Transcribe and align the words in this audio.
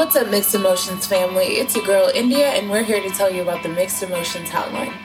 What's 0.00 0.16
up, 0.16 0.30
Mixed 0.30 0.54
Emotions 0.54 1.06
family? 1.06 1.58
It's 1.58 1.76
your 1.76 1.84
girl 1.84 2.10
India, 2.14 2.46
and 2.46 2.70
we're 2.70 2.82
here 2.82 3.02
to 3.02 3.10
tell 3.10 3.30
you 3.30 3.42
about 3.42 3.62
the 3.62 3.68
Mixed 3.68 4.02
Emotions 4.02 4.48
Hotline. 4.48 4.96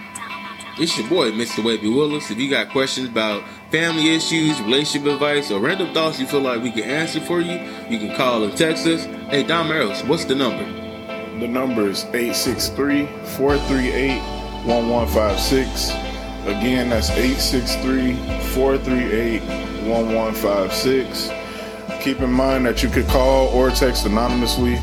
It's 0.80 0.98
your 0.98 1.10
boy, 1.10 1.32
Mr. 1.32 1.62
Wavy 1.62 1.90
Willis. 1.90 2.32
If 2.32 2.38
you 2.38 2.50
got 2.50 2.70
questions 2.70 3.10
about 3.10 3.44
family 3.72 4.16
issues, 4.16 4.58
relationship 4.62 5.12
advice, 5.12 5.52
or 5.52 5.60
random 5.60 5.94
thoughts 5.94 6.18
you 6.18 6.26
feel 6.26 6.40
like 6.40 6.64
we 6.64 6.72
can 6.72 6.84
answer 6.84 7.20
for 7.20 7.42
you, 7.42 7.60
you 7.90 8.00
can 8.00 8.16
call 8.16 8.46
or 8.46 8.52
text 8.52 8.88
us. 8.88 9.04
Hey, 9.30 9.44
Dom 9.44 9.70
Eros, 9.70 10.02
what's 10.06 10.24
the 10.24 10.34
number? 10.34 10.64
The 11.40 11.48
number 11.50 11.90
is 11.90 12.06
863 12.06 13.06
438 13.36 14.22
1156. 14.66 15.90
Again, 16.48 16.90
that's 16.92 17.10
863 17.10 18.14
438 18.54 19.42
1156. 19.90 21.35
Keep 22.06 22.22
in 22.22 22.32
mind 22.32 22.68
that 22.68 22.84
you 22.84 22.90
could 22.90 23.08
call 23.08 23.48
or 23.48 23.72
text 23.72 24.06
anonymously. 24.06 24.76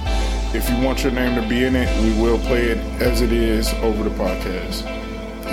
If 0.52 0.68
you 0.68 0.84
want 0.84 1.05
your 1.05 1.12
name 1.12 1.41
to 1.41 1.48
be 1.48 1.62
in 1.62 1.77
it, 1.77 1.88
we 2.02 2.20
will 2.20 2.37
play 2.37 2.65
it 2.65 2.79
as 3.01 3.20
it 3.20 3.30
is 3.30 3.73
over 3.74 4.02
the 4.02 4.10
podcast. 4.10 4.84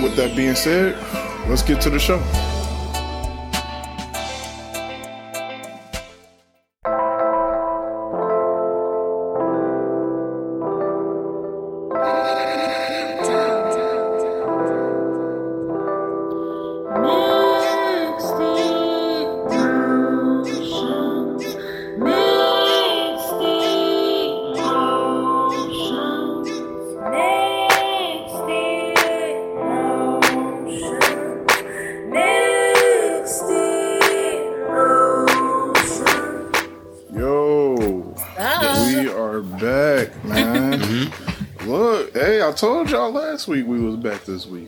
With 0.02 0.16
that 0.16 0.34
being 0.34 0.56
said, 0.56 0.98
let's 1.48 1.62
get 1.62 1.80
to 1.82 1.90
the 1.90 2.00
show. 2.00 2.18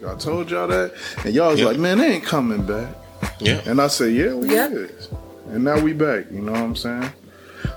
I 0.07 0.15
told 0.17 0.51
y'all 0.51 0.67
that, 0.69 0.93
and 1.25 1.35
y'all 1.35 1.51
was 1.53 1.61
Yeah. 1.61 1.67
like, 1.67 1.79
"Man, 1.79 1.99
they 1.99 2.13
ain't 2.15 2.25
coming 2.25 2.63
back." 2.63 2.89
Yeah. 3.41 3.61
And 3.67 3.81
I 3.81 3.87
said, 3.89 4.13
"Yeah, 4.13 4.35
we 4.35 4.53
Yeah. 4.55 4.69
is." 4.69 5.09
And 5.53 5.65
now 5.65 5.79
we 5.81 5.93
back. 5.93 6.27
You 6.33 6.41
know 6.41 6.53
what 6.53 6.61
I'm 6.63 6.77
saying? 6.77 7.11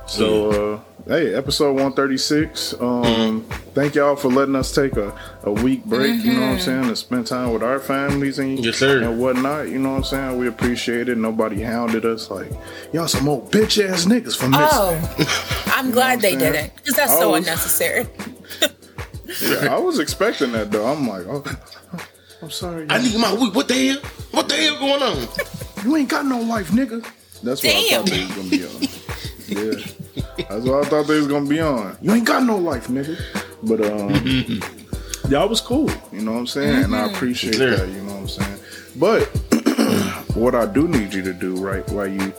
So, 0.07 0.49
uh, 0.75 0.79
hey, 1.07 1.33
episode 1.35 1.73
136. 1.73 2.73
Um, 2.79 3.43
thank 3.73 3.95
y'all 3.95 4.15
for 4.15 4.29
letting 4.29 4.55
us 4.55 4.71
take 4.73 4.95
a, 4.97 5.13
a 5.43 5.51
week 5.51 5.83
break. 5.85 6.23
You 6.23 6.33
know 6.33 6.41
what 6.41 6.49
I'm 6.53 6.59
saying? 6.59 6.87
To 6.87 6.95
spend 6.95 7.27
time 7.27 7.51
with 7.53 7.63
our 7.63 7.79
families 7.79 8.39
and 8.39 8.63
Yes, 8.63 8.77
sir. 8.77 9.01
and 9.01 9.19
whatnot. 9.19 9.69
You 9.69 9.79
know 9.79 9.89
what 9.91 9.97
I'm 9.97 10.03
saying? 10.03 10.37
We 10.39 10.47
appreciate 10.47 11.09
it. 11.09 11.17
Nobody 11.17 11.61
hounded 11.61 12.05
us 12.05 12.29
like 12.31 12.51
y'all 12.93 13.07
some 13.07 13.27
old 13.27 13.51
bitch 13.51 13.83
ass 13.87 14.05
niggas 14.05 14.35
for 14.37 14.47
missing. 14.47 14.67
Oh, 14.71 15.65
I'm 15.75 15.91
glad 15.91 16.21
they 16.21 16.29
saying? 16.37 16.39
didn't, 16.53 16.75
because 16.77 16.95
that's 16.95 17.13
so 17.17 17.35
unnecessary. 17.35 18.07
Yeah, 19.41 19.75
I 19.75 19.79
was 19.79 19.97
expecting 19.99 20.51
that 20.51 20.71
though. 20.71 20.85
I'm 20.85 21.07
like, 21.09 21.25
oh, 21.27 21.43
I'm 22.41 22.51
sorry. 22.51 22.85
I 22.89 23.01
need 23.01 23.17
my 23.19 23.33
week. 23.33 23.55
What 23.55 23.67
the 23.67 23.73
hell? 23.73 23.99
What 24.31 24.49
the 24.49 24.55
hell 24.55 24.79
going 24.79 25.03
on? 25.03 25.85
You 25.85 25.95
ain't 25.95 26.09
got 26.09 26.25
no 26.25 26.39
life, 26.39 26.69
nigga. 26.71 27.05
That's 27.43 27.63
what 27.63 27.75
I 27.75 27.91
thought 27.91 28.05
they 28.07 28.23
was 28.23 28.31
gonna 28.35 28.49
be 28.49 28.65
on. 28.65 28.87
Yeah. 29.47 29.75
That's 30.49 30.65
what 30.65 30.85
I 30.85 30.89
thought 30.89 31.07
they 31.07 31.17
was 31.17 31.27
gonna 31.27 31.47
be 31.47 31.61
on. 31.61 31.95
You 32.01 32.13
ain't 32.13 32.25
got 32.25 32.43
no 32.43 32.57
life, 32.57 32.87
nigga. 32.87 33.15
But 33.61 33.85
um 33.85 35.29
y'all 35.29 35.47
was 35.47 35.61
cool, 35.61 35.91
you 36.11 36.21
know 36.21 36.31
what 36.31 36.39
I'm 36.39 36.47
saying? 36.47 36.85
And 36.85 36.95
I 36.95 37.05
mm-hmm. 37.05 37.15
appreciate 37.15 37.55
Sure. 37.55 37.77
that, 37.77 37.87
you 37.89 38.01
know 38.01 38.13
what 38.13 38.21
I'm 38.21 38.27
saying? 38.27 38.59
But 38.95 39.27
what 40.35 40.55
I 40.55 40.65
do 40.65 40.87
need 40.87 41.13
you 41.13 41.21
to 41.21 41.33
do, 41.33 41.55
right, 41.57 41.87
while 41.89 42.07
you 42.07 42.33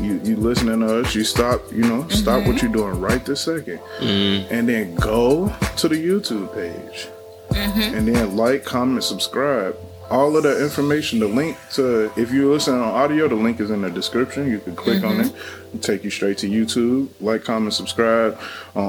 you 0.00 0.18
you 0.24 0.36
listening 0.36 0.80
to 0.80 1.00
us, 1.00 1.14
you 1.14 1.24
stop, 1.24 1.60
you 1.70 1.82
know, 1.82 2.08
stop 2.08 2.46
what 2.46 2.56
mm-hmm. 2.56 2.66
you're 2.66 2.72
doing 2.72 3.00
right 3.00 3.24
this 3.24 3.44
2nd 3.44 3.78
mm-hmm. 3.98 4.54
and 4.54 4.66
then 4.66 4.94
go 4.94 5.54
to 5.76 5.88
the 5.88 5.96
YouTube 5.96 6.54
page 6.54 7.08
and 7.56 8.06
then 8.08 8.36
like, 8.36 8.64
comment, 8.64 9.04
subscribe. 9.04 9.76
All 10.08 10.36
of 10.36 10.44
the 10.44 10.62
information, 10.62 11.18
the 11.18 11.26
link 11.26 11.56
to 11.72 12.12
if 12.16 12.30
you're 12.32 12.52
listening 12.52 12.80
on 12.80 12.88
audio, 12.90 13.26
the 13.26 13.34
link 13.34 13.58
is 13.58 13.70
in 13.72 13.82
the 13.82 13.90
description. 13.90 14.48
You 14.48 14.60
can 14.60 14.76
click 14.76 15.02
on 15.02 15.20
it, 15.20 15.32
and 15.72 15.82
take 15.82 16.04
you 16.04 16.10
straight 16.10 16.38
to 16.38 16.48
YouTube. 16.48 17.08
Like, 17.20 17.42
comment, 17.42 17.74
subscribe 17.74 18.38
on 18.76 18.84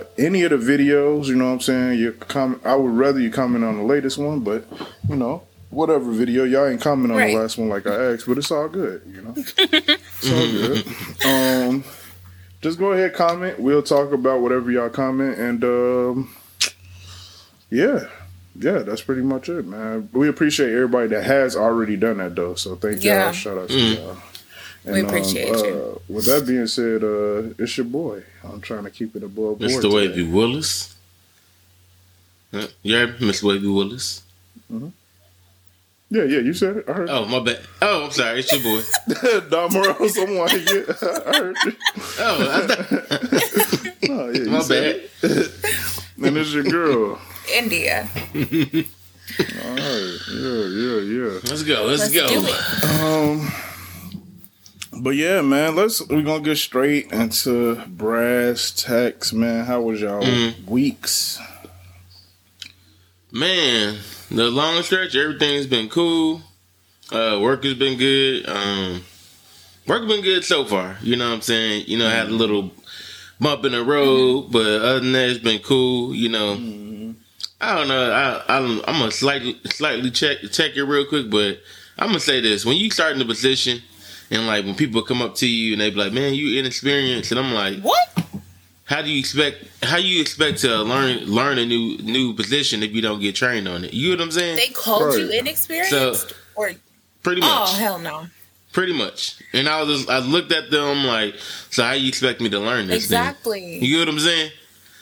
uh, 0.00 0.04
any 0.18 0.42
of 0.42 0.50
the 0.50 0.56
videos. 0.56 1.26
You 1.26 1.36
know 1.36 1.46
what 1.46 1.52
I'm 1.52 1.60
saying? 1.60 2.00
You 2.00 2.12
comment. 2.12 2.62
I 2.66 2.74
would 2.74 2.90
rather 2.96 3.20
you 3.20 3.30
comment 3.30 3.64
on 3.64 3.76
the 3.76 3.84
latest 3.84 4.18
one, 4.18 4.40
but 4.40 4.66
you 5.08 5.14
know, 5.14 5.44
whatever 5.70 6.10
video 6.10 6.42
y'all 6.42 6.66
ain't 6.66 6.80
comment 6.80 7.12
on 7.12 7.18
Right. 7.18 7.32
the 7.32 7.38
last 7.38 7.58
one 7.58 7.68
like 7.68 7.86
I 7.86 8.12
asked, 8.14 8.26
but 8.26 8.36
it's 8.38 8.50
all 8.50 8.68
good. 8.68 9.02
You 9.06 9.22
know, 9.22 9.34
it's 9.36 10.32
all 10.32 10.50
good. 10.50 10.84
Um, 11.24 11.84
just 12.60 12.76
go 12.80 12.90
ahead, 12.90 13.14
comment. 13.14 13.60
We'll 13.60 13.84
talk 13.84 14.10
about 14.10 14.40
whatever 14.40 14.68
y'all 14.72 14.88
comment, 14.90 15.38
and 15.38 15.62
um, 15.62 16.34
yeah, 17.70 18.08
yeah, 18.58 18.78
that's 18.78 19.02
pretty 19.02 19.22
much 19.22 19.48
it, 19.48 19.66
man. 19.66 20.08
We 20.12 20.28
appreciate 20.28 20.72
everybody 20.72 21.08
that 21.08 21.24
has 21.24 21.56
already 21.56 21.96
done 21.96 22.18
that, 22.18 22.34
though. 22.34 22.54
So 22.54 22.76
thank 22.76 23.02
y'all. 23.04 23.32
Shout 23.32 23.58
out 23.58 23.68
to 23.68 23.78
y'all. 23.78 24.16
We 24.84 25.00
appreciate 25.00 25.52
uh, 25.54 25.64
you. 25.64 26.00
With 26.08 26.26
that 26.26 26.46
being 26.46 26.66
said, 26.68 27.02
uh, 27.02 27.54
it's 27.62 27.76
your 27.76 27.86
boy. 27.86 28.22
I'm 28.44 28.60
trying 28.60 28.84
to 28.84 28.90
keep 28.90 29.16
it 29.16 29.22
above 29.24 29.58
board. 29.58 29.60
Mr. 29.60 29.82
today. 29.82 29.94
Wavy 29.94 30.22
Willis. 30.22 30.94
Uh, 32.52 32.66
Yeah, 32.82 33.06
Mr. 33.06 33.42
Wavy 33.44 33.66
Willis. 33.66 34.22
Yeah, 34.70 36.22
yeah, 36.22 36.38
you 36.38 36.54
said 36.54 36.76
it. 36.78 36.84
I 36.88 36.92
heard. 36.92 37.08
Oh, 37.10 37.24
my 37.26 37.40
bad. 37.40 37.58
Oh, 37.82 38.04
I'm 38.04 38.10
sorry. 38.12 38.38
It's 38.38 38.52
your 38.52 38.62
boy. 38.62 39.40
Don 39.50 39.72
Morales, 39.72 40.14
someone. 40.14 40.48
Yeah, 40.50 40.82
I 41.26 41.36
heard. 41.36 41.56
you. 41.64 41.72
Oh, 42.20 42.48
I 42.52 42.66
thought, 42.68 43.92
Oh, 44.08 44.28
yeah, 44.30 44.38
you 44.42 44.50
my 44.50 44.60
said 44.60 45.02
bad. 45.20 45.30
it. 45.32 45.64
And 46.24 46.36
it's 46.36 46.52
your 46.52 46.62
girl. 46.62 47.20
India. 47.50 48.08
All 48.34 49.70
right. 49.74 50.18
Yeah, 50.32 50.66
yeah, 50.66 51.00
yeah. 51.00 51.40
Let's 51.48 51.62
go. 51.62 51.84
Let's, 51.86 52.02
Let's 52.02 52.14
go. 52.14 52.28
do 52.28 52.46
it. 52.46 52.84
Um, 53.00 53.52
but 55.02 55.10
yeah, 55.10 55.42
man, 55.42 55.74
let's 55.76 56.00
we're 56.08 56.22
gonna 56.22 56.42
get 56.42 56.56
straight 56.56 57.12
into 57.12 57.76
brass 57.86 58.70
tacks, 58.70 59.32
man. 59.32 59.64
How 59.66 59.80
was 59.82 60.00
y'all 60.00 60.22
Mm. 60.22 60.64
weeks? 60.66 61.38
Man, 63.32 63.98
the 64.30 64.50
long 64.50 64.82
stretch, 64.82 65.14
everything's 65.14 65.66
been 65.66 65.88
cool. 65.88 66.42
Uh, 67.12 67.38
work 67.42 67.64
has 67.64 67.74
been 67.74 67.98
good. 67.98 68.48
Um, 68.48 69.02
work 69.86 70.02
has 70.02 70.08
been 70.10 70.22
good 70.22 70.44
so 70.44 70.64
far. 70.64 70.96
You 71.02 71.16
know 71.16 71.28
what 71.28 71.34
I'm 71.36 71.40
saying? 71.42 71.84
You 71.86 71.98
know, 71.98 72.06
I 72.06 72.10
had 72.12 72.28
a 72.28 72.32
little 72.34 72.70
bump 73.40 73.64
in 73.64 73.72
the 73.72 73.84
road, 73.84 74.50
but 74.50 74.66
other 74.66 75.00
than 75.00 75.12
that, 75.12 75.28
it's 75.30 75.38
been 75.40 75.60
cool. 75.60 76.14
You 76.14 76.28
know, 76.30 76.54
I 77.60 77.74
don't 77.74 77.88
know. 77.88 78.10
I, 78.12 78.56
I 78.56 78.60
don't, 78.60 78.78
I'm 78.88 78.98
gonna 78.98 79.10
slightly 79.10 79.58
slightly 79.66 80.10
check 80.10 80.38
check 80.52 80.76
it 80.76 80.84
real 80.84 81.06
quick, 81.06 81.30
but 81.30 81.60
I'm 81.98 82.08
gonna 82.08 82.20
say 82.20 82.40
this: 82.40 82.64
when 82.66 82.76
you 82.76 82.90
start 82.90 83.12
in 83.12 83.18
the 83.18 83.24
position, 83.24 83.80
and 84.30 84.46
like 84.46 84.64
when 84.64 84.74
people 84.74 85.02
come 85.02 85.22
up 85.22 85.34
to 85.36 85.48
you 85.48 85.72
and 85.72 85.80
they 85.80 85.90
be 85.90 85.96
like, 85.96 86.12
"Man, 86.12 86.34
you 86.34 86.58
inexperienced," 86.58 87.30
and 87.32 87.40
I'm 87.40 87.52
like, 87.54 87.80
What? 87.80 88.08
how 88.84 89.00
do 89.02 89.10
you 89.10 89.18
expect 89.18 89.64
how 89.82 89.96
you 89.96 90.20
expect 90.20 90.58
to 90.58 90.82
learn 90.82 91.24
learn 91.24 91.58
a 91.58 91.64
new 91.64 91.96
new 91.98 92.34
position 92.34 92.82
if 92.82 92.92
you 92.92 93.00
don't 93.00 93.20
get 93.20 93.34
trained 93.34 93.66
on 93.68 93.84
it? 93.84 93.94
You 93.94 94.10
know 94.10 94.16
what 94.16 94.24
I'm 94.24 94.30
saying? 94.32 94.56
They 94.56 94.68
called 94.68 95.14
you 95.14 95.28
Right. 95.30 95.38
inexperienced? 95.40 96.34
or 96.54 96.72
Pretty 97.22 97.40
oh, 97.42 97.46
much. 97.48 97.70
oh 97.70 97.76
hell 97.78 97.98
no. 97.98 98.26
Pretty 98.72 98.92
much. 98.92 99.36
And 99.54 99.68
I 99.68 99.82
was 99.82 100.00
just, 100.00 100.10
I 100.10 100.18
looked 100.18 100.52
at 100.52 100.70
them 100.70 101.04
like, 101.04 101.34
so 101.70 101.82
how 101.82 101.92
you 101.92 102.08
expect 102.08 102.42
me 102.42 102.50
to 102.50 102.58
learn 102.60 102.86
this? 102.88 103.08
then? 103.08 103.20
Exactly. 103.26 103.78
You 103.78 103.96
get 103.96 104.06
what 104.06 104.08
I'm 104.10 104.20
saying? 104.20 104.50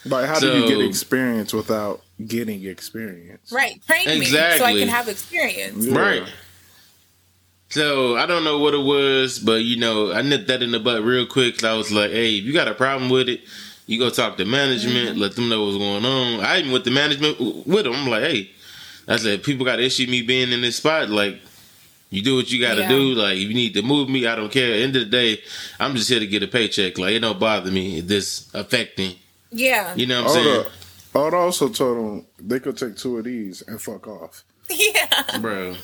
Like, 0.05 0.25
how 0.27 0.39
do 0.39 0.47
you 0.57 0.67
get 0.67 0.79
experience 0.79 1.53
without 1.53 2.01
getting 2.25 2.63
experience? 2.65 3.51
Right. 3.51 3.81
Train 3.85 4.19
me 4.19 4.25
so 4.25 4.63
I 4.63 4.73
can 4.73 4.87
have 4.87 5.07
experience. 5.07 5.85
Yeah. 5.85 5.97
Right. 5.97 6.23
So 7.69 8.15
I 8.15 8.25
don't 8.25 8.43
know 8.43 8.59
what 8.59 8.73
it 8.73 8.83
was, 8.83 9.39
but 9.39 9.63
you 9.63 9.77
know, 9.77 10.11
I 10.13 10.21
nipped 10.21 10.47
that 10.47 10.61
in 10.61 10.71
the 10.71 10.79
butt 10.79 11.03
real 11.03 11.25
quick. 11.25 11.63
I 11.63 11.73
was 11.73 11.91
like, 11.91 12.11
hey, 12.11 12.35
if 12.37 12.45
you 12.45 12.53
got 12.53 12.67
a 12.67 12.75
problem 12.75 13.09
with 13.09 13.27
it, 13.27 13.41
you 13.87 13.99
go 13.99 14.09
talk 14.09 14.37
to 14.37 14.45
management, 14.45 15.09
Mm-hmm. 15.11 15.19
let 15.19 15.35
them 15.35 15.49
know 15.49 15.65
what's 15.65 15.77
going 15.77 16.05
on. 16.05 16.39
I 16.41 16.59
even 16.59 16.71
went 16.71 16.85
to 16.85 16.91
management 16.91 17.39
with 17.67 17.83
them. 17.83 17.93
I'm 17.93 18.07
like, 18.07 18.23
hey, 18.23 18.49
I 19.07 19.17
said, 19.17 19.43
people 19.43 19.65
got 19.65 19.75
to 19.77 19.83
issue 19.83 20.07
me 20.09 20.21
being 20.21 20.51
in 20.51 20.61
this 20.61 20.77
spot. 20.77 21.09
Like, 21.09 21.39
you 22.09 22.21
do 22.23 22.35
what 22.35 22.51
you 22.51 22.61
got 22.61 22.75
to 22.75 22.81
Yeah. 22.81 22.89
do. 22.89 23.13
Like, 23.13 23.35
if 23.37 23.43
you 23.43 23.53
need 23.53 23.73
to 23.73 23.81
move 23.81 24.09
me, 24.09 24.25
I 24.25 24.35
don't 24.35 24.51
care. 24.51 24.71
At 24.73 24.77
the 24.77 24.83
end 24.83 24.95
of 24.95 25.01
the 25.03 25.09
day, 25.09 25.41
I'm 25.79 25.95
just 25.95 26.09
here 26.09 26.19
to 26.19 26.25
get 26.27 26.41
a 26.43 26.47
paycheck. 26.47 26.97
Like, 26.97 27.13
it 27.13 27.19
don't 27.19 27.39
bother 27.39 27.69
me 27.71 27.99
this 28.01 28.49
affecting. 28.53 29.15
Yeah. 29.51 29.93
You 29.95 30.07
know 30.07 30.23
what 30.23 30.29
I'm 30.29 30.33
saying? 30.43 30.53
Hold 30.63 30.67
up. 31.15 31.33
I'd 31.33 31.33
also 31.33 31.69
told 31.69 31.97
them 31.97 32.25
they 32.39 32.59
could 32.59 32.77
take 32.77 32.95
two 32.97 33.17
of 33.17 33.25
these 33.25 33.61
and 33.61 33.81
fuck 33.81 34.07
off. 34.07 34.43
Yeah. 34.69 35.39
Bro. 35.39 35.75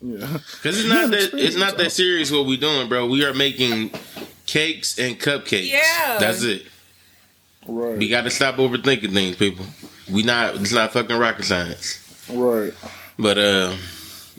Yeah. 0.00 0.38
Because 0.54 0.78
it's 0.80 0.88
not 0.88 1.10
that 1.12 1.30
it's 1.34 1.56
not 1.56 1.76
that 1.78 1.92
serious 1.92 2.30
what 2.30 2.46
we're 2.46 2.58
doing, 2.58 2.88
bro. 2.88 3.06
We 3.06 3.24
are 3.24 3.34
making 3.34 3.90
cakes 4.46 4.98
and 4.98 5.18
cupcakes. 5.18 5.70
Yeah. 5.70 6.18
That's 6.18 6.42
it. 6.42 6.66
Right. 7.66 7.96
We 7.98 8.08
got 8.08 8.22
to 8.22 8.30
stop 8.30 8.56
overthinking 8.56 9.12
things, 9.12 9.36
people. 9.36 9.66
We 10.10 10.22
not. 10.22 10.56
It's 10.56 10.72
not 10.72 10.92
fucking 10.92 11.16
rocket 11.16 11.44
science. 11.44 11.98
Right. 12.28 12.72
But 13.18 13.38
uh, 13.38 13.76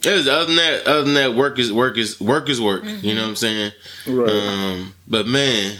it 0.03 0.11
was, 0.11 0.27
other 0.27 0.45
than 0.45 0.55
that, 0.57 0.87
other 0.87 1.03
than 1.03 1.13
that, 1.13 1.35
work 1.35 1.57
is 1.59 1.71
work 1.71 1.97
is 1.97 2.19
work 2.19 2.49
is 2.49 2.59
work. 2.59 2.83
You 2.83 3.15
know 3.15 3.21
what 3.21 3.29
I'm 3.29 3.35
saying? 3.35 3.71
Right. 4.07 4.29
Um, 4.29 4.93
but 5.07 5.25
man, 5.25 5.77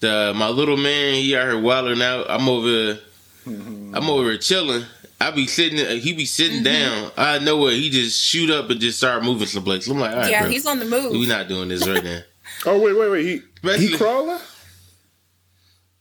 the 0.00 0.32
my 0.36 0.48
little 0.48 0.76
man, 0.76 1.14
he 1.14 1.34
out 1.34 1.48
here 1.48 1.58
wilding 1.58 2.02
out. 2.02 2.26
I'm 2.28 2.48
over, 2.48 2.98
I'm 3.46 4.08
over 4.10 4.30
here 4.30 4.38
chilling. 4.38 4.84
I 5.20 5.30
be 5.30 5.46
sitting, 5.46 5.78
he 6.00 6.14
be 6.14 6.24
sitting 6.24 6.62
down. 6.64 7.12
I 7.16 7.38
know 7.38 7.56
what 7.56 7.74
he 7.74 7.90
just 7.90 8.20
shoot 8.20 8.50
up 8.50 8.70
and 8.70 8.80
just 8.80 8.98
start 8.98 9.22
moving 9.22 9.46
someplace. 9.46 9.86
I'm 9.86 10.00
like, 10.00 10.12
all 10.12 10.18
right, 10.18 10.30
yeah, 10.30 10.40
bro, 10.42 10.50
he's 10.50 10.66
on 10.66 10.80
the 10.80 10.84
move. 10.84 11.12
we 11.12 11.26
not 11.26 11.46
doing 11.48 11.68
this 11.68 11.86
right 11.86 12.02
now. 12.02 12.20
oh 12.66 12.80
wait, 12.80 12.96
wait, 12.96 13.10
wait. 13.10 13.24
He 13.24 13.32
he 13.32 13.42
Basically- 13.62 13.98
crawling? 13.98 14.38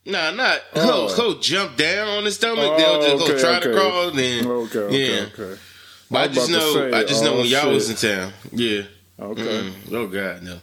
Nah, 0.04 0.32
not. 0.32 0.60
Oh. 0.74 1.08
He'll, 1.08 1.16
he'll 1.16 1.40
jump 1.40 1.78
down 1.78 2.08
on 2.08 2.26
his 2.26 2.36
stomach. 2.36 2.58
Oh, 2.60 2.78
They'll 2.78 3.02
just 3.18 3.24
okay, 3.24 3.34
go 3.34 3.40
try 3.40 3.58
okay. 3.58 3.68
to 3.68 3.74
crawl. 3.74 4.12
Then 4.12 4.48
Okay, 4.48 4.80
okay, 4.80 5.16
yeah. 5.16 5.22
okay. 5.34 5.62
But 6.10 6.18
I 6.20 6.28
just 6.34 6.50
know. 6.50 6.74
say, 6.74 6.92
I 6.92 7.04
just 7.04 7.24
know 7.24 7.36
oh, 7.36 7.38
when 7.38 7.46
y'all 7.46 7.72
was 7.72 7.90
in 7.90 7.96
town. 7.96 8.34
Yeah. 8.52 8.82
Okay. 9.20 9.42
Mm. 9.44 9.74
Oh 9.94 10.08
God, 10.08 10.42
no. 10.42 10.60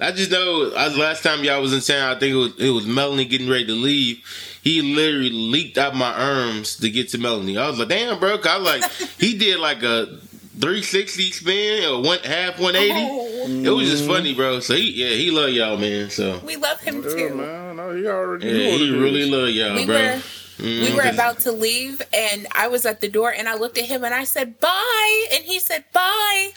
I 0.00 0.12
just 0.12 0.30
know. 0.30 0.72
I, 0.76 0.88
last 0.96 1.22
time 1.24 1.42
y'all 1.44 1.60
was 1.60 1.72
in 1.72 1.80
town, 1.80 2.16
I 2.16 2.18
think 2.18 2.32
it 2.32 2.36
was 2.36 2.52
it 2.60 2.70
was 2.70 2.86
Melanie 2.86 3.24
getting 3.24 3.48
ready 3.48 3.66
to 3.66 3.72
leave. 3.72 4.22
He 4.62 4.80
literally 4.82 5.30
leaped 5.30 5.76
out 5.78 5.94
my 5.96 6.12
arms 6.12 6.76
to 6.76 6.90
get 6.90 7.08
to 7.10 7.18
Melanie. 7.18 7.58
I 7.58 7.68
was 7.68 7.78
like, 7.78 7.88
damn, 7.88 8.18
bro. 8.20 8.38
I 8.44 8.58
like 8.58 8.84
he 9.18 9.36
did 9.36 9.58
like 9.60 9.82
a. 9.82 10.20
360 10.60 11.30
spin 11.30 11.84
or 11.84 12.02
one 12.02 12.18
half 12.24 12.58
180. 12.58 12.92
Oh, 12.92 13.46
It 13.64 13.70
was 13.70 13.88
just 13.88 14.04
funny, 14.08 14.34
bro. 14.34 14.58
So 14.58 14.74
he, 14.74 14.90
yeah, 14.90 15.14
he 15.14 15.30
love 15.30 15.50
y'all, 15.50 15.76
man. 15.78 16.10
So 16.10 16.40
we 16.44 16.56
love 16.56 16.80
him 16.80 16.96
Yeah, 16.96 17.02
too. 17.02 17.34
man. 17.36 17.76
No, 17.76 17.94
he 17.94 18.04
already 18.08 18.46
yeah, 18.46 18.52
knew 18.54 18.76
he 18.78 18.90
really 18.90 19.20
is. 19.20 19.28
love 19.28 19.48
y'all, 19.50 19.74
we 19.76 19.86
bro. 19.86 19.94
were 19.94 20.22
Mm, 20.58 20.82
we 20.82 20.92
were 20.96 21.08
about 21.08 21.38
to 21.42 21.52
leave 21.52 22.02
and 22.12 22.48
I 22.56 22.66
was 22.66 22.84
at 22.86 23.00
the 23.00 23.08
door 23.08 23.32
and 23.32 23.48
I 23.48 23.54
looked 23.54 23.78
at 23.78 23.84
him 23.84 24.02
and 24.02 24.12
I 24.12 24.24
said 24.24 24.58
bye 24.58 25.26
and 25.32 25.44
he 25.44 25.60
said 25.60 25.84
bye. 25.92 26.50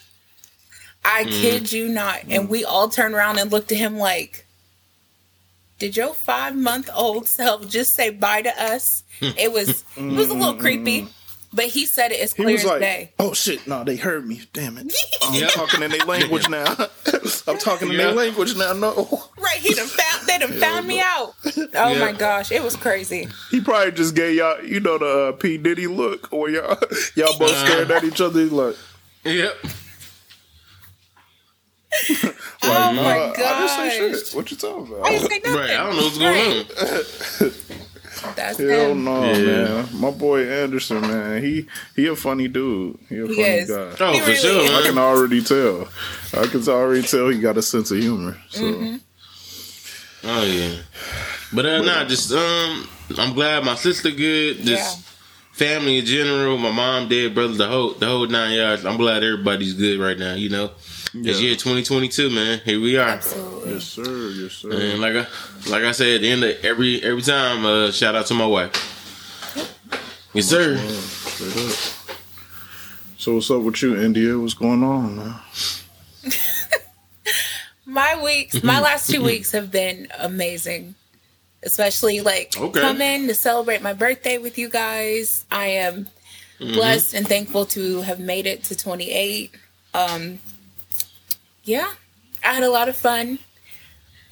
I 1.04 1.24
Mm. 1.26 1.32
kid 1.42 1.72
you 1.72 1.90
not. 1.90 2.20
And 2.30 2.48
we 2.50 2.64
all 2.64 2.90
turned 2.90 3.16
around 3.16 3.40
and 3.40 3.52
looked 3.52 3.72
at 3.72 3.78
him 3.78 3.98
like 3.98 4.46
did 5.80 5.98
your 5.98 6.14
five 6.14 6.56
month 6.56 6.90
old 6.96 7.28
self 7.40 7.68
just 7.68 7.94
say 7.96 8.10
bye 8.12 8.42
to 8.44 8.62
us? 8.64 9.04
It 9.20 9.52
was 9.52 9.84
it 9.98 10.02
was 10.16 10.30
a 10.30 10.34
little 10.34 10.56
creepy, 10.56 11.08
but 11.54 11.66
he 11.66 11.86
said 11.88 12.12
it 12.12 12.20
as 12.20 12.34
He 12.34 12.44
clear 12.44 12.54
was 12.56 12.64
as 12.66 12.70
like, 12.70 12.80
day. 12.82 13.12
"Oh 13.20 13.34
shit, 13.34 13.66
no, 13.68 13.84
they 13.84 13.96
heard 13.96 14.28
me. 14.28 14.42
Damn 14.54 14.78
it, 14.78 14.94
I'm 15.24 15.34
Yeah. 15.34 15.48
talking 15.48 15.82
in 15.82 15.90
their 15.92 16.06
language 16.06 16.48
now. 16.50 16.66
I'm 17.48 17.58
talking 17.58 17.88
in 17.90 17.94
Yeah. 17.96 18.06
their 18.06 18.12
language 18.14 18.56
now. 18.56 18.74
No, 18.74 19.24
Right, 19.38 19.58
he 19.58 19.74
done 19.74 19.88
found 19.88 20.28
they 20.28 20.38
done 20.38 20.54
found 20.60 20.88
me 20.88 21.00
out. 21.02 21.34
Oh 21.76 21.94
Yeah. 21.94 22.00
my 22.00 22.12
gosh, 22.14 22.52
it 22.52 22.64
was 22.64 22.76
crazy. 22.76 23.28
he 23.50 23.60
probably 23.62 23.92
just 23.92 24.14
gave 24.16 24.36
y'all, 24.36 24.64
you 24.64 24.80
know, 24.80 24.98
the 25.00 25.30
uh, 25.30 25.32
P 25.34 25.58
Diddy 25.58 25.88
look, 25.88 26.32
or 26.32 26.50
y'all, 26.50 26.78
y'all 27.16 27.38
both 27.40 27.52
Uh. 27.54 27.66
stared 27.66 27.92
at 27.92 28.04
each 28.04 28.22
other. 28.22 28.40
He's 28.40 28.52
like, 28.52 28.76
Yep. 29.24 29.56
oh 32.64 32.94
my 32.94 33.18
uh, 33.18 33.34
I 33.36 33.36
didn't 33.36 33.70
say 33.70 34.22
shit. 34.30 34.36
What 34.36 34.50
you 34.52 34.58
talking 34.58 34.94
I 34.94 34.98
about? 34.98 35.10
didn't 35.10 35.30
say 35.30 35.40
nothing. 35.40 35.60
Right. 35.60 35.70
I 35.72 35.84
don't 35.84 35.96
know 35.98 36.04
what's 36.04 36.18
going 36.18 36.36
Right. 36.36 37.52
on. 37.52 38.36
That's 38.36 38.58
Hell 38.60 38.92
him. 38.92 39.04
no, 39.04 39.34
Yeah. 39.34 39.44
man. 39.84 39.90
My 39.94 40.12
boy 40.12 40.48
Anderson, 40.48 41.02
man. 41.02 41.42
He 41.44 41.66
he 41.96 42.08
a 42.08 42.16
funny 42.16 42.48
dude. 42.48 42.98
He 43.10 43.18
a 43.20 43.28
He 43.28 43.34
funny 43.34 43.48
is. 43.48 43.70
guy. 43.70 43.96
Oh, 44.00 44.14
He 44.14 44.20
for 44.20 44.26
really 44.28 44.36
sure, 44.38 44.62
is. 44.64 44.72
I 44.72 44.82
can 44.88 44.98
already 44.98 45.42
tell. 45.44 45.90
I 46.34 46.48
can 46.48 46.68
already 46.70 47.02
tell 47.08 47.30
he 47.30 47.40
got 47.40 47.58
a 47.58 47.62
sense 47.62 47.92
of 47.92 47.98
humor. 47.98 48.38
So 48.50 48.62
Mm-hmm. 48.62 48.96
Oh 50.24 50.44
yeah. 50.44 50.76
But 51.54 51.66
uh, 51.66 51.82
nah, 51.82 52.06
just 52.06 52.32
um, 52.32 52.88
I'm 53.18 53.34
glad 53.34 53.66
my 53.66 53.76
sister 53.76 54.12
good. 54.12 54.58
Just 54.58 54.98
Yeah. 55.00 55.04
family 55.54 55.98
in 55.98 56.06
general. 56.06 56.58
My 56.58 56.72
mom, 56.72 57.10
dad, 57.10 57.34
brother, 57.34 57.56
the 57.56 57.68
whole 57.68 57.94
the 57.94 58.06
whole 58.06 58.28
nine 58.28 58.56
yards. 58.56 58.86
I'm 58.86 58.98
glad 58.98 59.24
everybody's 59.24 59.74
good 59.74 60.00
right 60.00 60.18
now. 60.18 60.36
You 60.36 60.50
know, 60.50 60.72
it's 61.14 61.42
year 61.42 61.56
2022, 61.56 62.30
man. 62.30 62.60
Here 62.64 62.80
we 62.80 62.98
are. 62.98 63.10
Absolutely. 63.10 63.74
yes, 63.74 63.84
sir. 63.84 64.30
Yes, 64.30 64.52
sir. 64.54 64.72
And 64.72 65.02
like 65.02 65.16
I 65.16 65.28
like 65.70 65.84
I 65.84 65.92
said, 65.92 66.16
at 66.16 66.22
the 66.22 66.30
end 66.32 66.44
of 66.44 66.64
every 66.66 67.02
every 67.04 67.22
time, 67.22 67.66
uh, 67.66 67.92
shout 67.92 68.16
out 68.16 68.26
to 68.28 68.34
my 68.34 68.46
wife. 68.46 68.72
Yes, 70.34 70.46
sir. 70.48 70.78
Straight 70.78 71.58
up. 71.58 72.18
So 73.18 73.36
what's 73.36 73.52
up 73.52 73.62
with 73.62 73.82
you, 73.82 74.00
India? 74.02 74.38
What's 74.40 74.54
going 74.56 74.84
on, 74.84 75.18
man? 75.18 75.36
My 77.86 78.22
weeks, 78.24 78.64
my 78.64 78.80
last 78.80 79.10
two 79.10 79.22
weeks 79.22 79.52
have 79.52 79.70
been 79.72 80.08
amazing. 80.18 80.96
Especially 81.64 82.22
like 82.22 82.56
Okay. 82.58 82.80
coming 82.80 83.28
to 83.28 83.34
celebrate 83.36 83.82
my 83.82 83.94
birthday 83.94 84.38
with 84.38 84.58
you 84.58 84.70
guys. 84.70 85.46
I 85.52 85.68
am 85.68 86.08
blessed 86.60 87.14
and 87.14 87.28
thankful 87.28 87.66
to 87.68 88.02
have 88.02 88.20
made 88.20 88.46
it 88.48 88.64
to 88.66 88.76
28. 88.78 89.52
Um 89.94 90.40
yeah, 91.72 91.92
I 92.44 92.54
had 92.54 92.64
a 92.64 92.70
lot 92.70 92.90
of 92.90 92.96
fun. 92.98 93.40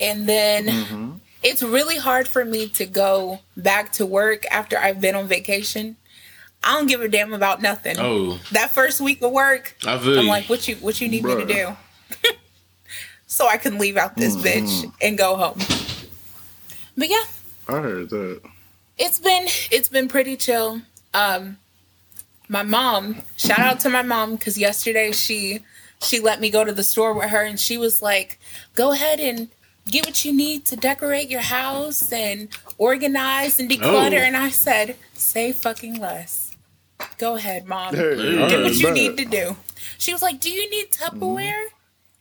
And 0.01 0.27
then 0.27 1.19
it's 1.43 1.63
really 1.63 1.97
hard 1.97 2.27
for 2.27 2.43
me 2.43 2.67
to 2.79 2.85
go 2.85 3.39
back 3.55 3.91
to 3.93 4.05
work 4.05 4.45
after 4.51 4.77
I've 4.77 4.99
been 4.99 5.15
on 5.15 5.27
vacation. 5.27 5.95
I 6.63 6.75
don't 6.75 6.87
give 6.87 7.01
a 7.01 7.07
damn 7.07 7.33
about 7.33 7.61
nothing. 7.61 7.95
Oh, 7.97 8.39
That 8.51 8.71
first 8.71 8.99
week 8.99 9.21
of 9.21 9.31
work, 9.31 9.75
I 9.85 9.93
I'm 9.95 10.27
like, 10.27 10.49
what 10.49 10.67
you 10.67 10.75
what 10.75 10.99
you 10.99 11.07
need 11.07 11.23
me 11.23 11.35
to 11.35 11.45
do? 11.45 11.77
so 13.27 13.47
I 13.47 13.57
can 13.57 13.77
leave 13.77 13.95
out 13.95 14.15
this 14.17 14.35
bitch 14.35 14.91
and 15.01 15.17
go 15.17 15.37
home. 15.37 15.59
But 16.97 17.09
yeah, 17.09 17.23
I 17.69 17.79
heard 17.79 18.09
that. 18.09 18.41
it's 18.97 19.19
been 19.19 19.45
it's 19.71 19.87
been 19.89 20.09
pretty 20.09 20.35
chill. 20.35 20.81
Um 21.13 21.57
my 22.49 22.63
mom, 22.63 23.21
shout 23.37 23.59
out 23.59 23.79
to 23.81 23.89
my 23.89 24.01
mom 24.01 24.37
cuz 24.37 24.57
yesterday 24.57 25.11
she 25.13 25.59
she 26.01 26.19
let 26.19 26.39
me 26.39 26.49
go 26.49 26.63
to 26.63 26.71
the 26.71 26.83
store 26.83 27.13
with 27.13 27.29
her 27.29 27.43
and 27.43 27.59
she 27.59 27.77
was 27.77 28.01
like, 28.01 28.39
"Go 28.75 28.91
ahead 28.91 29.19
and 29.19 29.49
get 29.89 30.05
what 30.05 30.23
you 30.23 30.33
need 30.35 30.65
to 30.67 30.75
decorate 30.75 31.29
your 31.29 31.41
house 31.41 32.11
and 32.11 32.47
organize 32.77 33.59
and 33.59 33.69
declutter." 33.69 34.21
Oh. 34.21 34.25
And 34.25 34.37
I 34.37 34.49
said, 34.49 34.95
"Say 35.13 35.51
fucking 35.51 35.99
less." 35.99 36.51
Go 37.17 37.35
ahead, 37.35 37.65
mom. 37.65 37.95
Hey, 37.95 38.15
Do 38.15 38.43
I 38.43 38.61
what 38.63 38.75
you 38.75 38.87
that. 38.87 38.93
need 38.93 39.17
to 39.17 39.25
do. 39.25 39.55
She 39.97 40.11
was 40.11 40.21
like, 40.21 40.41
Do 40.41 40.49
you 40.51 40.69
need 40.69 40.91
Tupperware? 40.91 41.63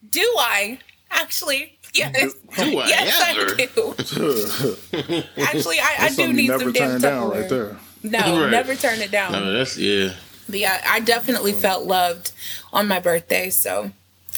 Do 0.09 0.21
I? 0.39 0.79
Actually, 1.11 1.77
yes. 1.95 2.13
Do 2.57 2.63
I 2.79 2.87
yes, 2.87 3.25
ever? 3.29 3.55
I 3.61 3.67
do. 3.75 5.23
Actually, 5.43 5.81
I, 5.81 5.97
I 6.01 6.09
do 6.15 6.33
need 6.33 6.47
some 6.49 6.73
damn 6.73 6.91
turn 6.93 7.01
down 7.01 7.31
Tupperware. 7.31 7.41
right 7.41 7.49
there. 7.49 7.77
No, 8.05 8.43
Right. 8.43 8.51
never 8.53 8.77
turn 8.77 9.01
it 9.01 9.11
down. 9.11 9.33
no, 9.33 9.53
that's 9.53 9.77
yeah. 9.77 10.13
But 10.49 10.59
yeah, 10.59 10.83
I 10.89 11.01
definitely 11.01 11.53
felt 11.53 11.85
loved 11.85 12.33
on 12.73 12.89
my 12.89 13.01
birthday, 13.01 13.51
so 13.51 13.93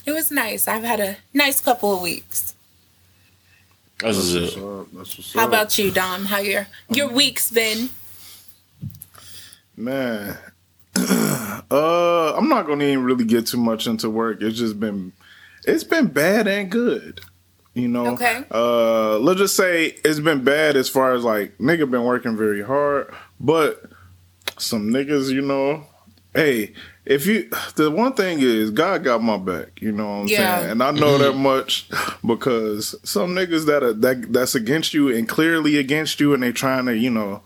it 0.04 0.12
was 0.12 0.30
nice. 0.30 0.66
I've 0.66 0.82
had 0.82 1.00
a 1.00 1.16
nice 1.32 1.60
couple 1.60 1.94
of 1.94 2.02
weeks. 2.02 2.54
That's 4.00 4.16
That's 4.32 4.34
what's 4.34 4.56
up. 4.56 4.62
up. 4.62 4.86
That's 4.92 5.18
what's 5.18 5.32
How 5.34 5.46
about 5.46 5.78
you, 5.78 5.90
Dom? 5.90 6.24
How 6.24 6.38
your 6.38 6.66
your 6.88 7.08
week's 7.08 7.50
been? 7.50 7.90
Man, 9.76 10.36
uh, 10.96 12.34
I'm 12.36 12.48
not 12.48 12.66
gonna 12.66 12.84
even 12.84 13.04
really 13.04 13.24
get 13.24 13.46
too 13.46 13.58
much 13.58 13.86
into 13.86 14.10
work. 14.10 14.42
It's 14.42 14.58
just 14.58 14.80
been, 14.80 15.12
it's 15.64 15.84
been 15.84 16.06
bad 16.06 16.48
and 16.48 16.70
good. 16.70 17.20
You 17.74 17.88
know. 17.88 18.08
Okay. 18.08 18.44
Uh, 18.50 19.18
let's 19.18 19.38
just 19.38 19.54
say 19.56 19.96
it's 20.04 20.18
been 20.18 20.42
bad 20.42 20.76
as 20.76 20.88
far 20.88 21.12
as 21.12 21.22
like 21.22 21.56
nigga 21.58 21.88
been 21.90 22.04
working 22.04 22.36
very 22.36 22.62
hard, 22.62 23.14
but 23.38 23.82
some 24.58 24.90
niggas, 24.90 25.30
you 25.30 25.42
know, 25.42 25.86
hey, 26.34 26.72
if 27.04 27.26
you 27.26 27.50
the 27.76 27.90
one 27.90 28.12
thing 28.14 28.38
is 28.40 28.70
God 28.70 29.02
got 29.04 29.22
my 29.22 29.36
back, 29.36 29.80
you 29.80 29.92
know 29.92 30.06
what 30.06 30.12
I'm 30.22 30.28
Yeah. 30.28 30.58
saying, 30.58 30.70
and 30.72 30.82
I 30.82 30.90
know 30.90 31.18
that 31.18 31.32
much 31.34 31.88
because 32.26 32.94
some 33.02 33.34
niggas 33.34 33.66
that 33.66 33.82
are 33.82 33.92
that 33.94 34.32
that's 34.32 34.54
against 34.54 34.94
you 34.94 35.08
and 35.14 35.28
clearly 35.28 35.76
against 35.76 36.20
you, 36.20 36.32
and 36.34 36.42
they 36.42 36.52
trying 36.52 36.86
to, 36.86 36.96
you 36.96 37.10
know, 37.10 37.42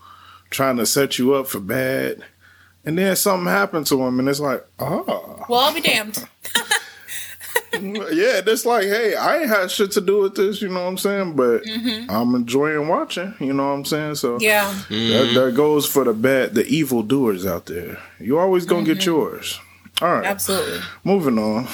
trying 0.49 0.77
to 0.77 0.85
set 0.85 1.17
you 1.17 1.33
up 1.33 1.47
for 1.47 1.59
bad. 1.59 2.23
And 2.87 2.97
then 2.99 3.15
something 3.15 3.47
happened 3.51 3.87
to 3.87 3.99
him, 4.03 4.19
and 4.19 4.29
it's 4.29 4.39
like, 4.39 4.63
ah, 4.79 5.45
Well, 5.49 5.59
I'll 5.61 5.73
be 5.73 5.81
damned. 5.81 6.23
yeah, 8.13 8.41
it's 8.45 8.65
like, 8.65 8.83
hey, 8.85 9.15
I 9.15 9.39
ain't 9.39 9.49
had 9.49 9.71
shit 9.71 9.91
to 9.91 10.01
do 10.01 10.21
with 10.21 10.35
this, 10.35 10.61
you 10.61 10.67
know 10.69 10.83
what 10.83 10.89
I'm 10.89 10.97
saying? 10.97 11.35
But 11.35 11.63
I'm 12.09 12.35
enjoying 12.35 12.87
watching, 12.87 13.33
you 13.39 13.53
know 13.53 13.67
what 13.67 13.73
I'm 13.73 13.85
saying? 13.85 14.15
So 14.15 14.37
Mm-hmm. 14.39 14.93
Yeah. 14.93 15.17
that, 15.23 15.33
that 15.45 15.55
goes 15.55 15.85
for 15.85 16.03
the 16.03 16.13
bad, 16.13 16.55
the 16.55 16.65
evil 16.65 17.03
doers 17.03 17.45
out 17.45 17.65
there. 17.67 17.97
You 18.19 18.37
always 18.39 18.65
gonna 18.65 18.83
get 18.85 19.05
yours. 19.05 19.59
All 20.01 20.13
right, 20.13 20.25
Absolutely. 20.25 20.79
moving 21.03 21.37
on. 21.39 21.67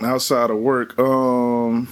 Outside 0.00 0.50
of 0.50 0.58
work, 0.58 0.98
um, 0.98 1.88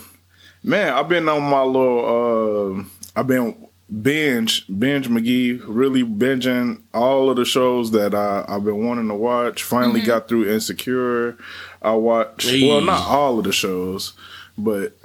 man, 0.62 0.92
I've 0.92 1.08
been 1.08 1.28
on 1.28 1.42
my 1.42 1.62
little, 1.62 2.78
uh, 2.80 2.84
I've 3.16 3.26
been 3.26 3.54
binge, 4.02 4.66
binge 4.78 5.08
McGee, 5.08 5.62
really 5.66 6.02
binging 6.02 6.82
all 6.92 7.30
of 7.30 7.36
the 7.36 7.44
shows 7.44 7.90
that 7.92 8.14
I, 8.14 8.44
I've 8.48 8.64
been 8.64 8.84
wanting 8.84 9.08
to 9.08 9.14
watch. 9.14 9.62
Finally 9.62 10.00
got 10.02 10.26
through 10.28 10.50
Insecure. 10.52 11.36
I 11.84 11.94
watched, 11.94 12.46
well, 12.50 12.80
not 12.80 13.06
all 13.06 13.38
of 13.38 13.44
the 13.44 13.52
shows, 13.52 14.14
but 14.56 14.96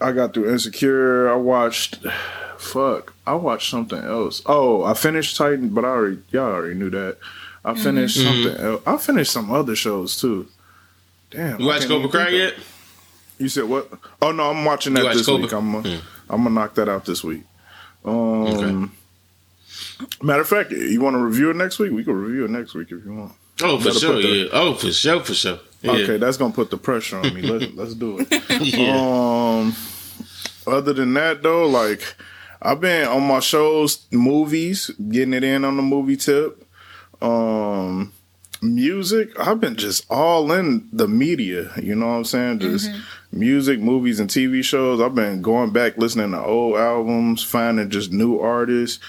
I 0.00 0.12
got 0.12 0.32
through 0.32 0.50
Insecure. 0.50 1.30
I 1.30 1.34
watched 1.36 1.98
fuck. 2.58 3.12
I 3.26 3.34
watched 3.34 3.70
something 3.70 3.98
else. 4.02 4.42
Oh, 4.46 4.84
I 4.84 4.94
finished 4.94 5.36
Titan, 5.36 5.70
but 5.70 5.84
I 5.84 5.88
already 5.88 6.18
y'all 6.30 6.52
already 6.52 6.74
knew 6.74 6.90
that. 6.90 7.18
I 7.64 7.74
finished 7.74 8.18
Mm-hmm. 8.18 8.42
something 8.44 8.64
else. 8.64 8.82
I 8.86 8.96
finished 8.96 9.32
some 9.32 9.50
other 9.50 9.74
shows 9.76 10.18
too. 10.20 10.48
Damn. 11.30 11.60
You 11.60 11.66
watch 11.66 11.86
Cobra 11.86 12.08
Kai 12.08 12.28
yet? 12.30 12.54
You 13.38 13.48
said 13.48 13.64
what? 13.64 13.90
Oh 14.22 14.32
no, 14.32 14.50
I'm 14.50 14.64
watching 14.64 14.94
that 14.94 15.12
this 15.12 15.26
Cobra? 15.26 15.42
week. 15.44 15.52
I'm 15.52 15.72
gonna, 15.72 15.96
Hmm. 15.98 16.04
I'm 16.32 16.42
gonna 16.44 16.54
knock 16.54 16.74
that 16.76 16.88
out 16.88 17.04
this 17.06 17.22
week. 17.24 17.42
Um, 18.04 18.92
matter 20.22 20.40
of 20.42 20.48
fact, 20.48 20.70
you 20.70 21.00
want 21.00 21.14
to 21.14 21.18
review 21.18 21.50
it 21.50 21.56
next 21.56 21.78
week? 21.78 21.92
We 21.92 22.04
can 22.04 22.14
review 22.14 22.44
it 22.46 22.50
next 22.50 22.74
week 22.74 22.90
if 22.90 23.04
you 23.04 23.14
want. 23.14 23.32
Oh, 23.62 23.78
for 23.78 23.92
sure, 23.92 24.20
the- 24.22 24.28
yeah. 24.28 24.48
Oh, 24.52 24.74
for 24.74 24.92
sure, 24.92 25.20
for 25.20 25.34
sure. 25.34 25.58
Yeah. 25.82 25.92
Okay, 25.92 26.16
that's 26.18 26.36
gonna 26.36 26.52
put 26.52 26.70
the 26.70 26.76
pressure 26.76 27.16
on 27.18 27.34
me. 27.34 27.40
Let's 27.42 27.72
let's 27.74 27.94
do 27.94 28.18
it. 28.20 28.28
yeah. 28.60 28.94
Um, 28.96 29.74
other 30.66 30.92
than 30.92 31.14
that 31.14 31.42
though, 31.42 31.66
like 31.66 32.02
I've 32.60 32.80
been 32.80 33.08
on 33.08 33.22
my 33.26 33.40
shows, 33.40 34.06
movies, 34.10 34.90
getting 35.10 35.32
it 35.32 35.42
in 35.44 35.64
on 35.64 35.76
the 35.76 35.82
movie 35.82 36.16
tip. 36.16 36.62
Um, 37.22 38.12
music, 38.62 39.38
I've 39.40 39.60
been 39.60 39.76
just 39.76 40.04
all 40.10 40.52
in 40.52 40.88
the 40.92 41.08
media. 41.08 41.70
You 41.80 41.94
know 41.94 42.06
what 42.06 42.12
I'm 42.12 42.24
saying? 42.24 42.58
Just 42.60 42.90
music, 43.32 43.80
movies, 43.80 44.20
and 44.20 44.28
TV 44.28 44.62
shows. 44.62 45.00
I've 45.00 45.14
been 45.14 45.40
going 45.42 45.70
back 45.72 45.96
listening 45.96 46.32
to 46.32 46.42
old 46.44 46.76
albums, 46.76 47.42
finding 47.42 47.88
just 47.90 48.12
new 48.12 48.38
artists, 48.38 49.02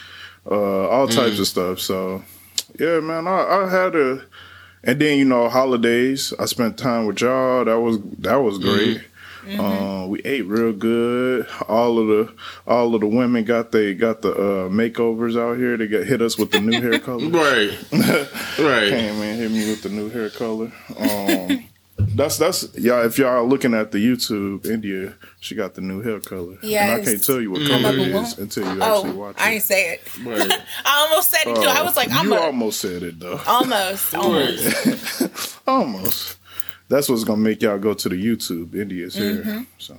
uh, 0.50 0.88
all 0.88 1.08
types 1.08 1.39
of 1.39 1.48
stuff. 1.48 1.79
So, 1.79 2.24
yeah, 2.79 3.00
man, 3.01 3.27
I, 3.27 3.65
I 3.65 3.70
had 3.70 3.96
a. 3.96 4.24
And 4.84 5.00
then 5.00 5.20
you 5.20 5.26
know 5.26 5.48
holidays. 5.50 6.34
I 6.40 6.46
spent 6.46 6.78
time 6.78 7.06
with 7.06 7.22
y'all. 7.22 7.66
That 7.66 7.80
was 7.80 8.00
that 8.20 8.38
was 8.38 8.58
great. 8.58 9.02
Uh, 9.48 10.06
we 10.08 10.20
ate 10.22 10.46
real 10.46 10.72
good. 10.72 11.48
All 11.68 11.98
of 11.98 12.08
the 12.08 12.34
all 12.68 12.94
of 12.94 13.02
the 13.02 13.08
women 13.08 13.44
got 13.44 13.72
they 13.72 13.94
got 13.94 14.22
the 14.22 14.32
uh, 14.34 14.70
makeovers 14.70 15.40
out 15.40 15.58
here. 15.58 15.78
They 15.78 15.88
got 15.88 16.06
hit 16.06 16.22
us 16.22 16.38
with 16.38 16.52
the 16.52 16.62
new 16.62 16.80
hair 16.80 17.00
color. 17.00 17.28
Right. 17.28 17.72
right. 18.60 18.90
Came 18.90 19.16
hit 19.16 19.52
me 19.52 19.70
with 19.70 19.82
the 19.82 19.90
new 19.90 20.10
hair 20.10 20.30
color. 20.30 20.72
Um, 21.02 21.66
that's 22.15 22.38
that's 22.38 22.74
y'all. 22.77 23.05
If 23.05 23.17
y'all 23.17 23.27
are 23.29 23.43
looking 23.43 23.74
at 23.74 23.91
the 23.91 23.98
YouTube, 23.98 24.65
India, 24.65 25.13
she 25.39 25.55
got 25.55 25.74
the 25.75 25.81
new 25.81 26.01
hair 26.01 26.20
color. 26.20 26.58
Yeah, 26.62 26.93
and 26.93 27.01
I 27.01 27.05
can't 27.05 27.24
tell 27.24 27.39
you 27.41 27.51
what 27.51 27.62
Mm. 27.62 27.67
color 27.70 27.89
I'm 27.89 28.00
it 28.00 28.12
a 28.15 28.20
is 28.22 28.38
until 28.38 28.63
you 28.75 28.81
actually 28.81 29.10
Oh, 29.12 29.15
watch 29.15 29.36
I 29.39 29.51
it. 29.51 29.53
ain't 29.55 29.63
say 29.63 29.93
it. 29.93 30.01
Right. 30.24 30.51
I 30.86 31.08
almost 31.10 31.31
said 31.31 31.41
it 31.48 31.55
too. 31.55 31.62
I 31.70 31.81
was 31.84 31.96
like, 31.96 32.12
I'm 32.12 32.25
you 32.25 32.34
a, 32.36 32.39
almost 32.41 32.79
said 32.79 33.03
it 33.03 33.20
though. 33.20 33.39
almost, 33.48 34.15
almost. 34.15 35.60
Almost. 35.67 36.38
That's 36.89 37.08
what's 37.08 37.24
gonna 37.24 37.41
make 37.41 37.62
y'all 37.62 37.77
go 37.79 37.93
to 37.93 38.10
the 38.10 38.15
YouTube. 38.15 38.75
India's 38.75 39.15
here. 39.15 39.65
So 39.77 39.96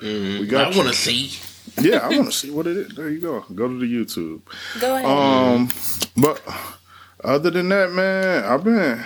Mhm. 0.00 0.40
We 0.40 0.46
got 0.46 0.72
I 0.72 0.76
want 0.76 0.88
to 0.90 0.94
see. 0.94 1.30
yeah, 1.80 1.98
I 1.98 2.08
want 2.10 2.26
to 2.26 2.32
see 2.32 2.50
what 2.50 2.66
it 2.66 2.76
is. 2.76 2.94
There 2.94 3.08
you 3.08 3.20
go. 3.20 3.44
Go 3.54 3.66
to 3.68 3.78
the 3.78 3.86
YouTube. 3.86 4.40
Go 4.80 4.96
ahead. 4.96 5.06
Um, 5.06 5.68
but 6.16 6.40
other 7.22 7.50
than 7.50 7.68
that, 7.70 7.92
man, 7.92 8.44
I've 8.44 8.62
been. 8.64 9.02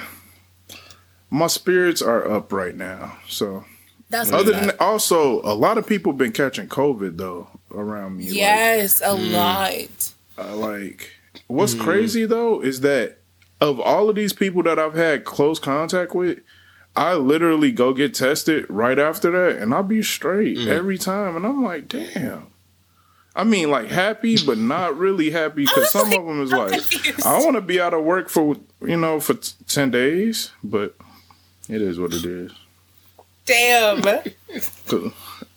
My 1.30 1.47
spirits 1.47 2.00
are 2.02 2.30
up 2.30 2.52
right 2.52 2.75
now. 2.75 3.18
So 3.28 3.64
That's 4.11 4.32
other 4.32 4.52
than 4.52 4.68
that, 4.68 4.80
also 4.80 5.40
a 5.42 5.54
lot 5.54 5.76
of 5.78 5.87
people 5.87 6.12
been 6.12 6.32
catching 6.32 6.68
COVID 6.68 7.16
though 7.18 7.49
around 7.70 8.16
me. 8.16 8.25
Like, 8.28 8.35
Yes, 8.35 9.00
a 9.00 9.08
Mm. 9.08 9.32
lot. 9.32 10.12
Uh, 10.38 10.56
like, 10.56 11.11
what's 11.49 11.75
crazy 11.75 12.25
though 12.25 12.61
is 12.62 12.80
that 12.80 13.18
of 13.61 13.80
all 13.80 14.08
of 14.08 14.14
these 14.16 14.32
people 14.32 14.62
that 14.62 14.78
I've 14.78 14.94
had 14.94 15.25
close 15.25 15.58
contact 15.58 16.14
with, 16.14 16.38
I 16.97 17.14
literally 17.14 17.73
go 17.73 17.92
get 17.92 18.14
tested 18.14 18.64
right 18.68 18.99
after 18.99 19.30
that, 19.32 19.61
and 19.61 19.75
I'll 19.75 19.82
be 19.82 20.02
straight 20.02 20.66
every 20.66 20.97
time. 20.99 21.37
And 21.37 21.44
I'm 21.47 21.62
like, 21.62 21.88
damn. 21.88 22.47
I 23.37 23.44
mean, 23.44 23.70
like 23.70 23.88
happy, 23.88 24.37
but 24.44 24.58
not 24.58 24.97
really 24.99 25.30
happy 25.30 25.64
because 25.66 25.90
some 25.90 26.11
like, 26.11 26.18
of 26.18 26.26
them 26.26 26.42
is 26.42 26.52
I'm 26.52 26.58
like, 26.58 26.70
confused. 26.73 27.26
I 27.26 27.38
want 27.44 27.54
to 27.56 27.61
be 27.61 27.80
out 27.80 27.94
of 27.94 28.02
work 28.04 28.28
for 28.30 28.56
you 28.80 28.97
know 28.97 29.20
for 29.20 29.35
t- 29.35 29.52
ten 29.68 29.90
days, 29.90 30.50
but 30.64 30.97
it 31.68 31.82
is 31.82 31.98
what 31.98 32.12
it 32.12 32.25
is. 32.25 32.52
Damn. 33.46 34.02
'Cause, 34.87 35.12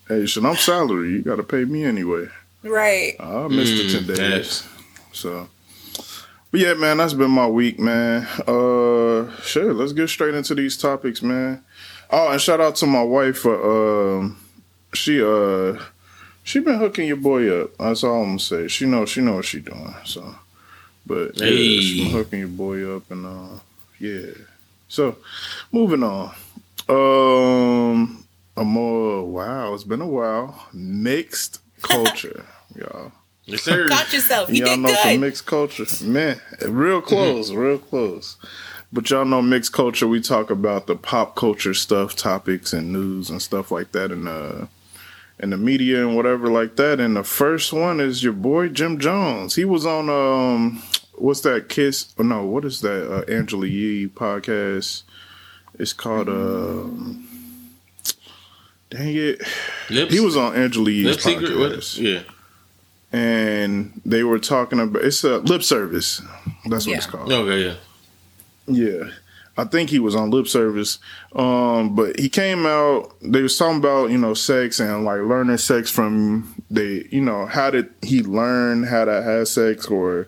hey, 0.08 0.26
shit, 0.26 0.44
I'm 0.46 0.56
salary. 0.56 1.12
You 1.12 1.22
got 1.22 1.38
to 1.38 1.44
pay 1.44 1.66
me 1.66 1.84
anyway. 1.84 2.28
Right. 2.64 3.16
I 3.20 3.48
missed 3.48 3.76
the 3.78 3.92
ten 3.92 4.04
Mm, 4.04 4.08
days. 4.08 4.18
that's- 4.18 4.68
So, 5.14 5.50
but 6.52 6.60
yeah, 6.60 6.74
man, 6.76 6.98
that's 6.98 7.14
been 7.14 7.32
my 7.32 7.48
week, 7.48 7.80
man. 7.80 8.26
Uh, 8.48 9.36
sure, 9.42 9.74
let's 9.74 9.94
get 9.94 10.08
straight 10.10 10.36
into 10.36 10.56
these 10.56 10.78
topics, 10.78 11.22
man. 11.22 11.64
Oh, 12.10 12.30
and 12.32 12.40
shout 12.42 12.60
out 12.62 12.76
to 12.78 12.86
my 12.86 13.04
wife 13.04 13.38
for 13.40 14.20
um, 14.20 14.38
she 14.94 15.22
uh, 15.24 15.82
she 16.44 16.60
been 16.60 16.78
hooking 16.78 17.08
your 17.08 17.18
boy 17.18 17.50
up. 17.64 17.78
That's 17.78 18.04
all 18.04 18.22
I'm 18.24 18.30
gonna 18.30 18.40
say. 18.40 18.68
She 18.68 18.86
know 18.86 19.06
she 19.06 19.22
know 19.22 19.36
what 19.36 19.46
she 19.46 19.60
doing. 19.60 19.96
So, 20.06 20.36
but 21.06 21.38
yeah, 21.38 21.80
she 21.80 22.04
been 22.04 22.12
hooking 22.12 22.40
your 22.40 22.48
boy 22.50 22.96
up, 22.96 23.10
and 23.12 23.26
uh, 23.26 23.60
yeah. 24.00 24.32
So, 24.92 25.16
moving 25.72 26.04
on. 26.04 26.36
Um, 26.90 28.28
a 28.58 28.66
more 28.66 29.24
wow, 29.24 29.74
it's 29.74 29.86
been 29.86 30.02
a 30.02 30.06
while. 30.06 30.68
Mixed 30.74 31.62
culture, 31.82 32.46
y'all. 32.76 33.14
Yes, 33.46 33.62
sir. 33.62 33.88
Got 33.88 34.12
yourself. 34.12 34.50
You 34.50 34.66
y'all 34.66 34.76
did 34.76 34.80
know 34.82 34.94
some 34.94 35.12
good. 35.14 35.22
mixed 35.22 35.46
culture, 35.46 35.86
man. 36.04 36.42
Real 36.68 37.02
close, 37.02 37.54
real 37.54 37.78
close. 37.78 38.36
But 38.92 39.10
y'all 39.10 39.24
know 39.24 39.42
mixed 39.42 39.72
culture. 39.72 40.10
We 40.10 40.20
talk 40.20 40.50
about 40.50 40.88
the 40.88 40.98
pop 40.98 41.38
culture 41.38 41.74
stuff, 41.74 42.18
topics, 42.18 42.74
and 42.74 42.92
news 42.92 43.30
and 43.30 43.42
stuff 43.42 43.72
like 43.72 43.94
that, 43.94 44.12
and 44.12 44.28
uh, 44.28 44.66
in 45.40 45.52
the 45.52 45.58
media 45.58 46.06
and 46.06 46.18
whatever 46.18 46.50
like 46.50 46.76
that. 46.76 47.00
And 47.00 47.16
the 47.16 47.24
first 47.24 47.72
one 47.72 48.02
is 48.02 48.26
your 48.26 48.34
boy 48.34 48.68
Jim 48.68 49.00
Jones. 49.00 49.56
He 49.56 49.64
was 49.64 49.86
on 49.86 50.10
um, 50.10 50.84
what's 51.22 51.42
that? 51.42 51.70
Kiss? 51.70 52.14
Oh, 52.18 52.24
no, 52.24 52.46
what 52.46 52.66
is 52.66 52.82
that? 52.82 53.12
Uh, 53.12 53.32
Angela 53.32 53.68
Yee 53.68 54.08
podcast. 54.08 55.04
It's 55.80 55.94
called 55.94 56.30
um. 56.30 57.28
Dang 58.90 59.16
it! 59.16 59.42
Lips, 59.90 60.14
He 60.14 60.20
was 60.20 60.36
on 60.36 60.54
Angela 60.56 60.90
Yee's 60.90 61.06
lip 61.06 61.22
secret. 61.22 61.58
What? 61.58 61.72
podcast 61.72 61.98
Yeah. 62.00 62.24
and 63.18 64.02
they 64.06 64.24
were 64.24 64.40
talking 64.40 64.80
about 64.82 65.04
it's 65.04 65.24
a 65.24 65.38
lip 65.38 65.64
service. 65.64 66.22
That's 66.66 66.86
what 66.86 66.98
it's 66.98 67.06
called. 67.06 67.32
Okay. 67.32 67.66
Yeah. 67.66 67.76
Yeah. 68.68 69.12
I 69.58 69.66
think 69.66 69.90
he 69.90 70.00
was 70.00 70.16
on 70.16 70.30
lip 70.30 70.48
service. 70.48 70.98
Um, 71.36 71.94
but 71.96 72.20
he 72.20 72.28
came 72.30 72.66
out 72.66 73.14
they 73.22 73.42
was 73.42 73.58
talking 73.58 73.78
about, 73.78 74.10
you 74.10 74.18
know, 74.18 74.34
sex 74.34 74.80
and 74.82 75.06
like 75.06 75.22
learning 75.22 75.58
sex 75.58 75.90
from 75.90 76.54
they 76.70 77.08
you 77.12 77.22
know, 77.22 77.46
how 77.46 77.70
did 77.70 77.90
he 78.02 78.24
learn 78.24 78.84
how 78.84 79.06
to 79.06 79.22
have 79.22 79.48
sex 79.48 79.88
or 79.88 80.28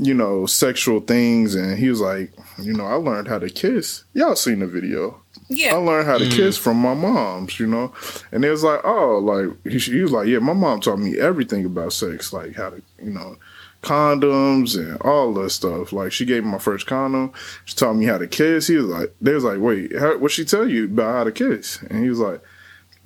you 0.00 0.14
know, 0.14 0.46
sexual 0.46 1.00
things 1.00 1.54
and 1.54 1.78
he 1.78 1.90
was 1.90 2.00
like, 2.00 2.32
you 2.58 2.72
know, 2.72 2.86
I 2.86 2.94
learned 2.94 3.28
how 3.28 3.38
to 3.38 3.50
kiss. 3.50 4.04
Y'all 4.14 4.34
seen 4.34 4.60
the 4.60 4.66
video. 4.66 5.20
Yeah. 5.48 5.74
I 5.74 5.76
learned 5.76 6.06
how 6.06 6.16
to 6.16 6.24
mm-hmm. 6.24 6.36
kiss 6.36 6.56
from 6.56 6.78
my 6.78 6.94
mom's, 6.94 7.60
you 7.60 7.66
know, 7.66 7.92
and 8.32 8.42
it 8.42 8.50
was 8.50 8.64
like, 8.64 8.80
oh, 8.82 9.18
like 9.18 9.54
he, 9.70 9.78
he 9.78 10.00
was 10.00 10.12
like, 10.12 10.26
yeah, 10.26 10.38
my 10.38 10.54
mom 10.54 10.80
taught 10.80 10.98
me 10.98 11.18
everything 11.18 11.66
about 11.66 11.92
sex, 11.92 12.32
like 12.32 12.54
how 12.54 12.70
to, 12.70 12.82
you 13.02 13.10
know, 13.10 13.36
condoms 13.82 14.74
and 14.74 14.98
all 15.02 15.34
that 15.34 15.50
stuff. 15.50 15.92
Like 15.92 16.12
she 16.12 16.24
gave 16.24 16.44
me 16.44 16.50
my 16.50 16.58
first 16.58 16.86
condom. 16.86 17.32
She 17.66 17.76
taught 17.76 17.94
me 17.94 18.06
how 18.06 18.16
to 18.16 18.26
kiss. 18.26 18.68
He 18.68 18.76
was 18.76 18.86
like, 18.86 19.14
they 19.20 19.34
was 19.34 19.44
like, 19.44 19.60
wait, 19.60 19.98
how, 19.98 20.16
what 20.16 20.30
she 20.30 20.46
tell 20.46 20.66
you 20.66 20.86
about 20.86 21.12
how 21.14 21.24
to 21.24 21.32
kiss? 21.32 21.82
And 21.82 22.02
he 22.02 22.08
was 22.08 22.20
like, 22.20 22.42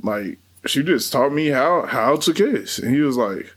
like 0.01 0.39
she 0.65 0.85
just 0.85 1.13
taught 1.13 1.33
me 1.33 1.49
how 1.49 1.87
how 1.87 2.17
to 2.17 2.33
kiss. 2.33 2.79
And 2.79 2.95
he 2.95 3.01
was 3.01 3.17
like. 3.17 3.53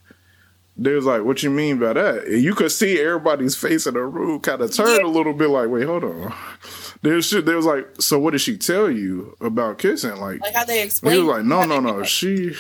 They 0.80 0.94
was 0.94 1.06
like, 1.06 1.24
"What 1.24 1.42
you 1.42 1.50
mean 1.50 1.80
by 1.80 1.94
that?" 1.94 2.26
And 2.26 2.42
you 2.44 2.54
could 2.54 2.72
see 2.72 3.00
everybody's 3.02 3.56
face 3.56 3.88
in 3.88 3.96
the 3.96 4.02
room 4.02 4.40
kind 4.40 4.62
of 4.62 4.72
turn 4.72 5.02
a 5.04 5.08
little 5.08 5.34
bit, 5.34 5.50
like, 5.50 5.70
"Wait, 5.70 5.86
hold 5.86 6.04
on." 6.04 6.34
There's 7.02 7.26
shit. 7.28 7.46
They 7.46 7.56
was 7.56 7.66
like, 7.66 7.88
"So 8.00 8.20
what 8.20 8.32
did 8.32 8.42
she 8.42 8.58
tell 8.58 8.90
you 8.90 9.36
about 9.42 9.80
kissing?" 9.80 10.16
Like, 10.18 10.40
Like 10.42 10.54
how 10.54 10.66
they 10.66 10.84
explained. 10.84 11.16
he 11.16 11.24
was 11.24 11.36
like, 11.36 11.46
"No, 11.46 11.66
no, 11.66 11.80
no." 11.80 12.04
She, 12.04 12.56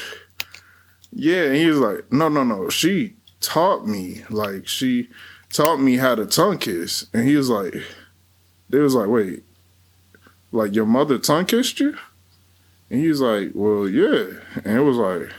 yeah, 1.11 1.43
and 1.43 1.55
he 1.57 1.67
was 1.67 1.77
like, 1.79 2.11
"No, 2.11 2.27
no, 2.29 2.43
no." 2.43 2.69
She 2.69 3.13
taught 3.39 3.85
me, 3.87 4.23
like, 4.31 4.67
she 4.67 5.09
taught 5.53 5.77
me 5.77 5.97
how 5.97 6.15
to 6.15 6.25
tongue 6.25 6.57
kiss, 6.57 7.05
and 7.13 7.27
he 7.27 7.35
was 7.35 7.49
like, 7.49 7.75
"They 8.69 8.79
was 8.79 8.95
like, 8.95 9.09
wait, 9.09 9.43
like 10.51 10.73
your 10.73 10.85
mother 10.87 11.19
tongue 11.19 11.45
kissed 11.45 11.79
you?" 11.79 11.95
And 12.89 12.99
he 13.01 13.09
was 13.09 13.21
like, 13.21 13.51
"Well, 13.53 13.87
yeah," 13.87 14.39
and 14.65 14.77
it 14.77 14.81
was 14.81 14.97
like, 14.97 15.29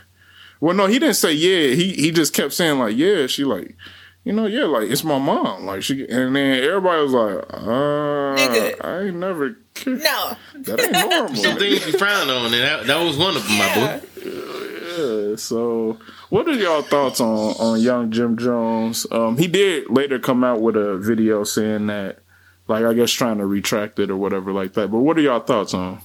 "Well, 0.61 0.75
no, 0.75 0.87
he 0.87 0.99
didn't 0.99 1.17
say 1.17 1.33
yeah. 1.33 1.75
He 1.75 1.93
he 1.95 2.11
just 2.11 2.35
kept 2.35 2.53
saying 2.53 2.79
like, 2.79 2.97
yeah." 2.97 3.27
She 3.27 3.45
like. 3.45 3.77
You 4.25 4.35
know, 4.35 4.45
yeah, 4.47 4.65
like 4.65 4.91
it's 4.91 5.05
my 5.05 5.19
mom. 5.19 5.65
Like 5.65 5.83
she, 5.83 6.03
and 6.07 6.37
then 6.37 6.63
everybody 6.63 7.03
was 7.03 7.13
like, 7.15 7.39
uh, 7.51 8.37
Nigga. 8.37 8.85
I 8.85 9.03
ain't 9.07 9.17
never 9.17 9.57
kissed. 9.73 10.05
No. 10.05 10.37
That 10.55 10.81
ain't 10.81 10.93
normal. 10.93 11.29
Some 11.35 11.57
nigga. 11.57 11.59
things 11.59 11.87
you 11.87 11.93
frown 11.99 12.29
on, 12.29 12.45
and 12.47 12.55
that, 12.55 12.87
that 12.89 13.03
was 13.03 13.17
one 13.17 13.37
of 13.37 13.47
them, 13.47 13.57
my 13.57 13.67
Yeah. 13.75 14.01
boy. 14.01 15.31
Yeah, 15.31 15.37
so 15.37 15.99
what 16.29 16.47
are 16.47 16.53
y'all 16.53 16.83
thoughts 16.83 17.21
on 17.23 17.55
on 17.59 17.81
young 17.81 18.11
Jim 18.11 18.37
Jones? 18.37 19.07
Um, 19.11 19.39
he 19.39 19.47
did 19.47 19.89
later 19.89 20.19
come 20.19 20.45
out 20.45 20.61
with 20.61 20.77
a 20.77 20.99
video 20.99 21.45
saying 21.45 21.87
that, 21.87 22.19
like 22.67 22.85
I 22.85 22.93
guess 22.93 23.11
trying 23.13 23.39
to 23.39 23.47
retract 23.47 23.99
it 23.99 24.11
or 24.11 24.17
whatever 24.19 24.53
like 24.53 24.75
that. 24.75 24.91
But 24.91 24.99
what 24.99 25.17
are 25.17 25.23
y'all 25.23 25.41
thoughts 25.41 25.73
on 25.73 26.03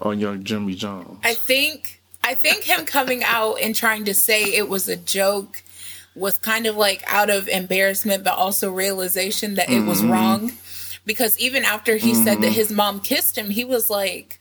on 0.00 0.18
young 0.18 0.44
Jimmy 0.44 0.76
Jones? 0.76 1.18
I 1.24 1.34
think 1.34 1.96
I 1.96 1.99
I 2.30 2.34
think 2.34 2.62
him 2.62 2.86
coming 2.86 3.24
out 3.24 3.54
and 3.60 3.74
trying 3.74 4.04
to 4.04 4.14
say 4.14 4.44
it 4.44 4.68
was 4.68 4.88
a 4.88 4.94
joke 4.94 5.64
was 6.14 6.38
kind 6.38 6.66
of 6.66 6.76
like 6.76 7.02
out 7.08 7.28
of 7.28 7.48
embarrassment, 7.48 8.22
but 8.22 8.34
also 8.34 8.70
realization 8.70 9.56
that 9.56 9.68
it 9.68 9.84
was 9.84 10.00
mm-hmm. 10.00 10.12
wrong. 10.12 10.52
Because 11.04 11.36
even 11.40 11.64
after 11.64 11.96
he 11.96 12.14
said 12.14 12.36
that 12.36 12.42
mm-hmm. 12.42 12.52
his 12.52 12.70
mom 12.70 13.00
kissed 13.00 13.36
him, 13.36 13.50
he 13.50 13.64
was 13.64 13.90
like, 13.90 14.38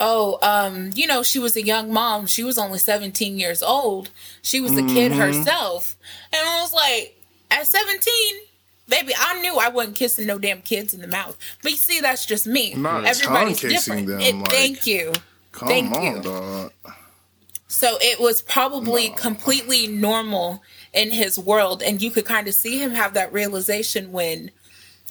Oh, 0.00 0.40
um, 0.42 0.90
you 0.96 1.06
know, 1.06 1.22
she 1.22 1.38
was 1.38 1.54
a 1.54 1.64
young 1.64 1.92
mom. 1.92 2.26
She 2.26 2.42
was 2.42 2.58
only 2.58 2.80
17 2.80 3.38
years 3.38 3.62
old. 3.62 4.10
She 4.42 4.60
was 4.60 4.72
a 4.72 4.82
kid 4.82 5.12
mm-hmm. 5.12 5.20
herself. 5.20 5.96
And 6.32 6.42
I 6.44 6.62
was 6.62 6.72
like, 6.72 7.16
at 7.52 7.64
17, 7.64 8.12
baby, 8.88 9.12
I 9.16 9.40
knew 9.40 9.56
I 9.56 9.68
wasn't 9.68 9.94
kissing 9.94 10.26
no 10.26 10.36
damn 10.36 10.62
kids 10.62 10.94
in 10.94 11.00
the 11.00 11.06
mouth. 11.06 11.38
But 11.62 11.70
you 11.70 11.76
see, 11.76 12.00
that's 12.00 12.26
just 12.26 12.48
me. 12.48 12.74
Not 12.74 13.04
Everybody's 13.04 13.60
different. 13.60 14.08
them, 14.08 14.20
It- 14.20 14.34
like- 14.34 14.50
thank 14.50 14.84
you. 14.84 15.12
Come 15.52 15.68
Thank 15.68 15.92
on, 15.96 16.02
you. 16.16 16.22
dog. 16.22 16.72
So 17.68 17.96
it 18.00 18.20
was 18.20 18.42
probably 18.42 19.10
completely 19.10 19.86
normal 19.86 20.62
in 20.92 21.10
his 21.10 21.38
world. 21.38 21.82
And 21.82 22.02
you 22.02 22.10
could 22.10 22.26
kind 22.26 22.46
of 22.48 22.54
see 22.54 22.78
him 22.78 22.90
have 22.90 23.14
that 23.14 23.32
realization 23.32 24.12
when 24.12 24.50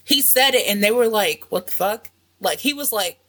he 0.04 0.22
said 0.22 0.54
it 0.54 0.68
and 0.68 0.84
they 0.84 0.92
were 0.92 1.08
like, 1.08 1.46
what 1.50 1.68
the 1.68 1.74
fuck? 1.74 2.10
Like, 2.40 2.60
he 2.60 2.74
was 2.74 2.92
like, 2.92 3.20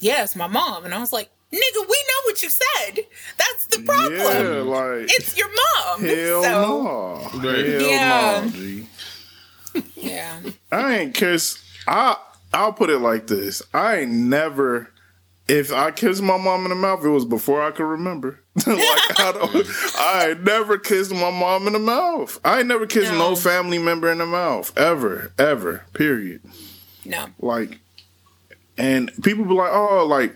yes, 0.00 0.34
my 0.34 0.46
mom. 0.48 0.84
And 0.84 0.92
I 0.94 0.98
was 0.98 1.12
like, 1.12 1.28
nigga, 1.52 1.76
we 1.76 1.82
know 1.82 2.20
what 2.24 2.42
you 2.42 2.50
said. 2.50 3.00
That's 3.36 3.66
the 3.66 3.82
problem. 3.82 4.14
Yeah, 4.16 4.62
like 4.62 5.06
It's 5.10 5.36
your 5.38 5.48
mom. 5.48 6.00
hell 6.04 6.42
so, 6.42 6.50
no. 7.32 7.40
Hell 7.40 7.80
Yeah. 7.82 8.42
no, 8.44 8.50
G. 8.50 8.86
Yeah. 9.94 10.40
I 10.72 10.96
ain't 10.98 11.14
kiss. 11.14 11.62
I 11.86 12.16
I'll 12.52 12.72
put 12.72 12.90
it 12.90 12.98
like 12.98 13.28
this. 13.28 13.62
I 13.72 13.98
ain't 13.98 14.10
never. 14.12 14.90
If 15.50 15.72
I 15.72 15.90
kissed 15.90 16.22
my 16.22 16.38
mom 16.38 16.62
in 16.64 16.68
the 16.70 16.76
mouth, 16.76 17.04
it 17.04 17.08
was 17.08 17.24
before 17.24 17.60
I 17.60 17.72
could 17.72 17.84
remember. 17.86 18.38
like 18.66 19.20
I 19.20 19.32
don't. 19.32 19.66
I 19.98 20.28
ain't 20.30 20.44
never 20.44 20.78
kissed 20.78 21.12
my 21.12 21.30
mom 21.30 21.66
in 21.66 21.72
the 21.72 21.78
mouth. 21.80 22.38
I 22.44 22.58
ain't 22.60 22.68
never 22.68 22.86
kissed 22.86 23.10
no. 23.12 23.30
No. 23.30 23.36
family 23.36 23.78
member 23.78 24.10
in 24.10 24.18
the 24.18 24.26
mouth 24.26 24.76
ever, 24.78 25.32
ever. 25.38 25.84
Period. 25.92 26.42
No. 27.04 27.26
Like, 27.40 27.80
and 28.78 29.10
people 29.22 29.44
be 29.44 29.54
like, 29.54 29.72
oh, 29.72 30.06
like. 30.06 30.34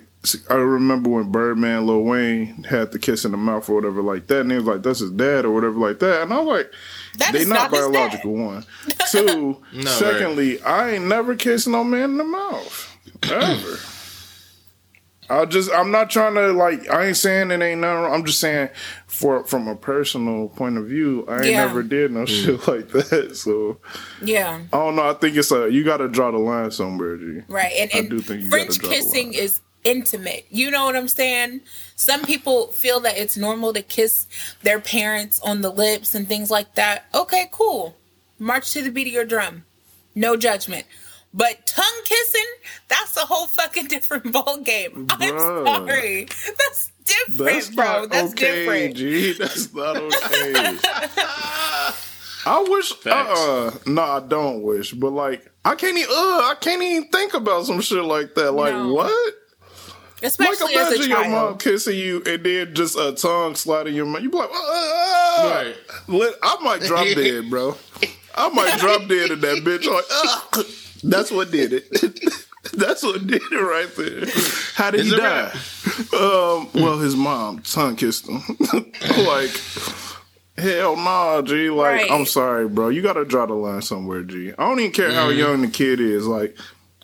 I 0.49 0.54
remember 0.54 1.11
when 1.11 1.30
Birdman, 1.30 1.87
Lil 1.87 2.00
Wayne 2.00 2.64
had 2.64 2.92
the 2.92 2.99
kiss 2.99 3.26
in 3.26 3.33
the 3.33 3.37
mouth 3.37 3.68
or 3.68 3.75
whatever 3.75 4.00
like 4.00 4.26
that, 4.28 4.40
and 4.40 4.50
he 4.50 4.56
was 4.56 4.64
like, 4.64 4.83
"That's 4.83 5.00
his 5.00 5.11
dad" 5.11 5.44
or 5.44 5.50
whatever 5.50 5.78
like 5.78 5.99
that, 5.99 6.23
and 6.23 6.33
I 6.33 6.40
was 6.40 6.47
like, 6.47 6.73
That 7.18 7.35
they 7.35 7.40
is 7.40 7.47
not, 7.47 7.71
not 7.71 7.76
his 7.76 7.87
dad. 7.88 7.92
biological. 7.92 8.33
One, 8.33 8.64
two. 9.11 9.62
No, 9.75 9.90
secondly, 9.90 10.62
I 10.62 10.92
ain't 10.92 11.04
never 11.04 11.37
kissed 11.37 11.68
no 11.68 11.85
man 11.85 12.12
in 12.12 12.16
the 12.16 12.25
mouth 12.25 12.97
ever. 13.25 13.78
I 15.31 15.45
just 15.47 15.71
I'm 15.73 15.90
not 15.90 16.11
trying 16.11 16.35
to 16.35 16.52
like 16.52 16.88
I 16.90 17.07
ain't 17.07 17.16
saying 17.16 17.50
it 17.50 17.62
ain't 17.62 17.81
nothing. 17.81 18.02
wrong. 18.02 18.12
I'm 18.14 18.25
just 18.25 18.40
saying 18.40 18.69
for 19.07 19.45
from 19.45 19.69
a 19.69 19.76
personal 19.76 20.49
point 20.49 20.76
of 20.78 20.87
view, 20.87 21.25
I 21.28 21.37
ain't 21.37 21.47
Yeah. 21.47 21.66
never 21.66 21.83
did 21.83 22.12
no 22.12 22.21
mm. 22.25 22.28
shit 22.28 22.69
like 22.69 22.88
that. 22.90 23.37
So 23.37 23.78
Yeah. 24.23 24.61
I 24.73 24.76
don't 24.76 24.97
know. 24.97 25.09
I 25.09 25.14
think 25.14 25.37
it's 25.37 25.50
a 25.52 25.71
you 25.71 25.85
got 25.85 25.99
to 25.99 26.09
draw 26.09 26.31
the 26.31 26.38
line 26.38 26.71
somewhere, 26.71 27.16
G. 27.16 27.40
Right. 27.49 27.73
And, 27.78 27.90
I 27.95 27.99
and 27.99 28.11
do 28.11 28.21
think 28.21 28.43
you 28.45 28.50
French 28.50 28.78
gotta 28.78 28.88
the 28.88 28.95
kissing 28.95 29.26
line. 29.33 29.35
is 29.35 29.61
intimate. 29.85 30.47
You 30.50 30.71
know 30.71 30.85
what 30.87 30.97
I'm 30.97 31.09
saying? 31.09 31.61
Some 31.97 32.23
people 32.23 32.69
feel 32.69 33.00
that 33.00 33.16
it's 33.19 33.37
normal 33.37 33.73
to 33.75 33.83
kiss 33.83 34.26
their 34.62 34.81
parents 34.81 35.40
on 35.40 35.61
the 35.61 35.71
lips 35.71 36.14
and 36.14 36.26
things 36.26 36.50
like 36.50 36.75
that. 36.75 37.04
Okay, 37.14 37.49
cool. 37.52 37.97
March 38.38 38.73
to 38.73 38.83
the 38.83 38.90
beat 38.90 39.07
of 39.07 39.12
your 39.12 39.25
drum. 39.26 39.64
No 40.14 40.37
judgment. 40.37 40.87
But 41.37 41.67
tongue 41.67 42.00
kissing, 42.05 42.47
that's 42.88 43.17
a 43.17 43.21
whole 43.26 43.49
fucking 43.49 43.87
different 43.88 44.33
ball 44.33 44.59
game. 44.59 45.09
I'm 45.11 45.19
Bruh. 45.21 45.67
sorry. 45.87 46.25
That's 46.26 46.91
different, 47.05 47.38
That's 47.53 47.71
bro. 47.75 47.85
not 47.85 48.11
That's 48.11 48.33
okay, 48.33 48.61
different. 48.64 48.97
G. 48.97 49.33
That's 49.38 49.75
not 49.75 49.97
okay. 49.97 50.79
I 52.47 52.62
wish. 52.69 52.93
Facts. 52.93 53.41
Uh, 53.41 53.79
no, 53.87 54.03
I 54.03 54.21
don't 54.21 54.62
wish. 54.62 54.93
But 54.93 55.11
like, 55.11 55.50
I 55.64 55.75
can't 55.75 55.97
even. 55.97 56.11
Uh, 56.11 56.14
I 56.14 56.55
can't 56.61 56.82
even 56.82 57.08
think 57.08 57.35
about 57.35 57.67
some 57.67 57.80
shit 57.80 58.04
like 58.04 58.35
that. 58.37 58.52
Like 58.52 58.75
No. 58.75 58.93
what? 58.93 59.35
Especially 60.23 60.75
like 60.75 60.76
as 60.76 60.93
a 60.93 60.95
imagine 60.95 61.11
your 61.11 61.28
mom 61.28 61.58
kissing 61.58 61.99
you 61.99 62.23
and 62.26 62.43
then 62.45 62.75
just 62.75 62.97
a 62.97 63.13
tongue 63.13 63.54
slide 63.56 63.87
in 63.89 63.95
your 63.95 64.06
mouth. 64.06 64.23
You 64.23 64.30
be 64.30 64.37
like, 64.37 64.49
uh, 64.50 64.54
Right. 65.67 65.76
I 66.43 66.56
might 66.63 66.80
drop 66.82 67.04
dead, 67.06 67.50
bro. 67.50 67.76
I 68.35 68.49
might 68.50 68.78
drop 68.78 69.06
dead 69.08 69.32
in 69.32 69.41
that 69.41 69.63
bitch. 69.65 69.85
Like, 69.87 70.04
uh, 70.11 70.63
that's 71.04 71.30
what 71.30 71.50
did 71.50 71.73
it. 71.73 71.88
That's 72.73 73.02
what 73.02 73.26
did 73.26 73.43
it 73.43 73.54
right 73.54 73.95
there. 73.95 74.25
How 74.75 74.90
did 74.90 75.00
It's 75.00 75.10
he 75.10 75.17
die? 75.17 75.52
wrap. 75.52 76.14
Um, 76.14 76.71
well, 76.73 76.99
his 76.99 77.14
mom 77.14 77.58
tongue 77.60 77.95
kissed 77.95 78.26
him. 78.26 78.40
like, 79.19 79.50
hell 80.56 80.97
nah, 80.97 81.43
G. 81.43 81.69
Like, 81.69 82.00
Right. 82.00 82.10
I'm 82.10 82.25
sorry, 82.25 82.67
bro. 82.67 82.88
You 82.88 83.02
gotta 83.02 83.26
draw 83.26 83.45
the 83.45 83.52
line 83.52 83.82
somewhere, 83.82 84.23
G. 84.23 84.52
I 84.56 84.67
don't 84.67 84.80
even 84.80 84.93
care 84.93 85.12
how 85.12 85.28
Mm-hmm. 85.28 85.38
young 85.38 85.60
the 85.60 85.69
kid 85.69 86.00
is. 86.00 86.26
Like, 86.26 86.56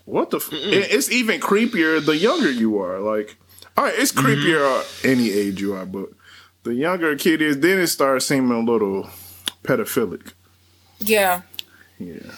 what 0.06 0.30
the? 0.30 0.38
F- 0.38 0.48
it's 0.50 1.10
even 1.12 1.40
creepier 1.40 2.04
the 2.04 2.16
younger 2.16 2.50
you 2.50 2.78
are. 2.80 2.98
Like, 3.00 3.36
all 3.76 3.84
right, 3.84 3.94
it's 3.98 4.12
creepier 4.12 4.60
Mm-hmm. 4.60 5.06
uh, 5.08 5.10
any 5.12 5.30
age 5.30 5.60
you 5.60 5.74
are, 5.74 5.84
but 5.84 6.08
the 6.62 6.72
younger 6.72 7.10
a 7.10 7.16
kid 7.16 7.42
is, 7.42 7.60
then 7.60 7.78
it 7.78 7.88
starts 7.88 8.24
seeming 8.24 8.50
a 8.56 8.60
little 8.60 9.10
pedophilic. 9.62 10.32
Yeah. 11.00 11.42
Yeah. 11.98 12.32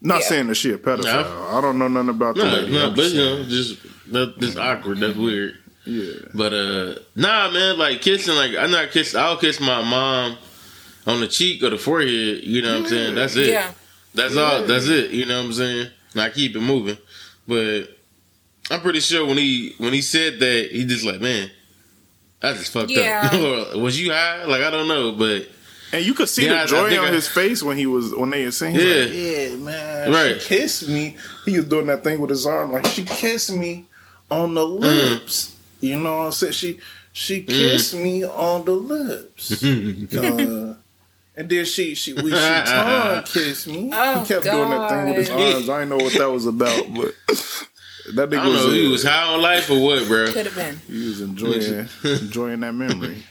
Not 0.00 0.20
Yeah. 0.20 0.26
saying 0.28 0.46
that 0.48 0.54
she 0.56 0.72
a 0.72 0.78
pedophile. 0.78 1.04
No. 1.04 1.48
I 1.58 1.60
don't 1.60 1.78
know 1.78 1.88
nothing 1.88 2.10
about 2.10 2.36
the 2.36 2.44
No, 2.44 2.50
lady. 2.54 2.72
no, 2.72 2.86
I'm 2.88 2.94
but 2.94 3.10
you 3.10 3.16
know, 3.18 3.44
just 3.44 3.76
that, 4.12 4.38
that's 4.38 4.56
awkward. 4.56 4.98
That's 4.98 5.16
weird. 5.16 5.56
yeah. 5.84 6.12
But 6.34 6.52
uh, 6.52 6.94
nah, 7.14 7.50
man, 7.50 7.78
like 7.78 8.02
kissing, 8.02 8.34
like 8.34 8.54
I'm 8.56 8.70
not 8.70 8.90
kiss. 8.90 9.14
I'll 9.14 9.36
kiss 9.38 9.58
my 9.60 9.82
mom 9.82 10.36
on 11.06 11.20
the 11.20 11.28
cheek 11.28 11.62
or 11.62 11.70
the 11.70 11.78
forehead. 11.78 12.42
You 12.44 12.62
know 12.62 12.74
what 12.74 12.82
I'm 12.82 12.88
saying? 12.88 13.14
That's 13.14 13.36
it. 13.36 13.48
Yeah. 13.48 13.72
That's 14.14 14.36
all. 14.36 14.64
That's 14.64 14.88
it. 14.88 15.10
You 15.12 15.24
know 15.26 15.38
what 15.38 15.46
I'm 15.46 15.52
saying? 15.52 15.86
And 16.12 16.22
I 16.22 16.30
keep 16.30 16.54
it 16.56 16.60
moving. 16.60 16.98
But 17.48 17.84
I'm 18.70 18.80
pretty 18.80 19.00
sure 19.00 19.24
when 19.26 19.38
he 19.38 19.74
when 19.78 19.92
he 19.92 20.02
said 20.02 20.38
that, 20.40 20.68
he 20.72 20.84
just 20.84 21.04
like, 21.04 21.20
man, 21.20 21.50
I 22.42 22.52
just 22.52 22.72
fucked 22.72 22.90
Yeah. 22.90 23.30
up. 23.32 23.74
or 23.76 23.78
was 23.80 24.00
you 24.00 24.12
high? 24.12 24.44
Like 24.44 24.62
I 24.62 24.70
don't 24.70 24.88
know, 24.88 25.12
but 25.12 25.48
And 25.92 26.04
you 26.04 26.14
could 26.14 26.28
see 26.28 26.46
Yeah, 26.46 26.54
I- 26.54 26.58
I 26.58 26.62
the 26.62 26.68
joy 26.70 26.88
think 26.90 27.00
on 27.02 27.08
I- 27.08 27.12
his 27.12 27.28
face 27.28 27.62
when 27.62 27.76
he 27.76 27.86
was 27.86 28.12
when 28.14 28.30
they 28.30 28.44
were 28.44 28.50
saying, 28.50 28.74
Yeah. 28.74 29.04
like, 29.04 29.12
"Yeah, 29.12 29.56
man, 29.56 30.12
Right. 30.12 30.42
she 30.42 30.48
kissed 30.48 30.88
me." 30.88 31.16
He 31.44 31.56
was 31.56 31.66
doing 31.66 31.86
that 31.86 32.02
thing 32.04 32.18
with 32.20 32.30
his 32.30 32.44
arm, 32.46 32.72
like 32.72 32.86
she 32.86 33.04
kissed 33.04 33.52
me 33.52 33.84
on 34.30 34.54
the 34.54 34.66
Mm. 34.66 34.80
lips. 34.80 35.52
You 35.80 35.96
know 36.00 36.18
what 36.18 36.24
I'm 36.26 36.32
saying? 36.32 36.52
She 36.54 36.78
she 37.12 37.42
kissed 37.42 37.94
me 37.94 38.24
on 38.24 38.64
the 38.64 38.72
lips, 38.72 39.62
uh, 39.62 40.74
and 41.36 41.48
then 41.48 41.64
she 41.64 41.94
she 41.94 42.12
we, 42.14 42.30
she 42.30 42.36
tongue 42.36 43.22
kissed 43.24 43.66
me. 43.68 43.90
Oh, 43.92 44.20
he 44.20 44.26
kept 44.26 44.44
doing 44.44 44.70
that 44.70 44.90
thing 44.90 45.06
with 45.08 45.16
his 45.18 45.28
God. 45.28 45.54
arms. 45.54 45.68
I 45.68 45.78
didn't 45.80 45.90
know 45.90 46.04
what 46.04 46.12
that 46.14 46.30
was 46.30 46.46
about, 46.46 46.94
but 46.94 47.14
that 47.28 48.30
nigga 48.30 48.38
I 48.40 48.44
don't 48.44 48.52
was, 48.52 48.64
know. 48.66 48.70
He 48.72 48.88
was 48.88 49.02
high 49.04 49.32
on 49.32 49.40
life 49.40 49.70
or 49.70 49.80
what, 49.80 50.06
bro? 50.08 50.32
Could 50.32 50.46
have 50.46 50.54
been. 50.56 50.80
he 50.88 51.06
was 51.08 51.20
enjoying 51.20 51.88
enjoying 52.04 52.60
that 52.60 52.72
memory. 52.74 53.22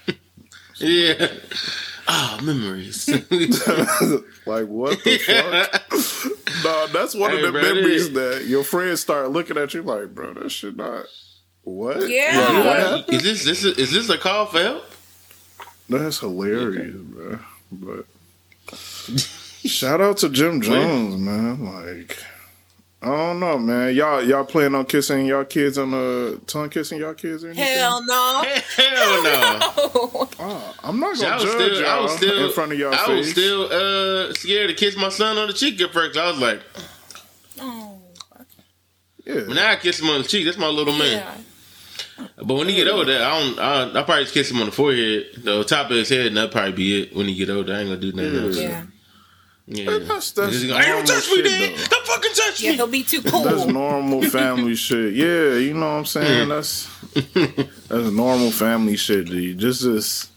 Yeah. 0.77 1.27
Ah, 2.07 2.39
memories. 2.43 3.07
like 4.45 4.67
what 4.67 5.03
the 5.03 5.17
fuck? 5.17 6.63
nah, 6.63 6.87
that's 6.87 7.15
one 7.15 7.31
Hey, 7.31 7.37
of 7.37 7.43
the 7.43 7.51
bro, 7.51 7.61
memories 7.61 8.13
that 8.13 8.45
your 8.45 8.63
friends 8.63 9.01
start 9.01 9.31
looking 9.31 9.57
at 9.57 9.73
you 9.73 9.81
like, 9.81 10.13
bro, 10.13 10.33
that 10.35 10.51
shit 10.51 10.75
not 10.75 11.05
what? 11.63 12.07
Yeah. 12.07 12.47
Like, 12.53 12.65
what 12.65 12.77
happened? 12.77 13.13
is 13.13 13.23
this 13.23 13.43
this 13.45 13.63
is, 13.63 13.77
is 13.77 13.91
this 13.91 14.09
a 14.09 14.17
call 14.19 14.45
for 14.45 14.59
help? 14.59 14.83
That's 15.89 16.19
hilarious, 16.19 16.95
bro. 16.95 17.39
But 17.71 18.05
shout 19.65 19.99
out 20.01 20.17
to 20.17 20.29
Jim 20.29 20.61
Jones, 20.61 21.17
man. 21.17 21.63
Like 21.65 22.17
I 23.05 23.09
don't 23.09 23.39
know, 23.39 23.59
man. 23.59 23.93
Y'all 23.93 24.23
y'all 24.23 24.45
plan 24.45 24.73
on 24.73 24.83
kissing 24.85 25.27
y'all 25.27 25.45
kids 25.45 25.77
on 25.77 25.91
the 25.91 26.41
tongue 26.47 26.71
kissing 26.71 26.97
y'all 26.97 27.13
kids 27.13 27.43
or 27.43 27.49
anything? 27.49 27.63
Hell 27.63 28.03
no. 28.03 28.43
Hell 28.75 29.23
no. 29.23 30.29
Oh, 30.37 30.75
I'm 30.83 30.99
not 30.99 31.15
I 31.17 31.21
gonna 31.21 31.35
was 31.35 31.43
judge 31.43 31.53
still, 31.53 31.85
I 31.85 31.87
y'all 31.87 32.03
was 32.03 32.17
still, 32.17 32.45
in 32.47 32.51
front 32.51 32.71
of 32.71 32.79
y'all 32.79 32.93
I 32.93 32.97
face. 32.97 33.09
was 33.09 33.31
still 33.31 33.63
uh, 33.71 34.33
scared 34.33 34.69
to 34.69 34.75
kiss 34.75 34.97
my 34.97 35.09
son 35.09 35.37
on 35.37 35.47
the 35.47 35.53
cheek 35.53 35.79
at 35.81 35.91
first. 35.91 36.17
I 36.17 36.31
was 36.31 36.39
like, 36.39 36.61
oh. 37.61 37.99
yeah. 39.23 39.47
when 39.47 39.57
I 39.57 39.75
kiss 39.75 39.99
him 39.99 40.09
on 40.09 40.23
the 40.23 40.27
cheek, 40.27 40.45
that's 40.45 40.57
my 40.57 40.67
little 40.67 40.95
man. 40.97 41.23
Yeah. 42.17 42.27
But 42.37 42.55
when 42.55 42.67
he 42.69 42.75
get 42.75 42.87
older, 42.87 43.13
I 43.13 43.39
don't. 43.39 43.59
I, 43.59 43.99
I 43.99 44.03
probably 44.03 44.23
just 44.23 44.33
kiss 44.33 44.49
him 44.49 44.59
on 44.59 44.65
the 44.65 44.71
forehead, 44.71 45.27
the 45.37 45.63
top 45.63 45.91
of 45.91 45.95
his 45.95 46.09
head, 46.09 46.27
and 46.27 46.37
that'll 46.37 46.49
probably 46.49 46.73
be 46.73 47.03
it. 47.03 47.15
When 47.15 47.27
he 47.27 47.35
get 47.35 47.49
older, 47.49 47.73
I 47.73 47.79
ain't 47.81 47.89
gonna 47.89 48.01
do 48.01 48.11
nothing 48.13 48.35
else. 48.35 48.57
Yeah. 48.57 48.83
Yeah, 49.67 49.85
That's- 49.97 50.31
that's 50.31 50.51
He's 50.53 50.69
gonna, 50.69 50.85
don't 50.85 51.07
touch 51.07 51.27
me, 51.29 51.35
shit, 51.37 51.45
Dad! 51.45 51.71
though." 51.79 51.85
Don't 51.87 52.05
fucking 52.07 52.31
touch 52.35 52.61
Yeah, 52.61 52.69
me!" 52.71 52.75
he'll 52.75 52.87
be 52.87 53.03
too 53.03 53.21
cool. 53.23 53.43
That's 53.43 53.65
normal 53.65 54.21
family 54.29 54.75
shit. 54.75 55.13
Yeah, 55.15 55.55
you 55.55 55.73
know 55.73 55.79
what 55.91 55.97
I'm 55.97 56.05
saying? 56.05 56.49
That's 56.49 56.87
that's 57.33 58.11
normal 58.11 58.51
family 58.51 58.95
shit, 58.95 59.25
dude. 59.25 59.57
Just 59.57 59.81
as 59.83 60.27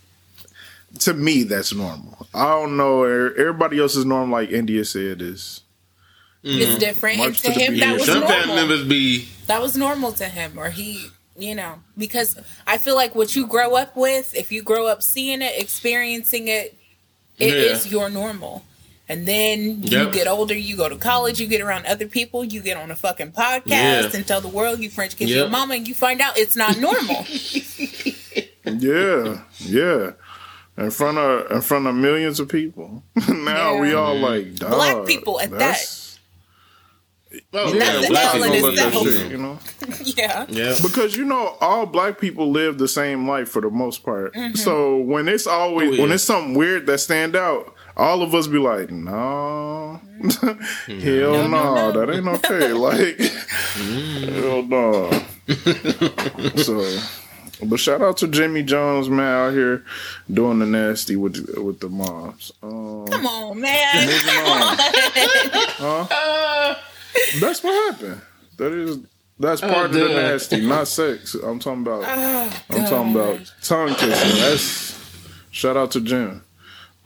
to 1.01 1.12
me, 1.12 1.43
that's 1.43 1.75
normal. 1.75 2.27
I 2.33 2.45
don't 2.49 2.77
know. 2.79 3.03
er- 3.03 3.35
Everybody 3.37 3.79
else 3.79 3.97
is 3.97 4.07
normal, 4.07 4.38
like 4.38 4.51
India 4.51 4.83
said. 4.87 5.21
Is 5.21 5.61
It's 6.43 6.79
different. 6.79 7.19
And 7.21 7.35
to 7.35 7.43
to 7.43 7.51
him, 7.53 7.77
that 7.81 7.95
was 7.95 8.07
Some 8.07 8.23
family 8.23 8.37
normal. 8.47 8.55
members 8.57 8.85
be 8.88 9.29
That 9.47 9.61
was 9.61 9.77
normal 9.77 10.12
to 10.12 10.25
him, 10.25 10.59
or 10.59 10.71
he 10.71 11.09
you 11.37 11.55
know, 11.55 11.75
because 11.99 12.37
I 12.67 12.79
feel 12.79 12.97
like 12.97 13.14
what 13.14 13.37
you 13.37 13.47
grow 13.47 13.77
up 13.77 13.95
with, 13.95 14.35
if 14.35 14.51
you 14.51 14.62
grow 14.62 14.87
up 14.88 15.03
seeing 15.05 15.41
it, 15.43 15.53
experiencing 15.61 16.49
it, 16.49 16.77
it 17.38 17.49
Yeah. 17.55 17.73
is 17.75 17.87
your 17.93 18.09
normal. 18.11 18.64
And 19.11 19.27
then 19.27 19.83
you 19.83 19.99
Yep. 19.99 20.12
get 20.12 20.27
older, 20.29 20.55
you 20.55 20.77
go 20.77 20.88
to 20.88 20.97
college, 20.97 21.40
you 21.40 21.47
get 21.47 21.61
around 21.62 21.87
other 21.87 22.07
people, 22.07 22.44
you 22.44 22.61
get 22.61 22.77
on 22.77 22.90
a 22.90 22.97
fucking 22.97 23.33
podcast 23.33 23.62
Yeah. 23.66 24.11
and 24.12 24.27
tell 24.27 24.40
the 24.42 24.49
world 24.49 24.81
you 24.81 24.90
French 24.90 25.16
kiss 25.16 25.29
Yep. 25.31 25.37
your 25.37 25.49
mama, 25.49 25.75
and 25.77 25.88
you 25.88 25.94
find 25.94 26.21
out 26.21 26.37
it's 26.38 26.57
not 26.57 26.79
normal. 26.79 27.25
Yeah, 28.64 29.40
yeah. 29.61 30.11
In 30.77 30.90
front 30.90 31.16
of 31.18 31.51
in 31.51 31.61
front 31.62 31.87
of 31.87 31.94
millions 31.94 32.38
of 32.38 32.49
people. 32.49 33.03
now 33.29 33.79
we 33.79 33.90
Yeah. 33.92 33.97
all 33.97 34.16
like 34.18 34.57
dog, 34.57 34.71
Black 34.73 35.07
people 35.07 35.40
at 35.40 35.51
that's- 35.51 36.05
Oh, 37.53 37.71
That's 37.73 37.75
yeah, 37.75 38.01
the 38.01 38.07
black 38.09 38.23
hell 38.25 38.42
people 38.42 38.55
in 38.55 38.62
love 38.62 38.77
that 38.77 38.87
itself. 38.88 39.07
shit. 39.09 39.31
You 39.31 39.37
know, 39.38 39.59
yeah. 40.16 40.47
Yeah. 40.49 40.75
because 40.83 41.14
you 41.16 41.25
know 41.25 41.57
all 41.61 41.85
black 41.87 42.18
people 42.18 42.51
live 42.51 42.79
the 42.79 42.88
same 42.88 43.29
life 43.29 43.49
for 43.51 43.61
the 43.61 43.68
most 43.71 44.03
part. 44.03 44.35
Mm-hmm. 44.35 44.55
So 44.57 44.97
when 44.97 45.29
it's 45.29 45.47
always 45.47 45.90
Oh, 45.90 45.92
yeah. 45.94 46.03
when 46.03 46.12
it's 46.12 46.25
something 46.25 46.55
weird 46.55 46.87
that 46.87 46.99
stand 46.99 47.37
out, 47.37 47.75
all 47.99 48.23
of 48.23 48.35
us 48.35 48.47
be 48.47 48.59
like, 48.59 48.91
no, 48.91 50.01
hell 50.87 51.49
no, 51.49 51.93
that 51.93 52.11
ain't 52.15 52.29
okay. 52.29 52.73
Like, 52.79 53.19
hell 53.19 54.63
no. 54.63 55.11
so. 56.63 56.99
But 57.61 57.81
shout 57.81 58.01
out 58.03 58.19
to 58.19 58.29
Jimmy 58.29 58.63
Jones, 58.63 59.09
man, 59.09 59.27
out 59.27 59.53
here 59.53 59.85
doing 60.33 60.61
the 60.61 60.67
nasty 60.67 61.17
with 61.17 61.45
with 61.59 61.81
the 61.81 61.89
moms. 61.89 62.53
Um, 62.63 63.05
Come 63.09 63.27
on, 63.27 63.61
man. 63.61 64.07
moving 64.07 65.85
on. 65.85 66.77
That's 67.41 67.65
what 67.65 67.93
happened. 67.93 68.21
That 68.59 68.73
is 68.73 68.99
that's 69.41 69.61
part 69.61 69.87
of 69.87 69.93
the 69.93 70.09
nasty, 70.09 70.67
not 70.67 70.87
sex. 70.87 71.35
I'm 71.35 71.59
talking 71.59 71.83
about. 71.83 72.05
Oh, 72.07 72.63
I'm 72.71 72.85
talking 72.87 73.13
about 73.13 73.53
tongue 73.63 73.95
kissing. 73.95 74.41
That's 74.41 74.99
shout 75.51 75.77
out 75.77 75.91
to 75.93 76.01
Jim. 76.01 76.43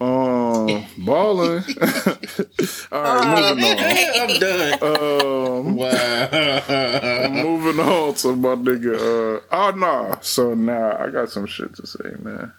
Um, 0.03 0.85
balling. 0.99 1.63
All 2.93 3.03
right, 3.03 3.57
moving 3.57 3.65
on. 3.65 4.31
I'm 4.31 4.41
done. 4.41 4.73
Um, 4.83 5.77
Wow. 5.77 7.29
moving 7.43 7.81
on 7.81 8.15
to 8.15 8.37
my 8.37 8.55
nigga. 8.57 8.95
Uh, 8.97 9.41
oh 9.53 9.71
nah. 9.77 10.19
So 10.21 10.55
now 10.55 10.97
I 10.99 11.11
got 11.11 11.31
some 11.31 11.47
shit 11.47 11.75
to 11.77 11.87
say, 11.87 12.11
man. 12.19 12.53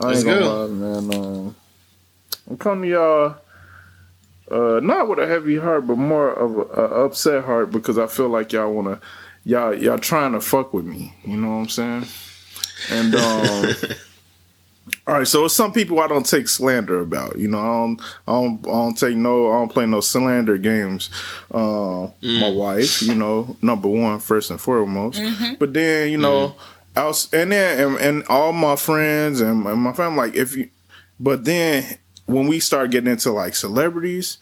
I 0.00 0.06
Let's 0.06 0.18
ain't 0.20 0.28
gonna 0.28 0.40
go. 0.40 0.64
lie, 0.64 0.68
man. 0.72 1.14
Um, 1.14 1.56
I'm 2.50 2.56
coming 2.56 2.90
to 2.90 2.96
y'all. 2.96 3.36
Uh, 4.50 4.78
not 4.80 5.08
with 5.08 5.18
a 5.18 5.26
heavy 5.26 5.56
heart, 5.58 5.86
but 5.88 5.98
more 5.98 6.30
of 6.32 6.56
a, 6.56 6.60
a 6.82 7.04
upset 7.06 7.44
heart 7.44 7.72
because 7.72 7.98
I 7.98 8.06
feel 8.06 8.28
like 8.28 8.52
y'all 8.52 8.72
wanna, 8.72 9.00
y'all 9.44 9.74
y'all 9.74 9.98
trying 9.98 10.32
to 10.32 10.40
fuck 10.40 10.72
with 10.72 10.84
me. 10.84 11.14
You 11.24 11.36
know 11.36 11.48
what 11.48 11.54
I'm 11.54 11.68
saying? 11.68 12.06
And 12.90 13.14
um, 13.16 13.74
all 15.06 15.14
right, 15.14 15.26
so 15.26 15.44
it's 15.44 15.54
some 15.54 15.72
people 15.72 16.00
I 16.00 16.08
don't 16.08 16.26
take 16.26 16.48
slander 16.48 17.00
about. 17.00 17.38
You 17.38 17.46
know, 17.46 17.60
I 17.60 17.62
don't, 17.66 18.00
I 18.26 18.32
don't, 18.32 18.66
I 18.66 18.70
don't 18.70 18.98
take 18.98 19.16
no, 19.16 19.52
I 19.52 19.58
don't 19.58 19.72
play 19.72 19.86
no 19.86 20.00
slander 20.00 20.58
games. 20.58 21.10
Uh, 21.48 22.08
mm. 22.20 22.40
My 22.40 22.50
wife, 22.50 23.02
you 23.02 23.14
know, 23.14 23.56
number 23.62 23.86
one, 23.88 24.18
first 24.18 24.50
and 24.50 24.60
foremost. 24.60 25.20
Mm-hmm. 25.20 25.54
But 25.60 25.74
then, 25.74 26.10
you 26.10 26.18
know, 26.18 26.48
mm-hmm. 26.48 26.98
else, 26.98 27.32
and 27.32 27.52
then 27.52 27.80
and, 27.80 27.98
and 27.98 28.24
all 28.28 28.52
my 28.52 28.74
friends 28.74 29.40
and, 29.40 29.64
and 29.64 29.80
my 29.80 29.92
family, 29.92 30.26
like 30.26 30.34
if 30.34 30.56
you, 30.56 30.70
but 31.20 31.44
then 31.44 31.98
when 32.26 32.48
we 32.48 32.58
start 32.58 32.90
getting 32.90 33.10
into 33.10 33.30
like 33.30 33.54
celebrities. 33.54 34.38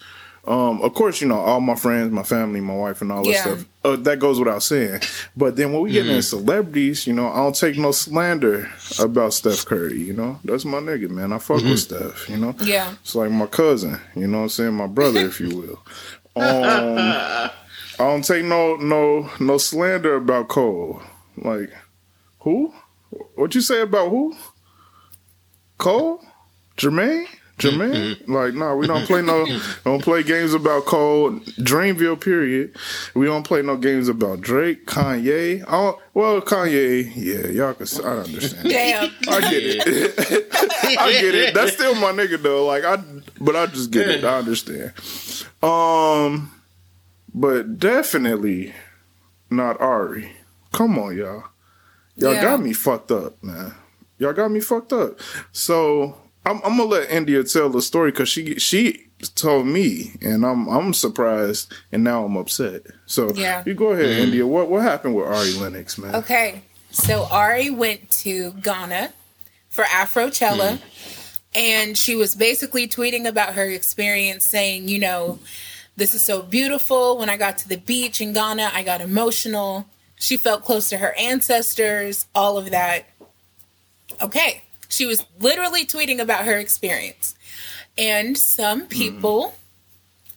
Um, 0.46 0.82
of 0.82 0.92
course, 0.94 1.20
you 1.22 1.28
know 1.28 1.38
all 1.38 1.60
my 1.60 1.74
friends, 1.74 2.12
my 2.12 2.22
family, 2.22 2.60
my 2.60 2.74
wife, 2.74 3.00
and 3.00 3.10
all 3.10 3.24
that 3.24 3.30
Yeah. 3.30 3.42
stuff. 3.42 3.64
Uh, 3.82 3.96
that 3.96 4.18
goes 4.18 4.38
without 4.38 4.62
saying. 4.62 5.00
But 5.36 5.56
then 5.56 5.72
when 5.72 5.82
we 5.82 5.90
get 5.92 6.06
into 6.06 6.22
celebrities, 6.22 7.06
you 7.06 7.12
know, 7.14 7.28
I 7.30 7.36
don't 7.36 7.54
take 7.54 7.78
no 7.78 7.92
slander 7.92 8.68
about 8.98 9.32
Steph 9.34 9.64
Curry. 9.64 9.98
You 10.00 10.12
know, 10.12 10.38
that's 10.44 10.64
my 10.66 10.78
nigga, 10.78 11.08
man. 11.10 11.32
I 11.32 11.38
fuck 11.38 11.62
with 11.62 11.80
Steph. 11.80 12.28
You 12.28 12.36
know, 12.36 12.54
Yeah. 12.62 12.92
it's 13.02 13.14
like 13.14 13.30
my 13.30 13.46
cousin. 13.46 13.98
You 14.14 14.26
know 14.26 14.38
what 14.38 14.42
I'm 14.44 14.48
saying? 14.50 14.74
My 14.74 14.86
brother, 14.86 15.20
if 15.20 15.40
you 15.40 15.48
will. 15.56 15.78
Um, 16.36 16.98
I 16.98 17.50
don't 17.98 18.24
take 18.24 18.44
no 18.44 18.74
no 18.74 19.30
no 19.38 19.56
slander 19.56 20.16
about 20.16 20.48
Cole. 20.48 21.00
Like 21.36 21.70
who? 22.40 22.74
What 23.36 23.54
you 23.54 23.60
say 23.60 23.80
about 23.82 24.08
who? 24.10 24.34
Cole? 25.78 26.20
Jermaine? 26.76 27.26
Jermaine? 27.58 28.26
Like, 28.26 28.54
no, 28.54 28.76
we 28.76 28.86
don't 28.88 29.06
play 29.06 29.22
no 29.22 29.46
don't 29.84 30.02
play 30.02 30.22
games 30.24 30.54
about 30.54 30.86
Cole. 30.86 31.30
Dreamville, 31.60 32.20
period. 32.20 32.74
We 33.14 33.26
don't 33.26 33.44
play 33.46 33.62
no 33.62 33.76
games 33.76 34.08
about 34.08 34.40
Drake, 34.40 34.86
Kanye. 34.86 35.64
Oh, 35.68 36.00
well, 36.14 36.40
Kanye, 36.40 37.10
yeah, 37.14 37.46
y'all 37.48 37.74
can. 37.74 37.86
I 38.04 38.08
understand. 38.18 38.68
Damn. 38.68 39.10
I 39.28 39.40
get 39.50 39.62
it. 39.64 40.48
I 40.98 41.12
get 41.12 41.34
it. 41.34 41.54
That's 41.54 41.72
still 41.74 41.94
my 41.94 42.10
nigga 42.12 42.42
though. 42.42 42.66
Like 42.66 42.84
I, 42.84 42.96
but 43.40 43.54
I 43.54 43.66
just 43.66 43.90
get 43.92 44.08
it. 44.08 44.24
I 44.24 44.38
understand. 44.38 44.92
Um, 45.62 46.50
but 47.32 47.78
definitely 47.78 48.74
not 49.50 49.80
Ari. 49.80 50.32
Come 50.72 50.98
on, 50.98 51.16
y'all. 51.16 51.44
Y'all 52.16 52.34
Yeah. 52.34 52.42
got 52.42 52.60
me 52.62 52.72
fucked 52.72 53.12
up, 53.12 53.42
man. 53.42 53.74
Y'all 54.18 54.32
got 54.32 54.50
me 54.50 54.60
fucked 54.60 54.92
up. 54.92 55.18
So 55.52 56.16
I'm, 56.46 56.56
I'm 56.64 56.76
gonna 56.76 56.84
let 56.84 57.10
India 57.10 57.42
tell 57.44 57.70
the 57.70 57.80
story 57.82 58.10
because 58.10 58.28
she 58.28 58.58
she 58.58 59.06
told 59.34 59.66
me, 59.66 60.12
and 60.20 60.44
I'm 60.44 60.68
I'm 60.68 60.92
surprised, 60.92 61.72
and 61.90 62.04
now 62.04 62.24
I'm 62.24 62.36
upset. 62.36 62.82
So 63.06 63.32
Yeah. 63.34 63.62
you 63.66 63.74
go 63.74 63.88
ahead, 63.92 64.06
mm. 64.06 64.18
India. 64.18 64.46
What 64.46 64.68
what 64.68 64.82
happened 64.82 65.14
with 65.14 65.26
Ari 65.26 65.52
Lennox, 65.54 65.98
man? 65.98 66.14
Okay. 66.16 66.62
So 66.90 67.26
Ari 67.30 67.70
went 67.70 68.10
to 68.22 68.52
Ghana 68.52 69.12
for 69.68 69.82
Afrochella 69.84 70.78
mm. 70.78 71.38
and 71.54 71.98
she 71.98 72.14
was 72.14 72.36
basically 72.36 72.86
tweeting 72.86 73.26
about 73.26 73.54
her 73.54 73.64
experience 73.64 74.44
saying, 74.44 74.88
you 74.88 75.00
know, 75.00 75.40
this 75.96 76.14
is 76.14 76.24
so 76.24 76.42
beautiful. 76.42 77.18
When 77.18 77.28
I 77.28 77.36
got 77.36 77.58
to 77.58 77.68
the 77.68 77.78
beach 77.78 78.20
in 78.20 78.32
Ghana, 78.32 78.70
I 78.72 78.84
got 78.84 79.00
emotional. 79.00 79.86
She 80.14 80.36
felt 80.36 80.62
close 80.62 80.88
to 80.90 80.98
her 80.98 81.12
ancestors, 81.18 82.26
all 82.34 82.56
of 82.56 82.70
that. 82.70 83.06
Okay. 84.22 84.62
She 84.88 85.06
was 85.06 85.24
literally 85.40 85.84
tweeting 85.86 86.20
about 86.20 86.44
her 86.44 86.58
experience. 86.58 87.34
And 87.96 88.36
some 88.36 88.80
mm-hmm. 88.80 88.88
people, 88.88 89.54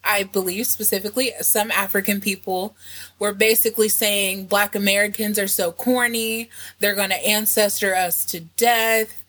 I 0.03 0.23
believe 0.23 0.67
specifically, 0.67 1.31
some 1.41 1.71
African 1.71 2.21
people 2.21 2.75
were 3.19 3.33
basically 3.33 3.89
saying 3.89 4.45
Black 4.45 4.75
Americans 4.75 5.39
are 5.39 5.47
so 5.47 5.71
corny. 5.71 6.49
They're 6.79 6.95
going 6.95 7.09
to 7.09 7.27
ancestor 7.27 7.95
us 7.95 8.25
to 8.25 8.41
death. 8.41 9.23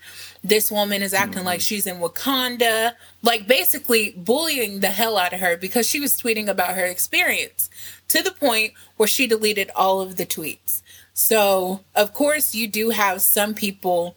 This 0.44 0.70
woman 0.70 1.02
is 1.02 1.14
acting 1.14 1.44
like 1.44 1.60
mm-hmm. 1.60 1.64
she's 1.64 1.86
in 1.86 1.96
Wakanda. 1.96 2.92
Like 3.22 3.46
basically 3.46 4.14
bullying 4.16 4.80
the 4.80 4.88
hell 4.88 5.18
out 5.18 5.32
of 5.32 5.40
her 5.40 5.56
because 5.56 5.88
she 5.88 6.00
was 6.00 6.20
tweeting 6.20 6.48
about 6.48 6.74
her 6.74 6.86
experience 6.86 7.70
to 8.08 8.22
the 8.22 8.30
point 8.30 8.72
where 8.96 9.08
she 9.08 9.26
deleted 9.26 9.70
all 9.74 10.00
of 10.00 10.16
the 10.16 10.26
tweets. 10.26 10.82
So, 11.14 11.80
of 11.96 12.14
course, 12.14 12.54
you 12.54 12.68
do 12.68 12.90
have 12.90 13.20
some 13.20 13.52
people 13.52 14.14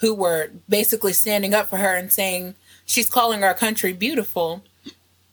who 0.00 0.14
were 0.14 0.50
basically 0.68 1.12
standing 1.12 1.54
up 1.54 1.68
for 1.68 1.76
her 1.76 1.94
and 1.94 2.12
saying 2.12 2.54
she's 2.84 3.08
calling 3.08 3.44
our 3.44 3.54
country 3.54 3.92
beautiful 3.92 4.62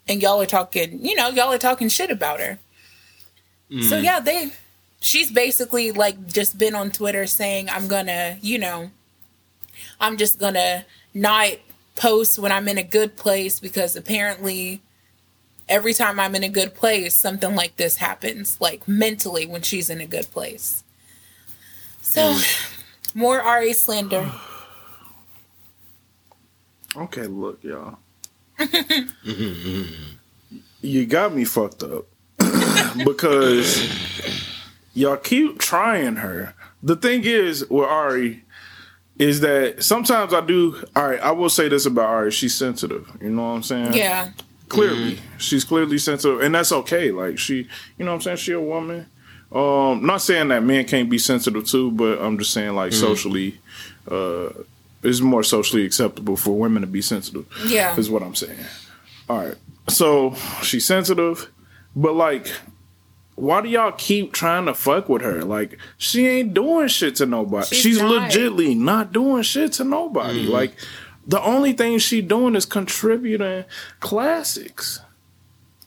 and 0.07 0.21
y'all 0.21 0.41
are 0.41 0.45
talking 0.45 1.03
you 1.05 1.15
know 1.15 1.29
y'all 1.29 1.51
are 1.51 1.57
talking 1.57 1.89
shit 1.89 2.11
about 2.11 2.39
her. 2.39 2.59
So 3.69 3.97
mm. 3.97 4.03
yeah 4.03 4.19
they 4.19 4.51
she's 4.99 5.31
basically 5.31 5.91
like 5.91 6.27
just 6.27 6.57
been 6.57 6.75
on 6.75 6.91
twitter 6.91 7.27
saying 7.27 7.69
i'm 7.69 7.87
gonna 7.87 8.37
you 8.41 8.57
know 8.57 8.89
i'm 9.99 10.17
just 10.17 10.39
gonna 10.39 10.85
not 11.13 11.51
post 11.95 12.39
when 12.39 12.51
i'm 12.51 12.67
in 12.67 12.77
a 12.77 12.83
good 12.83 13.15
place 13.15 13.59
because 13.59 13.95
apparently 13.95 14.81
every 15.69 15.93
time 15.93 16.19
i'm 16.19 16.35
in 16.35 16.43
a 16.43 16.49
good 16.49 16.73
place 16.73 17.13
something 17.13 17.55
like 17.55 17.75
this 17.77 17.97
happens 17.97 18.57
like 18.59 18.87
mentally 18.87 19.45
when 19.45 19.61
she's 19.61 19.89
in 19.89 20.01
a 20.01 20.07
good 20.07 20.29
place. 20.31 20.83
So 22.01 22.33
mm. 22.33 23.15
more 23.15 23.41
ari 23.41 23.73
slander 23.73 24.31
Okay, 26.97 27.27
look, 27.27 27.63
y'all. 27.63 27.99
you 30.81 31.05
got 31.05 31.35
me 31.35 31.45
fucked 31.45 31.83
up 31.83 32.05
because 33.05 33.87
y'all 34.93 35.17
keep 35.17 35.59
trying 35.59 36.15
her. 36.17 36.55
The 36.81 36.95
thing 36.95 37.23
is 37.23 37.69
with 37.69 37.87
Ari 37.87 38.43
is 39.19 39.41
that 39.41 39.83
sometimes 39.83 40.33
I 40.33 40.41
do. 40.41 40.83
All 40.95 41.07
right, 41.07 41.19
I 41.19 41.31
will 41.31 41.49
say 41.49 41.69
this 41.69 41.85
about 41.85 42.05
Ari: 42.05 42.31
she's 42.31 42.55
sensitive. 42.55 43.07
You 43.21 43.29
know 43.29 43.43
what 43.43 43.49
I'm 43.49 43.63
saying? 43.63 43.93
yeah 43.93 44.31
clearly 44.69 45.17
she's 45.37 45.63
clearly 45.63 45.97
sensitive 45.97 46.41
and 46.41 46.53
that's 46.53 46.71
okay 46.71 47.11
like 47.11 47.39
she 47.39 47.67
you 47.97 48.05
know 48.05 48.11
what 48.11 48.15
i'm 48.15 48.21
saying 48.21 48.37
she 48.37 48.51
a 48.51 48.59
woman 48.59 49.05
um 49.51 50.05
not 50.05 50.17
saying 50.17 50.49
that 50.49 50.61
men 50.61 50.85
can't 50.85 51.09
be 51.09 51.17
sensitive 51.17 51.65
too 51.65 51.89
but 51.91 52.19
i'm 52.19 52.37
just 52.37 52.51
saying 52.51 52.75
like 52.75 52.91
socially 52.91 53.57
uh 54.11 54.49
it's 55.03 55.21
more 55.21 55.43
socially 55.43 55.85
acceptable 55.85 56.35
for 56.35 56.57
women 56.57 56.81
to 56.81 56.87
be 56.87 57.01
sensitive 57.01 57.45
Yeah. 57.65 57.95
is 57.97 58.09
what 58.09 58.23
i'm 58.23 58.35
saying 58.35 58.57
all 59.29 59.37
right 59.45 59.55
so 59.89 60.33
she's 60.63 60.85
sensitive 60.85 61.51
but 61.95 62.13
like 62.13 62.51
why 63.35 63.61
do 63.61 63.69
y'all 63.69 63.91
keep 63.91 64.33
trying 64.33 64.65
to 64.65 64.73
fuck 64.73 65.09
with 65.09 65.21
her? 65.21 65.43
Like 65.43 65.77
she 65.99 66.27
ain't 66.27 66.55
doing 66.55 66.87
shit 66.87 67.17
to 67.17 67.27
nobody. 67.27 67.67
She's 67.67 67.81
She's, 67.83 68.01
not. 68.01 68.31
legitly 68.31 68.75
not 68.75 69.13
doing 69.13 69.43
shit 69.43 69.73
to 69.73 69.83
nobody. 69.83 70.45
Mm-hmm. 70.45 70.51
Like 70.51 70.73
the 71.27 71.39
only 71.43 71.73
thing 71.73 71.99
she 71.99 72.23
doing 72.23 72.55
is 72.55 72.65
contributing 72.65 73.65
classics 73.99 75.01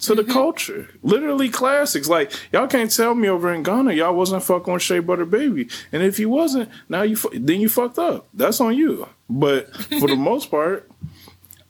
to 0.01 0.15
the 0.15 0.25
culture. 0.25 0.89
Literally 1.03 1.49
classics. 1.49 2.09
Like 2.09 2.33
y'all 2.53 2.67
can't 2.67 2.91
tell 2.95 3.15
me 3.15 3.29
over 3.29 3.53
in 3.53 3.63
Ghana 3.63 3.93
y'all 3.95 4.15
wasn't 4.15 4.43
fucking 4.43 4.73
with 4.73 4.83
Shea 4.83 4.99
Butter 5.01 5.27
Baby, 5.27 5.69
and 5.93 6.03
if 6.03 6.19
you 6.19 6.29
wasn't, 6.29 6.69
now 6.89 7.03
you 7.03 7.17
fu- 7.17 7.31
then 7.39 7.61
you 7.61 7.69
fucked 7.69 7.99
up. 7.99 8.29
That's 8.35 8.61
on 8.61 8.77
you. 8.77 9.09
But 9.29 9.75
for 10.01 10.09
the 10.09 10.17
most 10.31 10.51
part, 10.51 10.91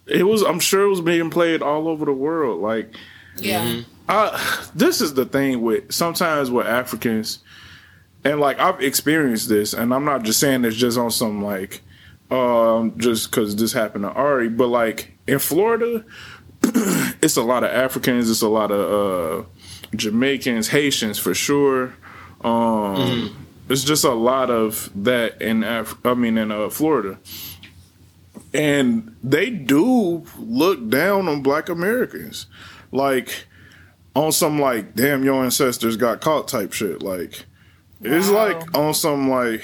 it 0.07 0.23
was. 0.23 0.41
I'm 0.41 0.59
sure 0.59 0.83
it 0.85 0.89
was 0.89 1.01
being 1.01 1.29
played 1.29 1.61
all 1.61 1.87
over 1.87 2.05
the 2.05 2.13
world. 2.13 2.61
Like 2.61 2.93
Yeah. 3.37 3.81
I, 4.09 4.67
this 4.75 4.99
is 4.99 5.13
the 5.13 5.25
thing 5.25 5.61
with 5.61 5.91
sometimes 5.91 6.51
with 6.51 6.67
Africans, 6.67 7.39
and 8.23 8.39
like 8.39 8.59
I've 8.59 8.81
experienced 8.81 9.47
this, 9.47 9.73
and 9.73 9.93
I'm 9.93 10.03
not 10.05 10.23
just 10.23 10.39
saying 10.39 10.63
this 10.63 10.75
just 10.75 10.97
on 10.97 11.11
some 11.11 11.41
like, 11.43 11.81
um, 12.29 12.97
just 12.97 13.29
because 13.31 13.55
this 13.55 13.71
happened 13.71 14.03
to 14.03 14.11
Ari, 14.11 14.49
but 14.49 14.67
like 14.67 15.13
in 15.27 15.39
Florida, 15.39 16.03
it's 17.21 17.37
a 17.37 17.41
lot 17.43 17.63
of 17.63 17.71
Africans, 17.71 18.29
it's 18.29 18.41
a 18.41 18.47
lot 18.49 18.71
of 18.71 19.43
uh, 19.45 19.45
Jamaicans, 19.95 20.69
Haitians 20.69 21.17
for 21.19 21.33
sure. 21.33 21.93
Um, 22.43 23.35
It's 23.69 23.83
just 23.83 24.03
a 24.03 24.11
lot 24.13 24.49
of 24.49 24.89
that 25.03 25.41
in 25.41 25.63
Af- 25.63 25.95
I 26.03 26.13
mean 26.13 26.37
in 26.37 26.51
uh, 26.51 26.69
Florida, 26.69 27.17
and 28.53 29.15
they 29.23 29.49
do 29.49 30.25
look 30.37 30.89
down 30.89 31.27
on 31.27 31.41
Black 31.41 31.69
Americans, 31.69 32.47
like 32.91 33.45
on 34.15 34.31
some 34.31 34.59
like 34.59 34.95
damn 34.95 35.23
your 35.23 35.43
ancestors 35.43 35.95
got 35.95 36.19
caught 36.21 36.47
type 36.49 36.73
shit. 36.73 37.01
Like 37.01 37.45
it's 38.01 38.29
like 38.29 38.77
on 38.77 38.93
some 38.93 39.29
like 39.29 39.63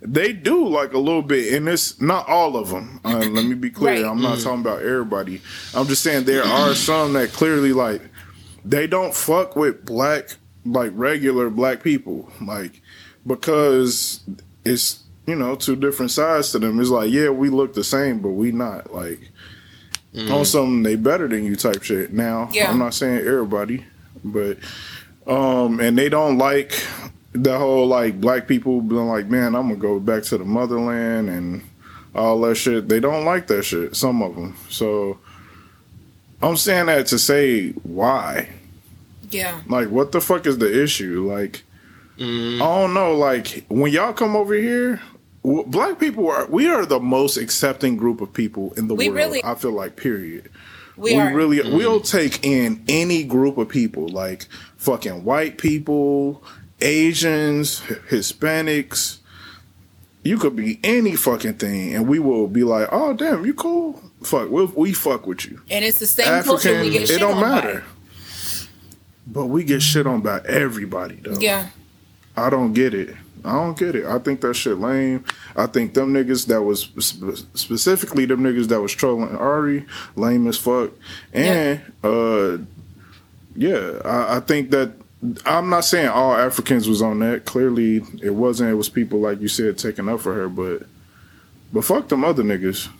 they 0.00 0.32
do 0.32 0.66
like 0.68 0.92
a 0.92 0.98
little 0.98 1.22
bit, 1.22 1.54
and 1.54 1.68
it's 1.68 2.00
not 2.00 2.28
all 2.28 2.56
of 2.56 2.68
them. 2.68 3.00
Uh, 3.04 3.18
let 3.18 3.44
me 3.44 3.54
be 3.54 3.70
clear. 3.70 3.94
Right. 4.04 4.10
I'm 4.10 4.22
not 4.22 4.38
talking 4.40 4.60
about 4.60 4.82
everybody. 4.82 5.40
I'm 5.74 5.86
just 5.86 6.02
saying 6.02 6.24
there 6.24 6.44
are 6.44 6.74
some 6.74 7.12
that 7.14 7.32
clearly 7.32 7.72
like 7.72 8.02
they 8.64 8.86
don't 8.86 9.14
fuck 9.14 9.56
with 9.56 9.84
black 9.84 10.36
like 10.64 10.92
regular 10.94 11.48
black 11.50 11.82
people 11.82 12.30
like 12.42 12.82
because 13.26 14.20
it's 14.64 15.04
you 15.26 15.34
know 15.34 15.54
two 15.54 15.76
different 15.76 16.10
sides 16.10 16.52
to 16.52 16.58
them. 16.58 16.78
It's 16.80 16.90
like 16.90 17.10
yeah 17.10 17.30
we 17.30 17.48
look 17.48 17.74
the 17.74 17.84
same, 17.84 18.20
but 18.20 18.30
we 18.30 18.52
not 18.52 18.92
like 18.94 19.20
on 20.30 20.44
something 20.44 20.82
they 20.82 20.96
better 20.96 21.28
than 21.28 21.44
you 21.44 21.54
type 21.56 21.82
shit. 21.82 22.12
Now 22.12 22.48
Yeah. 22.52 22.70
I'm 22.70 22.78
not 22.78 22.94
saying 22.94 23.18
everybody, 23.26 23.84
but 24.24 24.58
um 25.26 25.80
and 25.80 25.96
they 25.98 26.08
don't 26.08 26.38
like 26.38 26.72
the 27.42 27.58
whole 27.58 27.86
like 27.86 28.20
black 28.20 28.46
people 28.48 28.80
being 28.80 29.08
like 29.08 29.26
man 29.26 29.54
I'm 29.54 29.68
gonna 29.68 29.76
go 29.76 29.98
back 30.00 30.22
to 30.24 30.38
the 30.38 30.44
motherland 30.44 31.28
and 31.28 31.62
all 32.14 32.40
that 32.42 32.56
shit. 32.56 32.88
They 32.88 33.00
don't 33.00 33.24
like 33.24 33.46
that 33.48 33.62
shit. 33.64 33.94
Some 33.96 34.22
of 34.22 34.34
them. 34.34 34.56
So 34.70 35.18
I'm 36.42 36.56
saying 36.56 36.86
that 36.86 37.06
to 37.08 37.18
say 37.18 37.70
why. 37.82 38.48
Yeah. 39.30 39.60
Like, 39.68 39.88
what 39.90 40.12
the 40.12 40.20
fuck 40.20 40.46
is 40.46 40.58
the 40.58 40.82
issue? 40.82 41.30
Like, 41.30 41.62
Mhm. 42.18 42.56
I 42.56 42.58
don't 42.80 42.94
know. 42.94 43.14
Like, 43.14 43.64
when 43.68 43.92
y'all 43.92 44.12
come 44.12 44.34
over 44.36 44.54
here, 44.54 45.00
w- 45.44 45.64
black 45.66 45.98
people 46.00 46.28
are 46.30 46.46
we 46.46 46.66
are 46.68 46.86
the 46.86 46.98
most 47.00 47.36
accepting 47.36 47.96
group 47.96 48.20
of 48.20 48.32
people 48.32 48.72
in 48.76 48.88
the 48.88 48.94
We 48.94 49.08
world. 49.08 49.16
really- 49.16 49.44
I 49.44 49.54
feel 49.54 49.72
like, 49.72 49.96
period. 49.96 50.48
We, 50.96 51.12
We, 51.14 51.20
are. 51.20 51.32
really 51.32 51.60
we'll 51.62 52.00
take 52.00 52.44
in 52.44 52.82
any 52.88 53.22
group 53.22 53.56
of 53.58 53.68
people, 53.68 54.08
like 54.08 54.46
fucking 54.78 55.22
white 55.24 55.56
people, 55.58 56.42
Asians, 56.80 57.80
Hispanics. 58.10 59.18
You 60.22 60.36
could 60.38 60.56
be 60.56 60.78
any 60.82 61.16
fucking 61.16 61.54
thing, 61.54 61.94
and 61.94 62.06
we 62.08 62.18
will 62.18 62.48
be 62.48 62.64
like, 62.64 62.88
"Oh, 62.92 63.14
damn, 63.14 63.46
you 63.46 63.54
cool? 63.54 64.02
Fuck, 64.22 64.50
we 64.50 64.64
we 64.66 64.92
fuck 64.92 65.26
with 65.26 65.46
you." 65.46 65.60
and 65.70 65.84
it's 65.84 65.98
the 65.98 66.06
same 66.06 66.42
culture 66.44 66.68
African, 66.70 66.80
we 66.80 66.90
get 66.90 67.02
it 67.02 67.06
shit 67.08 67.20
don't 67.20 67.40
by. 67.40 67.40
matter. 67.40 67.84
But 69.26 69.46
we 69.46 69.62
get 69.64 69.82
shit 69.82 70.06
on 70.06 70.20
by 70.22 70.40
everybody 70.46 71.16
though. 71.16 71.38
Yeah. 71.38 71.68
I 72.36 72.50
don't 72.50 72.72
get 72.72 72.94
it. 72.94 73.14
I 73.44 73.52
don't 73.52 73.78
get 73.78 73.94
it. 73.94 74.06
I 74.06 74.18
think 74.18 74.40
that 74.40 74.54
shit 74.54 74.78
lame. 74.78 75.24
I 75.56 75.66
think 75.66 75.94
them 75.94 76.12
niggas 76.12 76.46
that 76.46 76.62
was 76.62 76.82
spe- 76.98 77.46
specifically 77.56 78.24
them 78.26 78.40
niggas 78.40 78.68
that 78.68 78.80
was 78.80 78.92
trolling 78.92 79.36
Ari 79.36 79.84
lame 80.16 80.46
as 80.48 80.56
fuck. 80.58 80.90
And 81.32 81.80
uh 82.02 82.58
yeah, 83.54 84.00
I, 84.04 84.36
I 84.36 84.40
think 84.40 84.70
that 84.70 84.92
I'm 85.44 85.68
not 85.68 85.84
saying 85.84 86.08
all 86.08 86.32
Africans 86.34 86.88
was 86.88 87.02
on 87.02 87.18
that. 87.20 87.44
Clearly 87.44 88.02
it 88.22 88.30
wasn't. 88.34 88.70
It 88.70 88.74
was 88.74 88.88
people 88.88 89.18
like 89.20 89.40
you 89.40 89.48
said 89.48 89.76
taking 89.78 90.08
up 90.08 90.20
for 90.20 90.32
her, 90.34 90.48
but 90.48 90.82
but 91.72 91.84
fuck 91.84 92.08
them 92.08 92.24
other 92.24 92.42
niggas. 92.42 92.88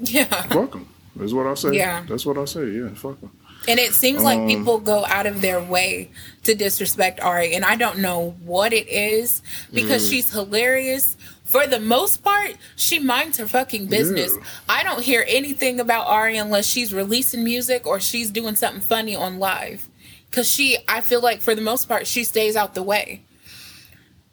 Yeah. 0.00 0.24
Fuck 0.24 0.72
them. 0.72 0.88
That's 1.14 1.32
what 1.32 1.46
I 1.46 1.54
say. 1.54 1.76
Yeah. 1.76 2.04
That's 2.08 2.26
what 2.26 2.36
I 2.36 2.44
say. 2.46 2.66
Yeah, 2.68 2.88
fuck 2.94 3.20
them. 3.20 3.30
And 3.68 3.78
it 3.78 3.94
seems 3.94 4.24
like 4.24 4.40
Um, 4.40 4.48
people 4.48 4.78
go 4.80 5.04
out 5.06 5.26
of 5.26 5.40
their 5.40 5.62
way 5.62 6.10
to 6.42 6.54
disrespect 6.56 7.20
Ari, 7.20 7.54
and 7.54 7.64
I 7.64 7.76
don't 7.76 7.98
know 8.00 8.34
what 8.44 8.72
it 8.72 8.88
is 8.88 9.40
because 9.72 10.10
she's 10.10 10.32
hilarious. 10.32 11.16
For 11.44 11.68
the 11.68 11.78
most 11.78 12.24
part, 12.24 12.56
she 12.74 12.98
minds 12.98 13.38
her 13.38 13.46
fucking 13.46 13.86
business. 13.86 14.32
Yeah. 14.36 14.44
I 14.68 14.82
don't 14.82 15.00
hear 15.02 15.24
anything 15.28 15.78
about 15.78 16.08
Ari 16.08 16.36
unless 16.36 16.66
she's 16.66 16.92
releasing 16.92 17.44
music 17.44 17.86
or 17.86 18.00
she's 18.00 18.30
doing 18.32 18.56
something 18.56 18.80
funny 18.82 19.14
on 19.14 19.38
live. 19.38 19.88
Cause 20.34 20.50
she, 20.50 20.76
I 20.88 21.00
feel 21.00 21.20
like 21.22 21.40
for 21.40 21.54
the 21.54 21.62
most 21.62 21.86
part, 21.88 22.08
she 22.08 22.24
stays 22.24 22.56
out 22.56 22.74
the 22.74 22.82
way. 22.82 23.22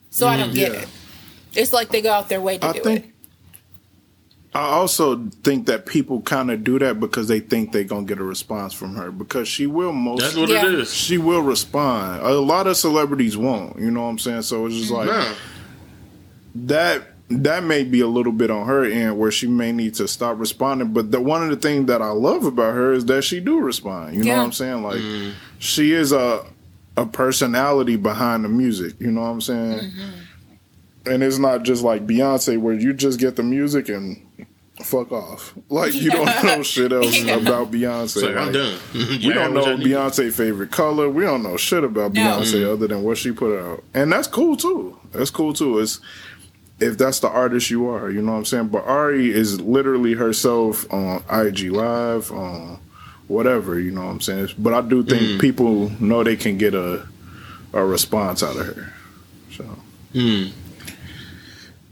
So 0.09 0.27
I 0.27 0.35
mm, 0.35 0.39
don't 0.39 0.55
get 0.55 0.73
yeah. 0.73 0.79
it. 0.81 0.87
It's 1.53 1.71
like 1.71 1.89
they 1.89 2.01
go 2.01 2.11
out 2.11 2.27
their 2.27 2.41
way 2.41 2.57
to 2.57 2.65
I 2.65 2.73
do 2.73 2.79
think 2.81 3.05
it. 3.05 3.11
I 4.53 4.61
also 4.63 5.29
think 5.43 5.67
that 5.67 5.85
people 5.85 6.21
kind 6.21 6.49
of 6.49 6.63
do 6.63 6.79
that 6.79 6.99
because 6.99 7.27
they 7.27 7.39
think 7.39 7.71
they're 7.71 7.83
gonna 7.83 8.05
get 8.05 8.17
a 8.17 8.23
response 8.23 8.73
from 8.73 8.95
her 8.95 9.11
because 9.11 9.47
she 9.47 9.67
will 9.67 9.93
most 9.93 10.21
That's 10.21 10.35
what 10.35 10.49
Yeah. 10.49 10.65
it 10.67 10.73
is. 10.73 10.91
she 10.93 11.19
will 11.19 11.41
respond. 11.41 12.23
A 12.23 12.33
lot 12.33 12.65
of 12.65 12.75
celebrities 12.77 13.37
won't. 13.37 13.79
You 13.79 13.91
know 13.91 14.01
what 14.01 14.09
I'm 14.09 14.19
saying? 14.19 14.41
So 14.41 14.65
it's 14.65 14.75
just 14.75 14.91
mm-hmm. 14.91 15.07
like 15.07 15.27
Nah. 15.27 15.33
that. 16.55 17.03
That 17.31 17.63
may 17.63 17.83
be 17.83 18.01
a 18.01 18.07
little 18.07 18.31
bit 18.31 18.51
on 18.51 18.67
her 18.67 18.83
end 18.83 19.17
where 19.17 19.31
she 19.31 19.47
may 19.47 19.71
need 19.71 19.95
to 19.95 20.07
stop 20.07 20.37
responding. 20.39 20.93
But 20.93 21.11
the 21.11 21.21
one 21.21 21.43
of 21.43 21.49
the 21.49 21.55
things 21.55 21.87
that 21.87 22.01
I 22.01 22.09
love 22.09 22.45
about 22.45 22.73
her 22.73 22.93
is 22.93 23.05
that 23.05 23.23
she 23.23 23.39
do 23.39 23.59
respond. 23.59 24.15
You 24.15 24.23
know 24.23 24.37
what 24.37 24.43
I'm 24.43 24.51
saying? 24.51 24.83
Like 24.83 24.97
mm-hmm. 24.97 25.31
she 25.59 25.93
is 25.93 26.11
a 26.11 26.45
a 26.97 27.05
personality 27.05 27.95
behind 27.95 28.43
the 28.43 28.49
music. 28.49 28.99
You 28.99 29.11
know 29.11 29.21
what 29.21 29.27
I'm 29.27 29.41
saying? 29.41 29.79
Mm-hmm. 29.79 31.09
And 31.11 31.23
it's 31.23 31.39
not 31.39 31.63
just 31.63 31.83
like 31.83 32.05
Beyonce 32.05 32.59
where 32.59 32.75
you 32.75 32.93
just 32.93 33.19
get 33.19 33.35
the 33.35 33.43
music 33.43 33.89
and 33.89 34.21
fuck 34.83 35.11
off. 35.11 35.53
Like 35.69 35.93
you 35.93 36.11
don't 36.11 36.25
know 36.43 36.63
shit 36.63 36.91
else 36.91 37.23
Yeah. 37.23 37.37
about 37.37 37.71
Beyonce. 37.71 38.03
It's 38.03 38.23
like, 38.23 38.35
I'm 38.35 38.51
done. 38.51 38.79
we 38.93 39.33
don't 39.33 39.53
know 39.53 39.77
Beyonce 39.77 40.31
favorite 40.31 40.71
color. 40.71 41.09
We 41.09 41.23
don't 41.23 41.43
know 41.43 41.57
shit 41.57 41.83
about 41.83 42.13
No. 42.13 42.21
Beyonce 42.21 42.55
mm-hmm. 42.55 42.71
other 42.71 42.87
than 42.87 43.03
what 43.03 43.17
she 43.17 43.31
put 43.31 43.59
out, 43.59 43.83
and 43.93 44.11
that's 44.11 44.27
cool 44.27 44.57
too. 44.57 44.99
That's 45.11 45.31
cool 45.31 45.53
too. 45.53 45.79
It's 45.79 45.99
if 46.81 46.97
that's 46.97 47.19
the 47.19 47.29
artist 47.29 47.69
you 47.69 47.87
are, 47.89 48.09
you 48.09 48.21
know 48.21 48.31
what 48.33 48.37
I'm 48.39 48.45
saying. 48.45 48.67
But 48.69 48.85
Ari 48.85 49.29
is 49.31 49.59
literally 49.61 50.13
herself 50.13 50.91
on 50.91 51.23
IG 51.31 51.71
Live, 51.71 52.31
on 52.31 52.79
whatever, 53.27 53.79
you 53.79 53.91
know 53.91 54.05
what 54.05 54.11
I'm 54.11 54.21
saying. 54.21 54.49
But 54.57 54.73
I 54.73 54.81
do 54.81 55.03
think 55.03 55.39
people 55.41 55.89
know 56.01 56.23
they 56.23 56.35
can 56.35 56.57
get 56.57 56.73
a 56.73 57.05
a 57.73 57.85
response 57.85 58.43
out 58.43 58.57
of 58.57 58.65
her. 58.65 58.93
So, 59.55 59.63
Hmm. 60.13 60.47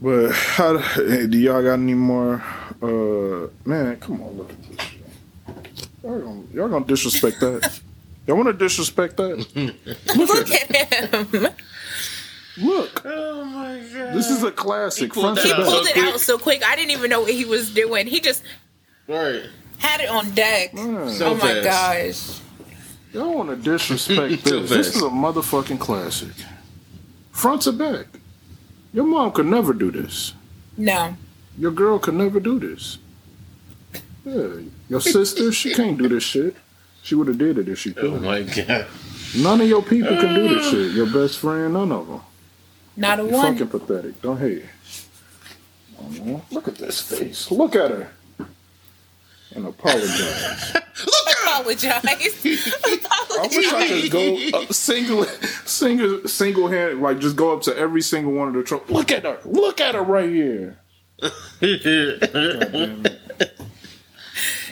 but 0.02 0.30
how 0.32 0.76
do 0.76 1.38
y'all 1.38 1.62
got 1.62 1.74
any 1.74 1.94
more? 1.94 2.42
Uh, 2.82 3.48
man, 3.64 3.96
come 4.00 4.20
on, 4.22 4.36
look 4.36 4.50
at 4.50 4.62
this. 4.62 4.86
Y'all 6.02 6.18
gonna, 6.20 6.42
y'all 6.54 6.68
gonna 6.68 6.84
disrespect 6.84 7.40
that? 7.40 7.80
Y'all 8.26 8.36
want 8.36 8.48
to 8.48 8.52
disrespect 8.52 9.16
that? 9.16 9.38
Look 10.14 10.50
at 10.50 11.34
him. 11.34 11.48
Look, 12.56 13.02
Oh 13.04 13.44
my 13.44 13.78
god. 13.78 14.14
this 14.14 14.28
is 14.28 14.42
a 14.42 14.50
classic. 14.50 15.04
He 15.04 15.08
pulled 15.08 15.36
Front 15.36 15.48
that 15.48 15.56
to 15.56 15.62
He 15.64 15.70
pulled 15.70 15.86
it 15.86 15.96
out 15.96 16.20
so 16.20 16.38
quick. 16.38 16.64
I 16.66 16.76
didn't 16.76 16.90
even 16.90 17.10
know 17.10 17.20
what 17.20 17.32
he 17.32 17.44
was 17.44 17.72
doing. 17.72 18.06
He 18.06 18.20
just 18.20 18.42
right. 19.06 19.44
had 19.78 20.00
it 20.00 20.08
on 20.08 20.30
deck. 20.32 20.74
Man, 20.74 20.96
oh 20.96 21.08
So 21.08 21.26
oh 21.30 21.34
my 21.34 21.62
fast. 21.62 22.42
gosh. 22.42 22.74
y'all 23.12 23.34
want 23.36 23.50
to 23.50 23.56
disrespect 23.56 24.42
So 24.46 24.60
this? 24.60 24.70
This 24.70 24.96
is 24.96 25.02
a 25.02 25.06
motherfucking 25.06 25.78
classic. 25.78 26.34
Front 27.30 27.62
to 27.62 27.72
back. 27.72 28.06
Your 28.92 29.04
mom 29.04 29.30
could 29.32 29.46
never 29.46 29.72
do 29.72 29.90
this. 29.90 30.34
No. 30.76 31.16
Your 31.56 31.70
girl 31.70 31.98
could 31.98 32.14
never 32.14 32.40
do 32.40 32.58
this. 32.58 32.98
Yeah, 34.24 34.48
your 34.88 35.00
sister, 35.00 35.50
she 35.52 35.72
can't 35.72 35.96
do 35.96 36.08
this 36.08 36.22
shit. 36.22 36.56
She 37.02 37.14
would 37.14 37.28
have 37.28 37.38
did 37.38 37.58
it 37.58 37.68
if 37.68 37.78
she 37.78 37.90
oh 37.90 38.00
could. 38.00 38.10
Oh 38.12 38.18
my 38.20 38.42
god. 38.42 38.86
None 39.36 39.60
of 39.60 39.68
your 39.68 39.82
people 39.82 40.16
can 40.16 40.34
do 40.34 40.48
this 40.48 40.66
ah. 40.66 40.70
shit. 40.70 40.92
Your 40.92 41.06
best 41.06 41.38
friend, 41.38 41.72
none 41.72 41.92
of 41.92 42.06
them. 42.06 42.20
Not 42.96 43.20
a 43.20 43.22
You're 43.22 43.32
one. 43.32 43.52
fucking 43.56 43.68
pathetic. 43.68 44.20
Don't 44.22 44.38
hate. 44.38 44.64
Oh. 45.98 46.42
Look 46.50 46.68
at 46.68 46.76
this 46.76 47.00
face. 47.00 47.50
Look 47.50 47.74
at 47.76 47.90
her. 47.90 48.10
And 49.54 49.66
apologize. 49.66 50.72
Apologize. 50.74 51.96
Apologize. 52.34 52.72
I 53.32 53.48
wish 53.56 53.72
I 53.72 53.86
could 53.88 54.10
go 54.10 54.58
up 54.60 54.72
single, 54.72 55.24
single, 55.64 56.28
single 56.28 56.68
hand, 56.68 57.00
like 57.02 57.18
just 57.18 57.36
go 57.36 57.52
up 57.56 57.62
to 57.62 57.76
every 57.76 58.02
single 58.02 58.32
one 58.32 58.48
of 58.48 58.54
the 58.54 58.62
trucks. 58.62 58.90
Look 58.90 59.10
at 59.10 59.24
her! 59.24 59.38
Look 59.44 59.80
at 59.80 59.94
her 59.94 60.02
right 60.02 60.28
here. 60.28 60.78
God. 61.20 61.30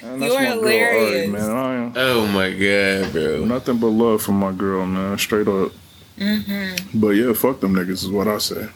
Man, 0.03 0.23
You 0.23 0.33
are 0.33 0.41
my 0.41 0.45
girl, 0.45 0.59
hilarious. 0.61 1.31
Man. 1.31 1.51
I 1.51 1.75
am 1.75 1.93
oh 1.97 2.27
my 2.29 2.51
god, 2.51 3.13
bro. 3.13 3.45
nothing 3.45 3.79
but 3.79 3.89
love 3.89 4.23
for 4.23 4.33
my 4.33 4.53
girl, 4.53 4.87
man. 4.87 5.19
Straight 5.19 5.49
up. 5.49 5.73
Mm-hmm. 6.19 7.01
But 7.01 7.11
yeah, 7.11 7.33
fuck 7.33 7.61
them 7.61 7.75
niggas 7.75 8.05
is 8.05 8.11
what 8.11 8.29
I 8.29 8.39
say. 8.39 8.69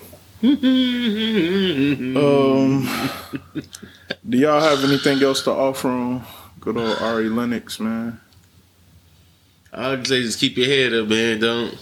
Um, 0.45 0.53
do 4.29 4.39
y'all 4.39 4.61
have 4.61 4.83
anything 4.85 5.23
else 5.23 5.43
to 5.43 5.51
offer 5.53 5.89
on 5.89 6.25
good 6.61 6.77
old 6.77 6.99
Ari 6.99 7.29
Lennox, 7.29 7.79
man? 7.79 8.21
I'd 9.73 10.07
say 10.07 10.23
just 10.23 10.41
keep 10.41 10.57
your 10.57 10.67
head 10.67 10.93
up, 10.95 11.09
man. 11.09 11.41
Don't. 11.41 11.75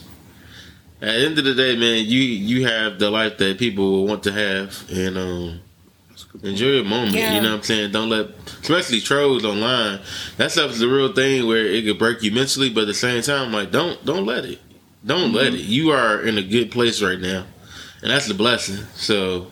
At 1.02 1.12
the 1.12 1.26
end 1.26 1.38
of 1.38 1.44
the 1.44 1.54
day, 1.54 1.76
man, 1.76 2.04
you 2.04 2.20
you 2.20 2.66
have 2.66 2.98
the 2.98 3.10
life 3.10 3.38
that 3.38 3.58
people 3.58 3.90
will 3.90 4.06
want 4.06 4.22
to 4.24 4.32
have, 4.32 4.84
and 4.90 5.16
um, 5.16 5.60
enjoy 6.42 6.66
your 6.66 6.84
moment. 6.84 7.14
Yeah. 7.14 7.34
You 7.34 7.40
know 7.40 7.50
what 7.52 7.56
I'm 7.56 7.62
saying? 7.62 7.92
Don't 7.92 8.10
let, 8.10 8.26
especially 8.60 9.00
trolls 9.00 9.44
online. 9.44 10.00
That 10.36 10.52
stuff 10.52 10.72
is 10.72 10.80
the 10.80 10.88
real 10.88 11.12
thing 11.12 11.46
where 11.46 11.64
it 11.64 11.84
could 11.84 11.98
break 11.98 12.22
you 12.22 12.30
mentally, 12.30 12.68
but 12.70 12.82
at 12.82 12.88
the 12.88 12.94
same 12.94 13.22
time, 13.22 13.52
like 13.52 13.70
don't 13.70 14.04
don't 14.04 14.26
let 14.26 14.44
it. 14.44 14.60
Don't 15.04 15.32
let 15.32 15.52
mm-hmm. 15.52 15.56
it. 15.56 15.60
You 15.60 15.90
are 15.90 16.20
in 16.20 16.38
a 16.38 16.42
good 16.42 16.70
place 16.70 17.02
right 17.02 17.18
now, 17.18 17.46
and 18.02 18.10
that's 18.10 18.26
the 18.26 18.34
blessing. 18.34 18.84
So. 18.94 19.48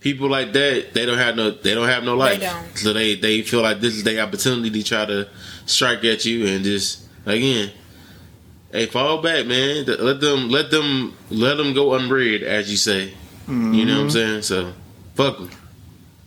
People 0.00 0.30
like 0.30 0.52
that, 0.52 0.94
they 0.94 1.04
don't 1.04 1.18
have 1.18 1.34
no, 1.34 1.50
they 1.50 1.74
don't 1.74 1.88
have 1.88 2.04
no 2.04 2.14
life. 2.14 2.40
don't. 2.40 2.78
So 2.78 2.92
they, 2.92 3.16
they 3.16 3.42
feel 3.42 3.62
like 3.62 3.80
this 3.80 3.94
is 3.94 4.04
their 4.04 4.24
opportunity 4.24 4.70
to 4.70 4.82
try 4.84 5.04
to 5.04 5.28
strike 5.66 6.04
at 6.04 6.24
you 6.24 6.46
and 6.46 6.62
just 6.62 7.04
again, 7.26 7.72
hey, 8.70 8.86
fall 8.86 9.20
back, 9.22 9.46
man. 9.46 9.84
Let 9.86 10.20
them, 10.20 10.50
let 10.50 10.70
them, 10.70 11.16
let 11.30 11.56
them 11.56 11.74
go 11.74 11.94
unread, 11.94 12.44
as 12.44 12.70
you 12.70 12.76
say. 12.76 13.12
You 13.48 13.54
know 13.54 13.94
what 13.94 14.00
I'm 14.00 14.08
mm-hmm. 14.08 14.10
saying? 14.10 14.42
So, 14.42 14.72
fuck 15.14 15.38
them, 15.38 15.50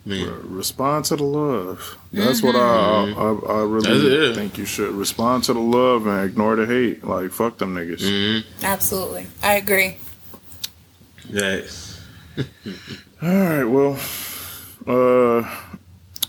man. 0.06 0.54
Respond 0.54 1.06
to 1.06 1.16
the 1.16 1.24
love. 1.24 1.98
That's 2.12 2.42
what 2.42 2.56
I, 2.56 3.12
I 3.12 3.60
I 3.60 3.64
really 3.64 4.36
think 4.36 4.58
you 4.58 4.66
should 4.66 4.94
respond 4.94 5.44
to 5.46 5.54
the 5.54 5.60
love 5.60 6.08
and 6.08 6.30
ignore 6.30 6.56
the 6.56 6.66
hate. 6.66 7.04
Like 7.04 7.32
fuck 7.32 7.58
them 7.58 7.76
niggas. 7.76 8.02
Mm-hmm. 8.02 8.66
Absolutely. 8.66 9.28
I 9.44 9.56
agree. 9.56 9.98
Yes. 11.30 12.02
All 13.22 13.30
right, 13.30 13.64
well, 13.64 14.00
uh, 14.88 15.48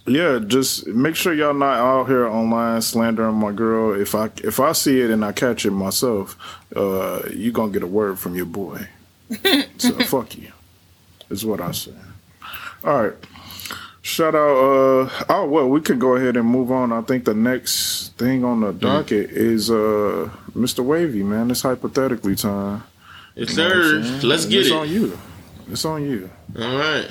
yeah, 0.07 0.41
just 0.45 0.87
make 0.89 1.15
sure 1.17 1.33
y'all 1.33 1.55
not 1.55 1.79
out 1.79 2.09
here 2.09 2.27
online 2.27 2.83
slandering 2.83 3.37
my 3.37 3.53
girl. 3.53 3.99
If 3.99 4.15
I 4.15 4.31
if 4.45 4.61
I 4.61 4.73
see 4.73 5.01
it 5.01 5.11
and 5.11 5.25
I 5.25 5.33
catch 5.33 5.65
it 5.65 5.71
myself, 5.71 6.37
uh, 6.77 7.23
you 7.31 7.53
gonna 7.53 7.73
get 7.73 7.83
a 7.83 7.87
word 7.87 8.19
from 8.19 8.35
your 8.35 8.47
boy. 8.47 8.89
so 9.79 9.99
fuck 10.01 10.37
you. 10.37 10.53
Is 11.31 11.47
what 11.47 11.61
I 11.61 11.73
say. 11.73 11.95
All 12.85 13.05
right. 13.05 13.15
Shout 14.05 14.35
out. 14.35 14.57
Uh, 14.57 15.25
oh 15.29 15.47
well, 15.47 15.69
we 15.69 15.81
can 15.81 15.99
go 16.01 16.17
ahead 16.17 16.37
and 16.37 16.47
move 16.49 16.73
on. 16.73 16.93
I 16.93 17.03
think 17.03 17.25
the 17.25 17.35
next 17.35 18.17
thing 18.19 18.45
on 18.45 18.61
the 18.61 18.73
docket 18.73 19.31
is 19.31 19.71
uh, 19.71 20.29
Mr. 20.57 20.81
Wavy. 20.85 21.23
Man, 21.23 21.51
it's 21.53 21.63
hypothetically 21.63 22.35
time. 22.35 22.83
Yes, 23.37 23.51
You 23.51 23.57
know 23.59 23.69
what 23.69 24.05
sir. 24.21 24.27
Let's 24.27 24.43
And 24.45 24.53
get 24.53 24.61
it's 24.61 24.71
it. 24.71 24.73
It's 24.73 24.73
on 24.73 24.89
you. 24.91 25.19
It's 25.71 25.85
on 25.85 26.03
you. 26.05 26.31
All 26.59 26.77
right. 26.79 27.09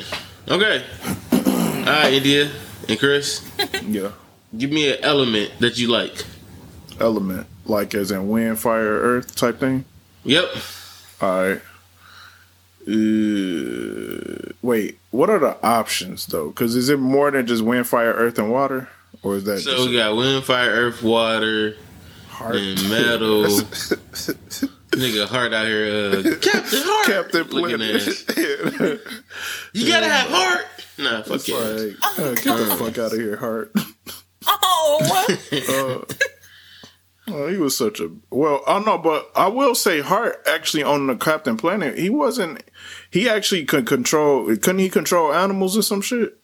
Okay. 0.50 0.84
All 1.32 1.86
right, 1.86 2.14
India 2.14 2.52
and 2.90 3.00
Chris, 3.00 3.50
Yeah. 3.88 4.12
give 4.58 4.72
me 4.72 4.92
an 4.92 5.00
element 5.02 5.52
that 5.60 5.78
you 5.80 5.88
like. 5.88 6.26
element, 7.00 7.48
like 7.66 7.96
as 7.96 8.12
in 8.12 8.28
wind, 8.28 8.60
fire, 8.60 9.00
earth 9.00 9.34
type 9.36 9.60
thing. 9.60 9.86
Yep. 10.26 10.50
All 11.22 11.30
right. 11.48 11.62
Uh, 12.88 14.52
wait, 14.62 14.98
what 15.12 15.30
are 15.30 15.40
the 15.40 15.58
options 15.66 16.26
though? 16.28 16.50
Because 16.50 16.76
is 16.76 16.90
it 16.90 17.00
more 17.00 17.32
than 17.32 17.46
just 17.46 17.64
wind, 17.64 17.88
fire, 17.88 18.14
earth, 18.14 18.38
and 18.40 18.52
water, 18.52 18.88
or 19.24 19.36
is 19.38 19.44
that 19.46 19.60
So 19.60 19.72
just 19.72 19.90
we 19.90 19.96
got 19.98 20.16
wind, 20.16 20.44
fire, 20.44 20.70
earth, 20.72 21.02
water, 21.04 21.76
heart? 22.30 22.56
and 22.56 22.90
metal. 22.90 23.44
Nigga, 24.92 25.26
heart 25.26 25.54
out 25.54 25.66
here. 25.68 25.86
Uh, 26.10 26.22
Captain 26.42 26.82
Heart. 26.84 27.06
Captain 27.08 27.46
Planet. 27.46 27.96
ass. 28.08 28.26
You 29.74 29.88
gotta 29.88 30.08
have 30.10 30.30
heart. 30.30 30.66
Nah, 30.98 31.24
fuck 31.24 31.36
It's 31.36 31.48
yeah. 31.48 31.56
like, 31.58 32.20
uh, 32.20 32.34
get 32.36 32.44
the 32.44 32.76
fuck 32.78 32.98
out 32.98 33.14
of 33.14 33.20
here, 33.20 33.38
heart. 33.38 33.74
Oh, 34.46 35.36
Uh, 35.52 36.14
oh, 37.34 37.48
he 37.48 37.58
was 37.58 37.76
such 37.78 38.00
a 38.00 38.10
well. 38.30 38.62
I 38.68 38.80
know, 38.80 38.98
but 38.98 39.30
I 39.36 39.48
will 39.48 39.76
say, 39.76 40.02
Heart 40.02 40.44
actually 40.48 40.84
on 40.84 41.08
the 41.08 41.16
Captain 41.16 41.58
Planet, 41.58 41.98
he 41.98 42.10
wasn't. 42.10 42.64
He 43.10 43.28
actually 43.30 43.66
could 43.66 43.86
control. 43.88 44.46
Couldn't 44.58 44.80
he 44.80 44.90
control 44.90 45.34
animals 45.34 45.78
or 45.78 45.82
some 45.82 46.02
shit? 46.02 46.38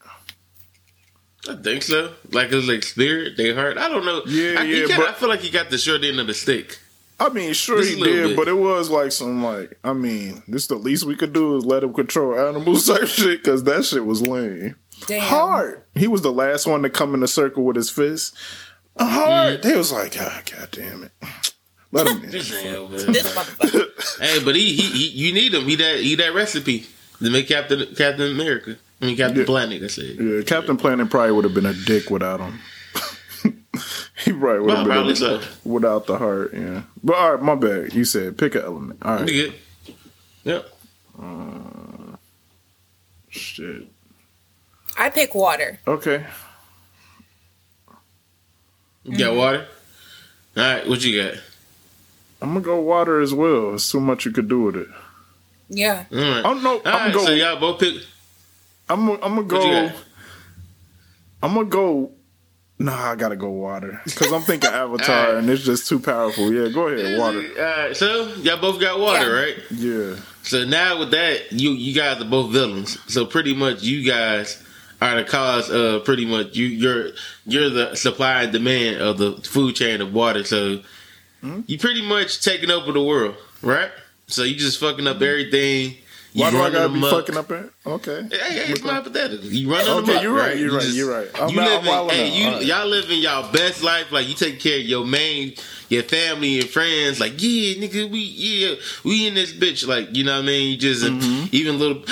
I 1.48 1.54
think 1.56 1.82
so. 1.82 2.12
Like 2.32 2.52
it's 2.52 2.66
like 2.68 2.82
spirit, 2.82 3.36
they 3.36 3.54
hurt. 3.54 3.78
I 3.78 3.88
don't 3.88 4.04
know. 4.04 4.22
Yeah, 4.26 4.60
I, 4.60 4.64
yeah, 4.64 4.86
kinda- 4.86 4.96
but- 4.96 5.08
I 5.08 5.12
feel 5.14 5.28
like 5.28 5.40
he 5.40 5.50
got 5.50 5.70
the 5.70 5.78
short 5.78 6.04
end 6.04 6.20
of 6.20 6.26
the 6.26 6.34
stick. 6.34 6.78
I 7.20 7.30
mean, 7.30 7.52
sure 7.52 7.78
Just 7.82 7.96
he 7.96 8.02
did, 8.04 8.28
bit. 8.28 8.36
but 8.36 8.46
it 8.46 8.56
was 8.56 8.90
like 8.90 9.10
some 9.10 9.42
like. 9.42 9.76
I 9.82 9.92
mean, 9.92 10.42
this 10.46 10.68
the 10.68 10.76
least 10.76 11.04
we 11.04 11.16
could 11.16 11.32
do 11.32 11.56
is 11.56 11.64
let 11.64 11.82
him 11.82 11.92
control 11.92 12.38
animals 12.38 12.86
type 12.88 13.08
shit 13.08 13.42
because 13.42 13.64
that 13.64 13.84
shit 13.84 14.04
was 14.04 14.22
lame. 14.22 14.76
damn. 15.08 15.20
Hard. 15.22 15.82
He 15.96 16.06
was 16.06 16.22
the 16.22 16.30
last 16.32 16.66
one 16.66 16.82
to 16.82 16.90
come 16.90 17.14
in 17.14 17.20
the 17.20 17.26
circle 17.28 17.64
with 17.64 17.74
his 17.74 17.90
fist. 17.90 18.36
Hard. 18.98 19.62
They 19.62 19.76
was 19.76 19.92
like, 19.92 20.16
ah, 20.18 20.42
god 20.50 20.68
damn 20.72 21.04
it. 21.04 21.12
Let 21.92 22.06
him 22.06 22.22
in. 22.24 22.30
This 22.30 22.50
nigga, 22.50 22.90
man. 22.90 23.00
Motherfucker. 23.00 24.20
hey, 24.20 24.44
but 24.44 24.54
he, 24.56 24.74
he 24.74 24.82
he 24.82 25.08
you 25.08 25.32
need 25.32 25.54
him. 25.54 25.64
He 25.64 25.76
that 25.76 26.00
he 26.00 26.14
that 26.16 26.34
recipe 26.34 26.86
to 27.18 27.30
make 27.30 27.48
Captain 27.48 27.86
Captain 27.94 28.30
America. 28.32 28.76
I 29.00 29.06
mean 29.06 29.16
Captain 29.16 29.38
Yeah. 29.40 29.44
Planet. 29.46 29.82
I 29.82 29.86
said. 29.86 30.16
Yeah, 30.20 30.42
Captain 30.42 30.76
Planet 30.76 31.08
probably 31.10 31.32
would 31.32 31.44
have 31.44 31.54
been 31.54 31.64
a 31.66 31.72
dick 31.74 32.10
without 32.10 32.40
him. 32.40 32.58
he 34.24 34.32
probably 34.32 34.58
would 34.60 34.66
Well, 34.66 34.76
have 34.76 34.84
been 34.86 34.92
probably 34.92 35.12
a, 35.12 35.16
so. 35.16 35.40
without 35.64 36.06
the 36.06 36.18
heart. 36.18 36.52
Yeah, 36.52 36.82
but 37.02 37.16
all 37.16 37.34
right, 37.36 37.42
my 37.42 37.54
bad. 37.54 37.94
You 37.94 38.04
said 38.04 38.36
pick 38.36 38.54
an 38.54 38.62
element. 38.62 38.98
All 39.02 39.14
right. 39.16 39.24
We 39.24 39.44
right, 39.44 39.52
good. 39.52 39.94
Yep. 40.44 40.68
shit. 43.30 43.86
I 44.98 45.10
pick 45.10 45.34
water. 45.34 45.78
Okay, 45.86 46.24
You 49.08 49.18
got 49.18 49.28
mm-hmm. 49.30 49.36
water. 49.38 49.66
All 50.56 50.62
right. 50.62 50.88
What 50.88 51.04
you 51.04 51.22
got? 51.22 51.34
I'm 52.40 52.50
gonna 52.50 52.60
go 52.60 52.80
water 52.80 53.20
as 53.20 53.34
well. 53.34 53.74
It's 53.74 53.90
too 53.90 54.00
much 54.00 54.24
you 54.24 54.30
could 54.32 54.48
do 54.48 54.62
with 54.62 54.76
it. 54.76 54.88
Yeah. 55.68 56.04
All 56.12 56.18
right. 56.18 56.44
Oh 56.44 56.54
no, 56.54 56.70
All 56.76 56.82
I'm 56.84 56.92
right. 57.06 57.12
gonna 57.14 57.26
So 57.26 57.26
go. 57.26 57.32
y'all 57.34 57.60
both 57.60 57.80
pick. 57.80 57.94
I'm 58.88 59.06
gonna, 59.06 59.18
I'm 59.22 59.34
gonna 59.34 59.46
go. 59.46 59.92
I'm 61.42 61.54
gonna 61.54 61.64
go. 61.68 62.12
Nah, 62.80 63.10
I 63.10 63.16
gotta 63.16 63.34
go 63.36 63.48
water 63.50 64.00
because 64.04 64.32
I'm 64.32 64.42
thinking 64.42 64.70
Avatar 64.72 65.16
Alright. 65.26 65.34
and 65.38 65.50
it's 65.50 65.64
just 65.64 65.88
too 65.88 65.98
powerful. 65.98 66.52
Yeah, 66.52 66.68
go 66.68 66.86
ahead, 66.86 67.18
water. 67.18 67.40
All 67.58 67.64
right. 67.86 67.96
So 67.96 68.34
y'all 68.36 68.60
both 68.60 68.80
got 68.80 69.00
water, 69.00 69.26
Yeah. 69.26 69.40
right? 69.40 69.56
Yeah, 69.72 70.16
So 70.44 70.64
now 70.64 71.00
with 71.00 71.10
that, 71.10 71.52
you 71.52 71.70
you 71.72 71.92
guys 71.92 72.20
are 72.22 72.24
both 72.24 72.52
villains. 72.52 72.96
So 73.12 73.26
pretty 73.26 73.52
much 73.54 73.82
you 73.82 74.04
guys 74.08 74.62
are 75.00 75.16
the 75.16 75.24
cause 75.24 75.70
of 75.70 76.04
pretty 76.04 76.24
much 76.26 76.56
you 76.56 76.66
you're 76.66 77.10
you're 77.46 77.70
the 77.70 77.94
supply 77.94 78.42
and 78.42 78.52
demand 78.52 79.00
of 79.00 79.18
the 79.18 79.32
food 79.48 79.74
chain 79.76 80.00
of 80.00 80.12
water. 80.12 80.44
So 80.44 80.80
Hmm? 81.40 81.60
you 81.66 81.78
pretty 81.78 82.02
much 82.02 82.42
taking 82.42 82.68
over 82.70 82.90
the 82.90 83.02
world, 83.02 83.36
right? 83.62 83.90
So 84.26 84.42
you 84.42 84.56
just 84.56 84.80
fucking 84.80 85.06
up 85.06 85.22
everything. 85.22 85.94
You 86.32 86.42
why 86.42 86.50
do 86.50 86.58
I 86.60 86.70
gotta 86.70 86.88
be 86.88 86.96
amok. 86.98 87.10
fucking 87.12 87.36
up 87.36 87.50
it? 87.52 87.70
Okay. 87.86 88.26
Hey, 88.30 88.38
hey, 88.38 88.72
it's 88.72 88.82
my 88.82 88.94
hypothetical. 88.94 89.44
You 89.46 89.70
running 89.72 89.88
Okay, 89.88 90.10
amok, 90.12 90.22
you're 90.24 90.32
right, 90.32 90.46
right? 90.48 90.58
you're 90.58 90.68
You 90.72 90.76
right, 90.76 90.88
you're 90.88 91.10
right. 91.10 91.28
I'm 91.40 91.48
you 91.50 91.56
not- 91.56 91.84
living, 91.84 92.08
hey, 92.10 92.38
you, 92.40 92.46
alright. 92.48 92.64
y'all 92.66 92.86
living 92.86 93.20
y'all 93.20 93.52
best 93.52 93.82
life. 93.84 94.10
Like 94.12 94.28
you 94.28 94.34
take 94.34 94.58
care 94.60 94.78
of 94.78 94.84
your 94.84 95.06
main, 95.06 95.54
your 95.88 96.02
family 96.02 96.60
and 96.60 96.68
friends. 96.68 97.20
Like 97.20 97.34
yeah, 97.38 97.74
nigga, 97.74 98.10
we 98.10 98.20
yeah, 98.20 98.74
we 99.04 99.26
in 99.26 99.34
this 99.34 99.52
bitch. 99.52 99.86
Like 99.86 100.14
you 100.16 100.24
know 100.24 100.36
what 100.36 100.44
I 100.44 100.46
mean? 100.46 100.70
You 100.72 100.76
just 100.76 101.04
Mm-hmm. 101.04 101.46
even 101.52 101.78
little, 101.78 102.02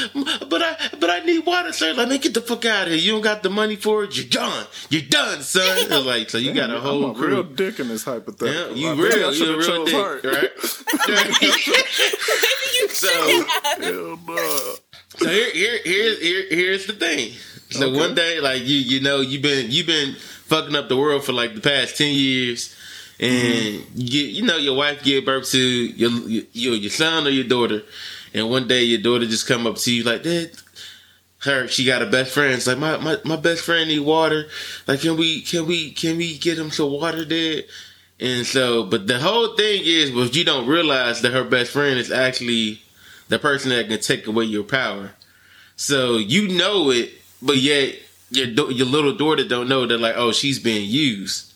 but 0.49 0.63
I 0.63 0.77
but 1.01 1.11
I 1.11 1.21
need 1.21 1.45
water, 1.47 1.73
sir. 1.73 1.93
Like 1.95 2.09
man, 2.09 2.19
get 2.21 2.35
the 2.35 2.41
fuck 2.41 2.65
out 2.65 2.87
of 2.87 2.93
here. 2.93 3.01
You 3.03 3.13
don't 3.13 3.23
got 3.23 3.43
the 3.43 3.51
money 3.51 3.77
for 3.77 4.05
it. 4.05 4.17
You're 4.17 4.27
done. 4.29 4.67
You're 4.91 5.03
done, 5.03 5.43
son. 5.43 5.63
It's 5.79 5.91
like 6.07 6.31
so 6.31 6.39
you 6.39 6.53
got 6.55 6.71
a 6.71 6.81
whole 6.81 7.05
I'm 7.05 7.11
a 7.11 7.15
crew. 7.15 7.29
real 7.29 7.43
dick 7.43 7.81
in 7.81 7.89
this 7.89 8.07
Yeah, 8.07 8.15
hypothetical. 8.15 8.77
you 8.77 8.89
I 8.89 8.93
real, 8.95 9.35
you 9.35 9.55
a 9.55 9.59
real 9.59 9.67
chose 9.67 9.91
dick, 9.91 10.01
Hart. 10.01 10.25
right? 10.25 10.51
so, 12.91 13.09
Hell 13.09 13.47
no. 13.81 14.19
so 15.17 15.29
here, 15.29 15.51
here, 15.53 15.79
here, 15.85 16.15
here, 16.21 16.45
here's 16.51 16.87
the 16.87 16.93
thing. 16.93 17.33
So 17.71 17.89
Okay. 17.89 17.99
one 17.99 18.15
day, 18.15 18.41
like 18.41 18.63
you, 18.63 18.77
you 18.77 19.01
know, 19.01 19.21
you've 19.21 19.43
been, 19.43 19.71
you've 19.71 19.87
been 19.87 20.15
fucking 20.45 20.77
up 20.77 20.89
the 20.89 20.97
world 20.97 21.25
for 21.25 21.33
like 21.33 21.55
the 21.55 21.61
past 21.61 21.97
ten 21.97 22.15
years, 22.15 22.75
and 23.19 23.81
Mm-hmm. 23.81 23.91
you, 23.95 24.23
you 24.25 24.43
know, 24.43 24.57
your 24.59 24.77
wife 24.77 25.03
give 25.03 25.25
birth 25.25 25.51
to 25.51 25.59
your, 25.59 26.11
your, 26.29 26.75
your 26.75 26.91
son 26.91 27.27
or 27.27 27.31
your 27.31 27.45
daughter, 27.45 27.83
and 28.35 28.51
one 28.51 28.69
day 28.69 28.83
your 28.85 29.01
daughter 29.01 29.27
just 29.27 29.47
come 29.47 29.67
up 29.67 29.77
to 29.77 29.93
you 29.93 30.03
like, 30.05 30.23
that. 30.23 30.63
her, 31.41 31.69
she 31.69 31.85
got 31.85 32.03
a 32.03 32.07
best 32.07 32.33
friend. 32.33 32.55
It's 32.55 32.67
like 32.67 32.79
my, 32.79 32.97
my, 32.99 33.19
my 33.25 33.37
best 33.37 33.63
friend 33.63 33.89
need 33.89 34.01
water. 34.01 34.47
Like, 34.87 35.01
can 35.01 35.17
we, 35.17 35.41
can 35.43 35.67
we, 35.67 35.93
can 35.93 36.17
we 36.19 36.37
get 36.39 36.59
him 36.59 36.71
some 36.71 36.91
water, 36.91 37.25
Dad? 37.25 37.65
And 38.19 38.47
so, 38.47 38.85
but 38.85 39.07
the 39.07 39.19
whole 39.19 39.57
thing 39.57 39.83
is, 39.85 40.11
was 40.11 40.37
you 40.37 40.45
don't 40.45 40.67
realize 40.67 41.23
that 41.23 41.33
her 41.33 41.45
best 41.45 41.71
friend 41.73 41.99
is 41.99 42.11
actually 42.11 42.81
the 43.29 43.39
person 43.39 43.71
that 43.71 43.89
can 43.89 44.01
take 44.01 44.27
away 44.27 44.45
your 44.45 44.65
power. 44.65 45.13
So 45.77 46.17
you 46.17 46.49
know 46.49 46.91
it, 46.91 47.11
but 47.43 47.57
yet 47.59 47.95
your 48.31 48.47
your 48.71 48.87
little 48.87 49.15
daughter 49.15 49.47
don't 49.47 49.69
know 49.69 49.87
that 49.87 49.99
like, 49.99 50.15
oh, 50.17 50.33
she's 50.33 50.59
being 50.59 50.89
used. 50.89 51.53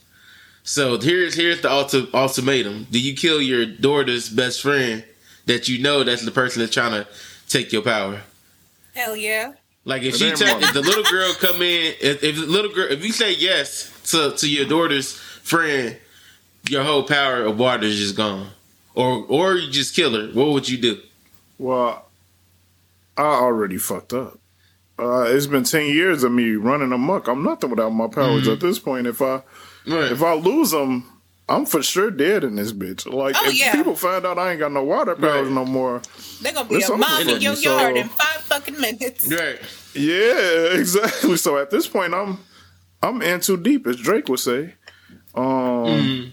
So 0.62 0.98
here's 0.98 1.34
here's 1.34 1.60
the 1.62 1.68
ulti- 1.68 2.12
ultimatum: 2.14 2.86
Do 2.90 3.00
you 3.00 3.14
kill 3.16 3.40
your 3.40 3.66
daughter's 3.66 4.28
best 4.28 4.60
friend 4.62 5.04
that 5.46 5.68
you 5.68 5.80
know 5.82 6.04
that's 6.04 6.24
the 6.24 6.30
person 6.30 6.60
that's 6.60 6.72
trying 6.74 6.92
to 6.92 7.06
take 7.48 7.72
your 7.72 7.82
power? 7.82 8.20
Hell 8.94 9.16
yeah. 9.16 9.52
Like 9.84 10.02
if 10.02 10.14
It 10.14 10.18
she 10.18 10.26
ain't 10.26 10.40
if 10.42 10.74
the 10.74 10.82
little 10.82 11.04
girl 11.04 11.32
come 11.34 11.62
in, 11.62 11.94
if, 12.00 12.22
if 12.22 12.36
the 12.36 12.46
little 12.46 12.70
girl, 12.72 12.86
if 12.90 13.04
you 13.04 13.12
say 13.12 13.34
yes 13.34 13.90
to 14.10 14.32
to 14.36 14.48
your 14.48 14.66
daughter's 14.66 15.12
friend, 15.14 15.96
your 16.68 16.84
whole 16.84 17.02
power 17.04 17.44
of 17.44 17.58
water 17.58 17.84
is 17.84 17.96
just 17.98 18.16
gone, 18.16 18.48
or 18.94 19.24
or 19.28 19.54
you 19.56 19.70
just 19.70 19.96
kill 19.96 20.12
her. 20.14 20.28
What 20.32 20.48
would 20.52 20.68
you 20.68 20.76
do? 20.78 21.00
Well, 21.58 22.06
I 23.16 23.22
already 23.22 23.78
fucked 23.78 24.12
up. 24.12 24.38
Uh, 24.98 25.22
it's 25.28 25.46
been 25.46 25.64
ten 25.64 25.86
years 25.86 26.22
of 26.22 26.32
me 26.32 26.52
running 26.52 26.92
amok. 26.92 27.26
I'm 27.28 27.42
nothing 27.42 27.70
without 27.70 27.90
my 27.90 28.06
powers 28.08 28.42
Mm-hmm. 28.42 28.52
at 28.52 28.60
this 28.60 28.78
point. 28.78 29.06
If 29.06 29.22
I 29.22 29.40
Right. 29.90 30.12
if 30.12 30.22
I 30.22 30.34
lose 30.34 30.70
them, 30.70 31.04
I'm 31.48 31.66
for 31.66 31.82
sure 31.82 32.10
dead 32.10 32.44
in 32.44 32.54
this 32.56 32.72
bitch. 32.72 33.10
Like 33.12 33.34
Oh, 33.38 33.48
if 33.48 33.58
yeah. 33.58 33.72
people 33.72 33.96
find 33.96 34.24
out 34.24 34.38
I 34.38 34.50
ain't 34.52 34.60
got 34.60 34.72
no 34.72 34.84
water 34.84 35.16
powers 35.16 35.46
Right. 35.48 35.52
no 35.54 35.64
more, 35.64 36.00
They're 36.40 36.52
gonna 36.52 36.68
be 36.68 36.76
It's 36.76 36.88
a 36.88 36.92
over 36.92 37.00
mom 37.00 37.24
for 37.24 37.30
in 37.34 37.40
your 37.40 37.52
me, 37.54 37.62
so- 37.62 37.76
yard 37.78 37.96
in 37.96 38.08
five 38.08 38.40
fucking 38.42 38.80
minutes. 38.80 39.26
right. 39.32 39.58
yeah, 39.94 40.74
exactly. 40.78 41.36
So 41.36 41.58
at 41.58 41.70
this 41.70 41.86
point, 41.88 42.14
I'm 42.14 42.38
I'm 43.02 43.20
in 43.22 43.40
too 43.40 43.56
deep, 43.56 43.86
as 43.86 43.96
Drake 43.96 44.28
would 44.28 44.40
say. 44.40 44.74
Um, 45.34 45.44
Mm-hmm. 45.44 46.30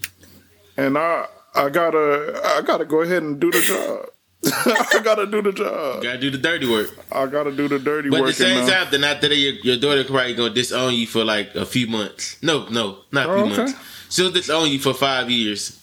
and 0.76 0.98
I 0.98 1.26
I 1.54 1.68
gotta 1.70 2.40
I 2.44 2.62
gotta 2.62 2.84
go 2.84 3.00
ahead 3.02 3.22
and 3.22 3.40
do 3.40 3.50
the 3.50 3.60
job. 3.60 4.06
I 4.66 5.00
gotta 5.02 5.26
do 5.26 5.42
the 5.42 5.52
job. 5.52 6.02
Gotta 6.02 6.18
do 6.18 6.30
the 6.30 6.38
dirty 6.38 6.68
work. 6.70 6.90
I 7.12 7.26
gotta 7.26 7.52
do 7.52 7.68
the 7.68 7.78
dirty 7.78 8.10
But 8.10 8.16
at 8.16 8.22
work. 8.22 8.30
the 8.30 8.44
same 8.44 8.68
time, 8.68 8.88
then 8.90 9.04
after 9.04 9.28
that, 9.28 9.36
your, 9.36 9.54
your 9.54 9.76
daughter 9.78 10.04
probably 10.04 10.34
gonna 10.34 10.54
disown 10.54 10.94
you 10.94 11.06
for 11.06 11.24
like 11.24 11.54
a 11.54 11.66
few 11.66 11.86
months. 11.86 12.36
No, 12.42 12.68
no, 12.68 12.98
not 13.12 13.28
a 13.28 13.32
Oh, 13.32 13.44
few 13.44 13.52
okay. 13.52 13.62
months. 13.72 13.78
She'll 14.10 14.30
disown 14.30 14.68
you 14.68 14.78
for 14.78 14.94
five 14.94 15.30
years. 15.30 15.78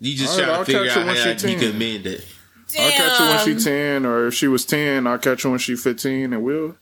You 0.00 0.16
just 0.16 0.32
All 0.32 0.38
right, 0.38 0.44
trying 0.46 0.58
I'll 0.58 0.64
to 0.64 0.72
figure 0.72 0.90
out 0.90 0.96
when 1.06 1.16
how 1.16 1.48
you 1.48 1.58
can 1.58 1.78
mend 1.78 2.06
it. 2.06 2.26
Damn. 2.68 2.84
I'll 2.84 2.90
catch 2.90 3.18
her 3.18 3.28
when 3.52 3.58
she 3.58 3.64
ten, 3.64 4.06
or 4.06 4.26
if 4.28 4.34
she 4.34 4.48
was 4.48 4.64
ten, 4.64 5.06
I'll 5.06 5.18
catch 5.18 5.42
her 5.42 5.50
when 5.50 5.58
she 5.58 5.76
fifteen, 5.76 6.32
and 6.32 6.42
we'll. 6.42 6.76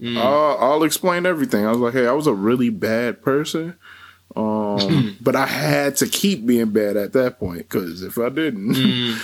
Mm. 0.00 0.18
I'll, 0.18 0.58
I'll 0.72 0.84
explain 0.84 1.24
everything. 1.24 1.64
I 1.66 1.70
was 1.70 1.78
like, 1.78 1.94
"Hey, 1.94 2.06
I 2.06 2.12
was 2.12 2.26
a 2.26 2.34
really 2.34 2.68
bad 2.68 3.22
person, 3.22 3.76
um, 4.36 5.16
but 5.22 5.34
I 5.34 5.46
had 5.46 5.96
to 5.96 6.06
keep 6.06 6.44
being 6.44 6.70
bad 6.70 6.96
at 6.98 7.12
that 7.14 7.38
point 7.38 7.60
because 7.60 8.02
if 8.02 8.18
I 8.18 8.28
didn't, 8.28 8.74
Mm. 8.74 9.22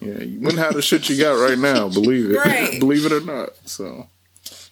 Yeah, 0.00 0.18
you 0.22 0.40
wouldn't 0.40 0.58
have 0.58 0.74
the 0.74 0.82
shit 0.82 1.08
you 1.08 1.18
got 1.18 1.32
right 1.32 1.58
now. 1.58 1.88
Believe 1.88 2.30
it, 2.30 2.36
Right. 2.36 2.78
believe 2.80 3.04
it 3.06 3.12
or 3.12 3.20
not. 3.20 3.50
So 3.64 4.08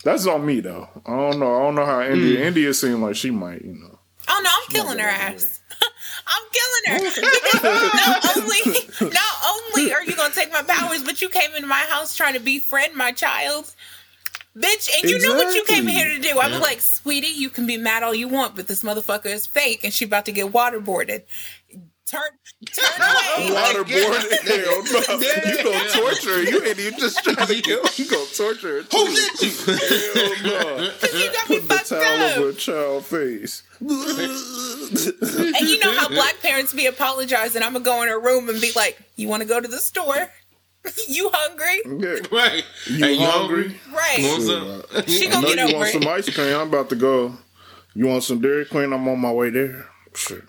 that's 0.04 0.26
on 0.26 0.46
me 0.46 0.60
though. 0.60 0.88
I 1.06 1.16
don't 1.16 1.38
know. 1.40 1.56
I 1.56 1.62
don't 1.64 1.74
know 1.74 1.84
how 1.86 1.98
Mm. 2.00 2.12
India. 2.12 2.46
India 2.46 2.74
seemed 2.74 3.00
like 3.02 3.16
she 3.16 3.30
might, 3.30 3.62
you 3.62 3.74
know. 3.74 3.98
Oh 4.28 4.40
no, 4.44 4.50
I'm 4.50 4.68
killing 4.70 4.98
her 4.98 5.08
ass. 5.08 5.60
I'm 6.26 6.42
killing 6.52 7.00
her. 7.00 7.10
Because 7.50 7.94
not 7.94 8.36
only 8.36 9.10
not 9.14 9.36
only 9.46 9.92
are 9.92 10.04
you 10.04 10.14
gonna 10.14 10.34
take 10.34 10.52
my 10.52 10.62
powers, 10.62 11.02
but 11.02 11.20
you 11.22 11.28
came 11.28 11.54
into 11.54 11.66
my 11.66 11.84
house 11.88 12.16
trying 12.16 12.34
to 12.34 12.40
befriend 12.40 12.94
my 12.94 13.12
child. 13.12 13.72
Bitch, 14.56 14.90
and 15.00 15.08
you 15.08 15.20
know 15.20 15.36
what 15.36 15.54
you 15.54 15.62
came 15.64 15.86
Exactly. 15.86 15.92
here 15.92 16.16
to 16.16 16.22
do. 16.34 16.38
I 16.40 16.48
was 16.50 16.60
like, 16.60 16.80
sweetie, 16.80 17.28
you 17.28 17.48
can 17.48 17.66
be 17.66 17.76
mad 17.76 18.02
all 18.02 18.14
you 18.14 18.26
want, 18.26 18.56
but 18.56 18.66
this 18.66 18.82
motherfucker 18.82 19.26
is 19.26 19.46
fake 19.46 19.84
and 19.84 19.92
she 19.92 20.04
about 20.04 20.24
to 20.24 20.32
get 20.32 20.52
waterboarded. 20.52 21.22
Turn 22.08 22.20
turn 22.72 23.00
away. 23.00 23.50
Like, 23.52 23.76
Waterboarded? 23.76 24.30
Hell 24.48 24.82
no. 24.84 25.18
Yeah. 25.20 25.48
You 25.58 25.64
gonna 25.64 25.88
torture 25.90 26.34
her. 26.36 26.42
You 26.42 26.64
ain't 26.64 26.78
even 26.78 26.98
just 26.98 27.22
trying 27.22 27.46
to 27.46 27.60
kill 27.62 27.82
her. 27.82 27.90
You 27.96 28.10
gonna 28.10 28.24
torture 28.36 28.76
her. 28.76 28.82
Who 28.82 28.86
too. 28.88 29.12
let 29.12 29.42
you? 29.42 29.50
Hell 30.14 30.32
no. 30.44 31.18
you 31.18 31.32
got 31.32 31.50
me 31.50 31.60
Put 31.60 31.68
the 31.68 31.74
fucked 31.74 31.88
towel 31.90 32.02
up. 32.02 32.38
over 32.38 32.48
a 32.50 32.54
child 32.54 33.04
face. 33.06 33.62
And 33.80 35.68
you 35.68 35.78
know 35.80 35.92
how 35.92 36.08
black 36.08 36.40
parents 36.40 36.72
be 36.72 36.86
apologizing. 36.86 37.62
I'm 37.62 37.72
gonna 37.74 37.84
go 37.84 38.02
in 38.02 38.08
her 38.08 38.18
room 38.20 38.48
and 38.48 38.60
be 38.60 38.72
like, 38.74 38.98
"You 39.16 39.28
want 39.28 39.42
to 39.42 39.48
go 39.48 39.60
to 39.60 39.68
the 39.68 39.78
store? 39.78 40.30
you 41.08 41.30
hungry? 41.32 41.82
Yeah. 42.02 42.18
right. 42.32 42.64
You 42.86 42.96
hey, 43.04 43.12
you 43.14 43.26
hungry? 43.26 43.68
hungry? 43.74 43.80
Right? 43.92 44.18
Want 44.20 44.42
some? 44.42 45.04
She 45.06 45.28
gonna 45.28 45.42
know 45.42 45.54
get 45.54 45.58
you 45.58 45.64
over 45.64 45.76
want 45.76 45.88
it. 45.88 45.92
some 46.02 46.08
ice 46.08 46.34
cream. 46.34 46.54
I'm 46.56 46.68
about 46.68 46.88
to 46.90 46.96
go. 46.96 47.34
You 47.94 48.06
want 48.06 48.22
some 48.22 48.40
Dairy 48.40 48.64
Queen? 48.64 48.92
I'm 48.92 49.06
on 49.08 49.18
my 49.20 49.32
way 49.32 49.50
there. 49.50 49.86
Shit. 50.14 50.42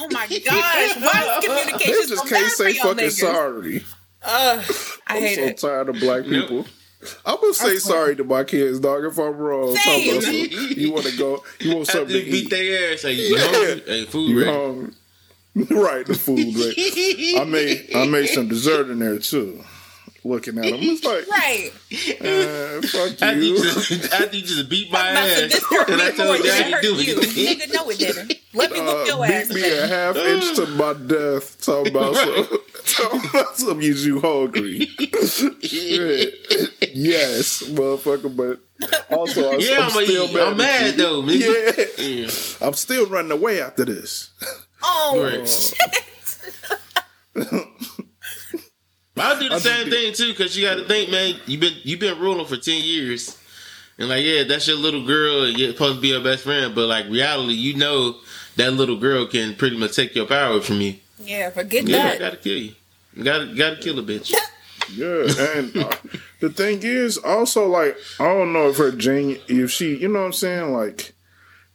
Oh 0.00 0.08
my 0.10 0.26
gosh! 0.44 0.44
Why 0.46 0.82
is 0.82 0.94
They 1.40 1.46
communication 1.46 2.08
just 2.08 2.08
so 2.22 2.28
can't 2.28 2.30
bad 2.30 2.50
say 2.52 2.74
fucking 2.74 3.04
niggas? 3.06 3.10
sorry. 3.12 3.84
Ugh, 4.22 4.64
I 5.06 5.16
I'm 5.18 5.34
so 5.34 5.40
it. 5.42 5.56
tired 5.58 5.88
of 5.88 6.00
black 6.00 6.26
Nope. 6.26 6.48
people. 6.48 6.66
I'm 7.24 7.40
gonna 7.40 7.54
say 7.54 7.76
sorry 7.76 8.16
to 8.16 8.24
my 8.24 8.42
kids, 8.44 8.80
dog. 8.80 9.04
If 9.04 9.18
I'm 9.18 9.36
wrong, 9.36 9.74
Talk 9.74 9.84
Same. 9.84 10.16
about 10.18 10.32
you 10.76 10.92
want 10.92 11.06
to 11.06 11.16
go? 11.16 11.44
You 11.60 11.76
want 11.76 11.86
something 11.88 12.08
to 12.08 12.12
they 12.12 12.24
beat 12.24 12.44
eat? 12.44 12.50
their 12.50 12.92
ass, 12.94 13.02
hey, 13.02 13.12
you 13.12 13.36
hungry? 13.38 13.82
Hey, 13.86 14.04
food 14.06 14.28
You 14.30 14.44
hungry? 14.44 14.94
right, 15.70 16.06
the 16.06 16.14
food. 16.14 16.38
Right. 16.56 17.40
I 17.40 17.44
made 17.44 17.90
I 17.94 18.06
made 18.06 18.26
some 18.28 18.48
dessert 18.48 18.90
in 18.90 18.98
there 18.98 19.18
too. 19.18 19.62
Looking 20.28 20.58
at 20.58 20.64
them, 20.64 20.78
it's 20.82 21.04
like, 21.04 21.26
Right? 21.26 21.70
uh, 22.20 22.86
fuck 22.86 23.22
After 23.22 23.40
you, 23.40 23.54
you. 23.54 23.62
just, 23.62 24.12
after 24.12 24.36
you 24.36 24.42
just 24.42 24.68
beat 24.68 24.92
my 24.92 24.98
I'm 25.00 25.12
about 25.16 25.24
to 25.24 25.56
ass, 25.56 25.88
and 25.88 26.02
I 26.02 26.10
me 26.10 26.16
more 26.18 26.26
told 26.26 26.38
you 26.38 26.42
than 26.44 26.52
how 26.52 26.58
it 26.60 26.66
you 26.68 26.74
hurt 26.74 26.82
do 26.82 26.88
you. 27.02 27.18
it. 27.20 27.58
Nigga, 27.60 27.74
no, 27.74 27.90
it 27.90 27.98
didn't. 27.98 28.34
Let 28.52 28.70
me 28.72 28.80
whoop 28.80 29.06
your 29.06 29.20
Uh, 29.24 29.28
ass. 29.30 29.48
beat 29.48 29.62
me 29.62 29.78
a 29.78 29.86
half 29.86 30.16
inch 30.16 30.54
to 30.56 30.66
my 30.66 30.92
death. 30.92 31.60
Talking 31.64 31.92
about 31.96 32.14
some, 32.16 32.58
talking 32.84 33.30
about 33.30 33.56
some 33.56 33.80
you 33.80 33.94
you 33.94 34.20
hungry. 34.20 34.88
Yes, 36.94 37.62
motherfucker. 37.62 38.34
But 38.34 38.60
also, 39.16 39.52
I'm, 39.52 39.60
Yeah, 39.60 39.76
I'm 39.78 39.96
I'm, 39.96 40.04
still 40.04 40.28
mad. 40.32 40.42
I'm 40.48 40.56
mad 40.56 40.94
though, 40.96 41.22
nigga. 41.22 41.96
Yeah, 41.98 42.04
Yeah. 42.04 42.66
I'm 42.66 42.74
still 42.74 43.06
running 43.06 43.32
away 43.32 43.60
after 43.62 43.84
this. 43.84 44.30
Oh, 44.82 45.20
Right. 45.22 45.48
shit. 45.48 45.74
I'll 49.20 49.38
do 49.38 49.48
the 49.48 49.54
I'll 49.54 49.60
same 49.60 49.84
be- 49.86 49.90
thing 49.90 50.12
too, 50.14 50.34
cause 50.34 50.56
you 50.56 50.66
got 50.68 50.76
to 50.76 50.84
think, 50.84 51.10
man. 51.10 51.34
You've 51.46 51.60
been 51.60 51.74
you've 51.82 52.00
been 52.00 52.18
ruling 52.18 52.46
for 52.46 52.56
ten 52.56 52.82
years, 52.82 53.36
and 53.98 54.08
like, 54.08 54.24
yeah, 54.24 54.44
that's 54.44 54.66
your 54.68 54.76
little 54.76 55.04
girl. 55.06 55.44
and 55.44 55.58
You're 55.58 55.72
supposed 55.72 55.96
to 55.96 56.00
be 56.00 56.08
your 56.08 56.22
best 56.22 56.44
friend, 56.44 56.74
but 56.74 56.86
like 56.86 57.06
reality, 57.08 57.54
you 57.54 57.74
know 57.74 58.16
that 58.56 58.72
little 58.72 58.96
girl 58.98 59.26
can 59.26 59.54
pretty 59.54 59.76
much 59.76 59.94
take 59.96 60.14
your 60.14 60.26
power 60.26 60.60
from 60.60 60.80
you. 60.80 60.94
Yeah, 61.22 61.50
forget 61.50 61.84
Yeah, 61.86 61.96
I 61.98 62.02
that. 62.10 62.18
gotta 62.18 62.36
kill 62.36 62.56
you. 62.58 62.72
You 63.14 63.24
Gotta 63.24 63.46
gotta 63.54 63.76
kill 63.76 63.98
a 63.98 64.02
bitch. 64.02 64.32
Yeah, 64.94 65.26
and 65.58 65.76
uh, 65.76 65.90
the 66.40 66.48
thing 66.48 66.80
is, 66.82 67.18
also 67.18 67.66
like 67.68 67.94
I 68.18 68.24
don't 68.24 68.54
know 68.54 68.70
if 68.70 68.78
her 68.78 68.90
genius, 68.90 69.42
if 69.46 69.70
she, 69.70 69.96
you 69.96 70.08
know 70.08 70.20
what 70.20 70.24
I'm 70.26 70.32
saying, 70.32 70.72
like 70.72 71.12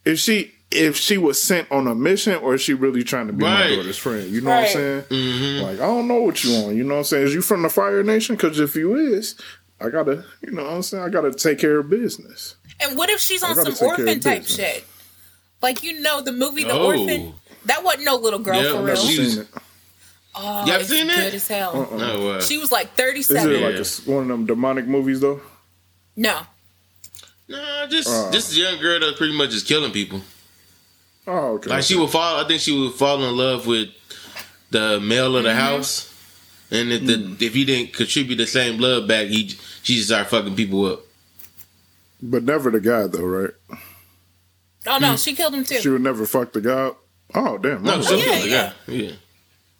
if 0.03 0.17
she 0.17 0.52
if 0.75 0.95
she 0.97 1.17
was 1.17 1.41
sent 1.41 1.71
on 1.71 1.87
a 1.87 1.95
mission 1.95 2.35
or 2.35 2.55
is 2.55 2.61
she 2.61 2.73
really 2.73 3.03
trying 3.03 3.27
to 3.27 3.33
be 3.33 3.43
Right. 3.45 3.69
my 3.71 3.75
daughter's 3.75 3.97
friend? 3.97 4.29
You 4.29 4.41
know 4.41 4.49
what 4.49 4.57
I'm 4.57 4.63
Right. 4.63 4.71
saying? 4.73 5.03
hmm 5.09 5.63
Like 5.63 5.79
I 5.79 5.85
don't 5.85 6.07
know 6.07 6.21
what 6.21 6.43
you 6.43 6.61
want. 6.61 6.75
You 6.75 6.83
know 6.83 6.95
what 6.95 6.99
I'm 6.99 7.03
saying? 7.05 7.27
Is 7.27 7.33
you 7.33 7.41
from 7.41 7.61
the 7.61 7.69
Fire 7.69 8.03
Nation? 8.03 8.35
Because 8.35 8.59
if 8.59 8.75
you 8.75 8.95
is, 8.95 9.35
I 9.81 9.89
gotta, 9.89 10.23
you 10.41 10.51
know 10.51 10.63
what 10.63 10.73
I'm 10.73 10.83
saying? 10.83 11.03
I 11.03 11.09
gotta 11.09 11.33
take 11.33 11.59
care 11.59 11.79
of 11.79 11.89
business. 11.89 12.55
And 12.79 12.97
what 12.97 13.09
if 13.09 13.19
she's 13.19 13.43
on 13.43 13.55
some 13.55 13.65
take 13.65 13.77
care 13.79 13.93
of 13.93 13.99
orphan 13.99 14.19
type 14.19 14.45
shit? 14.45 14.83
Like 15.61 15.83
you 15.83 16.01
know 16.01 16.21
the 16.21 16.31
movie 16.33 16.63
The 16.63 16.71
Oh. 16.71 16.85
Orphan. 16.87 17.33
That 17.65 17.83
wasn't 17.83 18.03
no 18.05 18.15
little 18.17 18.39
girl 18.39 18.55
Yeah, 18.61 18.71
for 18.71 18.77
real. 18.77 18.85
never 18.85 18.87
Never 18.87 19.01
She 19.01 19.19
was- 19.19 19.31
seen 19.33 19.41
it. 19.43 19.47
Oh, 20.35 20.65
You 20.65 20.73
ever 20.73 20.81
it's 20.81 20.89
seen 20.89 21.07
that? 21.07 21.15
good 21.25 21.33
as 21.35 21.47
hell. 21.47 21.87
Uh-uh. 21.91 21.97
No, 21.97 22.29
uh, 22.31 22.41
She 22.41 22.57
was 22.57 22.71
like 22.71 22.95
37. 22.95 23.19
Is 23.19 23.43
37. 23.43 23.51
it 23.51 23.65
like 23.65 23.73
Yeah. 23.73 23.77
a 23.77 23.81
s 23.81 24.01
one 24.05 24.23
of 24.23 24.27
them 24.29 24.45
demonic 24.47 24.87
movies 24.87 25.19
though? 25.21 25.41
no. 26.15 26.39
nah, 27.47 27.85
just 27.87 28.07
Uh. 28.09 28.31
just 28.31 28.53
a 28.53 28.55
young 28.55 28.79
girl 28.79 28.99
that 28.99 29.15
pretty 29.17 29.33
much 29.37 29.53
is 29.53 29.63
killing 29.63 29.91
people. 29.91 30.21
Oh, 31.25 31.53
okay. 31.53 31.69
Like 31.69 31.83
she 31.83 31.97
would 31.97 32.09
fall. 32.09 32.43
I 32.43 32.47
think 32.47 32.61
she 32.61 32.77
would 32.77 32.93
fall 32.93 33.23
in 33.23 33.35
love 33.37 33.65
with 33.65 33.89
the 34.71 34.99
male 34.99 35.37
of 35.37 35.43
the 35.43 35.49
mm-hmm. 35.49 35.59
house, 35.59 36.13
and 36.69 36.91
if 36.91 37.05
the 37.05 37.13
mm. 37.13 37.41
if 37.41 37.53
he 37.53 37.63
didn't 37.63 37.93
contribute 37.93 38.35
the 38.35 38.47
same 38.47 38.77
blood 38.77 39.07
back, 39.07 39.27
he 39.27 39.47
she 39.83 39.95
just 39.95 40.07
started 40.07 40.29
fucking 40.29 40.55
people 40.55 40.85
up. 40.85 40.99
but 42.21 42.43
never 42.43 42.69
the 42.71 42.81
guy 42.81 43.07
though, 43.07 43.25
right? 43.25 43.51
Oh 44.85 44.97
no, 44.97 45.13
mm. 45.13 45.23
she 45.23 45.33
killed 45.33 45.53
him 45.53 45.63
too. 45.63 45.79
She 45.79 45.89
would 45.89 46.01
never 46.01 46.25
fuck 46.25 46.51
the 46.51 46.61
guy. 46.61 46.91
Oh 47.33 47.57
damn! 47.57 47.83
No, 47.83 47.95
Oh, 47.95 48.01
she 48.01 48.17
yeah, 48.17 48.23
killed 48.23 48.35
the 48.35 48.41
oh, 48.41 48.45
yeah. 48.45 48.73
guy. 48.87 48.93
Yeah, 48.93 49.11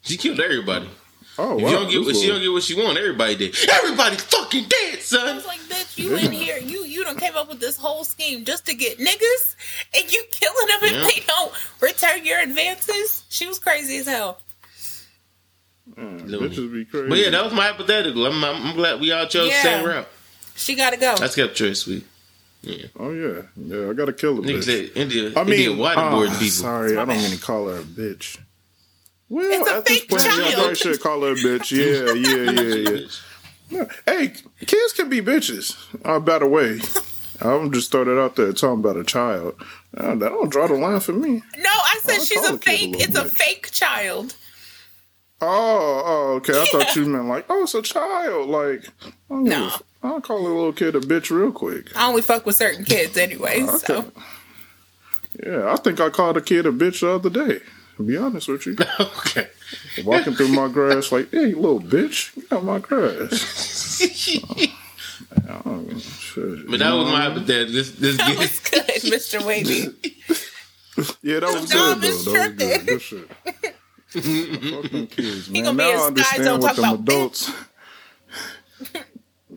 she 0.00 0.16
killed 0.16 0.40
everybody. 0.40 0.88
Oh 1.38 1.56
wow. 1.56 1.56
you 1.56 1.76
don't 1.76 1.90
get 1.90 2.04
what 2.04 2.16
she 2.16 2.28
don't 2.28 2.40
get 2.40 2.52
what 2.52 2.62
she 2.62 2.74
want, 2.74 2.98
everybody 2.98 3.36
did. 3.36 3.56
Everybody 3.68 4.16
fucking 4.16 4.64
dead, 4.68 4.94
I 4.94 5.00
son. 5.00 5.36
was 5.36 5.46
like, 5.46 5.60
bitch, 5.60 5.98
you 5.98 6.16
in 6.16 6.32
here, 6.32 6.58
you 6.58 6.84
you 6.84 7.04
don't 7.04 7.18
came 7.18 7.36
up 7.36 7.48
with 7.48 7.60
this 7.60 7.76
whole 7.76 8.04
scheme 8.04 8.44
just 8.44 8.66
to 8.66 8.74
get 8.74 8.98
niggas, 8.98 9.56
and 9.96 10.12
you 10.12 10.24
killing 10.30 10.66
them 10.68 10.78
if 10.82 11.14
they 11.14 11.20
don't 11.26 11.52
return 11.80 12.24
your 12.24 12.40
advances. 12.40 13.24
She 13.28 13.46
was 13.46 13.58
crazy 13.58 13.98
as 13.98 14.06
hell. 14.06 14.38
Man, 15.96 16.26
Looney. 16.26 16.48
bitches 16.48 16.72
be 16.72 16.84
crazy. 16.84 17.08
But 17.08 17.18
yeah, 17.18 17.30
that 17.30 17.44
was 17.44 17.52
my 17.52 17.68
hypothetical. 17.68 18.26
I'm, 18.26 18.42
I'm, 18.42 18.68
I'm 18.68 18.76
glad 18.76 19.00
we 19.00 19.12
all 19.12 19.26
chose 19.26 19.50
the 19.50 19.56
same 19.56 19.84
route. 19.84 20.08
She 20.56 20.74
got 20.74 20.90
to 20.90 20.96
go. 20.96 21.14
That's 21.16 21.34
kept 21.34 21.54
choice 21.54 21.80
sweet. 21.80 22.06
Yeah. 22.62 22.86
Oh 22.98 23.10
yeah, 23.10 23.42
yeah. 23.56 23.90
I 23.90 23.92
gotta 23.92 24.14
kill 24.14 24.40
the 24.40 24.42
Niggas 24.42 24.66
bitch. 24.66 24.96
India, 24.96 25.32
I 25.36 25.44
mean, 25.44 25.52
India 25.52 25.70
waterboarding 25.70 26.30
ah, 26.30 26.38
people. 26.38 26.48
sorry, 26.48 26.96
I 26.96 27.04
my 27.04 27.12
don't 27.12 27.22
mean 27.22 27.32
to 27.32 27.42
call 27.42 27.68
her 27.68 27.80
a 27.80 27.82
bitch. 27.82 28.38
Well, 29.28 29.46
It's 29.60 29.68
a 29.70 29.74
at 29.76 29.84
this 29.84 29.98
fake 30.00 30.10
point, 30.10 30.22
yeah, 30.24 30.30
I 30.32 30.52
probably 30.54 30.74
should 30.74 31.00
call 31.00 31.20
her 31.22 31.32
a 31.32 31.34
bitch. 31.34 31.70
Yeah, 31.74 32.12
yeah, 32.14 32.50
yeah, 32.50 32.90
yeah. 32.90 33.06
Yeah. 33.70 33.86
Hey, 34.06 34.34
kids 34.66 34.92
can 34.92 35.08
be 35.08 35.20
bitches. 35.22 35.74
Uh, 36.04 36.20
by 36.20 36.38
the 36.38 36.46
way, 36.46 36.80
I'm 37.40 37.72
just 37.72 37.90
throw 37.90 38.04
that 38.04 38.20
out 38.20 38.36
there 38.36 38.52
talking 38.52 38.80
about 38.80 38.96
a 38.98 39.04
child. 39.04 39.54
Uh, 39.96 40.14
that 40.16 40.28
don't 40.28 40.50
draw 40.50 40.66
the 40.66 40.74
line 40.74 41.00
for 41.00 41.12
me. 41.12 41.42
No, 41.58 41.70
I 41.70 41.98
said 42.02 42.14
I'll 42.18 42.24
she's 42.24 42.48
a 42.50 42.54
a 42.54 42.58
kid 42.58 42.58
a 42.58 42.58
fake. 42.58 42.90
little 42.90 43.02
It's 43.02 43.16
a 43.18 43.24
fake 43.36 43.70
child. 43.72 44.36
Oh, 45.40 46.02
oh, 46.06 46.32
okay. 46.36 46.60
I 46.60 46.64
thought 46.66 46.94
you 46.96 47.06
meant 47.06 47.26
like, 47.26 47.46
oh, 47.48 47.62
it's 47.64 47.74
a 47.74 47.82
child. 47.82 48.48
Like, 48.48 48.84
oh, 49.30 49.40
No. 49.40 49.70
I'll 50.02 50.20
call 50.20 50.38
a 50.38 50.46
little 50.46 50.72
kid 50.72 50.94
a 50.94 51.00
bitch 51.00 51.30
real 51.30 51.50
quick. 51.50 51.96
I 51.96 52.08
only 52.08 52.22
fuck 52.22 52.44
with 52.46 52.56
certain 52.56 52.84
kids 52.84 53.16
anyway. 53.16 53.62
Okay. 53.62 53.76
So 53.78 54.12
Yeah, 55.44 55.72
I 55.72 55.76
think 55.76 56.00
I 56.00 56.10
called 56.10 56.36
a 56.36 56.40
kid 56.42 56.66
a 56.66 56.70
bitch 56.72 57.00
the 57.00 57.10
other 57.12 57.30
day. 57.30 57.60
To 57.96 58.02
be 58.02 58.16
honest 58.16 58.48
with 58.48 58.66
you, 58.66 58.76
okay. 59.00 59.48
walking 60.04 60.34
through 60.34 60.48
my 60.48 60.68
grass, 60.68 61.12
like, 61.12 61.30
hey, 61.30 61.48
you 61.50 61.56
little 61.60 61.80
bitch, 61.80 62.34
get 62.34 62.52
out 62.52 62.64
my 62.64 62.78
grass. 62.78 64.00
Oh, 65.66 65.98
shit. 65.98 66.68
But 66.70 66.78
that 66.80 66.92
was 66.92 67.06
my 67.06 67.22
hypothetical. 67.22 67.72
This 67.74 67.90
this 67.92 68.16
that 68.18 68.38
was 68.38 68.60
good, 68.60 68.84
Mr. 69.12 69.44
Wavy. 69.44 69.88
Yeah, 71.22 71.40
that 71.40 71.52
was 71.52 71.72
good 71.72 72.00
though. 72.00 72.00
That 72.00 72.12
was 72.12 72.56
good. 72.56 72.86
Good 72.86 73.02
shit. 73.02 73.28
Fuck 74.12 74.90
them 74.92 75.06
kids, 75.08 75.50
man. 75.50 75.64
gonna 75.64 75.76
be 75.76 75.82
now 75.84 75.90
in 75.90 75.98
I 75.98 76.04
understand 76.06 76.44
don't 76.44 76.60
what 76.60 76.66
talk 76.68 76.76
them 76.76 76.84
about 76.84 77.00
adults. 77.00 77.50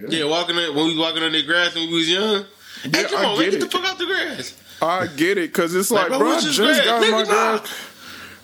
yeah, 0.09 0.23
walking 0.25 0.55
in, 0.57 0.75
when 0.75 0.87
we 0.87 0.97
walking 0.97 1.21
on 1.23 1.31
the 1.31 1.43
grass 1.43 1.75
when 1.75 1.87
we 1.89 1.93
was 1.93 2.09
young. 2.09 2.45
Hey, 2.83 3.03
come 3.03 3.19
I 3.19 3.25
on, 3.25 3.37
man, 3.39 3.51
get 3.51 3.59
get 3.59 3.71
the 3.71 3.77
fuck 3.77 3.85
out 3.85 3.97
the 3.99 4.05
grass. 4.05 4.55
I 4.81 5.07
get 5.07 5.37
it 5.37 5.51
because 5.53 5.75
it's 5.75 5.91
like, 5.91 6.09
Like, 6.09 6.19
bro, 6.19 6.27
bro, 6.29 6.37
I 6.37 6.41
just 6.41 6.57
this 6.57 6.79
got 6.85 6.99
grass? 7.01 7.11
my 7.11 7.23
grass. 7.25 7.86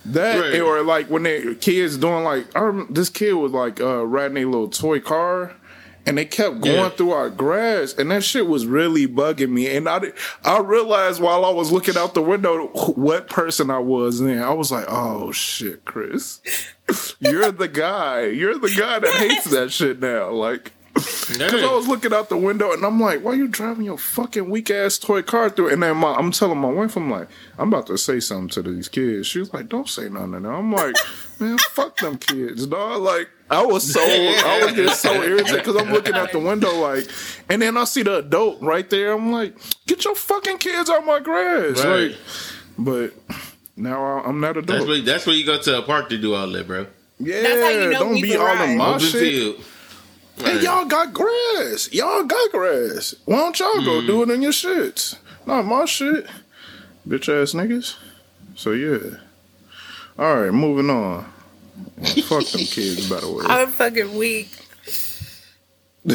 That 0.06 0.38
Right. 0.40 0.60
or 0.60 0.82
like 0.82 1.08
when 1.08 1.22
they 1.22 1.54
kids 1.54 1.96
doing 1.96 2.24
like 2.24 2.54
I 2.54 2.60
remember 2.60 2.92
this 2.92 3.08
kid 3.08 3.32
was 3.34 3.52
like 3.52 3.80
uh 3.80 4.04
riding 4.06 4.36
a 4.36 4.46
little 4.46 4.68
toy 4.68 5.00
car 5.00 5.54
and 6.06 6.18
they 6.18 6.26
kept 6.26 6.60
going 6.60 6.74
Yeah. 6.76 6.88
through 6.90 7.12
our 7.12 7.30
grass 7.30 7.94
and 7.94 8.10
that 8.10 8.22
shit 8.22 8.46
was 8.46 8.66
really 8.66 9.06
bugging 9.08 9.48
me 9.48 9.74
and 9.74 9.88
I 9.88 10.00
did, 10.00 10.12
I 10.44 10.58
realized 10.58 11.22
while 11.22 11.46
I 11.46 11.50
was 11.50 11.72
looking 11.72 11.96
out 11.96 12.12
the 12.12 12.20
window 12.22 12.66
what 12.96 13.28
person 13.30 13.70
I 13.70 13.78
was 13.78 14.20
in 14.20 14.38
I 14.38 14.52
was 14.52 14.70
like 14.70 14.84
oh 14.88 15.32
shit 15.32 15.86
Chris 15.86 16.40
you're 17.20 17.50
the 17.50 17.68
guy 17.68 18.26
you're 18.26 18.58
the 18.58 18.68
guy 18.76 18.98
that 18.98 19.14
hates 19.14 19.44
that 19.52 19.72
shit 19.72 20.00
now 20.00 20.30
like 20.30 20.72
Cause 20.94 21.62
I 21.62 21.72
was 21.74 21.88
looking 21.88 22.12
out 22.12 22.28
the 22.28 22.36
window 22.36 22.72
and 22.72 22.84
I'm 22.84 23.00
like, 23.00 23.22
why 23.24 23.32
are 23.32 23.34
you 23.34 23.48
driving 23.48 23.84
your 23.84 23.98
fucking 23.98 24.48
weak 24.48 24.70
ass 24.70 24.96
toy 24.98 25.22
car 25.22 25.50
through? 25.50 25.70
And 25.72 25.82
then 25.82 25.96
my, 25.96 26.14
I'm 26.14 26.30
telling 26.30 26.58
my 26.58 26.70
wife, 26.70 26.96
I'm 26.96 27.10
like, 27.10 27.28
I'm 27.58 27.68
about 27.68 27.86
to 27.88 27.98
say 27.98 28.20
something 28.20 28.48
to 28.50 28.62
these 28.62 28.88
kids. 28.88 29.26
She 29.26 29.40
was 29.40 29.52
like, 29.52 29.68
don't 29.68 29.88
say 29.88 30.08
nothing 30.08 30.32
to 30.32 30.40
them. 30.40 30.46
I'm 30.54 30.72
like, 30.72 30.94
man, 31.40 31.58
fuck 31.70 31.96
them 31.96 32.16
kids, 32.18 32.66
dog. 32.66 33.02
Like, 33.02 33.28
I 33.50 33.64
was 33.66 33.90
so, 33.92 34.00
I 34.00 34.62
was 34.64 34.72
getting 34.74 34.90
so 34.92 35.12
irritated 35.22 35.58
because 35.64 35.76
I'm 35.76 35.92
looking 35.92 36.14
out 36.14 36.30
the 36.32 36.38
window 36.38 36.72
like, 36.76 37.08
and 37.48 37.60
then 37.60 37.76
I 37.76 37.84
see 37.84 38.02
the 38.02 38.18
adult 38.18 38.62
right 38.62 38.88
there. 38.88 39.12
I'm 39.12 39.32
like, 39.32 39.54
get 39.86 40.04
your 40.04 40.14
fucking 40.14 40.58
kids 40.58 40.88
out 40.90 41.04
my 41.04 41.18
grass. 41.20 41.84
Right. 41.84 42.10
Like, 42.10 42.16
but 42.78 43.12
now 43.76 44.02
I- 44.04 44.28
I'm 44.28 44.40
not 44.40 44.54
That's 44.54 44.68
adult. 44.70 44.88
where 44.88 45.00
that's 45.02 45.26
where 45.26 45.34
you 45.34 45.44
go 45.44 45.58
to 45.58 45.78
a 45.78 45.82
park 45.82 46.08
to 46.10 46.18
do 46.18 46.34
all 46.34 46.46
that, 46.48 46.66
bro. 46.66 46.86
yeah, 47.18 47.42
That's 47.42 47.62
how 47.62 47.68
you 47.70 47.90
know 47.90 47.98
don't 47.98 48.14
be 48.22 48.36
all 48.36 48.62
in 48.62 48.78
my 48.78 48.88
Open 48.94 49.00
shit. 49.00 49.12
field. 49.20 49.64
Hey, 50.38 50.60
y'all 50.62 50.84
got 50.84 51.12
grass. 51.12 51.88
Y'all 51.92 52.24
got 52.24 52.50
grass. 52.52 53.14
Why 53.24 53.36
don't 53.36 53.58
y'all 53.58 53.84
go 53.84 54.00
Hmm. 54.00 54.06
do 54.06 54.22
it 54.22 54.30
in 54.30 54.42
your 54.42 54.52
shits? 54.52 55.16
Not 55.46 55.64
my 55.64 55.84
shit. 55.84 56.26
Bitch 57.06 57.28
ass 57.28 57.52
niggas. 57.52 57.94
So 58.56 58.72
yeah. 58.72 59.18
All 60.18 60.36
right, 60.40 60.52
moving 60.52 60.90
on. 60.90 61.24
Fuck 62.28 62.46
them 62.46 62.60
kids, 62.64 63.08
by 63.08 63.20
the 63.20 63.30
way. 63.30 63.44
I'm 63.46 63.68
fucking 63.68 64.16
weak. 64.16 64.48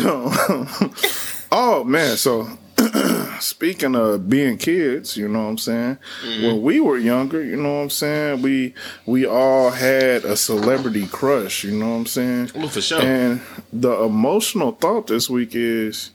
oh 1.51 1.83
man, 1.85 2.15
so 2.17 2.47
speaking 3.39 3.95
of 3.95 4.29
being 4.29 4.57
kids, 4.57 5.17
you 5.17 5.27
know 5.27 5.43
what 5.43 5.49
I'm 5.49 5.57
saying? 5.57 5.97
Mm-hmm. 6.23 6.45
When 6.45 6.61
we 6.61 6.79
were 6.79 6.97
younger, 6.97 7.43
you 7.43 7.55
know 7.55 7.75
what 7.75 7.83
I'm 7.83 7.89
saying? 7.89 8.41
We 8.41 8.73
we 9.05 9.25
all 9.25 9.71
had 9.71 10.25
a 10.25 10.35
celebrity 10.35 11.07
crush, 11.07 11.63
you 11.63 11.71
know 11.71 11.89
what 11.89 11.95
I'm 11.95 12.05
saying? 12.05 12.51
Well, 12.55 12.69
for 12.69 12.81
sure. 12.81 13.01
And 13.01 13.41
the 13.71 14.03
emotional 14.03 14.71
thought 14.71 15.07
this 15.07 15.29
week 15.29 15.51
is 15.53 16.11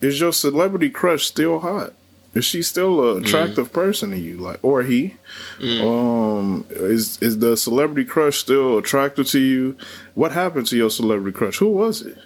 is 0.00 0.20
your 0.20 0.32
celebrity 0.32 0.90
crush 0.90 1.24
still 1.24 1.60
hot? 1.60 1.92
Is 2.34 2.44
she 2.44 2.62
still 2.62 3.00
an 3.00 3.16
mm-hmm. 3.16 3.24
attractive 3.26 3.72
person 3.72 4.10
to 4.10 4.18
you? 4.18 4.36
Like 4.36 4.58
or 4.62 4.82
he? 4.82 5.16
Mm-hmm. 5.58 5.86
Um 5.86 6.66
is 6.70 7.18
is 7.22 7.38
the 7.38 7.56
celebrity 7.56 8.04
crush 8.04 8.38
still 8.38 8.78
attractive 8.78 9.26
to 9.28 9.38
you? 9.38 9.76
What 10.14 10.32
happened 10.32 10.66
to 10.68 10.76
your 10.76 10.90
celebrity 10.90 11.36
crush? 11.36 11.58
Who 11.58 11.68
was 11.68 12.02
it? 12.02 12.18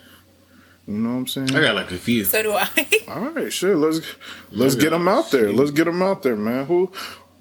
You 0.88 0.94
know 0.94 1.10
what 1.10 1.16
I'm 1.16 1.26
saying? 1.26 1.54
I 1.54 1.60
got 1.60 1.74
like 1.74 1.90
a 1.90 1.98
few. 1.98 2.24
So 2.24 2.42
do 2.42 2.52
I. 2.54 2.66
All 3.08 3.28
right, 3.28 3.52
sure. 3.52 3.76
Let's 3.76 4.00
let's 4.50 4.74
get 4.74 4.88
them 4.88 5.06
out 5.06 5.30
there. 5.30 5.52
Let's 5.52 5.70
get 5.70 5.84
them 5.84 6.00
out 6.00 6.22
there, 6.22 6.34
man. 6.34 6.64
Who 6.64 6.90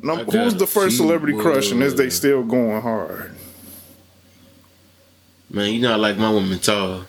no, 0.01 0.19
I 0.19 0.23
the 0.25 0.67
first 0.67 0.97
few, 0.97 1.05
celebrity 1.05 1.37
crush, 1.37 1.71
and 1.71 1.81
is 1.81 1.95
they 1.95 2.09
still 2.09 2.43
going 2.43 2.81
hard? 2.81 3.33
Man, 5.49 5.73
you 5.73 5.79
know 5.79 5.93
I 5.93 5.95
like 5.95 6.17
my 6.17 6.29
woman 6.29 6.59
tall. 6.59 7.05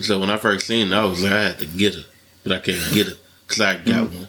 So 0.00 0.18
when 0.18 0.30
I 0.30 0.38
first 0.38 0.66
seen 0.66 0.88
her, 0.88 0.96
I 0.96 1.04
was 1.04 1.22
like, 1.22 1.32
I 1.32 1.42
had 1.42 1.58
to 1.58 1.66
get 1.66 1.94
her, 1.94 2.04
but 2.42 2.52
I 2.52 2.58
can't 2.60 2.94
get 2.94 3.08
her 3.08 3.14
because 3.46 3.60
I 3.60 3.74
got 3.74 3.84
mm-hmm. 3.84 4.18
one. 4.18 4.28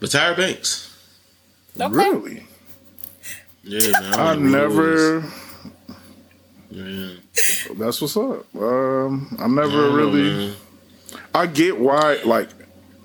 But 0.00 0.10
Tyra 0.10 0.36
Banks, 0.36 0.92
Okay. 1.80 1.94
Really? 1.94 2.46
yeah, 3.62 3.92
man. 3.92 4.14
I 4.14 4.32
I'm 4.32 4.50
one 4.50 4.60
of 4.60 5.47
the 6.70 6.82
rules. 6.82 6.88
never. 6.90 7.12
Yeah. 7.70 7.74
That's 7.78 8.00
what's 8.00 8.16
up. 8.16 8.46
Um, 8.56 9.36
I 9.38 9.46
never 9.46 9.68
I 9.68 9.70
don't 9.70 9.72
know, 9.72 9.94
really. 9.96 10.22
man. 10.22 10.54
I 11.34 11.46
get 11.46 11.78
why. 11.78 12.20
Like, 12.24 12.50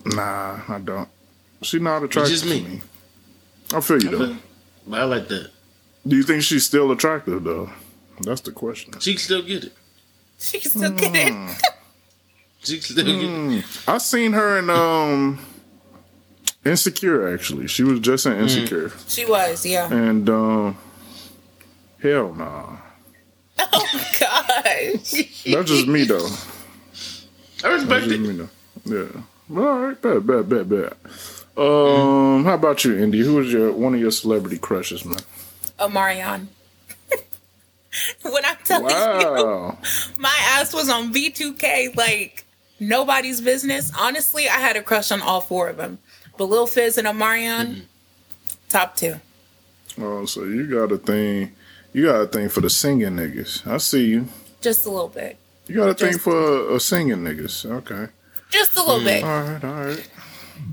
nah, 0.06 0.60
I 0.68 0.80
don't. 0.84 1.10
She 1.62 1.80
not 1.80 2.04
attractive 2.04 2.32
just 2.32 2.46
me. 2.46 2.62
to 2.64 2.70
me. 2.70 2.82
I 3.74 3.80
feel 3.82 4.04
you 4.04 4.10
though. 4.10 4.38
But 4.88 5.00
I 5.00 5.04
like 5.06 5.28
that. 5.30 5.50
Do 6.06 6.16
you 6.18 6.24
think 6.24 6.44
she's 6.44 6.66
still 6.66 6.92
attractive 6.92 7.44
though? 7.44 7.70
That's 8.22 8.42
the 8.42 8.52
question. 8.52 9.00
She 9.00 9.14
can 9.14 9.20
still 9.20 9.42
get 9.42 9.64
it. 9.66 9.74
She 10.38 10.60
can 10.60 10.72
still 10.72 10.92
get 10.92 11.16
it. 11.16 11.62
She 12.66 12.76
can 12.76 12.82
still 12.84 13.04
get 13.06 13.16
it. 13.16 13.66
I 13.90 13.98
seen 13.98 14.32
her 14.34 14.58
in 14.60 14.70
um 14.70 15.40
Insecure. 16.66 17.34
Actually, 17.34 17.68
she 17.68 17.84
was 17.84 18.00
just 18.00 18.26
in 18.26 18.34
Insecure, 18.40 18.92
She 19.08 19.26
was, 19.26 19.66
yeah. 19.66 19.92
and 19.92 20.30
um, 20.30 20.78
hell 22.02 22.34
nah. 22.34 22.78
Oh 23.76 24.16
gosh. 24.20 25.44
That's 25.46 25.70
just 25.70 25.88
me 25.88 26.04
though. 26.04 26.28
I 27.64 27.68
respect 27.74 27.90
That's 28.08 28.12
it. 28.12 28.20
me 28.22 28.32
though. 28.36 28.50
Yeah. 28.86 29.22
All 29.62 29.80
right. 29.80 30.02
bad, 30.02 30.26
bad, 30.28 30.50
bad, 30.50 30.70
Bet. 30.70 30.94
Um, 31.56 32.44
how 32.46 32.56
about 32.56 32.84
you, 32.84 32.98
Indy? 32.98 33.20
Who 33.20 33.36
was 33.36 33.52
your 33.54 33.72
one 33.72 33.94
of 33.94 34.00
your 34.00 34.12
celebrity 34.12 34.58
crushes, 34.58 35.06
man? 35.06 35.20
Omarion. 35.80 36.48
when 38.24 38.46
I'm 38.46 38.58
telling 38.66 38.90
you, 38.90 38.96
Wow. 38.96 39.78
my 40.18 40.36
ass 40.50 40.74
was 40.74 40.90
on 40.90 41.14
B2K 41.14 41.96
like 41.96 42.46
nobody's 42.80 43.40
business. 43.42 43.92
Honestly, 43.98 44.48
I 44.50 44.54
had 44.58 44.76
a 44.76 44.82
crush 44.82 45.12
on 45.12 45.22
all 45.22 45.42
four 45.42 45.70
of 45.70 45.78
them. 45.78 46.00
But 46.38 46.46
Lil 46.46 46.66
Fizz 46.68 46.98
and 46.98 47.08
Omarion, 47.08 47.84
top 48.70 48.96
two. 48.96 49.16
Oh, 50.02 50.26
so 50.26 50.44
you 50.46 50.68
got 50.68 50.92
a 50.92 50.98
thing. 50.98 51.52
You 51.94 52.06
got 52.06 52.22
a 52.22 52.28
thing 52.28 52.50
for 52.50 52.62
the 52.62 52.70
singing 52.70 53.10
niggas. 53.16 53.66
I 53.68 53.78
see 53.78 54.06
you. 54.08 54.28
Just 54.62 54.86
a 54.86 54.90
little 54.90 55.08
bit. 55.10 55.38
You 55.68 55.76
got 55.76 55.90
a 55.90 55.94
thing 55.94 56.18
for 56.18 56.76
a 56.76 56.80
singing 56.80 57.18
niggas. 57.20 57.66
Okay. 57.70 58.12
Just 58.50 58.78
a 58.78 58.82
little 58.84 59.04
bit. 59.04 59.24
All 59.24 59.42
right. 59.44 59.64
All 59.64 59.74
right. 59.86 60.10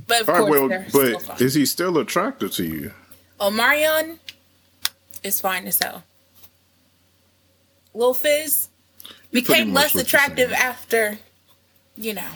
But 0.06 0.22
of 0.22 0.28
All 0.28 0.34
right. 0.34 0.40
course, 0.46 0.50
Well, 0.60 0.68
they're 0.68 0.88
still 0.88 1.20
but 1.28 1.40
is 1.40 1.54
he 1.54 1.66
still 1.66 1.98
attractive 1.98 2.52
to 2.52 2.64
you? 2.64 2.92
Omarion 3.40 4.18
is 5.22 5.40
fine 5.40 5.66
as 5.66 5.78
hell. 5.78 6.04
Lil 7.94 8.14
Fizz 8.14 8.68
became 9.32 9.72
less 9.72 9.94
attractive 9.94 10.52
after, 10.52 11.18
you 11.96 12.14
know, 12.14 12.28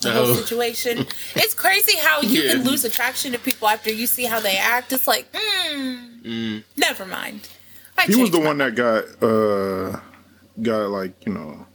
the 0.00 0.10
Oh. 0.12 0.24
whole 0.26 0.34
situation. 0.34 1.06
it's 1.34 1.54
crazy 1.54 1.96
how 1.98 2.20
you 2.20 2.42
Yeah. 2.42 2.52
can 2.54 2.64
lose 2.64 2.84
attraction 2.84 3.32
to 3.32 3.38
people 3.38 3.68
after 3.68 3.90
you 3.92 4.06
see 4.06 4.24
how 4.24 4.40
they 4.40 4.56
act. 4.56 4.92
It's 4.92 5.06
like, 5.06 5.30
mm, 5.32 6.22
Mm. 6.22 6.64
never 6.76 7.06
mind. 7.06 7.48
I 7.98 8.04
He 8.06 8.16
was 8.16 8.30
the 8.30 8.38
my- 8.40 8.46
one 8.46 8.58
that 8.58 8.74
got 8.74 9.04
uh 9.22 9.98
got 10.62 10.90
like 10.90 11.26
you 11.26 11.32
know 11.34 11.66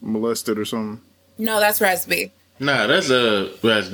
molested 0.00 0.58
or 0.58 0.64
something. 0.64 1.00
No, 1.38 1.58
that's 1.60 1.80
Raz-B. 1.80 2.30
Nah, 2.60 2.86
that's 2.86 3.10
a 3.10 3.46
uh, 3.46 3.52
Raz 3.62 3.90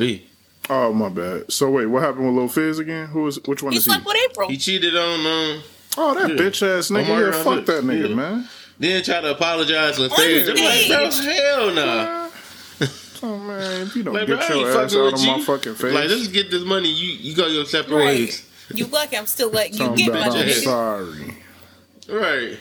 Oh 0.70 0.92
my 0.92 1.08
bad. 1.08 1.50
So 1.50 1.70
wait, 1.70 1.86
what 1.86 2.02
happened 2.02 2.26
with 2.26 2.34
Lil 2.34 2.48
Fizz 2.48 2.78
again? 2.78 3.06
Who 3.08 3.22
was 3.22 3.40
which 3.46 3.62
one 3.62 3.72
He 3.72 3.78
is 3.78 3.84
he? 3.86 3.90
slept 3.90 4.04
with 4.04 4.16
April. 4.30 4.48
He 4.50 4.56
cheated 4.58 4.94
on 4.96 5.20
um. 5.20 5.62
Oh, 5.96 6.14
that 6.14 6.30
Yeah. 6.30 6.36
bitch 6.36 6.62
ass 6.78 6.90
nigga. 6.90 7.08
Omar 7.08 7.22
yeah, 7.26 7.32
fuck 7.32 7.46
Alex, 7.46 7.66
that 7.68 7.84
nigga, 7.84 8.08
yeah. 8.10 8.14
man. 8.14 8.48
Then 8.78 9.02
try 9.02 9.20
to 9.20 9.30
apologize 9.32 9.98
on 9.98 10.10
stage. 10.10 10.48
I'm 10.48 10.56
like, 10.56 10.86
bro, 10.88 11.10
hell 11.10 11.74
no. 11.74 12.30
Oh 13.20 13.36
man, 13.36 13.82
if 13.82 13.96
you 13.96 14.04
don't 14.04 14.14
Like, 14.14 14.28
get 14.28 14.38
I 14.38 14.46
ain't 14.46 14.54
your 14.60 14.68
ass 14.84 14.94
out 14.94 15.12
of 15.14 15.20
you. 15.20 15.26
my 15.26 15.40
fucking 15.40 15.74
face. 15.74 15.92
Like, 15.92 16.08
let's 16.08 16.28
get 16.28 16.52
this 16.52 16.62
money. 16.62 16.88
You 16.88 17.14
you 17.14 17.34
go 17.34 17.48
your 17.48 17.64
separate 17.64 17.96
Right. 17.96 18.06
ways. 18.06 18.46
You 18.72 18.86
lucky 18.86 19.16
I'm 19.16 19.26
still 19.26 19.50
letting 19.58 19.72
you 19.72 19.78
Talking 19.78 20.04
get 20.06 20.14
my 20.14 20.20
I'm 20.20 20.32
nigga. 20.32 20.44
nigga. 20.44 20.62
sorry. 20.62 21.34
Right. 22.08 22.58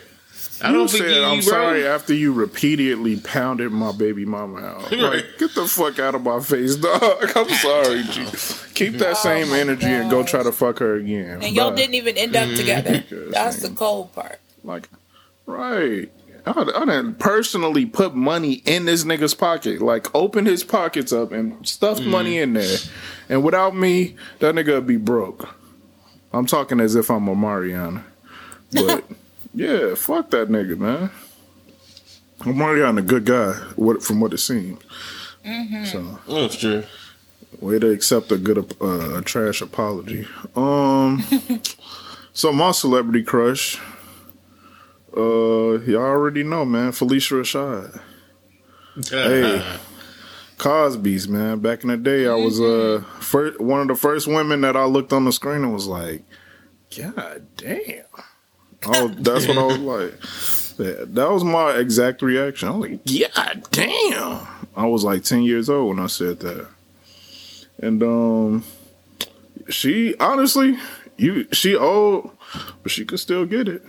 I 0.61 0.69
You 0.69 0.75
don't 0.75 0.87
said 0.87 1.01
forgive 1.01 1.23
I'm 1.23 1.37
you, 1.37 1.43
bro. 1.43 1.51
sorry 1.51 1.87
after 1.87 2.13
you 2.13 2.33
repeatedly 2.33 3.17
pounded 3.17 3.71
my 3.71 3.91
baby 3.91 4.25
mama 4.25 4.59
out. 4.59 4.91
Right. 4.97 5.01
Like, 5.01 5.25
get 5.37 5.53
the 5.53 5.67
fuck 5.67 5.99
out 5.99 6.15
of 6.15 6.23
my 6.23 6.39
face, 6.39 6.75
dog. 6.75 7.01
I'm 7.35 7.49
sorry, 7.49 8.03
G. 8.09 8.25
Keep 8.73 8.93
that 8.93 9.11
oh 9.11 9.13
same 9.13 9.49
my 9.49 9.59
energy 9.59 9.85
and 9.85 10.09
go 10.09 10.23
try 10.23 10.43
to 10.43 10.51
fuck 10.51 10.79
her 10.79 10.95
again. 10.95 11.43
And 11.43 11.55
y'all 11.55 11.69
Bye. 11.69 11.77
didn't 11.77 11.95
even 11.95 12.17
end 12.17 12.35
up 12.35 12.47
mm-hmm. 12.47 12.57
together. 12.57 13.03
Yes, 13.09 13.33
That's 13.33 13.61
the 13.61 13.69
cold 13.69 14.13
part. 14.13 14.39
Like, 14.63 14.89
right. 15.45 16.11
I, 16.45 16.51
I 16.51 16.85
didn't 16.85 17.15
personally 17.15 17.85
put 17.85 18.15
money 18.15 18.61
in 18.65 18.85
this 18.85 19.03
nigga's 19.03 19.33
pocket. 19.33 19.81
Like, 19.81 20.13
open 20.15 20.45
his 20.45 20.63
pockets 20.63 21.11
up 21.13 21.31
and 21.31 21.67
stuff 21.67 21.99
mm-hmm. 21.99 22.09
money 22.09 22.37
in 22.39 22.53
there. 22.53 22.77
And 23.29 23.43
without 23.43 23.75
me, 23.75 24.15
that 24.39 24.55
nigga 24.55 24.73
would 24.75 24.87
be 24.87 24.97
broke. 24.97 25.47
I'm 26.33 26.45
talking 26.45 26.79
as 26.79 26.95
if 26.95 27.11
I'm 27.11 27.25
Omarion. 27.25 28.03
But, 28.71 29.05
yeah, 29.57 29.95
fuck 29.95 30.29
that 30.31 30.49
nigga, 30.49 30.77
man. 30.77 31.09
Mariana, 32.45 32.99
a 33.01 33.03
good 33.03 33.25
guy, 33.25 33.53
what, 33.75 34.03
from 34.03 34.19
what 34.19 34.31
it 34.33 34.37
seems. 34.37 34.79
So, 35.91 36.19
That's 36.27 36.57
true. 36.57 36.83
way 37.59 37.79
to 37.79 37.89
accept 37.89 38.31
a 38.31 38.37
good 38.37 38.57
uh, 38.81 39.17
a 39.17 39.21
trash 39.21 39.61
apology. 39.61 40.27
Um, 40.55 41.23
so 42.33 42.51
my 42.51 42.71
celebrity 42.71 43.23
crush, 43.23 43.79
uh, 45.15 45.79
y'all 45.79 45.95
already 45.97 46.43
know, 46.43 46.65
man, 46.65 46.91
Phylicia 46.91 47.41
Rashad, 47.41 49.09
Hey. 49.09 49.63
Cosby's, 50.57 51.27
man. 51.27 51.59
Back 51.59 51.83
in 51.83 51.89
the 51.89 51.97
day, 51.97 52.27
I 52.27 52.33
was 52.33 52.59
uh 52.59 53.03
first 53.19 53.59
one 53.61 53.79
of 53.81 53.87
the 53.87 53.95
first 53.95 54.27
women 54.27 54.61
that 54.61 54.75
I 54.75 54.85
looked 54.85 55.13
on 55.13 55.23
the 55.25 55.31
screen 55.31 55.63
and 55.63 55.71
was 55.73 55.87
like, 55.87 56.23
God 56.97 57.45
damn. 57.57 58.03
Oh, 58.87 59.07
that's 59.09 59.47
what 59.47 59.57
I 59.57 59.63
was 59.63 59.77
like. 59.79 60.19
That, 60.77 61.29
was 61.31 61.43
my 61.43 61.73
exact 61.73 62.21
reaction. 62.21 62.69
I 62.69 62.71
was 62.71 62.89
like, 62.89 63.33
God 63.33 63.67
damn. 63.71 64.47
I 64.75 64.85
was 64.85 65.03
like 65.03 65.23
ten 65.23 65.41
years 65.43 65.69
old 65.69 65.95
when 65.95 65.99
I 66.03 66.07
said 66.07 66.39
that. 66.41 66.67
And 67.79 68.01
um 68.03 68.63
she 69.69 70.15
honestly, 70.19 70.77
you 71.17 71.47
she 71.51 71.75
old, 71.75 72.31
but 72.83 72.91
she 72.91 73.05
could 73.05 73.19
still 73.19 73.45
get 73.45 73.67
it. 73.67 73.83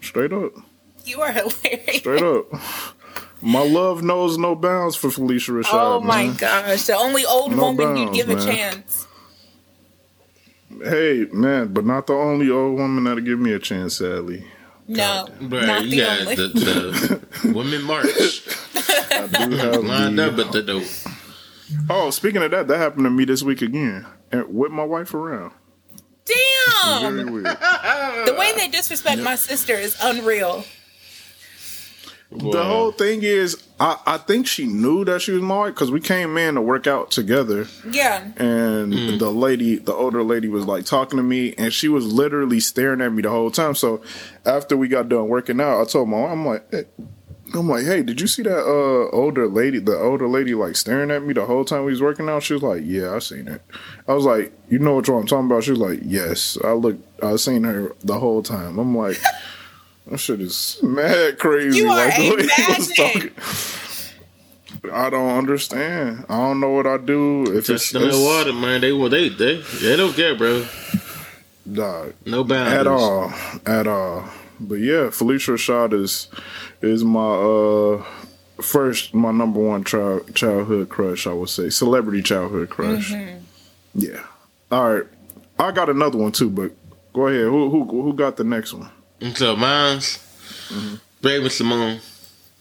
Straight 0.00 0.32
up. 0.32 0.52
You 1.04 1.20
are 1.22 1.32
hilarious. 1.32 1.96
Straight 1.96 2.22
up. 2.22 2.46
My 3.40 3.62
love 3.62 4.02
knows 4.02 4.38
no 4.38 4.54
bounds 4.54 4.96
for 4.96 5.08
Phylicia 5.08 5.62
Rashad. 5.62 5.68
Oh 5.72 6.00
my 6.00 6.26
man. 6.26 6.36
gosh. 6.36 6.84
The 6.84 6.96
only 6.96 7.26
old 7.26 7.52
No 7.54 7.72
woman 7.72 7.96
you'd 7.96 8.04
bounds, 8.06 8.16
give 8.16 8.30
a 8.30 8.36
chance. 8.36 9.03
Hey, 10.82 11.26
man, 11.32 11.72
but 11.72 11.84
not 11.84 12.06
the 12.06 12.14
only 12.14 12.50
old 12.50 12.78
woman 12.78 13.04
that'll 13.04 13.20
give 13.22 13.38
me 13.38 13.52
a 13.52 13.58
chance, 13.58 13.96
sadly. 13.98 14.44
No. 14.88 15.28
Bro, 15.40 15.60
not 15.66 15.84
you 15.84 15.90
the 15.90 15.96
got 15.98 16.20
only. 16.20 16.34
the, 16.36 16.48
the 17.42 17.52
women 17.54 17.82
march 17.82 18.06
I 19.10 19.26
do 19.48 19.56
have 19.56 19.82
lined 19.84 20.18
the- 20.18 20.32
up 20.32 20.38
at 20.38 20.52
the 20.52 20.62
door. 20.62 20.82
Oh, 21.88 22.10
speaking 22.10 22.42
of 22.42 22.50
that, 22.50 22.68
that 22.68 22.76
happened 22.78 23.04
to 23.04 23.10
me 23.10 23.24
this 23.24 23.42
week 23.42 23.62
again. 23.62 24.06
And 24.30 24.54
with 24.54 24.70
my 24.72 24.84
wife 24.84 25.14
around. 25.14 25.52
Very 26.26 26.38
Damn. 27.00 27.32
weird. 27.32 27.44
The 27.46 28.34
way 28.38 28.52
they 28.56 28.68
disrespect 28.68 29.20
my 29.22 29.34
sister 29.36 29.74
is 29.74 29.96
unreal. 30.02 30.64
The 32.36 32.64
whole 32.64 32.90
thing 32.90 33.22
is, 33.22 33.62
I, 33.78 33.98
I 34.06 34.16
think 34.18 34.46
she 34.46 34.66
knew 34.66 35.04
that 35.04 35.22
she 35.22 35.32
was 35.32 35.42
my 35.42 35.56
wife 35.56 35.74
because 35.74 35.90
we 35.90 36.00
came 36.00 36.36
in 36.36 36.54
to 36.56 36.60
work 36.62 36.86
out 36.86 37.10
together. 37.10 37.66
Yeah. 37.88 38.32
and 38.36 38.92
the 38.92 39.30
lady, 39.30 39.76
the 39.76 39.92
older 39.92 40.22
lady, 40.22 40.48
was 40.48 40.64
like 40.64 40.84
talking 40.84 41.16
to 41.16 41.22
me, 41.22 41.54
and 41.56 41.72
she 41.72 41.88
was 41.88 42.06
literally 42.06 42.60
staring 42.60 43.00
at 43.00 43.12
me 43.12 43.22
the 43.22 43.30
whole 43.30 43.50
time. 43.50 43.74
So 43.74 44.02
after 44.44 44.76
we 44.76 44.88
got 44.88 45.08
done 45.08 45.28
working 45.28 45.60
out, 45.60 45.80
I 45.80 45.84
told 45.84 46.08
my 46.08 46.18
mom, 46.18 46.30
I'm 46.30 46.46
like, 46.46 46.70
hey, 46.70 46.84
I'm 47.54 47.68
like, 47.68 47.84
hey, 47.84 48.02
did 48.02 48.20
you 48.20 48.26
see 48.26 48.42
that 48.42 48.58
uh, 48.58 49.14
older 49.14 49.46
lady? 49.46 49.78
The 49.78 49.96
older 49.96 50.26
lady 50.26 50.54
like 50.54 50.74
staring 50.74 51.12
at 51.12 51.22
me 51.22 51.34
the 51.34 51.46
whole 51.46 51.64
time 51.64 51.84
we 51.84 51.92
was 51.92 52.02
working 52.02 52.28
out. 52.28 52.42
She 52.42 52.54
was 52.54 52.62
like, 52.62 52.82
yeah, 52.84 53.14
I 53.14 53.20
seen 53.20 53.46
it. 53.46 53.62
I 54.08 54.14
was 54.14 54.24
like, 54.24 54.52
you 54.68 54.80
know 54.80 54.94
what 54.94 55.08
I'm 55.08 55.26
talking 55.26 55.46
about? 55.46 55.62
She 55.62 55.70
was 55.70 55.80
like, 55.80 56.00
yes. 56.02 56.58
I 56.64 56.72
looked, 56.72 57.22
I 57.22 57.36
seen 57.36 57.62
her 57.62 57.92
the 58.02 58.18
whole 58.18 58.42
time. 58.42 58.78
I'm 58.78 58.96
like. 58.96 59.18
That 60.06 60.18
shit 60.18 60.40
is 60.40 60.78
mad 60.82 61.38
crazy. 61.38 61.78
You 61.78 61.88
are 61.88 61.96
like 62.06 62.16
the 62.16 62.36
way 62.36 62.46
he 62.46 62.72
was 62.72 62.92
talking. 62.92 63.30
I 64.92 65.08
don't 65.08 65.38
understand. 65.38 66.26
I 66.28 66.36
don't 66.36 66.60
know 66.60 66.70
what 66.70 66.86
I 66.86 66.98
do 66.98 67.44
if 67.56 67.66
Touch 67.66 67.76
it's, 67.76 67.92
them 67.92 68.02
in 68.02 68.08
it's 68.10 68.18
water, 68.18 68.52
man. 68.52 68.80
They 68.82 68.92
well, 68.92 69.08
they 69.08 69.30
they 69.30 69.56
they 69.80 69.96
don't 69.96 70.14
care, 70.14 70.34
bro. 70.36 70.66
dog. 71.70 72.12
No 72.26 72.44
boundaries 72.44 72.80
at 72.80 72.86
all, 72.86 73.32
at 73.64 73.86
all. 73.86 74.28
But 74.60 74.76
yeah, 74.76 75.08
Phylicia 75.08 75.54
Rashad 75.54 75.94
is 75.94 76.28
is 76.82 77.02
my 77.02 77.20
uh 77.20 78.04
first 78.60 79.14
my 79.14 79.30
number 79.32 79.60
one 79.60 79.84
child 79.84 80.34
childhood 80.34 80.90
crush. 80.90 81.26
I 81.26 81.32
would 81.32 81.48
say 81.48 81.70
celebrity 81.70 82.22
childhood 82.22 82.68
crush. 82.68 83.10
Mm-hmm. 83.10 83.38
Yeah. 83.94 84.24
All 84.70 84.92
right, 84.92 85.04
I 85.58 85.72
got 85.72 85.88
another 85.88 86.18
one 86.18 86.32
too, 86.32 86.50
but 86.50 86.72
go 87.14 87.28
ahead. 87.28 87.44
Who 87.44 87.70
who 87.70 88.02
who 88.02 88.12
got 88.12 88.36
the 88.36 88.44
next 88.44 88.74
one? 88.74 88.90
And 89.24 89.36
so 89.36 89.56
mine's 89.56 90.18
Mm-hmm. 90.68 90.94
Raven 91.26 91.50
Simone. 91.50 92.00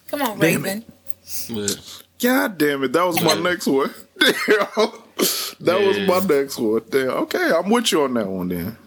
Come 0.08 0.22
on, 0.22 0.40
Damn 0.40 0.64
Raven. 0.64 0.84
But 1.50 2.04
God 2.22 2.58
damn 2.58 2.84
it, 2.84 2.92
that 2.94 3.04
was 3.06 3.22
my 3.22 3.34
next 3.36 3.66
one. 3.68 3.94
Damn. 4.20 4.92
That 5.62 5.80
was 5.82 6.00
my 6.08 6.20
next 6.36 6.58
one. 6.60 6.82
Damn. 6.90 7.10
Okay, 7.24 7.52
I'm 7.52 7.70
with 7.70 7.92
you 7.92 8.04
on 8.04 8.14
that 8.16 8.28
one 8.28 8.50
then. 8.50 8.78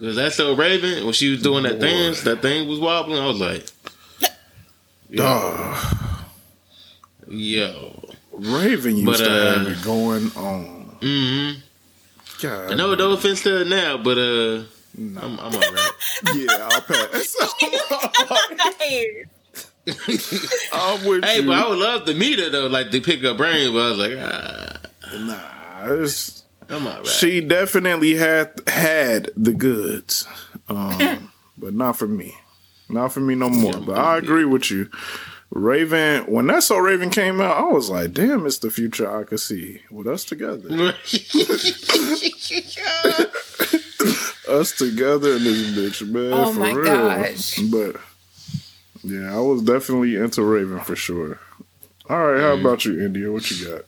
Cause 0.00 0.16
that's 0.16 0.36
so 0.36 0.54
Raven 0.54 1.04
when 1.04 1.12
she 1.12 1.30
was 1.30 1.42
doing 1.42 1.64
that 1.64 1.78
dance, 1.80 2.22
that 2.22 2.40
thing 2.42 2.68
was 2.68 2.78
wobbling. 2.80 3.18
I 3.20 3.26
was 3.26 3.40
like, 3.40 3.66
Dog. 5.12 5.76
yo, 7.28 8.10
Raven 8.32 8.96
used 8.96 9.06
But, 9.06 9.16
to 9.18 9.30
uh, 9.30 9.58
have 9.58 9.68
it 9.68 9.84
going 9.84 10.24
on. 10.36 10.96
mm-hmm. 11.00 11.60
God. 12.40 12.72
I 12.72 12.74
know 12.74 12.94
no 12.94 13.12
offense 13.12 13.42
to 13.42 13.58
her 13.58 13.64
now, 13.64 13.98
but 13.98 14.18
uh, 14.18 14.62
I'm, 14.96 15.16
I'm 15.18 15.38
alright. 15.54 15.90
Yeah, 16.34 16.68
I'll 16.70 16.80
pass. 16.82 17.36
Hey. 18.78 19.24
I'm 20.72 21.04
with 21.04 21.24
hey, 21.24 21.40
you. 21.40 21.46
but 21.46 21.58
I 21.58 21.68
would 21.68 21.78
love 21.78 22.04
to 22.06 22.14
meet 22.14 22.38
her 22.38 22.50
though, 22.50 22.66
like 22.68 22.90
to 22.92 23.00
pick 23.00 23.20
her 23.22 23.34
brain. 23.34 23.72
But 23.72 23.78
I 23.80 23.88
was 23.90 23.98
like, 23.98 24.12
ah, 24.18 24.80
Nah, 25.18 25.94
it's, 26.02 26.44
I'm 26.68 26.86
alright. 26.86 27.06
she 27.06 27.40
definitely 27.40 28.14
had 28.14 28.60
had 28.68 29.30
the 29.36 29.52
goods, 29.52 30.26
um, 30.68 31.32
but 31.58 31.74
not 31.74 31.96
for 31.98 32.06
me. 32.06 32.34
Not 32.88 33.12
for 33.12 33.20
me 33.20 33.34
no 33.34 33.48
more. 33.50 33.72
But 33.74 33.98
I 33.98 34.18
agree 34.18 34.44
with 34.44 34.70
you. 34.70 34.88
Raven, 35.50 36.24
when 36.30 36.46
that 36.46 36.62
so 36.62 36.78
Raven 36.78 37.10
came 37.10 37.40
out, 37.40 37.56
I 37.58 37.62
was 37.72 37.90
like, 37.90 38.12
damn, 38.12 38.46
it's 38.46 38.58
the 38.58 38.70
future 38.70 39.10
I 39.20 39.24
could 39.24 39.40
see 39.40 39.80
with 39.90 40.06
us 40.06 40.24
together. 40.24 40.94
Us 44.52 44.72
together 44.72 45.32
in 45.36 45.44
this 45.44 45.72
bitch, 46.00 46.08
man. 46.08 46.32
Oh 46.32 46.52
for 46.52 46.60
my 46.60 46.72
real. 46.72 46.84
gosh. 46.84 47.58
But 47.70 47.96
yeah, 49.02 49.34
I 49.36 49.40
was 49.40 49.62
definitely 49.62 50.16
into 50.16 50.42
Raven 50.42 50.80
for 50.80 50.94
sure. 50.96 51.38
All 52.08 52.26
right, 52.32 52.40
how 52.40 52.56
mm. 52.56 52.60
about 52.60 52.84
you, 52.84 53.00
India? 53.00 53.30
What 53.32 53.50
you 53.50 53.66
got? 53.68 53.84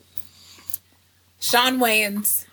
Shawn 1.40 1.78
Wayans 1.78 2.46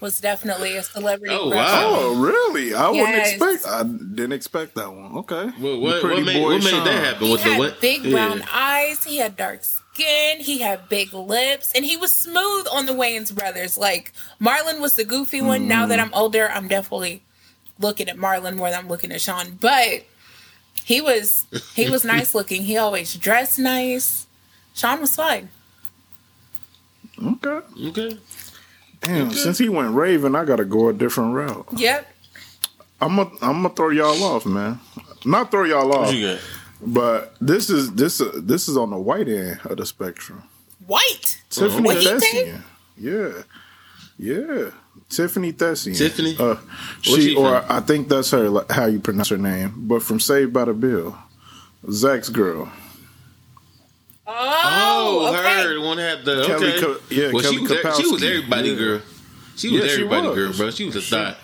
was 0.00 0.20
definitely 0.20 0.76
a 0.76 0.82
celebrity. 0.82 1.34
Oh, 1.34 1.50
crush. 1.50 1.66
wow. 1.72 1.88
Oh, 1.98 2.20
really? 2.20 2.74
I 2.74 2.90
Yes. 2.90 3.00
wouldn't 3.38 3.52
expect. 3.52 3.66
I 3.72 3.82
didn't 3.84 4.32
expect 4.32 4.74
that 4.74 4.92
one. 4.92 5.16
Okay. 5.18 5.44
what, 5.46 5.60
The 5.60 5.78
what, 5.78 6.00
pretty 6.02 6.16
what 6.22 6.26
made, 6.26 6.42
boy 6.42 6.52
what 6.54 6.64
made 6.64 6.72
that 6.86 7.04
happen? 7.04 7.26
He 7.26 7.32
With 7.32 7.42
the 7.44 7.48
had 7.50 7.58
what? 7.58 7.80
big 7.80 8.04
Yeah. 8.04 8.10
brown 8.12 8.42
eyes. 8.52 9.04
He 9.04 9.18
had 9.18 9.36
dark 9.36 9.62
skin. 9.64 9.84
He 9.96 10.58
had 10.58 10.88
big 10.88 11.12
lips, 11.14 11.72
and 11.74 11.84
he 11.84 11.96
was 11.96 12.12
smooth 12.12 12.66
on 12.72 12.86
the 12.86 12.92
Wayans 12.92 13.34
brothers. 13.34 13.76
Like 13.78 14.12
Marlon 14.40 14.80
was 14.80 14.94
the 14.94 15.04
goofy 15.04 15.40
one. 15.42 15.66
Now 15.68 15.86
Mm. 15.86 15.88
that 15.90 16.00
I'm 16.00 16.12
older, 16.14 16.48
I'm 16.50 16.68
definitely 16.68 17.22
looking 17.78 18.08
at 18.08 18.16
Marlon 18.16 18.56
more 18.56 18.70
than 18.70 18.78
I'm 18.80 18.88
looking 18.88 19.12
at 19.12 19.20
Shawn. 19.20 19.58
But 19.60 20.04
he 20.84 21.00
was 21.00 21.46
he 21.74 21.88
was 21.90 22.04
nice 22.16 22.34
looking. 22.34 22.62
He 22.62 22.76
always 22.76 23.14
dressed 23.14 23.58
nice. 23.58 24.26
Shawn 24.74 25.00
was 25.00 25.16
fine. 25.16 25.48
Okay. 27.22 27.60
Okay. 27.88 28.18
Damn. 29.00 29.30
Since 29.32 29.58
he 29.58 29.68
went 29.68 29.94
Raven, 29.94 30.34
I 30.36 30.44
gotta 30.44 30.64
go 30.64 30.88
a 30.88 30.92
different 30.92 31.34
route. 31.34 31.66
Yep. 31.76 32.12
I'm 33.00 33.16
gonna 33.16 33.30
I'm 33.42 33.62
gonna 33.62 33.70
throw 33.70 33.90
y'all 33.90 34.22
off, 34.24 34.46
man. 34.46 34.80
Not 35.24 35.50
throw 35.50 35.64
y'all 35.64 35.92
off, 35.92 36.06
What 36.06 36.14
you 36.14 36.32
got? 36.34 36.40
But 36.82 37.34
this 37.40 37.70
is 37.70 37.92
this 37.94 38.20
uh, 38.20 38.30
this 38.34 38.68
is 38.68 38.76
on 38.76 38.90
the 38.90 38.98
white 38.98 39.28
end 39.28 39.60
of 39.64 39.76
the 39.78 39.86
spectrum. 39.86 40.42
White. 40.86 41.40
Tiffany 41.50 41.82
What 41.82 41.96
he 41.98 42.06
Thiessen. 42.06 42.62
Yeah. 42.98 43.42
Yeah. 44.18 44.70
Tiffany 45.08 45.52
Thiessen. 45.52 45.96
Tiffany? 45.96 46.36
Uh, 46.38 46.56
she, 47.02 47.20
she 47.20 47.36
or 47.36 47.60
from? 47.60 47.70
I 47.72 47.80
think 47.80 48.08
that's 48.08 48.30
her, 48.30 48.48
like, 48.48 48.70
how 48.70 48.86
you 48.86 48.98
pronounce 49.00 49.28
her 49.30 49.36
name, 49.38 49.72
but 49.76 50.02
from 50.02 50.20
Saved 50.20 50.52
by 50.52 50.64
the 50.64 50.72
Bill. 50.74 51.16
Zach's 51.90 52.28
girl. 52.28 52.70
Oh, 54.26 55.28
Oh, 55.28 55.34
okay. 55.38 55.62
her 55.62 55.80
one 55.80 55.96
that 55.98 56.18
had 56.18 56.24
the 56.24 56.44
Kelly 56.46 56.66
okay. 56.72 56.80
Ka- 56.80 56.96
yeah, 57.10 57.30
well, 57.32 57.42
Kelly 57.42 57.56
she 57.56 57.62
was, 57.62 57.96
she 58.00 58.06
was 58.12 58.22
everybody 58.22 58.68
Yeah. 58.70 58.74
girl. 58.76 59.00
She 59.56 59.70
was 59.70 59.80
Yeah, 59.82 59.86
she 59.88 59.92
everybody 59.94 60.26
was. 60.28 60.36
girl, 60.36 60.52
bro. 60.56 60.70
She 60.70 60.84
was 60.84 60.96
a 60.96 61.00
thought. 61.02 61.36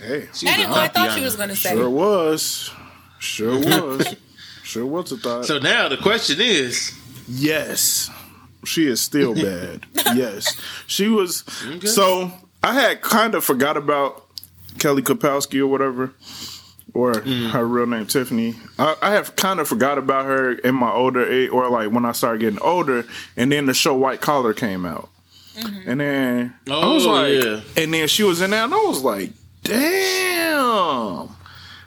Hey. 0.00 0.20
She 0.20 0.26
was 0.26 0.40
That 0.42 0.58
a 0.58 0.62
ain't 0.62 0.70
what 0.70 0.78
I 0.80 0.88
thought 0.88 1.12
she 1.16 1.24
was 1.24 1.36
gonna 1.36 1.56
say. 1.56 1.70
Sure 1.74 1.90
was. 1.90 2.70
Sure 3.18 3.58
was. 3.58 4.16
Sure 4.68 4.86
was 4.86 5.10
a 5.12 5.16
thought. 5.16 5.44
So 5.46 5.58
now 5.58 5.88
the 5.88 5.96
question 5.96 6.40
is, 6.40 6.92
Yes, 7.28 8.10
she 8.64 8.86
is 8.86 9.00
still 9.00 9.34
bad. 9.48 9.86
yes, 10.14 10.56
she 10.86 11.08
was. 11.08 11.44
Okay. 11.66 11.86
So 11.86 12.30
I 12.62 12.74
had 12.74 13.00
kind 13.02 13.34
of 13.34 13.44
forgot 13.44 13.76
about 13.76 14.24
Kelly 14.78 15.02
Kapowski 15.02 15.60
or 15.60 15.66
whatever, 15.66 16.12
or 16.94 17.12
Mm. 17.14 17.50
her 17.50 17.66
real 17.66 17.86
name 17.86 18.06
Tiffany. 18.06 18.54
I, 18.78 18.96
I 19.02 19.10
have 19.12 19.36
kind 19.36 19.60
of 19.60 19.68
forgot 19.68 19.98
about 19.98 20.24
her 20.26 20.52
in 20.52 20.74
my 20.74 20.90
older 20.92 21.24
age, 21.30 21.50
or 21.50 21.68
like 21.70 21.90
when 21.90 22.04
I 22.04 22.12
started 22.12 22.40
getting 22.40 22.60
older, 22.60 23.04
and 23.36 23.50
then 23.52 23.66
the 23.66 23.74
show 23.74 23.94
White 23.94 24.20
Collar 24.20 24.54
came 24.54 24.84
out, 24.86 25.08
and 25.86 26.00
then 26.00 26.54
I 26.70 26.86
was 26.92 27.06
Oh, 27.06 27.10
like, 27.12 27.44
yeah. 27.44 27.60
and 27.82 27.92
then 27.92 28.08
she 28.08 28.22
was 28.22 28.40
in 28.40 28.50
there, 28.50 28.64
and 28.64 28.72
I 28.74 28.76
was 28.86 29.02
like, 29.02 29.32
damn, 29.62 31.28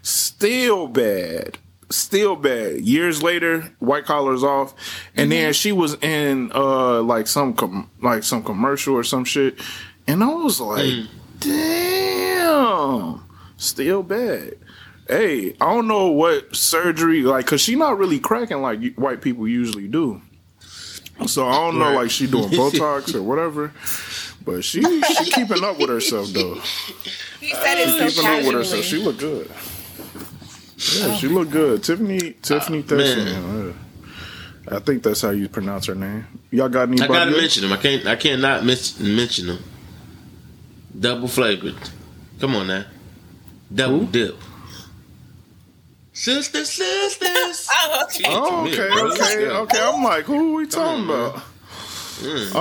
still 0.01 0.87
bad. 0.87 1.57
Still 1.91 2.35
bad. 2.35 2.81
Years 2.81 3.21
later, 3.21 3.71
white 3.79 4.05
collars 4.05 4.43
off, 4.43 4.73
and 5.15 5.31
then 5.31 5.53
she 5.53 5.71
was 5.71 5.95
in 6.01 6.51
uh 6.55 7.01
like 7.01 7.27
some 7.27 7.53
com- 7.53 7.89
like 8.01 8.23
some 8.23 8.43
commercial 8.43 8.95
or 8.95 9.03
some 9.03 9.25
shit, 9.25 9.59
and 10.07 10.23
I 10.23 10.27
was 10.33 10.59
like, 10.61 11.05
damn, 11.39 13.23
still 13.57 14.03
bad. 14.03 14.55
Hey, 15.07 15.55
I 15.59 15.73
don't 15.73 15.87
know 15.87 16.07
what 16.07 16.55
surgery 16.55 17.23
like, 17.23 17.45
cause 17.45 17.59
she 17.61 17.75
not 17.75 17.97
really 17.97 18.19
cracking 18.19 18.61
like 18.61 18.95
white 18.95 19.21
people 19.21 19.47
usually 19.47 19.87
do. 19.87 20.21
So 21.27 21.47
I 21.47 21.53
don't 21.55 21.77
know 21.77 21.85
Right. 21.89 21.95
like 22.03 22.11
she 22.11 22.25
doing 22.27 22.49
Botox 22.49 23.13
or 23.13 23.21
whatever, 23.21 23.73
but 24.45 24.63
she 24.63 24.81
she 24.81 25.31
keeping 25.31 25.63
up 25.63 25.77
with 25.77 25.89
herself 25.89 26.27
though 26.29 26.55
He 27.39 27.53
said 27.53 27.75
it 27.77 28.11
so 28.11 28.21
keeping 28.21 28.31
up 28.39 28.45
with 28.45 28.53
herself. 28.55 28.83
She 28.85 28.97
casually. 29.03 29.03
look 29.05 29.19
good. 29.19 29.51
Yeah, 30.81 31.15
she 31.15 31.27
look 31.27 31.49
good. 31.51 31.83
Tiffany 31.83 32.33
Tiffany 32.41 32.83
Thiessen. 32.83 33.73
uh, 34.69 34.75
I 34.75 34.79
think 34.79 35.03
that's 35.03 35.21
how 35.21 35.29
you 35.31 35.47
pronounce 35.49 35.85
her 35.87 35.95
name. 35.95 36.25
Y'all 36.51 36.69
got 36.69 36.89
I 36.89 36.95
gotta 37.07 37.31
else? 37.31 37.37
mention 37.41 37.63
him. 37.65 37.73
I 37.73 37.77
can't. 37.77 38.05
I 38.07 38.15
cannot 38.15 38.63
miss, 38.65 38.99
mention 38.99 39.47
him. 39.49 39.59
Double 40.97 41.27
flavored. 41.27 41.75
Come 42.39 42.55
on 42.55 42.67
now. 42.67 42.85
Double 43.73 43.99
Who? 43.99 44.05
dip. 44.07 44.35
Sister, 46.13 46.65
sisters. 46.65 47.67
Oh, 47.83 48.03
okay. 48.05 48.23
Oh, 48.27 48.67
okay, 48.67 48.89
okay, 48.91 49.47
okay. 49.47 49.81
I'm 49.81 50.03
like, 50.03 50.25
who 50.25 50.53
are 50.53 50.55
we 50.57 50.67
talking 50.67 51.07
man. 51.07 51.29
about? 51.31 51.43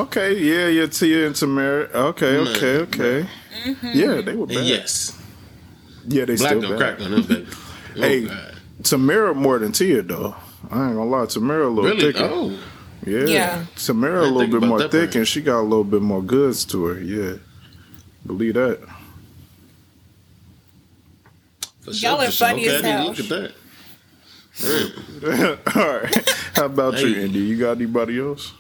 Okay, 0.07 0.39
yeah, 0.39 0.69
yeah, 0.69 0.87
Tia 0.87 1.27
and 1.27 1.35
Tamera. 1.35 1.93
Okay, 1.93 2.37
okay, 2.37 2.77
okay. 2.79 3.29
Mm-hmm. 3.65 3.91
Yeah, 3.93 4.21
they 4.23 4.35
were 4.35 4.47
bad. 4.47 4.57
And 4.59 4.67
yes, 4.67 5.19
Yeah, 6.09 6.25
they 6.25 6.37
black 6.37 6.49
still 6.51 6.61
don't 6.63 6.79
bad. 6.79 6.97
crack 6.97 7.01
on 7.07 7.11
them, 7.11 7.23
baby. 7.25 7.47
Oh, 7.97 8.01
Hey. 8.01 8.25
God. 8.27 8.37
Uh, 8.37 8.53
Tamera 8.83 9.35
more 9.37 9.59
than 9.59 9.73
Tia 9.73 10.03
though. 10.03 10.35
I 10.71 10.87
ain't 10.89 10.97
gonna 10.97 11.05
lie, 11.05 11.27
Tamera 11.27 11.67
a 11.67 11.69
little 11.69 11.85
Really? 11.91 12.01
thicker. 12.13 12.29
Oh, 12.31 12.59
Yeah. 13.07 13.25
Yeah. 13.27 13.65
Tamera 13.77 14.21
a 14.21 14.31
little 14.31 14.61
bit 14.61 14.67
more 14.67 14.81
thick 14.89 14.91
part. 15.11 15.15
and 15.17 15.29
she 15.29 15.41
got 15.43 15.61
a 15.61 15.63
little 15.63 15.85
bit 15.85 16.03
more 16.03 16.23
goods 16.23 16.65
to 16.67 16.85
her. 16.87 17.01
Yeah. 17.01 17.35
Believe 18.27 18.55
that. 18.55 18.79
for 21.81 21.91
Y'all 21.93 22.21
are 22.21 22.31
funny 22.31 22.67
okay, 22.69 22.77
as 22.77 22.83
hell. 22.83 23.07
Look 23.07 23.19
at 23.21 23.29
that. 23.29 23.53
All 25.77 25.99
right. 26.01 26.29
How 26.55 26.67
about 26.67 26.99
you, 27.01 27.15
Hey. 27.15 27.25
Andy? 27.25 27.39
You 27.41 27.59
got 27.59 27.73
anybody 27.77 28.19
else? 28.21 28.53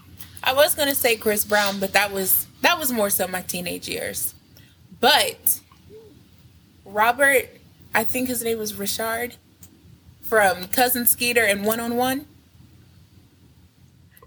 I 0.42 0.54
was 0.54 0.74
gonna 0.74 0.94
say 0.94 1.16
Chris 1.16 1.44
Brown, 1.44 1.78
but 1.80 1.92
that 1.92 2.12
was 2.12 2.46
that 2.62 2.78
was 2.78 2.90
more 2.90 3.10
so 3.10 3.28
my 3.28 3.42
teenage 3.42 3.88
years. 3.88 4.34
But 5.00 5.60
Robert, 6.86 7.48
I 7.94 8.04
think 8.04 8.28
his 8.28 8.42
name 8.44 8.58
was 8.58 8.74
Richard 8.74 9.36
from 10.22 10.68
Cousin 10.68 11.06
Skeeter 11.06 11.44
and 11.44 11.64
One 11.64 11.80
on 11.80 11.96
One. 11.96 12.26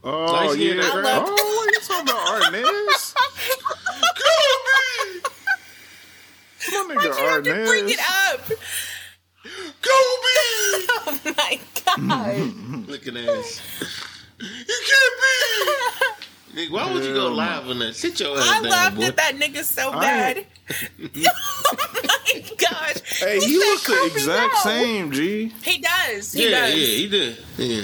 Oh 0.03 0.25
Light 0.25 0.51
skin, 0.51 0.77
yeah. 0.77 0.83
I 0.91 0.95
love- 1.01 1.23
oh, 1.27 1.65
what 1.65 1.73
you 1.73 1.79
talking 1.79 2.09
about, 2.09 2.43
Arnaz? 2.43 3.13
My 6.71 6.95
Why'd 6.95 6.97
nigga 6.97 7.17
you 7.19 7.27
have 7.29 7.43
to 7.43 7.65
bring 7.65 7.89
it 7.89 7.99
up? 7.99 8.41
Kobe. 9.81 10.29
Oh 11.05 11.19
my 11.37 11.59
god! 11.85 12.37
Look 12.87 13.07
at 13.07 13.13
this. 13.13 13.61
You 14.39 14.79
can't 14.89 15.15
be. 16.53 16.61
Nigga, 16.67 16.71
why 16.71 16.91
would 16.93 17.03
you 17.03 17.13
go 17.13 17.27
live 17.29 17.67
on 17.69 17.79
that? 17.79 17.95
Sit 17.95 18.19
your 18.19 18.37
ass 18.37 18.45
I 18.47 18.61
down, 18.61 18.71
laughed 18.71 18.95
boy. 18.97 19.03
at 19.05 19.17
that 19.17 19.35
nigga 19.35 19.63
so 19.63 19.91
I 19.91 19.99
bad. 20.01 20.45
Ain't- 20.99 21.27
oh 21.27 21.75
my 22.03 22.43
gosh! 22.57 23.19
Hey, 23.19 23.39
He 23.39 23.45
he 23.45 23.59
said 23.77 23.91
look 23.93 24.03
the 24.11 24.11
exact 24.15 24.51
Brown. 24.63 24.63
same, 24.63 25.11
G. 25.11 25.53
He 25.63 25.77
does. 25.79 26.31
He 26.33 26.49
Yeah, 26.49 26.61
does. 26.61 26.75
yeah, 26.75 26.85
he 26.85 27.07
did. 27.09 27.37
Yeah. 27.57 27.83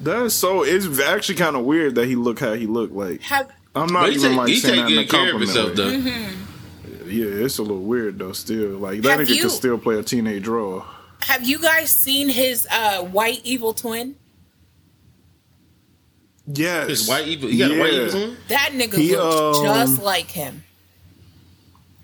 That's 0.00 0.34
so. 0.34 0.62
It's 0.64 1.00
actually 1.00 1.36
kind 1.36 1.56
of 1.56 1.64
weird 1.64 1.94
that 1.96 2.06
he 2.06 2.14
look 2.16 2.40
how 2.40 2.54
he 2.54 2.66
look. 2.66 2.90
Like 2.92 3.22
Have 3.22 3.50
I'm 3.74 3.86
not 3.92 4.02
But 4.02 4.10
he 4.10 4.16
even 4.16 4.30
take, 4.30 4.38
like 4.38 4.54
saying 4.56 4.76
that 4.84 4.92
in 4.92 4.98
a 4.98 5.02
good 5.02 5.10
care 5.10 5.34
of 5.34 5.40
compliment. 5.40 5.76
himself, 5.76 5.78
way. 5.78 6.00
though. 6.00 7.10
Yeah, 7.10 7.44
it's 7.44 7.58
a 7.58 7.62
little 7.62 7.80
weird 7.82 8.18
though. 8.18 8.32
Still, 8.32 8.70
like 8.78 9.02
that 9.02 9.18
Have 9.18 9.28
nigga 9.28 9.34
you- 9.34 9.40
can 9.42 9.50
still 9.50 9.78
play 9.78 9.96
a 9.98 10.02
teenage 10.02 10.46
role. 10.46 10.84
Have 11.20 11.42
you 11.48 11.58
guys 11.58 11.90
seen 11.90 12.28
his 12.28 12.66
uh, 12.70 13.00
white 13.02 13.40
evil 13.44 13.72
twin? 13.72 14.16
Yes, 16.46 16.88
His 16.88 17.08
white 17.08 17.26
evil. 17.26 17.48
You 17.50 17.58
got 17.66 17.74
a 17.74 17.80
white 17.80 17.92
Yeah. 17.94 18.02
evil 18.06 18.22
on? 18.24 18.36
That 18.48 18.70
nigga 18.74 18.94
He, 18.96 19.16
looks 19.16 19.58
um, 19.58 19.64
just 19.64 20.02
like 20.02 20.30
him. 20.30 20.62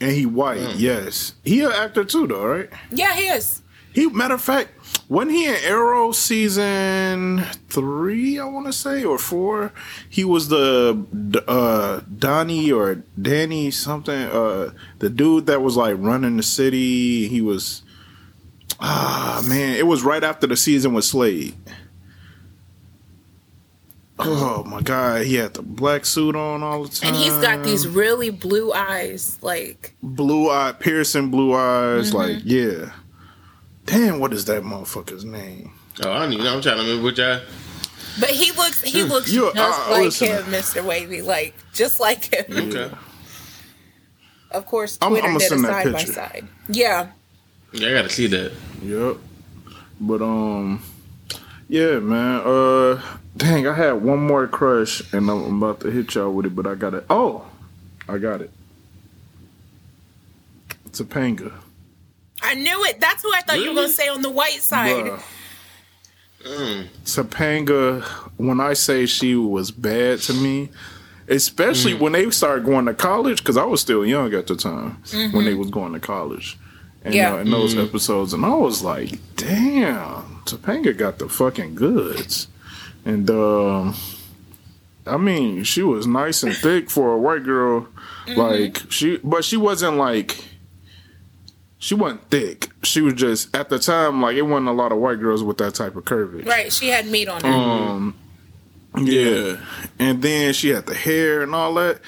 And 0.00 0.12
he 0.12 0.26
white. 0.26 0.60
Mm. 0.60 0.74
Yes, 0.78 1.34
he 1.44 1.60
an 1.60 1.72
actor 1.72 2.04
too, 2.04 2.26
though, 2.26 2.46
right? 2.46 2.70
Yeah, 2.90 3.14
he 3.14 3.28
is. 3.28 3.62
He 3.92 4.08
matter 4.08 4.34
of 4.34 4.42
fact, 4.42 4.70
wasn't 5.08 5.32
he 5.32 5.46
in 5.46 5.56
Arrow 5.64 6.12
season 6.12 7.44
three? 7.68 8.38
I 8.38 8.44
want 8.44 8.66
to 8.66 8.72
say 8.72 9.02
or 9.02 9.18
four. 9.18 9.72
He 10.08 10.24
was 10.24 10.48
the 10.48 11.42
uh, 11.48 12.00
Donnie 12.16 12.70
or 12.70 13.02
Danny 13.20 13.72
something. 13.72 14.14
Uh, 14.14 14.72
the 15.00 15.10
dude 15.10 15.46
that 15.46 15.62
was 15.62 15.76
like 15.76 15.96
running 15.98 16.36
the 16.36 16.42
city. 16.42 17.26
He 17.28 17.40
was. 17.40 17.82
Ah 18.78 19.42
man, 19.46 19.76
it 19.76 19.86
was 19.86 20.02
right 20.02 20.24
after 20.24 20.46
the 20.46 20.56
season 20.56 20.94
with 20.94 21.04
Slade. 21.04 21.54
Oh 24.22 24.64
my 24.64 24.80
god, 24.82 25.22
he 25.26 25.34
had 25.36 25.54
the 25.54 25.62
black 25.62 26.04
suit 26.04 26.36
on 26.36 26.62
all 26.62 26.84
the 26.84 26.88
time. 26.90 27.08
And 27.14 27.16
he's 27.16 27.32
got 27.38 27.62
these 27.64 27.86
really 27.88 28.30
blue 28.30 28.72
eyes. 28.72 29.38
Like, 29.42 29.94
blue 30.02 30.50
eye, 30.50 30.72
piercing 30.78 31.30
blue 31.30 31.54
eyes. 31.54 32.08
Mm-hmm. 32.12 32.16
Like, 32.16 32.38
yeah. 32.44 32.92
Damn, 33.86 34.20
what 34.20 34.32
is 34.32 34.44
that 34.46 34.62
motherfucker's 34.62 35.24
name? 35.24 35.72
Oh, 36.04 36.10
I 36.12 36.20
don't 36.20 36.32
even 36.32 36.44
know. 36.44 36.54
I'm 36.54 36.62
trying 36.62 36.76
to 36.76 36.82
remember 36.82 37.04
which 37.04 37.18
eye. 37.18 37.40
but 38.20 38.30
he 38.30 38.52
looks, 38.52 38.82
he 38.82 39.02
looks 39.02 39.32
You- 39.32 39.50
just 39.54 39.80
uh, 39.88 39.90
like 39.92 40.04
listen. 40.04 40.28
him, 40.28 40.44
Mr. 40.44 40.84
Wavy. 40.84 41.22
Like, 41.22 41.54
just 41.72 41.98
like 42.00 42.32
him. 42.32 42.44
Okay. 42.74 42.90
Of 44.50 44.66
course, 44.66 44.98
I'm- 45.00 45.14
I'ma 45.14 45.38
did 45.38 45.46
a 45.46 45.48
send 45.48 45.64
that 45.64 45.84
side 45.84 45.92
by 45.92 45.98
picture. 45.98 46.12
side. 46.12 46.48
Yeah. 46.68 47.08
Yeah, 47.72 47.88
I 47.88 47.92
got 47.92 48.02
to 48.02 48.08
see 48.08 48.26
that. 48.28 48.52
Yep. 48.82 49.16
But 50.00 50.22
um, 50.22 50.82
yeah, 51.68 51.98
man. 52.00 52.40
Uh, 52.44 53.00
dang, 53.36 53.66
I 53.66 53.74
had 53.74 53.92
one 54.02 54.20
more 54.26 54.46
crush, 54.46 55.00
and 55.12 55.30
I'm 55.30 55.62
about 55.62 55.80
to 55.80 55.90
hit 55.90 56.14
y'all 56.14 56.32
with 56.32 56.46
it, 56.46 56.54
but 56.56 56.66
I 56.66 56.74
got 56.74 56.94
it. 56.94 57.04
Oh, 57.10 57.44
I 58.08 58.18
got 58.18 58.40
it. 58.40 58.50
Topanga. 60.92 61.52
I 62.42 62.54
knew 62.54 62.84
it. 62.86 63.00
That's 63.00 63.22
who 63.22 63.32
I 63.34 63.40
thought 63.42 63.60
you 63.60 63.68
were 63.68 63.74
going 63.74 63.88
to 63.88 63.92
say 63.94 64.08
on 64.08 64.22
the 64.22 64.30
white 64.30 64.60
side. 64.60 65.04
Bruh. 65.04 65.22
Mm. 66.44 66.86
Topanga, 67.04 68.02
when 68.38 68.60
I 68.60 68.72
say 68.72 69.06
she 69.06 69.34
was 69.36 69.70
bad 69.70 70.20
to 70.20 70.32
me, 70.32 70.70
especially 71.28 71.92
Mm. 71.94 72.00
when 72.00 72.12
they 72.12 72.30
started 72.30 72.64
going 72.64 72.86
to 72.86 72.94
college, 72.94 73.38
because 73.38 73.56
I 73.58 73.64
was 73.64 73.80
still 73.80 74.04
young 74.06 74.32
at 74.34 74.46
the 74.46 74.56
time 74.56 75.02
when 75.32 75.44
they 75.44 75.54
was 75.54 75.70
going 75.70 75.92
to 75.92 76.00
college. 76.00 76.58
And, 77.04 77.14
Yeah. 77.14 77.34
uh, 77.34 77.38
in 77.38 77.50
those 77.50 77.74
Mm. 77.74 77.84
episodes, 77.86 78.32
and 78.32 78.44
I 78.44 78.54
was 78.54 78.82
like, 78.82 79.18
"Damn, 79.36 80.42
Topanga 80.44 80.96
got 80.96 81.18
the 81.18 81.28
fucking 81.28 81.74
goods." 81.74 82.46
And 83.04 83.28
um, 83.30 83.94
I 85.06 85.16
mean, 85.16 85.64
she 85.64 85.82
was 85.82 86.06
nice 86.06 86.42
and 86.42 86.54
thick 86.54 86.90
for 86.90 87.12
a 87.12 87.18
white 87.18 87.44
girl. 87.44 87.88
Like 88.28 88.82
she, 88.90 89.18
but 89.18 89.44
she 89.44 89.56
wasn't 89.56 89.96
like 89.96 90.44
she 91.78 91.94
wasn't 91.94 92.30
thick. 92.30 92.68
She 92.82 93.00
was 93.00 93.14
just 93.14 93.54
at 93.56 93.70
the 93.70 93.78
time 93.78 94.20
like 94.20 94.36
it 94.36 94.42
wasn't 94.42 94.68
a 94.68 94.72
lot 94.72 94.92
of 94.92 94.98
white 94.98 95.18
girls 95.18 95.42
with 95.42 95.58
that 95.58 95.74
type 95.74 95.96
of 95.96 96.04
curvage. 96.04 96.46
Right. 96.46 96.72
She 96.72 96.88
had 96.88 97.06
meat 97.06 97.28
on 97.28 97.42
her. 97.42 97.48
Um, 97.48 98.14
yeah. 98.98 99.56
And 99.98 100.22
then 100.22 100.52
she 100.52 100.68
had 100.68 100.86
the 100.86 100.94
hair 100.94 101.42
and 101.42 101.54
all 101.54 101.74
that. 101.74 102.00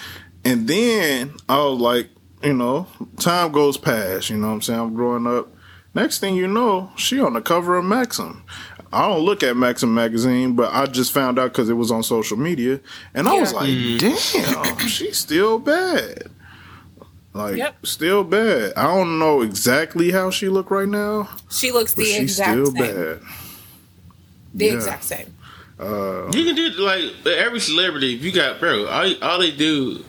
And 0.45 0.69
then 0.69 1.35
I 1.49 1.57
was 1.65 1.79
like, 1.81 2.09
you 2.43 2.53
know, 2.53 2.87
time 3.19 3.53
goes 3.53 3.77
past, 3.79 4.29
you 4.31 4.37
know 4.37 4.49
what 4.49 4.55
I'm 4.55 4.63
saying? 4.63 4.81
I'm 4.81 4.95
growing 4.95 5.27
up. 5.27 5.49
Next 5.95 6.19
thing 6.19 6.37
you 6.37 6.49
know, 6.49 6.91
she 6.97 7.21
on 7.21 7.35
the 7.35 7.41
cover 7.41 7.77
of 7.77 7.85
Maxim. 7.85 8.45
I 8.93 9.09
don't 9.09 9.21
look 9.21 9.43
at 9.43 9.57
Maxim 9.57 9.95
magazine, 9.95 10.55
but 10.55 10.73
I 10.75 10.87
just 10.87 11.13
found 11.13 11.39
out 11.39 11.53
because 11.53 11.69
it 11.71 11.75
was 11.75 11.91
on 11.91 12.03
social 12.03 12.37
media. 12.37 12.81
And 13.15 13.27
I 13.29 13.35
was 13.41 13.53
Yeah. 13.53 13.59
like, 13.59 13.69
mm. 13.71 13.99
damn, 14.79 14.79
she's 14.89 15.17
still 15.19 15.59
bad. 15.59 16.31
Like 17.35 17.57
Yep. 17.57 17.87
still 17.87 18.25
bad. 18.25 18.75
I 18.77 18.83
don't 18.83 19.19
know 19.19 19.41
exactly 19.41 20.11
how 20.11 20.31
she 20.31 20.49
look 20.51 20.71
right 20.71 20.89
now, 20.89 21.29
She 21.51 21.73
looks 21.73 21.95
the 21.95 22.05
she's 22.05 22.19
exact 22.21 22.51
still 22.51 22.67
same. 22.67 22.75
bad. 22.75 23.21
The 24.55 24.67
Yeah. 24.67 24.73
exact 24.75 25.05
same. 25.05 25.35
Uh, 25.81 26.31
you 26.33 26.45
can 26.45 26.55
do 26.55 26.69
like 26.79 27.03
every 27.27 27.59
celebrity. 27.61 28.15
If 28.15 28.23
you 28.23 28.31
got 28.33 28.61
bro, 28.61 28.87
all, 28.87 29.15
all 29.23 29.39
they 29.39 29.51
do 29.51 30.05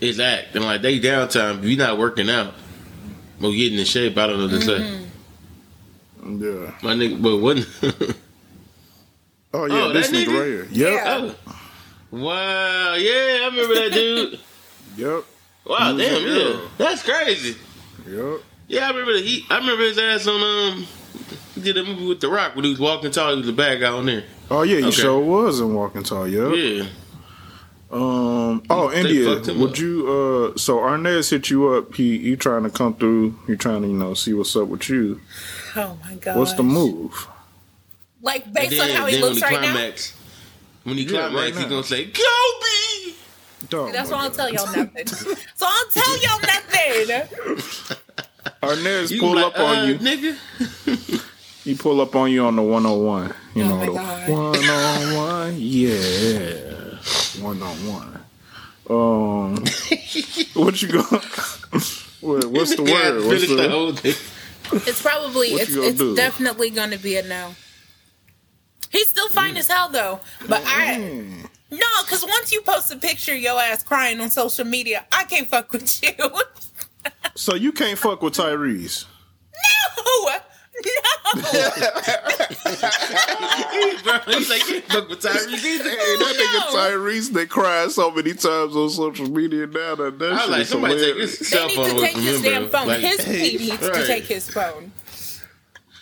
is 0.00 0.20
act, 0.20 0.54
and 0.54 0.64
like 0.64 0.82
they 0.82 1.00
downtime. 1.00 1.60
If 1.60 1.64
you're 1.64 1.78
not 1.78 1.98
working 1.98 2.28
out 2.28 2.52
or 3.42 3.50
getting 3.50 3.78
in 3.78 3.84
shape, 3.86 4.16
I 4.18 4.26
don't 4.26 4.36
know 4.38 4.44
what 4.44 4.60
to 4.60 4.60
say. 4.60 4.72
Mm-hmm. 4.78 5.03
Yeah. 6.24 6.72
My 6.82 6.94
nigga, 6.94 7.20
but 7.22 7.36
wasn't. 7.38 8.16
Oh 9.56 9.66
yeah, 9.66 9.84
Oh, 9.84 9.92
this 9.92 10.10
nigga 10.10 10.24
nigga? 10.26 10.38
right 10.40 10.46
here. 10.46 10.66
Yep. 10.70 10.92
Yeah. 10.92 11.30
oh. 11.46 11.54
Wow, 12.10 12.94
yeah, 12.94 13.38
I 13.42 13.48
remember 13.52 13.74
that 13.76 13.92
dude. 13.92 14.40
Yep. 14.96 15.24
Wow, 15.66 15.96
He 15.96 16.04
damn, 16.04 16.26
yeah, 16.26 16.60
that's 16.76 17.02
crazy. 17.04 17.56
Yep. 18.08 18.40
Yeah, 18.66 18.86
I 18.86 18.90
remember 18.90 19.12
that 19.12 19.22
he. 19.24 19.44
I 19.50 19.58
remember 19.58 19.84
his 19.84 19.96
ass 19.98 20.26
on 20.26 20.40
um. 20.74 20.86
He 21.54 21.60
did 21.60 21.76
a 21.78 21.84
movie 21.84 22.08
with 22.08 22.20
The 22.20 22.28
Rock 22.30 22.56
when 22.56 22.64
he 22.64 22.70
was 22.72 22.80
walking 22.80 23.12
tall. 23.12 23.30
He 23.32 23.38
was 23.38 23.48
a 23.48 23.52
bad 23.52 23.78
guy 23.80 23.92
on 23.92 24.06
there. 24.06 24.24
Oh 24.50 24.62
yeah, 24.62 24.78
he 24.78 24.84
Okay. 24.86 24.90
sure 24.90 25.20
was 25.20 25.60
in 25.60 25.72
Walking 25.72 26.02
Tall. 26.02 26.26
Yep. 26.26 26.52
Yeah, 26.56 26.86
Um. 27.92 28.62
Oh, 28.70 28.90
They 28.90 29.00
India. 29.00 29.28
Would 29.56 29.70
up. 29.70 29.78
you? 29.78 30.06
Uh. 30.54 30.58
So 30.58 30.78
Arnaz 30.78 31.30
hit 31.30 31.48
you 31.50 31.68
up. 31.68 31.94
He 31.94 32.18
he 32.18 32.34
trying 32.36 32.64
to 32.64 32.70
come 32.70 32.94
through. 32.94 33.38
He 33.46 33.54
trying 33.56 33.82
to 33.82 33.88
you 33.88 33.94
know 33.94 34.14
see 34.14 34.32
what's 34.34 34.54
up 34.56 34.66
with 34.68 34.88
you. 34.88 35.20
Oh 35.76 35.98
my 36.04 36.14
god. 36.16 36.38
What's 36.38 36.52
the 36.54 36.62
move? 36.62 37.28
Like 38.22 38.44
And 38.46 38.54
based 38.54 38.80
on 38.80 38.88
how 38.90 39.06
he 39.06 39.18
looks 39.20 39.42
when 39.42 39.50
he 39.50 39.54
right 39.56 39.60
now. 39.62 39.72
climax, 39.72 40.12
when 40.84 40.96
he 40.96 41.04
Yeah, 41.04 41.18
right 41.20 41.30
climax, 41.30 41.56
he 41.58 41.62
now. 41.64 41.68
gonna 41.70 41.84
say 41.84 42.04
Kobe. 42.06 43.14
Dog, 43.68 43.92
That's 43.92 44.10
my 44.10 44.16
why 44.16 44.22
I'll 44.24 44.30
God. 44.30 44.36
tell 44.36 44.50
y'all 44.50 44.66
nothing. 44.66 45.06
so 45.06 45.66
I'll 45.66 45.86
tell 45.90 46.22
y'all 46.22 46.40
nothing. 46.46 47.66
Arnaz 48.62 49.10
You 49.10 49.20
pull 49.20 49.34
like, 49.34 49.46
up 49.46 49.58
on 49.58 49.78
uh, 49.78 49.84
you. 49.86 49.94
nigga. 49.98 50.38
He 51.64 51.74
pull 51.74 52.00
up 52.00 52.14
on 52.14 52.30
you 52.30 52.44
on 52.44 52.56
the 52.56 52.62
one 52.62 52.84
on 52.86 53.04
one. 53.04 53.34
You 53.54 53.64
Oh 53.64 53.68
know 53.68 53.78
my 53.78 53.86
the 53.86 53.92
God. 53.92 54.28
one 54.30 54.70
on 54.70 55.14
one. 55.14 55.54
Yeah. 55.58 56.98
One 57.40 57.62
on 57.62 57.76
one. 57.86 58.20
Um. 58.90 59.64
what 60.54 60.82
you 60.82 60.88
going? 60.88 61.04
what, 62.20 62.46
what's 62.50 62.74
the 62.74 62.82
word? 62.82 63.24
What's 63.26 63.46
the 63.46 63.56
the, 63.56 63.68
whole 63.70 63.92
thing. 63.92 64.14
It's 64.72 65.00
probably 65.02 65.52
What 65.52 65.62
it's 65.62 65.72
it's 65.74 65.98
do? 65.98 66.16
definitely 66.16 66.70
gonna 66.70 66.98
be 66.98 67.16
a 67.16 67.22
no. 67.22 67.54
He's 68.90 69.08
still 69.08 69.28
fine 69.28 69.56
as 69.56 69.68
hell 69.68 69.88
though, 69.88 70.20
but 70.48 70.62
I 70.66 70.96
Mm. 70.98 71.48
no, 71.70 71.86
because 72.04 72.24
once 72.24 72.52
you 72.52 72.62
post 72.62 72.90
a 72.92 72.96
picture 72.96 73.32
of 73.34 73.40
your 73.40 73.60
ass 73.60 73.82
crying 73.82 74.20
on 74.20 74.30
social 74.30 74.64
media, 74.64 75.04
I 75.12 75.24
can't 75.24 75.48
fuck 75.48 75.72
with 75.72 76.02
you. 76.02 76.12
so 77.34 77.54
you 77.54 77.72
can't 77.72 77.98
fuck 77.98 78.22
with 78.22 78.34
Tyrese. 78.34 79.04
no. 79.52 80.30
Bro, 84.02 84.18
he's 84.26 84.50
like, 84.50 84.68
you 84.68 84.80
fuck 84.82 85.08
with 85.08 85.20
Tyrese 85.22 85.64
either. 85.64 85.90
Hey, 85.90 86.16
that 86.18 86.34
nigga 86.38 86.60
Tyrese 86.76 87.30
they 87.30 87.46
cried 87.46 87.90
so 87.90 88.10
many 88.10 88.32
times 88.34 88.76
on 88.76 88.90
social 88.90 89.30
media 89.30 89.66
now 89.66 89.94
that 89.94 90.18
that 90.18 90.32
I 90.32 90.38
shit 90.40 90.50
like, 90.50 90.60
is 90.62 90.68
somebody 90.68 90.94
take 90.96 91.04
hilarious. 91.06 91.38
his 91.38 91.50
They 91.50 91.56
cell 91.56 91.68
need 91.68 91.76
to 91.76 92.00
take 92.00 92.16
his 92.16 92.36
him, 92.36 92.42
damn 92.42 92.68
phone. 92.68 92.88
Like, 92.88 93.00
his 93.00 93.24
he 93.24 93.56
needs 93.56 93.78
to 93.78 94.06
take 94.06 94.24
his 94.24 94.50
phone. 94.50 94.92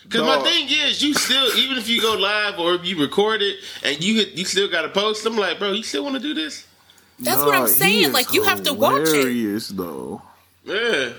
Cause 0.08 0.20
my 0.20 0.42
thing 0.42 0.68
is, 0.68 1.02
you 1.02 1.14
still 1.14 1.56
even 1.56 1.78
if 1.78 1.88
you 1.88 2.00
go 2.02 2.14
live 2.14 2.58
or 2.58 2.74
if 2.74 2.84
you 2.84 2.98
record 3.00 3.40
it 3.40 3.56
and 3.82 4.02
you 4.02 4.16
hit, 4.16 4.32
you 4.32 4.44
still 4.44 4.68
got 4.68 4.82
to 4.82 4.90
post. 4.90 5.24
I'm 5.24 5.36
like, 5.36 5.58
bro, 5.58 5.72
you 5.72 5.82
still 5.82 6.04
want 6.04 6.16
to 6.16 6.20
do 6.20 6.34
this? 6.34 6.66
That's 7.18 7.42
what 7.42 7.54
I'm 7.54 7.68
saying. 7.68 8.12
Like 8.12 8.32
you 8.34 8.42
have 8.42 8.62
to 8.64 8.74
watch 8.74 9.02
it. 9.02 9.08
Hilarious 9.08 9.68
though. 9.68 10.20
Yeah. 10.64 11.12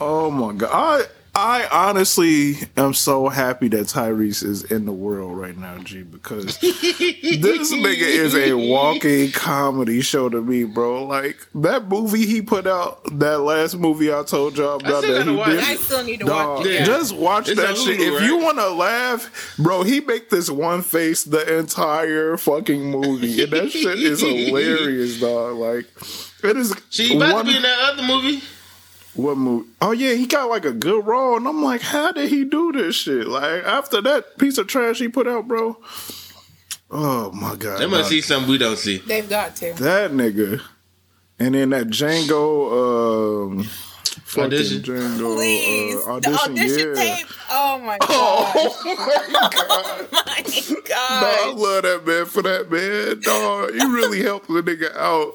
Oh 0.00 0.30
my 0.30 0.52
god. 0.52 1.06
I 1.36 1.66
I 1.70 1.88
honestly 1.88 2.56
am 2.76 2.94
so 2.94 3.28
happy 3.28 3.68
that 3.68 3.86
Tyrese 3.86 4.42
is 4.44 4.64
in 4.64 4.86
the 4.86 4.92
world 4.92 5.36
right 5.36 5.56
now, 5.56 5.78
G, 5.78 6.02
because 6.02 6.58
this 6.58 7.72
nigga 7.72 8.02
is 8.02 8.34
a 8.34 8.54
walking 8.54 9.30
comedy 9.32 10.00
show 10.00 10.28
to 10.28 10.40
me, 10.40 10.64
bro. 10.64 11.04
Like 11.04 11.36
that 11.56 11.88
movie 11.88 12.26
he 12.26 12.40
put 12.42 12.66
out, 12.66 13.00
that 13.18 13.40
last 13.40 13.76
movie 13.76 14.12
I 14.12 14.22
told 14.22 14.56
y'all 14.56 14.76
about 14.76 15.02
still 15.02 15.14
that 15.18 15.26
he 15.26 15.34
watch 15.36 15.48
did. 15.50 15.60
I 15.60 15.74
still 15.76 16.04
need 16.04 16.20
to 16.20 16.26
Dog, 16.26 16.58
watch 16.58 16.66
it. 16.66 16.72
Yeah. 16.72 16.84
just 16.84 17.16
watch 17.16 17.48
It's 17.48 17.60
that 17.60 17.76
shit. 17.76 17.98
Hulu, 17.98 18.16
If 18.16 18.22
you 18.28 18.38
want 18.38 18.58
to 18.58 18.70
laugh, 18.70 19.54
bro, 19.58 19.82
he 19.82 20.00
make 20.00 20.30
this 20.30 20.48
one 20.50 20.82
face 20.82 21.24
the 21.24 21.58
entire 21.58 22.36
fucking 22.36 22.90
movie, 22.90 23.42
and 23.42 23.52
that 23.52 23.70
shit 23.72 23.98
is 24.00 24.20
hilarious, 24.22 25.20
dog. 25.20 25.56
Like 25.56 25.86
it 26.44 26.56
is. 26.56 26.74
She 26.90 27.16
about 27.16 27.34
one- 27.34 27.44
to 27.46 27.50
be 27.50 27.56
in 27.56 27.62
that 27.62 27.92
other 27.92 28.02
movie. 28.02 28.42
What 29.14 29.36
movie? 29.36 29.68
Oh 29.80 29.92
yeah, 29.92 30.14
he 30.14 30.26
got 30.26 30.48
like 30.48 30.64
a 30.64 30.72
good 30.72 31.06
role, 31.06 31.36
and 31.36 31.46
I'm 31.46 31.62
like, 31.62 31.80
how 31.80 32.12
did 32.12 32.30
he 32.30 32.44
do 32.44 32.72
this 32.72 32.96
shit? 32.96 33.26
Like 33.26 33.64
after 33.64 34.00
that 34.02 34.38
piece 34.38 34.58
of 34.58 34.66
trash 34.66 34.98
he 34.98 35.08
put 35.08 35.26
out, 35.28 35.48
bro. 35.48 35.76
Oh 36.90 37.32
my 37.32 37.56
god, 37.56 37.80
They 37.80 37.86
must 37.86 38.08
see 38.08 38.20
something 38.20 38.50
we 38.50 38.58
don't 38.58 38.78
see. 38.78 38.98
They've 38.98 39.28
got 39.28 39.56
to. 39.56 39.72
that 39.74 40.10
nigga, 40.12 40.60
and 41.38 41.54
then 41.54 41.70
that 41.70 41.88
Django, 41.88 43.50
um, 43.50 43.68
Audition? 44.36 44.82
Django 44.82 45.36
Please, 45.36 45.94
uh, 45.96 46.20
the 46.20 46.28
audition, 46.28 46.52
audition 46.52 46.88
yeah. 46.88 47.16
tape. 47.16 47.26
Oh 47.50 47.78
my 47.78 47.98
god! 47.98 48.54
Oh 48.86 50.10
my 50.10 50.10
god. 50.10 50.12
my 50.12 50.42
Dog, 50.84 50.90
I 50.90 51.52
love 51.56 51.82
that 51.82 52.06
man 52.06 52.26
for 52.26 52.42
that 52.42 52.70
man. 52.70 53.20
Dog, 53.20 53.72
he 53.72 53.84
really 53.86 54.22
helped 54.22 54.48
the 54.48 54.62
nigga 54.62 54.94
out. 54.96 55.34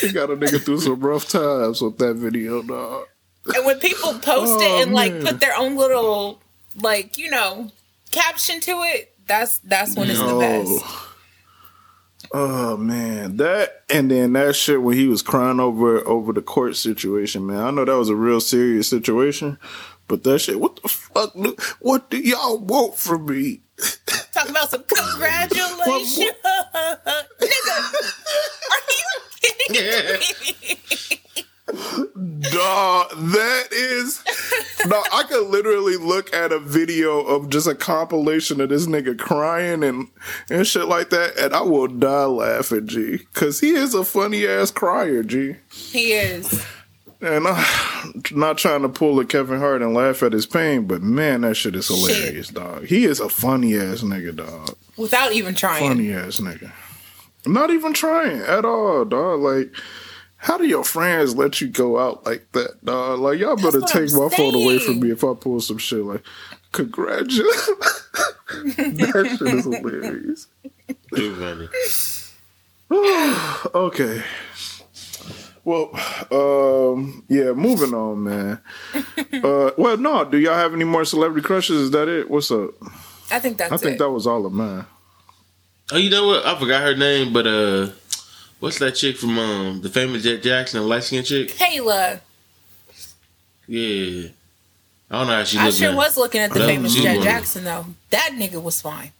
He 0.00 0.12
got 0.12 0.30
a 0.30 0.36
nigga 0.36 0.60
through 0.62 0.80
some 0.80 1.00
rough 1.00 1.28
times 1.28 1.80
with 1.80 1.98
that 1.98 2.14
video, 2.14 2.62
dog. 2.62 3.06
And 3.54 3.64
when 3.66 3.78
people 3.78 4.12
post 4.14 4.52
Oh, 4.58 4.60
it 4.80 4.82
and 4.82 4.94
like 4.94 5.20
put 5.20 5.40
their 5.40 5.56
own 5.56 5.76
little, 5.76 6.40
like 6.80 7.18
you 7.18 7.30
know, 7.30 7.70
caption 8.10 8.60
to 8.60 8.72
it, 8.84 9.14
that's 9.26 9.58
that's 9.58 9.94
when 9.96 10.10
it's 10.10 10.18
the 10.20 10.38
best. 10.38 10.84
Oh 12.32 12.76
man, 12.76 13.36
that 13.36 13.84
and 13.90 14.10
then 14.10 14.32
that 14.32 14.56
shit 14.56 14.82
when 14.82 14.96
he 14.96 15.06
was 15.06 15.22
crying 15.22 15.60
over 15.60 15.98
over 16.08 16.32
the 16.32 16.42
court 16.42 16.74
situation, 16.76 17.46
man. 17.46 17.58
I 17.60 17.70
know 17.70 17.84
that 17.84 17.96
was 17.96 18.08
a 18.08 18.16
real 18.16 18.40
serious 18.40 18.88
situation, 18.88 19.58
but 20.08 20.24
that 20.24 20.40
shit, 20.40 20.58
what 20.58 20.82
the 20.82 20.88
fuck? 20.88 21.32
What 21.80 22.10
do 22.10 22.18
y'all 22.18 22.58
want 22.58 22.96
from 22.96 23.26
me? 23.26 23.60
Talk 24.32 24.48
about 24.48 24.70
some 24.70 24.82
congratulations, 24.88 26.18
nigga. 26.44 27.78
Are 28.70 28.84
you 28.88 29.04
kidding 29.40 29.53
me? 29.53 29.53
Dog, 31.66 33.10
that 33.32 33.68
is. 33.72 34.22
No, 34.86 35.02
I 35.12 35.22
could 35.24 35.48
literally 35.48 35.96
look 35.96 36.32
at 36.34 36.52
a 36.52 36.58
video 36.58 37.20
of 37.20 37.48
just 37.48 37.66
a 37.66 37.74
compilation 37.74 38.60
of 38.60 38.68
this 38.68 38.86
nigga 38.86 39.18
crying 39.18 39.82
and 39.82 40.08
and 40.50 40.66
shit 40.66 40.86
like 40.86 41.10
that, 41.10 41.38
and 41.38 41.54
I 41.54 41.62
will 41.62 41.88
die 41.88 42.26
laughing, 42.26 42.86
G. 42.86 43.20
Cause 43.32 43.60
he 43.60 43.70
is 43.70 43.94
a 43.94 44.04
funny 44.04 44.46
ass 44.46 44.70
crier, 44.70 45.22
G. 45.22 45.56
He 45.72 46.12
is. 46.12 46.64
And 47.22 47.48
I'm 47.48 48.22
not 48.32 48.58
trying 48.58 48.82
to 48.82 48.88
pull 48.90 49.18
a 49.18 49.24
Kevin 49.24 49.58
Hart 49.58 49.80
and 49.80 49.94
laugh 49.94 50.22
at 50.22 50.34
his 50.34 50.44
pain, 50.44 50.86
but 50.86 51.00
man, 51.02 51.40
that 51.40 51.54
shit 51.54 51.74
is 51.74 51.88
hilarious, 51.88 52.48
dog. 52.48 52.84
He 52.84 53.06
is 53.06 53.20
a 53.20 53.30
funny 53.30 53.74
ass 53.74 54.02
nigga, 54.02 54.36
dog. 54.36 54.76
Without 54.98 55.32
even 55.32 55.54
trying. 55.54 55.88
Funny 55.88 56.12
ass 56.12 56.40
nigga. 56.40 56.70
Not 57.46 57.70
even 57.70 57.92
trying 57.92 58.40
at 58.40 58.64
all, 58.64 59.04
dog. 59.04 59.40
Like, 59.40 59.74
how 60.36 60.58
do 60.58 60.66
your 60.66 60.84
friends 60.84 61.34
let 61.34 61.60
you 61.60 61.68
go 61.68 61.98
out 61.98 62.24
like 62.26 62.50
that, 62.52 62.84
dog? 62.84 63.20
Like, 63.20 63.38
y'all 63.38 63.56
better 63.56 63.80
what 63.80 63.88
take 63.88 64.10
I'm 64.12 64.18
my 64.18 64.28
phone 64.28 64.54
away 64.54 64.78
from 64.78 65.00
me 65.00 65.10
if 65.10 65.24
I 65.24 65.34
pull 65.34 65.60
some 65.60 65.78
shit 65.78 66.04
like, 66.04 66.22
congratulations. 66.72 67.66
that 68.76 69.36
shit 69.38 69.54
is 69.54 69.64
hilarious. 69.64 70.46
Too 71.14 71.34
funny. 71.36 71.68
Okay. 73.74 74.22
Well, 75.64 75.90
um, 76.30 77.24
yeah, 77.28 77.52
moving 77.52 77.94
on, 77.94 78.24
man. 78.24 78.60
Uh, 79.42 79.72
well, 79.76 79.96
no, 79.96 80.24
do 80.24 80.38
y'all 80.38 80.54
have 80.54 80.72
any 80.74 80.84
more 80.84 81.04
celebrity 81.04 81.44
crushes? 81.44 81.76
Is 81.76 81.90
that 81.90 82.08
it? 82.08 82.30
What's 82.30 82.50
up? 82.52 82.70
I 83.30 83.40
think 83.40 83.58
that's 83.58 83.72
I 83.72 83.76
think 83.76 83.96
it. 83.96 83.98
that 83.98 84.10
was 84.10 84.26
all 84.26 84.46
of 84.46 84.52
mine. 84.52 84.86
Oh, 85.92 85.96
you 85.96 86.10
know 86.10 86.26
what? 86.28 86.46
I 86.46 86.58
forgot 86.58 86.82
her 86.82 86.96
name, 86.96 87.32
but 87.32 87.46
uh, 87.46 87.88
what's 88.60 88.78
that 88.78 88.92
chick 88.92 89.16
from 89.16 89.38
um 89.38 89.80
the 89.82 89.88
famous 89.90 90.22
Jett 90.22 90.42
Jackson, 90.42 90.80
the 90.80 90.86
light 90.86 91.02
skinned 91.04 91.26
chick? 91.26 91.48
Kayla. 91.50 92.20
Yeah. 93.66 94.28
I 95.10 95.18
don't 95.18 95.26
know 95.26 95.34
how 95.34 95.44
she 95.44 95.58
I 95.58 95.70
sure 95.70 95.90
now. 95.90 95.96
was 95.96 96.16
looking 96.16 96.40
at 96.40 96.52
the 96.52 96.60
famous 96.60 96.94
Jett 96.94 97.16
one. 97.18 97.24
Jackson 97.24 97.64
though. 97.64 97.86
That 98.10 98.30
nigga 98.34 98.62
was 98.62 98.80
fine. 98.80 99.12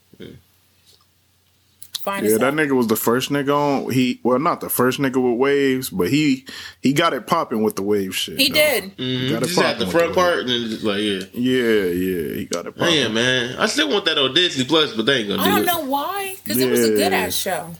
Fine 2.05 2.24
Yeah, 2.26 2.32
as 2.32 2.38
that 2.40 2.52
hell. 2.52 2.66
nigga 2.66 2.72
was 2.76 2.86
the 2.88 2.96
first 2.96 3.30
nigga 3.30 3.55
on. 3.57 3.90
He 3.90 4.20
well, 4.22 4.38
not 4.38 4.61
the 4.61 4.68
first 4.68 5.00
nigga 5.00 5.16
with 5.16 5.38
waves, 5.40 5.88
but 5.88 6.11
he 6.11 6.44
he 6.82 6.92
got 6.92 7.14
it 7.14 7.26
popping 7.26 7.62
with 7.62 7.76
the 7.76 7.82
wave 7.82 8.14
shit. 8.14 8.38
He 8.38 8.48
though. 8.50 8.55
did. 8.57 8.96
Mhm. 8.98 9.30
Got 9.30 9.42
it 9.42 9.46
Just 9.46 9.59
at 9.59 9.78
the 9.78 9.86
front 9.86 10.09
the 10.11 10.14
part, 10.14 10.40
and 10.40 10.48
then 10.50 10.68
just 10.68 10.84
like 10.84 11.00
yeah. 11.00 11.20
Yeah, 11.32 11.84
yeah, 11.84 12.34
he 12.34 12.44
got 12.44 12.66
it 12.66 12.76
popping. 12.76 12.94
Man, 12.94 13.14
man, 13.14 13.57
I 13.59 13.64
still 13.66 13.88
want 13.88 14.05
that 14.05 14.18
on 14.18 14.34
Disney 14.34 14.66
Plus, 14.66 14.92
but 14.94 15.07
they 15.07 15.20
ain't 15.20 15.28
gonna 15.30 15.40
I 15.42 15.44
do 15.46 15.50
don't 15.52 15.61
it. 15.62 15.66
know 15.66 15.80
why, 15.90 16.36
because 16.44 16.61
it 16.61 16.70
was 16.70 16.84
a 16.84 16.90
good 16.90 17.12
ass 17.14 17.34
show. 17.34 17.70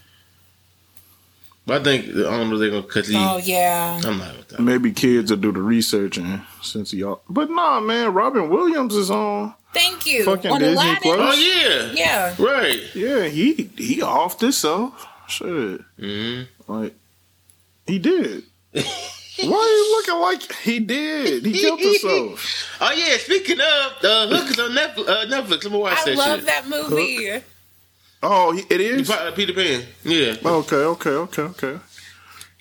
But 1.65 1.81
I 1.81 1.83
think 1.83 2.09
I 2.09 2.21
don't 2.37 2.49
know 2.49 2.57
they're 2.57 2.69
gonna 2.69 2.83
cut 2.83 3.05
the. 3.05 3.15
Oh 3.17 3.37
yeah. 3.37 3.99
I'm 4.05 4.17
not 4.19 4.37
with 4.37 4.47
that. 4.49 4.59
Maybe 4.59 4.91
kids 4.91 5.31
will 5.31 5.37
do 5.37 5.51
the 5.51 5.61
research 5.61 6.17
and 6.17 6.41
since 6.61 6.93
y'all. 6.93 7.21
But 7.27 7.49
nah, 7.49 7.79
man, 7.79 8.13
Robin 8.13 8.49
Williams 8.49 8.93
is 8.95 9.09
on. 9.09 9.53
Thank 9.73 10.05
you. 10.05 10.23
Fucking 10.23 10.51
On 10.51 10.59
Disney 10.59 10.75
Aladdin. 10.75 11.01
Plus. 11.01 11.35
Oh 11.35 11.91
yeah. 11.91 11.91
Yeah. 11.93 12.35
Right. 12.39 12.95
Yeah, 12.95 13.23
he 13.25 13.69
he 13.77 14.01
off 14.01 14.37
this 14.39 14.63
off. 14.63 15.07
Shit, 15.27 15.81
hmm 15.99 16.41
like 16.67 16.93
he 17.87 17.97
did. 17.99 18.43
Why 18.73 19.41
you 19.43 19.97
looking 19.97 20.21
like 20.21 20.53
he 20.61 20.79
did? 20.79 21.45
He 21.45 21.53
killed 21.59 21.79
himself. 21.79 22.61
Oh 22.81 22.91
yeah. 22.91 23.17
Speaking 23.17 23.59
of 23.59 24.01
the 24.01 24.27
hookers 24.29 24.59
on 24.59 24.71
Netflix, 24.71 25.07
uh, 25.09 25.25
Netflix. 25.27 25.63
Let 25.63 25.71
me 25.71 25.77
watch 25.79 25.97
I 25.97 26.03
that 26.05 26.17
love 26.17 26.39
shit. 26.39 26.45
that 26.47 26.67
movie. 26.67 27.41
Oh, 28.27 28.51
he- 28.53 28.65
it 28.73 28.81
is. 28.81 29.07
Uh, 29.09 29.31
Peter 29.35 29.53
Pan. 29.53 29.83
Yeah. 30.03 30.35
Okay, 30.43 30.75
okay, 30.77 31.09
okay, 31.11 31.41
okay. 31.43 31.77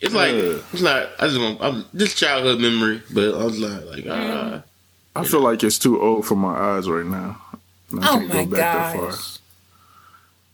It's 0.01 0.13
like 0.15 0.33
Yeah. 0.35 0.59
it's 0.73 0.83
like 0.83 1.09
I 1.19 1.27
just 1.29 1.41
want 1.41 1.61
I'm 1.63 1.85
just 1.97 2.19
childhood 2.19 2.61
memory, 2.61 3.01
but 3.13 3.35
I 3.35 3.45
was 3.45 3.59
like 3.59 3.85
like 3.87 4.05
ah. 4.11 4.63
I 5.17 5.25
feel 5.25 5.41
like 5.41 5.63
it's 5.63 5.79
too 5.79 6.01
old 6.03 6.27
for 6.27 6.35
my 6.37 6.55
eyes 6.55 6.87
right 6.89 7.07
now. 7.07 7.41
I 7.55 7.57
Oh 7.97 8.01
can't 8.19 8.29
my 8.29 8.45
that 8.57 8.97
gosh. 8.97 9.39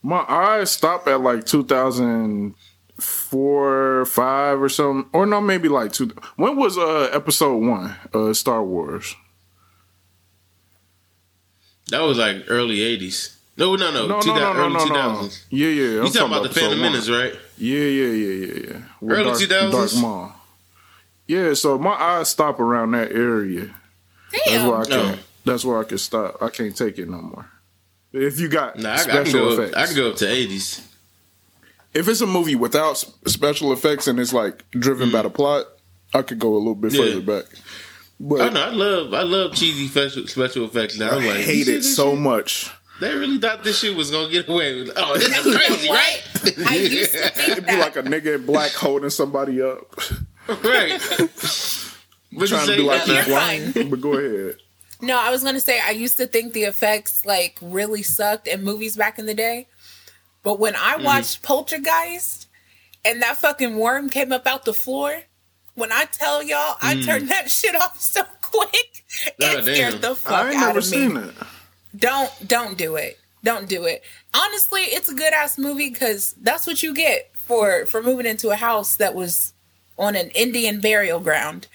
My 0.02 0.24
eyes 0.28 0.70
stop 0.70 1.06
at 1.08 1.20
like 1.20 1.44
2004, 1.46 4.04
five 4.06 4.62
or 4.62 4.68
something, 4.68 5.10
or 5.12 5.26
no, 5.26 5.40
maybe 5.40 5.68
like 5.68 5.92
two. 5.92 6.12
When 6.36 6.54
was 6.56 6.78
uh 6.78 7.08
episode 7.12 7.56
one, 7.56 7.96
uh 8.14 8.32
Star 8.34 8.62
Wars? 8.62 9.16
That 11.88 12.02
was 12.02 12.18
like 12.18 12.44
early 12.48 12.76
'80s. 12.78 13.34
No, 13.60 13.76
no, 13.76 13.90
no, 13.92 14.06
No, 14.06 14.20
2000, 14.20 14.26
no, 14.26 14.52
no, 14.52 14.52
no, 14.52 14.64
early 14.64 14.74
no, 14.74 14.84
no. 15.12 15.18
2000s. 15.20 15.44
Yeah, 15.50 15.66
yeah. 15.68 15.82
You 15.82 16.00
I'm 16.02 16.06
talking 16.12 16.26
about 16.28 16.42
the 16.42 16.48
Phantom 16.48 16.80
one. 16.80 16.92
Menace, 16.92 17.08
right? 17.10 17.34
Yeah, 17.58 17.78
yeah, 17.78 18.06
yeah, 18.06 18.46
yeah, 18.46 18.54
yeah. 18.70 18.78
With 19.00 19.18
Early 19.18 19.30
2000s? 19.46 19.70
Darth 19.72 20.00
Maul. 20.00 20.32
Yeah, 21.26 21.54
so 21.54 21.78
my 21.78 21.92
eyes 21.92 22.28
stop 22.28 22.58
around 22.58 22.90
that 22.92 23.12
area. 23.12 23.74
That's 24.32 24.44
Damn. 24.46 24.66
where 24.68 24.78
I 24.80 24.84
can. 24.84 24.92
Oh. 24.98 25.18
That's 25.44 25.64
where 25.64 25.78
I 25.78 25.84
can 25.84 25.98
stop. 25.98 26.42
I 26.42 26.48
can't 26.48 26.76
take 26.76 26.98
it 26.98 27.08
no 27.08 27.20
more. 27.20 27.46
If 28.12 28.40
you 28.40 28.48
got 28.48 28.78
Nah, 28.78 28.90
I, 28.90 28.94
I 28.94 28.96
can 29.04 29.10
special 29.26 29.40
go. 29.40 29.62
effects, 29.62 29.76
Up, 29.76 29.82
I 29.82 29.86
can 29.86 29.96
go 29.96 30.10
up 30.10 30.16
to 30.16 30.24
'80s. 30.26 30.80
if 31.94 32.08
it's 32.08 32.20
a 32.20 32.26
movie 32.26 32.56
without 32.56 32.96
special 33.26 33.72
effects 33.72 34.06
and 34.08 34.18
it's 34.18 34.32
like 34.32 34.68
driven 34.72 35.10
by 35.12 35.22
the 35.22 35.30
plot, 35.30 35.66
I 36.12 36.22
could 36.22 36.38
go 36.40 36.54
a 36.54 36.58
little 36.58 36.74
bit 36.74 36.92
Mm. 36.92 36.96
Yeah. 36.98 37.04
further 37.20 37.42
back. 37.42 37.52
But 38.18 38.40
I 38.40 38.48
know. 38.48 38.62
I 38.62 38.70
love. 38.70 39.14
I 39.14 39.22
love 39.22 39.54
cheesy 39.54 39.86
special 39.88 40.26
special 40.26 40.64
effects. 40.64 40.98
Now 40.98 41.10
I 41.10 41.16
I'm 41.16 41.26
like, 41.26 41.36
hate 41.40 41.68
it 41.68 41.82
so 41.84 42.10
shit? 42.12 42.20
much. 42.20 42.70
They 43.00 43.14
really 43.14 43.38
thought 43.38 43.64
this 43.64 43.78
shit 43.80 43.96
was 43.96 44.10
gonna 44.10 44.30
get 44.30 44.48
away 44.48 44.80
with. 44.82 44.92
Oh, 44.96 45.16
this 45.16 45.34
is 45.46 45.56
crazy, 45.56 45.88
right? 45.90 46.22
I 46.68 46.76
used 46.76 47.12
to 47.12 47.18
think 47.30 47.48
It'd 47.48 47.66
be 47.66 47.72
that. 47.72 47.80
like 47.80 47.96
a 47.96 48.02
nigga 48.02 48.34
in 48.36 48.46
black 48.46 48.72
holding 48.72 49.10
somebody 49.10 49.60
up, 49.62 49.94
right. 50.64 51.00
What 52.32 52.42
you 52.42 52.56
trying 52.56 52.60
to 52.60 52.72
say? 52.72 52.76
do 52.76 52.84
like 52.84 53.08
No, 53.08 53.14
he's 53.16 53.26
you're 53.26 53.36
blind. 53.36 53.90
But 53.90 54.00
go 54.00 54.12
ahead. 54.14 54.54
No, 55.02 55.18
I 55.18 55.30
was 55.30 55.42
gonna 55.42 55.58
say 55.60 55.80
I 55.84 55.90
used 55.90 56.16
to 56.18 56.26
think 56.26 56.52
the 56.52 56.62
effects 56.64 57.24
like 57.26 57.58
really 57.60 58.02
sucked 58.02 58.46
in 58.46 58.62
movies 58.62 58.96
back 58.96 59.18
in 59.18 59.26
the 59.26 59.34
day, 59.34 59.66
but 60.44 60.60
when 60.60 60.76
I 60.76 60.96
Mm. 60.98 61.04
watched 61.04 61.42
Poltergeist 61.42 62.46
and 63.04 63.20
that 63.22 63.38
fucking 63.38 63.76
worm 63.76 64.10
came 64.10 64.30
up 64.32 64.46
out 64.46 64.64
the 64.64 64.74
floor, 64.74 65.22
when 65.74 65.90
I 65.90 66.04
tell 66.04 66.42
y'all 66.42 66.76
I 66.82 67.00
turned 67.00 67.28
that 67.30 67.50
shit 67.50 67.74
off 67.74 67.98
so 68.00 68.22
quick, 68.42 69.04
it 69.26 69.34
Mm. 69.40 69.62
Scared 69.62 70.00
the 70.02 70.14
fuck 70.14 70.32
I 70.32 70.48
ain't 70.50 70.56
out 70.58 70.66
never 70.68 70.78
of 70.80 70.84
me. 70.84 70.90
seen 70.90 71.16
it. 71.16 71.34
Don't 71.96 72.30
don't 72.46 72.76
do 72.78 72.96
it. 72.96 73.18
Don't 73.42 73.68
do 73.68 73.84
it. 73.84 74.02
Honestly, 74.34 74.82
it's 74.82 75.08
a 75.08 75.14
good 75.14 75.32
ass 75.32 75.58
movie 75.58 75.90
because 75.90 76.34
that's 76.42 76.66
what 76.66 76.82
you 76.82 76.94
get 76.94 77.30
for 77.34 77.86
for 77.86 78.02
moving 78.02 78.26
into 78.26 78.50
a 78.50 78.56
house 78.56 78.96
that 78.96 79.14
was 79.14 79.52
on 79.98 80.14
an 80.14 80.30
Indian 80.30 80.80
burial 80.80 81.20
ground. 81.20 81.66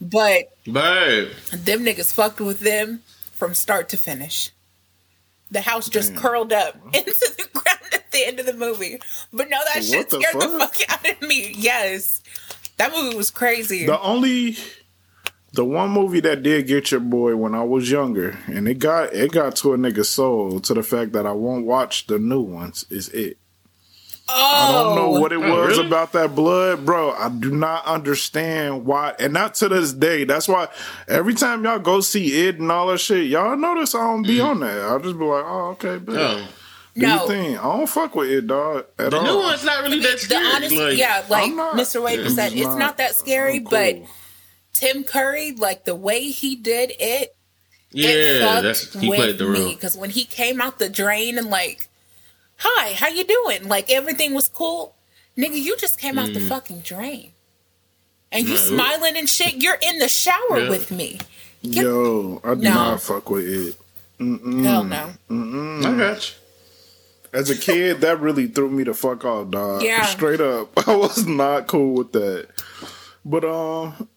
But 0.00 0.52
Babe. 0.64 1.28
them 1.52 1.80
niggas 1.84 2.12
fucked 2.12 2.40
with 2.40 2.60
them 2.60 3.02
from 3.32 3.54
start 3.54 3.88
to 3.90 3.96
finish. 3.96 4.50
The 5.50 5.60
house 5.60 5.88
just 5.88 6.12
Damn. 6.12 6.20
curled 6.22 6.52
up 6.52 6.74
into 6.94 7.32
the 7.38 7.48
ground 7.52 7.78
at 7.92 8.10
the 8.12 8.26
end 8.26 8.40
of 8.40 8.46
the 8.46 8.54
movie. 8.54 8.98
But 9.32 9.48
no, 9.50 9.58
that 9.66 9.76
What 9.76 9.84
shit 9.84 10.10
scared 10.10 10.34
the 10.34 10.58
fuck? 10.58 10.74
fuck 10.74 10.90
out 11.06 11.10
of 11.10 11.22
me. 11.28 11.52
Yes. 11.56 12.22
That 12.76 12.92
movie 12.92 13.16
was 13.16 13.30
crazy. 13.30 13.86
The 13.86 14.00
only, 14.00 14.56
the 15.54 15.64
one 15.64 15.90
movie 15.90 16.20
that 16.20 16.42
did 16.42 16.66
get 16.66 16.90
your 16.90 17.00
boy 17.00 17.36
when 17.36 17.54
I 17.54 17.62
was 17.62 17.90
younger, 17.90 18.36
and 18.46 18.68
it 18.68 18.78
got 18.78 19.14
it 19.14 19.32
got 19.32 19.56
to 19.56 19.72
a 19.74 19.76
nigga's 19.78 20.08
soul 20.08 20.60
to 20.60 20.74
the 20.74 20.82
fact 20.82 21.12
that 21.12 21.26
I 21.26 21.32
won't 21.32 21.64
watch 21.66 22.06
the 22.06 22.18
new 22.18 22.40
ones. 22.40 22.84
Is 22.90 23.08
it? 23.10 23.38
oh, 24.28 24.32
I 24.34 24.72
don't 24.72 24.96
know 24.96 25.16
oh. 25.16 25.20
what 25.20 25.32
it 25.32 25.38
Oh, 25.38 25.60
was 25.66 25.76
really? 25.76 25.86
about 25.86 26.12
that 26.12 26.34
blood, 26.34 26.84
bro. 26.84 27.12
I 27.12 27.28
do 27.28 27.50
not 27.54 27.84
understand 27.84 28.84
why, 28.86 29.14
and 29.18 29.32
not 29.32 29.54
to 29.56 29.68
this 29.68 29.92
day. 29.92 30.24
That's 30.24 30.48
why 30.48 30.68
every 31.08 31.34
time 31.34 31.64
y'all 31.64 31.78
go 31.78 32.00
see 32.00 32.46
it 32.48 32.58
and 32.58 32.70
all 32.72 32.88
that 32.88 32.98
shit, 32.98 33.26
y'all 33.26 33.56
notice 33.56 33.94
I 33.94 34.00
don't 34.00 34.22
be 34.22 34.36
mm-hmm. 34.38 34.46
on 34.46 34.60
that. 34.60 34.78
I'll 34.80 34.98
just 35.00 35.18
be 35.18 35.24
like, 35.24 35.44
oh, 35.46 35.68
okay, 35.72 35.98
bet. 35.98 36.16
Oh. 36.16 36.48
Do 36.96 37.00
No. 37.02 37.16
your 37.16 37.26
thing. 37.28 37.58
I 37.58 37.62
don't 37.62 37.88
fuck 37.88 38.14
with 38.14 38.30
it, 38.30 38.46
dog, 38.46 38.86
at 39.00 39.10
The 39.10 39.16
all. 39.18 39.24
new 39.24 39.36
one's 39.38 39.64
not 39.64 39.82
really 39.82 39.98
that 40.00 40.12
The 40.12 40.18
scary. 40.18 40.46
honest, 40.46 40.74
like, 40.76 40.96
yeah, 40.96 41.24
like 41.28 41.44
I'm 41.50 41.56
not- 41.56 41.74
Mr. 41.74 42.00
Wade 42.02 42.20
I'm 42.20 42.30
said, 42.30 42.52
it's 42.52 42.62
not- 42.66 42.78
not 42.78 42.96
that 42.98 43.14
scary, 43.16 43.56
I'm 43.56 43.64
but 43.64 43.94
cool. 43.96 44.08
Tim 44.74 45.04
Curry, 45.04 45.52
like 45.52 45.84
the 45.84 45.94
way 45.94 46.28
he 46.28 46.56
did 46.56 46.92
it, 47.00 47.34
yeah, 47.90 48.58
it 48.58 48.62
that's 48.62 48.92
he 48.92 49.08
with 49.08 49.18
played 49.18 49.38
the 49.38 49.44
me 49.48 49.60
role. 49.60 49.68
because 49.70 49.96
when 49.96 50.10
he 50.10 50.24
came 50.24 50.60
out 50.60 50.78
the 50.78 50.88
drain 50.88 51.38
and 51.38 51.48
like, 51.48 51.88
"Hi, 52.58 52.92
how 52.94 53.08
you 53.08 53.24
doing?" 53.24 53.68
Like 53.68 53.90
everything 53.90 54.34
was 54.34 54.48
cool, 54.48 54.94
nigga. 55.38 55.54
You 55.60 55.76
just 55.76 55.98
came 56.00 56.18
out 56.18 56.32
the 56.34 56.40
Mm. 56.40 56.48
fucking 56.48 56.80
drain, 56.80 57.32
and 58.32 58.44
you 58.46 58.54
No. 58.54 58.60
smiling 58.60 59.16
and 59.16 59.28
shit. 59.30 59.62
You're 59.62 59.78
in 59.80 59.98
the 59.98 60.08
shower 60.08 60.58
Yeah. 60.60 60.68
with 60.70 60.90
me. 60.90 61.20
Yo, 61.62 62.40
I 62.44 62.54
do 62.54 62.60
No. 62.62 62.74
not 62.74 63.02
fuck 63.02 63.30
with 63.30 63.46
it. 63.48 63.76
Mm. 64.20 64.64
Hell 64.64 64.84
no. 64.84 65.14
I 65.88 65.96
got 65.96 66.28
you. 66.28 66.34
As 67.32 67.50
a 67.50 67.56
kid, 67.56 68.00
that 68.02 68.20
really 68.20 68.46
threw 68.46 68.70
me 68.70 68.84
the 68.84 68.94
fuck 68.94 69.24
off, 69.24 69.50
dog. 69.50 69.82
Yeah. 69.82 70.04
Straight 70.06 70.40
up. 70.40 70.70
I 70.88 70.94
was 70.94 71.26
not 71.26 71.66
cool 71.66 71.94
with 71.94 72.12
that. 72.12 72.46
But 73.24 73.44
um 73.44 74.08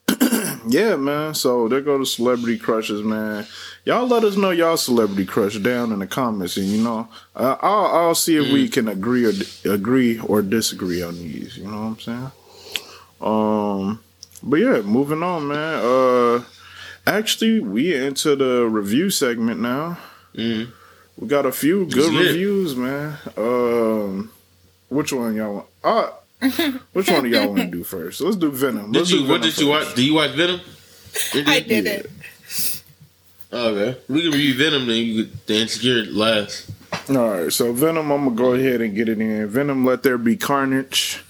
yeah, 0.70 0.96
man. 0.96 1.34
So 1.34 1.68
there 1.68 1.82
go 1.82 1.98
the 1.98 2.06
celebrity 2.06 2.58
crushes, 2.58 3.04
man. 3.04 3.46
Y'all 3.86 4.08
let 4.08 4.24
us 4.24 4.36
know 4.36 4.52
y'all 4.52 4.78
celebrity 4.78 5.26
crush 5.26 5.58
down 5.58 5.92
in 5.92 6.00
the 6.00 6.08
comments, 6.08 6.58
and 6.58 6.68
you 6.68 6.84
know, 6.84 7.08
uh, 7.36 7.56
I'll 7.62 7.86
I'll 7.86 8.16
see 8.16 8.36
if 8.36 8.52
we 8.52 8.68
can 8.68 8.88
agree 8.88 9.26
or 9.26 9.32
agree 9.72 10.20
or 10.20 10.42
disagree 10.42 11.02
on 11.02 11.16
these. 11.16 11.58
You 11.58 11.66
know 11.66 11.82
what 11.82 11.88
I'm 11.88 12.00
saying? 12.00 12.32
Um, 13.22 14.04
but 14.44 14.58
yeah, 14.58 14.82
moving 14.82 15.24
on, 15.24 15.48
man. 15.48 15.82
Uh, 15.84 16.44
actually, 17.06 17.60
we 17.60 17.96
into 17.96 18.36
the 18.36 18.66
review 18.66 19.10
segment 19.10 19.60
now. 19.60 19.98
Mm. 20.36 20.72
We 21.18 21.28
got 21.28 21.46
a 21.46 21.52
few 21.52 21.86
good 21.86 22.14
reviews, 22.14 22.76
man. 22.76 23.18
Um, 23.36 24.32
which 24.90 25.12
one 25.12 25.36
y'all 25.36 25.54
want? 25.54 25.68
Uh, 25.84 26.10
which 26.94 27.10
one 27.10 27.24
do 27.24 27.30
y'all 27.30 27.48
want 27.48 27.60
to 27.62 27.66
do 27.68 27.84
first? 27.84 28.22
Let's 28.22 28.36
do 28.38 28.52
Venom. 28.52 28.92
Did 28.92 29.00
Let's 29.00 29.12
you? 29.12 29.20
do 29.20 29.24
What 29.30 29.42
Venom 29.42 29.50
did 29.50 29.58
you 29.60 29.68
watch? 29.70 29.96
Do 29.96 30.06
you 30.06 30.14
watch 30.14 30.32
Venom? 30.32 30.60
Did 31.32 31.50
I 31.50 31.60
did 31.62 31.86
Yeah. 31.86 31.92
it. 31.92 32.12
Okay, 33.52 33.98
we 34.10 34.24
can 34.24 34.32
review 34.32 34.56
Venom. 34.58 34.88
Then 34.88 34.98
you 34.98 35.24
could 35.24 35.48
the 35.48 35.56
Insecure 35.62 36.04
last. 36.06 36.70
All 37.10 37.16
right, 37.30 37.52
so 37.54 37.72
Venom, 37.74 38.12
I'm 38.12 38.26
gonna 38.26 38.36
go 38.36 38.54
ahead 38.54 38.82
and 38.82 38.94
get 38.96 39.10
it 39.10 39.20
in. 39.20 39.48
Venom, 39.48 39.86
Let 39.86 40.04
There 40.04 40.18
Be 40.18 40.36
Carnage 40.36 41.24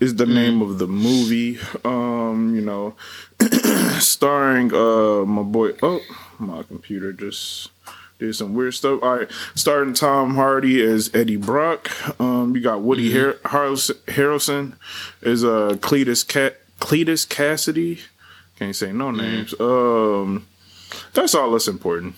is 0.00 0.16
the 0.16 0.26
name 0.26 0.62
of 0.62 0.78
the 0.78 0.86
movie. 0.86 1.58
Um, 1.84 2.54
you 2.54 2.62
know, 2.62 2.94
starring 4.00 4.72
uh 4.74 5.24
my 5.26 5.42
boy. 5.42 5.72
Oh, 5.82 6.00
my 6.38 6.62
computer 6.62 7.12
just 7.12 7.70
did 8.18 8.34
some 8.34 8.54
weird 8.54 8.74
stuff. 8.74 9.02
All 9.02 9.16
right, 9.18 9.30
starting 9.54 9.94
Tom 9.94 10.34
Hardy 10.34 10.82
as 10.82 11.10
Eddie 11.14 11.36
Brock. 11.36 11.90
Um, 12.20 12.54
you 12.56 12.60
got 12.62 12.80
Woody 12.82 13.12
Har- 13.12 13.34
Harrelson, 13.44 13.94
Harrelson 14.06 14.74
as 15.22 15.44
uh 15.44 15.76
Cletus 15.80 16.26
Cat 16.26 16.56
Cletus 16.80 17.26
Kasady. 17.26 18.00
Can't 18.58 18.74
say 18.74 18.92
no 18.92 19.10
names. 19.12 19.54
Um, 19.60 20.46
that's 21.14 21.34
all 21.34 21.52
that's 21.52 21.68
important. 21.68 22.14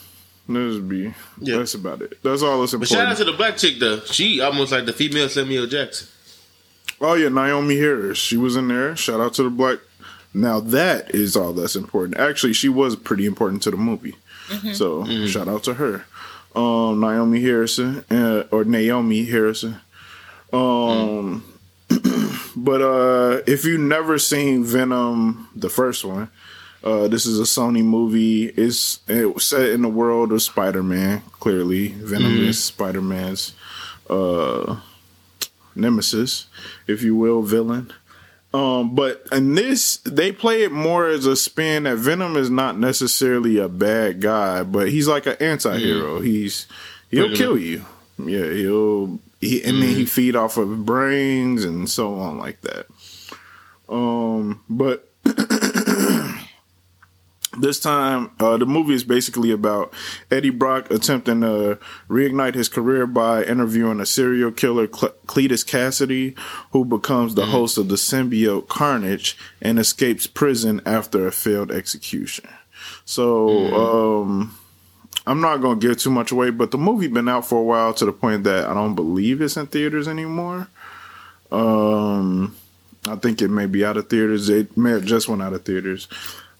This 0.48 0.78
be 0.78 1.14
Yeah. 1.40 1.58
that's 1.58 1.74
about 1.74 2.02
it. 2.02 2.18
That's 2.24 2.42
all 2.42 2.60
that's 2.60 2.72
But 2.72 2.82
important. 2.82 2.88
shout 2.98 3.06
out 3.12 3.16
to 3.18 3.24
the 3.24 3.36
black 3.36 3.56
chick 3.56 3.78
though. 3.78 4.00
She 4.00 4.40
almost 4.40 4.72
like 4.72 4.86
the 4.86 4.92
female 4.92 5.28
Samuel 5.28 5.66
Jackson. 5.66 6.08
Oh 7.00 7.14
yeah, 7.14 7.28
Naomie 7.28 7.78
Harris. 7.78 8.18
She 8.18 8.36
was 8.36 8.56
in 8.56 8.68
there. 8.68 8.96
Shout 8.96 9.20
out 9.20 9.34
to 9.34 9.42
the 9.44 9.50
black. 9.50 9.78
Now 10.34 10.60
that 10.60 11.14
is 11.14 11.36
all 11.36 11.52
that's 11.52 11.76
important. 11.76 12.18
Actually, 12.18 12.52
she 12.52 12.68
was 12.68 12.96
pretty 12.96 13.26
important 13.26 13.62
to 13.64 13.70
the 13.70 13.76
movie. 13.76 14.16
So 14.74 15.04
shout 15.26 15.48
out 15.48 15.62
to 15.64 15.74
her. 15.74 16.04
Um, 16.54 16.98
Naomi 17.00 17.40
Harrison 17.40 18.04
uh, 18.10 18.44
or 18.50 18.64
Naomi 18.64 19.24
Harrison. 19.24 19.76
Um, 20.52 21.44
but 22.56 22.82
uh, 22.82 23.42
if 23.46 23.64
you've 23.64 23.80
never 23.80 24.18
seen 24.18 24.64
Venom, 24.64 25.48
the 25.54 25.68
first 25.68 26.04
one, 26.04 26.28
uh, 26.82 27.08
this 27.08 27.26
is 27.26 27.38
a 27.38 27.44
Sony 27.44 27.84
movie. 27.84 28.46
It's 28.46 29.00
it 29.06 29.34
was 29.34 29.44
set 29.44 29.68
in 29.70 29.82
the 29.82 29.88
world 29.88 30.32
of 30.32 30.42
Spider 30.42 30.82
Man. 30.82 31.22
Clearly, 31.38 31.88
Venom 31.88 32.38
is 32.38 32.62
Spider 32.62 33.02
Man's 33.02 33.54
uh, 34.08 34.80
nemesis, 35.74 36.46
if 36.86 37.02
you 37.02 37.14
will, 37.14 37.42
villain. 37.42 37.92
Um, 38.52 38.94
but 38.96 39.24
in 39.30 39.54
this, 39.54 39.98
they 39.98 40.32
play 40.32 40.64
it 40.64 40.72
more 40.72 41.06
as 41.06 41.24
a 41.24 41.36
spin 41.36 41.84
that 41.84 41.96
Venom 41.98 42.36
is 42.36 42.50
not 42.50 42.78
necessarily 42.78 43.58
a 43.58 43.68
bad 43.68 44.20
guy, 44.20 44.64
but 44.64 44.88
he's 44.88 45.06
like 45.06 45.26
an 45.26 45.36
anti-hero. 45.38 46.20
He's 46.20 46.66
he'll 47.10 47.34
kill 47.36 47.56
you. 47.56 47.84
Yeah, 48.18 48.50
he'll 48.50 49.20
he, 49.40 49.62
and 49.62 49.80
then 49.80 49.94
he 49.94 50.04
feed 50.04 50.36
off 50.36 50.56
of 50.56 50.84
brains 50.84 51.64
and 51.64 51.88
so 51.88 52.14
on 52.18 52.38
like 52.38 52.60
that. 52.62 52.86
Um, 53.88 54.62
but 54.68 55.08
this 57.60 57.80
time, 57.80 58.30
uh, 58.40 58.56
the 58.56 58.66
movie 58.66 58.94
is 58.94 59.04
basically 59.04 59.50
about 59.50 59.92
Eddie 60.30 60.50
Brock 60.50 60.90
attempting 60.90 61.40
to 61.40 61.78
reignite 62.08 62.54
his 62.54 62.68
career 62.68 63.06
by 63.06 63.44
interviewing 63.44 64.00
a 64.00 64.06
serial 64.06 64.50
killer, 64.50 64.86
Cle- 64.86 65.14
Cletus 65.26 65.64
Kasady, 65.64 66.36
who 66.72 66.84
becomes 66.84 67.34
the 67.34 67.46
host 67.46 67.78
of 67.78 67.88
the 67.88 67.96
symbiote 67.96 68.68
Carnage 68.68 69.36
and 69.62 69.78
escapes 69.78 70.26
prison 70.26 70.80
after 70.84 71.26
a 71.26 71.32
failed 71.32 71.70
execution. 71.70 72.48
So, 73.04 74.22
um, 74.22 74.56
I'm 75.26 75.40
not 75.40 75.58
gonna 75.58 75.78
give 75.78 75.98
too 75.98 76.10
much 76.10 76.32
away, 76.32 76.50
but 76.50 76.70
the 76.70 76.78
movie 76.78 77.06
been 77.06 77.28
out 77.28 77.46
for 77.46 77.58
a 77.58 77.62
while 77.62 77.92
to 77.94 78.04
the 78.04 78.12
point 78.12 78.44
that 78.44 78.66
I 78.66 78.74
don't 78.74 78.94
believe 78.94 79.40
it's 79.40 79.56
in 79.56 79.66
theaters 79.66 80.08
anymore. 80.08 80.68
Um, 81.52 82.56
I 83.06 83.16
think 83.16 83.40
it 83.42 83.48
may 83.48 83.66
be 83.66 83.84
out 83.84 83.96
of 83.96 84.08
theaters. 84.08 84.48
It 84.48 84.76
may 84.76 84.90
have 84.90 85.04
just 85.04 85.28
went 85.28 85.42
out 85.42 85.52
of 85.52 85.64
theaters. 85.64 86.08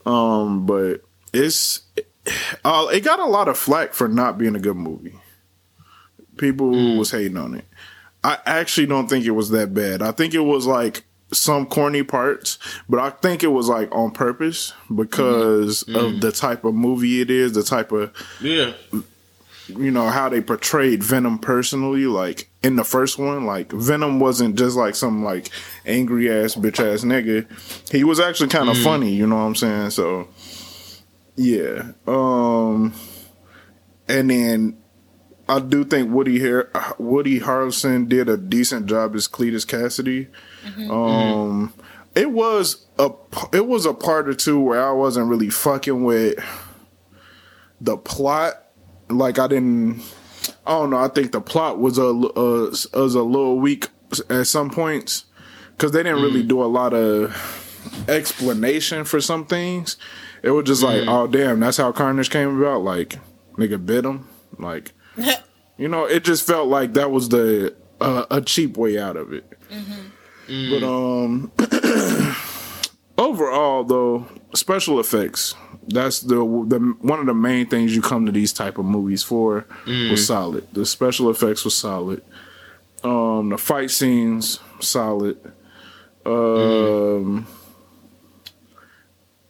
Um, 0.07 0.67
but 0.67 1.03
it's 1.33 1.83
uh, 2.65 2.89
it 2.93 3.01
got 3.05 3.19
a 3.19 3.27
lot 3.27 3.49
of 3.49 3.59
flack 3.59 3.95
for 3.95 4.09
not 4.09 4.39
being 4.39 4.57
a 4.57 4.61
good 4.61 4.77
movie. 4.77 5.19
People 6.37 6.97
was 6.97 7.11
hating 7.11 7.37
on 7.37 7.55
it. 7.55 7.65
I 8.25 8.39
actually 8.47 8.87
don't 8.87 9.09
think 9.09 9.25
it 9.25 9.31
was 9.33 9.51
that 9.51 9.73
bad. 9.75 10.03
I 10.03 10.13
think 10.13 10.35
it 10.35 10.41
was 10.41 10.67
like 10.67 11.05
some 11.33 11.67
corny 11.67 12.03
parts, 12.03 12.59
but 12.89 12.99
I 12.99 13.11
think 13.11 13.43
it 13.43 13.49
was 13.49 13.69
like 13.69 13.95
on 13.95 14.11
purpose 14.11 14.73
because 14.95 15.83
of 15.85 16.21
the 16.21 16.33
type 16.33 16.65
of 16.65 16.75
movie 16.75 17.21
it 17.21 17.31
is, 17.31 17.53
the 17.53 17.63
type 17.63 17.93
of 17.93 18.13
Yeah. 18.41 18.73
You 19.79 19.91
know 19.91 20.09
how 20.09 20.29
they 20.29 20.41
portrayed 20.41 21.03
Venom 21.03 21.39
personally. 21.39 22.07
Like 22.07 22.51
in 22.63 22.77
the 22.77 22.85
first 22.85 23.19
one, 23.19 23.47
like 23.47 23.73
Venom 23.73 24.21
wasn't 24.21 24.57
just 24.57 24.77
like 24.77 24.95
some 24.95 25.25
like 25.25 25.49
angry 25.87 26.31
ass 26.31 26.55
bitch 26.55 26.79
ass 26.81 27.03
nigga. 27.05 27.47
He 27.91 28.05
was 28.05 28.21
actually 28.21 28.49
kind 28.49 28.69
of 28.69 28.77
funny. 28.79 29.13
You 29.13 29.27
know 29.27 29.37
what 29.37 29.43
I'm 29.43 29.55
saying? 29.55 29.91
So 29.91 30.29
yeah. 31.37 31.93
Um, 32.07 32.93
and 34.09 34.31
then 34.31 34.77
I 35.49 35.59
do 35.61 35.85
think 35.85 36.13
Woody 36.13 36.39
Har- 36.41 36.71
Woody 36.99 37.41
Harrelson 37.41 38.09
did 38.09 38.29
a 38.29 38.37
decent 38.37 38.87
job 38.87 39.15
as 39.17 39.27
Cletus 39.27 39.67
Kasady. 39.67 40.29
Um, 40.91 41.73
it 42.15 42.31
was 42.31 42.87
a 42.99 43.11
it 43.53 43.67
was 43.67 43.87
a 43.87 43.95
part 43.95 44.29
or 44.29 44.35
two 44.35 44.61
where 44.61 44.87
I 44.87 44.93
wasn't 44.93 45.29
really 45.29 45.51
fucking 45.51 46.05
with 46.05 46.39
the 47.81 47.97
plot. 47.97 48.60
Like 49.11 49.39
I 49.39 49.47
didn't. 49.47 50.03
I 50.67 50.73
don't 50.73 50.91
know. 50.91 50.99
I 50.99 51.09
think 51.09 51.33
the 51.33 51.41
plot 51.41 51.79
was 51.79 51.99
a 51.99 52.07
uh, 52.07 52.71
was 52.95 53.15
a 53.15 53.23
little 53.23 53.59
weak 53.59 53.89
at 54.29 54.47
some 54.47 54.71
points 54.71 55.25
because 55.73 55.93
they 55.93 56.03
didn't 56.03 56.23
really 56.23 56.43
do 56.43 56.63
a 56.63 56.67
lot 56.67 56.93
of 56.93 57.35
explanation 58.09 59.05
for 59.05 59.21
some 59.21 59.47
things. 59.47 59.97
It 60.43 60.51
was 60.51 60.65
just 60.67 60.83
like, 60.83 61.05
oh 61.07 61.27
damn, 61.27 61.61
that's 61.61 61.77
how 61.77 61.93
Carnage 61.93 62.31
came 62.31 62.61
about. 62.61 62.83
Like 62.83 63.19
nigga 63.57 63.85
bit 63.85 64.05
him. 64.05 64.29
Like 64.59 64.93
you 65.77 65.89
know, 65.89 66.05
it 66.05 66.25
just 66.25 66.47
felt 66.47 66.69
like 66.69 66.95
that 66.95 67.11
was 67.11 67.29
the 67.29 67.75
uh, 68.01 68.27
a 68.31 68.41
cheap 68.41 68.77
way 68.77 68.99
out 68.99 69.17
of 69.17 69.33
it. 69.33 69.45
But 70.49 70.83
um, 70.83 71.53
overall 73.19 73.85
though, 73.85 74.27
special 74.55 75.01
effects. 75.01 75.55
That's 75.89 76.21
the 76.21 76.37
the 76.37 76.95
one 77.01 77.19
of 77.21 77.27
the 77.27 77.35
main 77.35 77.67
things 77.67 77.95
you 77.95 78.03
come 78.03 78.27
to 78.27 78.33
these 78.33 78.53
type 78.53 78.79
of 78.79 78.85
movies 78.85 79.23
for 79.23 79.67
was 80.11 80.27
solid. 80.27 80.67
The 80.73 80.85
special 80.87 81.31
effects 81.31 81.65
was 81.65 81.75
solid. 81.75 82.23
Um, 83.03 83.49
the 83.49 83.59
fight 83.59 83.91
scenes 83.91 84.61
solid. 84.81 85.39
Um, 86.27 87.47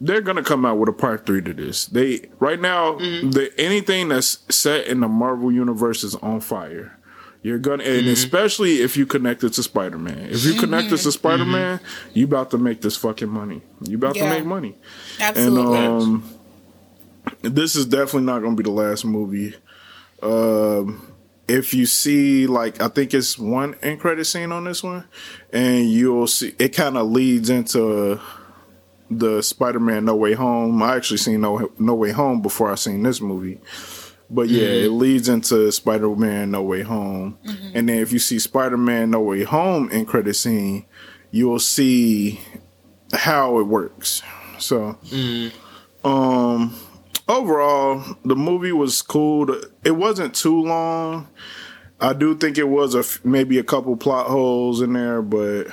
they're 0.00 0.20
gonna 0.22 0.42
come 0.42 0.64
out 0.64 0.78
with 0.78 0.88
a 0.88 0.92
part 0.92 1.26
three 1.26 1.42
to 1.42 1.52
this. 1.52 1.86
They 1.86 2.30
right 2.38 2.60
now, 2.60 2.96
the 2.98 3.50
anything 3.58 4.08
that's 4.08 4.38
set 4.54 4.86
in 4.86 5.00
the 5.00 5.08
Marvel 5.08 5.52
universe 5.52 6.04
is 6.04 6.14
on 6.16 6.40
fire. 6.40 6.96
You're 7.42 7.58
gonna, 7.58 7.84
and 7.84 8.06
especially 8.06 8.82
if 8.82 8.98
you 8.98 9.06
connect 9.06 9.42
it 9.44 9.54
to 9.54 9.62
Spider 9.62 9.96
Man. 9.98 10.28
If 10.30 10.44
you 10.44 10.54
connect 10.60 10.92
it 10.92 10.98
to 10.98 11.10
Spider 11.12 11.46
Man, 11.46 11.80
you 12.12 12.26
about 12.26 12.50
to 12.50 12.58
make 12.58 12.82
this 12.82 12.96
fucking 12.98 13.30
money. 13.30 13.62
You 13.82 13.96
about 13.96 14.14
Yeah. 14.16 14.24
to 14.24 14.30
make 14.38 14.44
money. 14.44 14.76
Absolutely. 15.18 15.78
And 15.78 16.02
um, 16.02 16.34
this 17.40 17.76
is 17.76 17.86
definitely 17.86 18.22
not 18.24 18.40
going 18.42 18.56
to 18.56 18.62
be 18.62 18.68
the 18.68 18.74
last 18.74 19.06
movie. 19.06 19.54
Um, 20.22 21.06
if 21.48 21.72
you 21.72 21.86
see, 21.86 22.46
like, 22.46 22.80
I 22.82 22.88
think 22.88 23.14
it's 23.14 23.38
one 23.38 23.74
end 23.82 24.00
credit 24.00 24.26
scene 24.26 24.52
on 24.52 24.64
this 24.64 24.82
one, 24.82 25.04
and 25.50 25.90
you'll 25.90 26.26
see 26.26 26.54
it 26.58 26.70
kind 26.76 26.98
of 26.98 27.08
leads 27.10 27.48
into 27.48 28.20
the 29.10 29.42
Spider-Man 29.42 30.04
No 30.04 30.14
Way 30.14 30.34
Home. 30.34 30.82
I 30.82 30.94
actually 30.96 31.16
seen 31.16 31.40
No 31.40 31.72
No 31.78 31.94
Way 31.94 32.12
Home 32.12 32.42
before 32.42 32.70
I 32.70 32.74
seen 32.74 33.02
this 33.02 33.20
movie. 33.22 33.60
But 34.30 34.48
yeah, 34.48 34.68
it 34.84 34.90
leads 34.92 35.28
into 35.28 35.70
Spider-Man 35.72 36.52
No 36.52 36.62
Way 36.62 36.82
Home. 36.82 37.38
And 37.74 37.88
then 37.88 37.98
if 37.98 38.12
you 38.12 38.18
see 38.20 38.38
Spider-Man 38.38 39.10
No 39.10 39.20
Way 39.20 39.42
Home 39.42 39.90
in 39.90 40.06
credit 40.06 40.34
scene, 40.34 40.86
you'll 41.32 41.58
see 41.58 42.40
how 43.12 43.58
it 43.58 43.64
works. 43.64 44.22
So 44.58 44.96
um 46.04 46.74
overall 47.28 48.02
the 48.24 48.36
movie 48.36 48.72
was 48.72 49.02
cool. 49.02 49.54
It 49.84 49.92
wasn't 49.92 50.34
too 50.34 50.62
long. 50.62 51.28
I 52.02 52.12
do 52.14 52.34
think 52.34 52.56
it 52.56 52.68
was 52.68 52.94
a 52.94 53.00
f- 53.00 53.20
maybe 53.24 53.58
a 53.58 53.62
couple 53.62 53.94
plot 53.96 54.26
holes 54.28 54.80
in 54.80 54.92
there, 54.94 55.22
but 55.22 55.64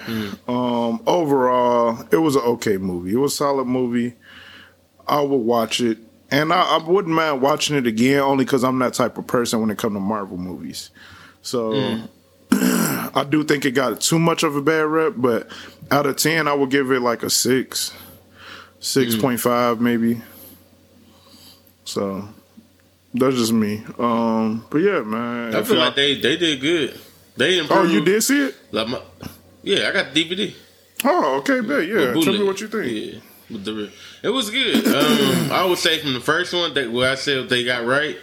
um 0.47 1.01
overall 1.07 2.05
it 2.11 2.17
was 2.17 2.35
an 2.35 2.41
okay 2.43 2.77
movie. 2.77 3.13
It 3.13 3.17
was 3.17 3.33
a 3.33 3.37
solid 3.37 3.65
movie. 3.67 4.15
I 5.07 5.21
would 5.21 5.37
watch 5.37 5.79
it. 5.79 5.99
And 6.29 6.51
I, 6.51 6.77
I 6.77 6.77
wouldn't 6.77 7.13
mind 7.13 7.41
watching 7.41 7.77
it 7.77 7.87
again 7.87 8.19
only 8.19 8.43
because 8.43 8.63
I'm 8.63 8.79
that 8.79 8.93
type 8.93 9.17
of 9.17 9.27
person 9.27 9.61
when 9.61 9.69
it 9.69 9.77
comes 9.77 9.95
to 9.95 9.99
Marvel 9.99 10.37
movies. 10.37 10.89
So 11.41 12.01
I 12.51 13.25
do 13.29 13.43
think 13.43 13.65
it 13.65 13.71
got 13.71 14.01
too 14.01 14.19
much 14.19 14.43
of 14.43 14.55
a 14.55 14.61
bad 14.61 14.85
rep, 14.87 15.13
but 15.15 15.49
out 15.89 16.05
of 16.05 16.17
ten, 16.17 16.47
I 16.47 16.53
would 16.53 16.69
give 16.69 16.91
it 16.91 17.01
like 17.01 17.23
a 17.23 17.29
six, 17.29 17.93
six 18.79 19.15
point 19.15 19.39
five 19.39 19.79
maybe. 19.79 20.21
So 21.85 22.27
that's 23.13 23.35
just 23.35 23.53
me. 23.53 23.83
Um, 23.97 24.65
but 24.69 24.79
yeah, 24.79 25.01
man. 25.01 25.55
I 25.55 25.63
feel 25.63 25.77
like 25.77 25.95
they 25.95 26.19
they 26.19 26.35
did 26.35 26.59
good. 26.59 26.99
They 27.37 27.61
oh, 27.61 27.83
you 27.83 28.03
did 28.03 28.21
see 28.23 28.47
it? 28.47 28.55
Like 28.71 28.87
my, 28.87 29.01
yeah, 29.61 29.89
I 29.89 29.91
got 29.93 30.07
DVD. 30.07 30.53
Oh, 31.03 31.37
okay, 31.37 31.61
bet. 31.61 31.87
Yeah, 31.87 32.13
tell 32.13 32.33
me 32.33 32.43
what 32.43 32.59
you 32.59 32.67
think. 32.67 32.91
Yeah, 32.91 33.19
the 33.49 33.91
it 34.23 34.29
was 34.29 34.49
good. 34.49 34.85
Um, 34.87 35.51
I 35.51 35.65
would 35.65 35.77
say 35.77 35.99
from 35.99 36.13
the 36.13 36.19
first 36.19 36.53
one 36.53 36.73
that 36.73 36.91
what 36.91 37.07
I 37.07 37.15
said 37.15 37.49
they 37.49 37.63
got 37.63 37.85
right. 37.85 38.17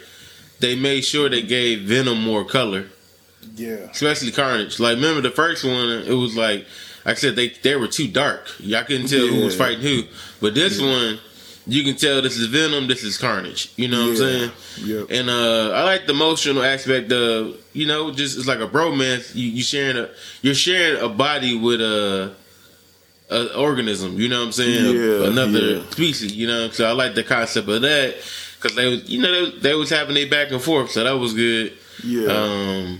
They 0.59 0.75
made 0.75 1.01
sure 1.01 1.27
they 1.29 1.41
gave 1.41 1.81
Venom 1.81 2.21
more 2.21 2.45
color, 2.45 2.85
Yeah, 3.55 3.89
especially 3.91 4.31
Carnage. 4.31 4.79
Like 4.79 4.95
remember 4.95 5.21
the 5.21 5.31
first 5.31 5.65
one, 5.65 5.89
it 5.89 6.13
was 6.13 6.35
like 6.37 6.65
I 7.05 7.13
said 7.13 7.35
they 7.35 7.49
they 7.49 7.75
were 7.75 7.87
too 7.87 8.07
dark. 8.07 8.47
Y'all 8.59 8.83
couldn't 8.83 9.07
tell 9.07 9.27
who 9.27 9.43
was 9.43 9.55
fighting 9.55 9.81
who. 9.81 10.03
But 10.39 10.55
this 10.55 10.79
one, 10.81 11.19
you 11.67 11.83
can 11.83 11.95
tell 11.95 12.21
this 12.21 12.37
is 12.37 12.47
Venom. 12.47 12.87
This 12.87 13.03
is 13.03 13.17
Carnage. 13.17 13.73
You 13.75 13.89
know 13.89 14.03
what 14.03 14.09
I'm 14.11 14.15
saying? 14.15 14.51
Yep. 14.83 15.07
And 15.11 15.29
uh, 15.29 15.71
I 15.71 15.83
like 15.83 16.05
the 16.05 16.13
emotional 16.13 16.63
aspect 16.63 17.11
of 17.11 17.57
you 17.73 17.85
know 17.85 18.11
just 18.11 18.37
it's 18.37 18.47
like 18.47 18.59
a 18.59 18.67
bromance. 18.67 19.35
You 19.35 19.49
you 19.49 19.61
sharing 19.63 19.97
a 19.97 20.09
you're 20.41 20.55
sharing 20.55 21.03
a 21.03 21.09
body 21.09 21.57
with 21.57 21.81
a, 21.81 22.33
a 23.29 23.57
organism. 23.57 24.19
You 24.19 24.29
know 24.29 24.39
what 24.39 24.45
I'm 24.47 24.51
saying? 24.51 24.95
Yeah, 24.95 25.27
Another 25.27 25.59
yeah. 25.77 25.89
species. 25.89 26.33
You 26.35 26.47
know. 26.47 26.69
So 26.69 26.85
I 26.87 26.91
like 26.91 27.15
the 27.15 27.23
concept 27.23 27.67
of 27.69 27.81
that 27.81 28.15
because 28.61 28.75
they 28.75 28.87
was 28.89 29.09
you 29.09 29.21
know 29.21 29.49
they, 29.51 29.59
they 29.59 29.73
was 29.75 29.89
having 29.89 30.15
their 30.15 30.29
back 30.29 30.51
and 30.51 30.61
forth. 30.61 30.91
So 30.91 31.03
that 31.03 31.11
was 31.13 31.33
good. 31.33 31.73
yeah, 32.03 32.27
Um, 32.27 32.99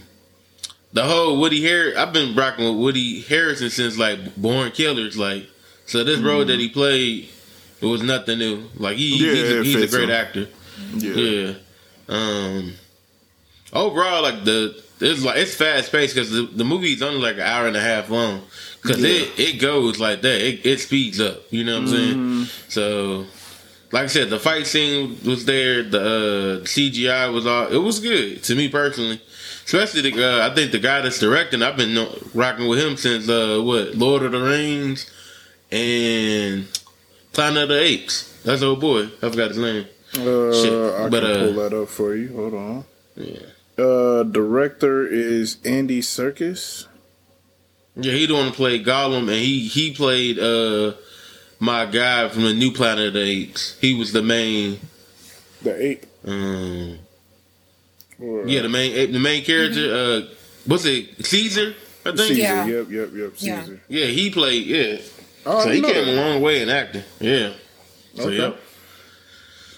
the 0.93 1.03
whole 1.03 1.39
Woody 1.39 1.61
Harris. 1.64 1.97
I've 1.97 2.14
been 2.14 2.35
rocking 2.35 2.65
with 2.65 2.77
Woody 2.84 3.22
Harrison 3.22 3.69
since 3.69 3.97
like 3.97 4.35
Born 4.35 4.72
Killers. 4.72 5.18
Like 5.18 5.45
so 5.85 6.03
this 6.03 6.19
role 6.19 6.45
that 6.45 6.60
he 6.60 6.69
played. 6.69 7.30
It 7.81 7.85
was 7.88 8.02
nothing 8.02 8.39
new. 8.39 8.64
Like 8.77 8.95
he, 8.97 9.18
Yeah, 9.18 9.34
he's, 9.34 9.52
a, 9.52 9.64
he's 9.81 9.93
a 9.93 9.95
great 9.95 10.10
him. 10.10 10.15
actor. 10.15 10.47
yeah, 10.95 11.14
Yeah. 11.14 11.53
Um. 12.07 12.73
Overall, 13.73 14.22
like 14.23 14.45
the 14.45 14.81
it's 15.02 15.23
like 15.23 15.38
it's 15.38 15.53
fast 15.56 15.91
paced 15.91 16.15
because 16.15 16.31
the, 16.31 16.43
the 16.43 16.64
movie's 16.64 17.02
only 17.02 17.19
like 17.19 17.35
an 17.35 17.41
hour 17.41 17.68
and 17.68 17.76
a 17.76 17.81
half 17.81 18.10
long. 18.10 18.41
Because 18.86 19.02
Yeah. 19.02 19.10
it 19.10 19.40
it 19.40 19.60
goes 19.60 19.99
like 19.99 20.22
that. 20.22 20.41
It, 20.41 20.66
it 20.66 20.80
speeds 20.80 21.20
up. 21.20 21.41
You 21.49 21.64
know 21.64 21.80
what 21.82 21.90
I'm 21.90 21.95
Mm-hmm. 21.95 22.44
saying? 22.44 22.48
So, 22.70 23.26
like 23.91 24.03
I 24.03 24.07
said, 24.07 24.30
the 24.30 24.40
fight 24.40 24.68
scene 24.68 25.18
was 25.26 25.45
there. 25.45 25.84
The 25.84 26.02
uh, 26.02 26.66
CGI 26.66 27.32
was 27.34 27.45
all. 27.48 27.68
It 27.68 27.78
was 27.78 27.99
good 27.99 28.44
to 28.44 28.56
me 28.56 28.70
personally. 28.70 29.22
Especially 29.66 30.02
the 30.12 30.24
uh, 30.44 30.48
I 30.49 30.53
think 30.53 30.72
the 30.72 30.80
guy 30.80 31.02
that's 31.02 31.20
directing. 31.20 31.64
I've 31.64 31.78
been 31.78 31.98
rocking 32.34 32.68
with 32.68 32.80
him 32.80 32.98
since 32.98 33.28
uh, 33.28 33.60
what 33.64 33.95
Lord 33.95 34.24
of 34.24 34.32
the 34.34 34.41
Rings. 34.41 35.10
and 35.72 36.68
Planet 37.34 37.64
of 37.64 37.70
the 37.70 37.82
Apes. 37.82 38.32
That's 38.44 38.62
old 38.62 38.80
boy. 38.80 39.06
I 39.22 39.30
forgot 39.30 39.49
his 39.49 39.57
name. 39.57 39.86
Uh, 40.14 40.53
Shit, 40.53 40.72
I 41.02 41.10
but, 41.10 41.24
can 41.24 41.32
uh, 41.32 41.44
pull 41.45 41.53
that 41.64 41.74
up 41.74 41.90
for 41.90 42.16
you. 42.16 42.34
Hold 42.36 42.53
on. 42.53 42.86
Yeah. 43.18 43.40
Uh, 43.78 44.24
director 44.24 45.06
is 45.06 45.57
Andy 45.66 45.99
Serkis. 46.02 46.86
Yeah, 47.97 48.11
he 48.11 48.26
the 48.26 48.34
one 48.34 48.45
who 48.47 48.51
played 48.51 48.85
Gollum, 48.85 49.22
and 49.22 49.30
he 49.31 49.67
he 49.67 49.93
played 49.93 50.38
uh 50.39 50.93
my 51.59 51.85
guy 51.85 52.27
from 52.30 52.43
the 52.43 52.53
new 52.53 52.72
Planet 52.72 53.07
of 53.07 53.13
the 53.13 53.22
Apes. 53.22 53.77
He 53.80 53.93
was 53.93 54.11
the 54.11 54.22
main. 54.22 54.80
The 55.61 55.81
ape. 55.81 56.05
Um, 56.26 56.99
Or, 58.19 58.47
yeah, 58.47 58.61
the 58.61 58.69
main 58.69 58.93
ape, 58.95 59.11
the 59.13 59.19
main 59.19 59.43
character. 59.43 59.93
Uh, 59.93 60.34
what's 60.65 60.85
it? 60.85 61.26
Caesar, 61.26 61.73
I 62.05 62.09
think. 62.11 62.19
Caesar. 62.19 62.34
Yeah. 62.41 62.65
Yep, 62.65 62.88
yep, 62.91 63.09
yep. 63.13 63.38
Caesar. 63.38 63.81
Yeah, 63.88 64.05
he 64.07 64.30
played. 64.30 64.65
Yeah, 64.67 64.97
Oh, 65.45 65.63
so 65.63 65.69
he 65.72 65.81
came 65.81 66.05
that. 66.05 66.07
a 66.07 66.22
long 66.22 66.41
way 66.41 66.61
in 66.61 66.69
acting. 66.69 67.03
Yeah. 67.19 67.53
So 68.15 68.23
Okay. 68.27 68.38
yep. 68.38 68.59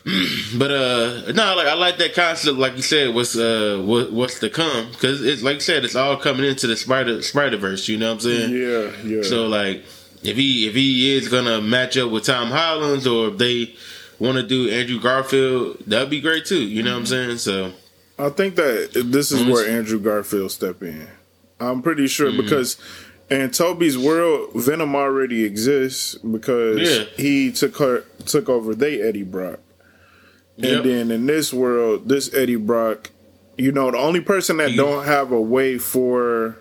But 0.58 0.72
uh, 0.72 1.32
no, 1.34 1.56
like 1.56 1.68
I 1.68 1.74
like 1.74 1.98
that 1.98 2.14
concept. 2.14 2.58
Like 2.58 2.76
you 2.78 2.82
said, 2.82 3.14
what's 3.14 3.36
uh, 3.38 3.82
what, 3.86 4.12
what's 4.14 4.40
to 4.40 4.50
come? 4.50 4.92
Because 4.92 5.24
it's 5.24 5.44
like 5.44 5.56
you 5.56 5.60
said, 5.62 5.84
it's 5.84 5.96
all 5.96 6.16
coming 6.18 6.46
into 6.46 6.68
the 6.68 6.76
Spider 6.78 7.22
Spider 7.22 7.58
Verse. 7.58 7.88
You 7.88 7.98
know 7.98 8.08
what 8.14 8.24
I'm 8.26 8.30
saying? 8.32 8.52
Yeah, 8.54 8.92
yeah. 9.18 9.24
So 9.24 9.48
like, 9.48 9.84
if 10.24 10.38
he 10.38 10.68
if 10.68 10.76
he 10.76 11.16
is 11.18 11.28
gonna 11.28 11.62
match 11.62 11.98
up 11.98 12.10
with 12.12 12.26
Tom 12.26 12.50
Holland, 12.50 13.06
or 13.06 13.30
if 13.30 13.38
they 13.38 13.76
want 14.20 14.38
to 14.38 14.44
do 14.44 14.70
Andrew 14.70 15.00
Garfield, 15.02 15.80
that'd 15.86 16.10
be 16.10 16.22
great 16.22 16.46
too. 16.46 16.62
You 16.62 16.84
know 16.84 16.94
what 16.94 17.00
I'm 17.00 17.06
saying? 17.06 17.38
So 17.40 17.74
I 18.18 18.30
think 18.30 18.56
that 18.56 18.92
this 19.12 19.32
is 19.32 19.46
where 19.46 19.68
Andrew 19.70 20.00
Garfield 20.00 20.52
step 20.52 20.82
in. 20.82 21.08
I'm 21.60 21.82
pretty 21.82 22.08
sure 22.08 22.30
Mm-hmm. 22.32 22.42
because 22.44 22.78
in 23.30 23.52
Tobey's 23.52 23.98
world, 23.98 24.52
Venom 24.56 24.96
already 24.96 25.44
exists 25.44 26.16
because 26.16 26.80
Yeah. 26.80 27.04
he 27.18 27.52
took 27.52 27.76
her 27.78 28.06
took 28.26 28.48
over 28.48 28.74
they 28.74 29.02
Eddie 29.02 29.24
Brock. 29.24 29.60
And 30.58 30.66
Yep. 30.66 30.84
then 30.84 31.12
in 31.12 31.26
this 31.28 31.54
world, 31.54 32.10
this 32.10 32.34
Eddie 32.34 32.56
Brock, 32.56 33.12
you 33.58 33.72
know, 33.72 33.92
the 33.92 33.98
only 33.98 34.22
person 34.22 34.58
that 34.58 34.76
don't 34.76 35.06
have 35.06 35.32
a 35.32 35.40
way 35.40 35.78
for, 35.78 36.58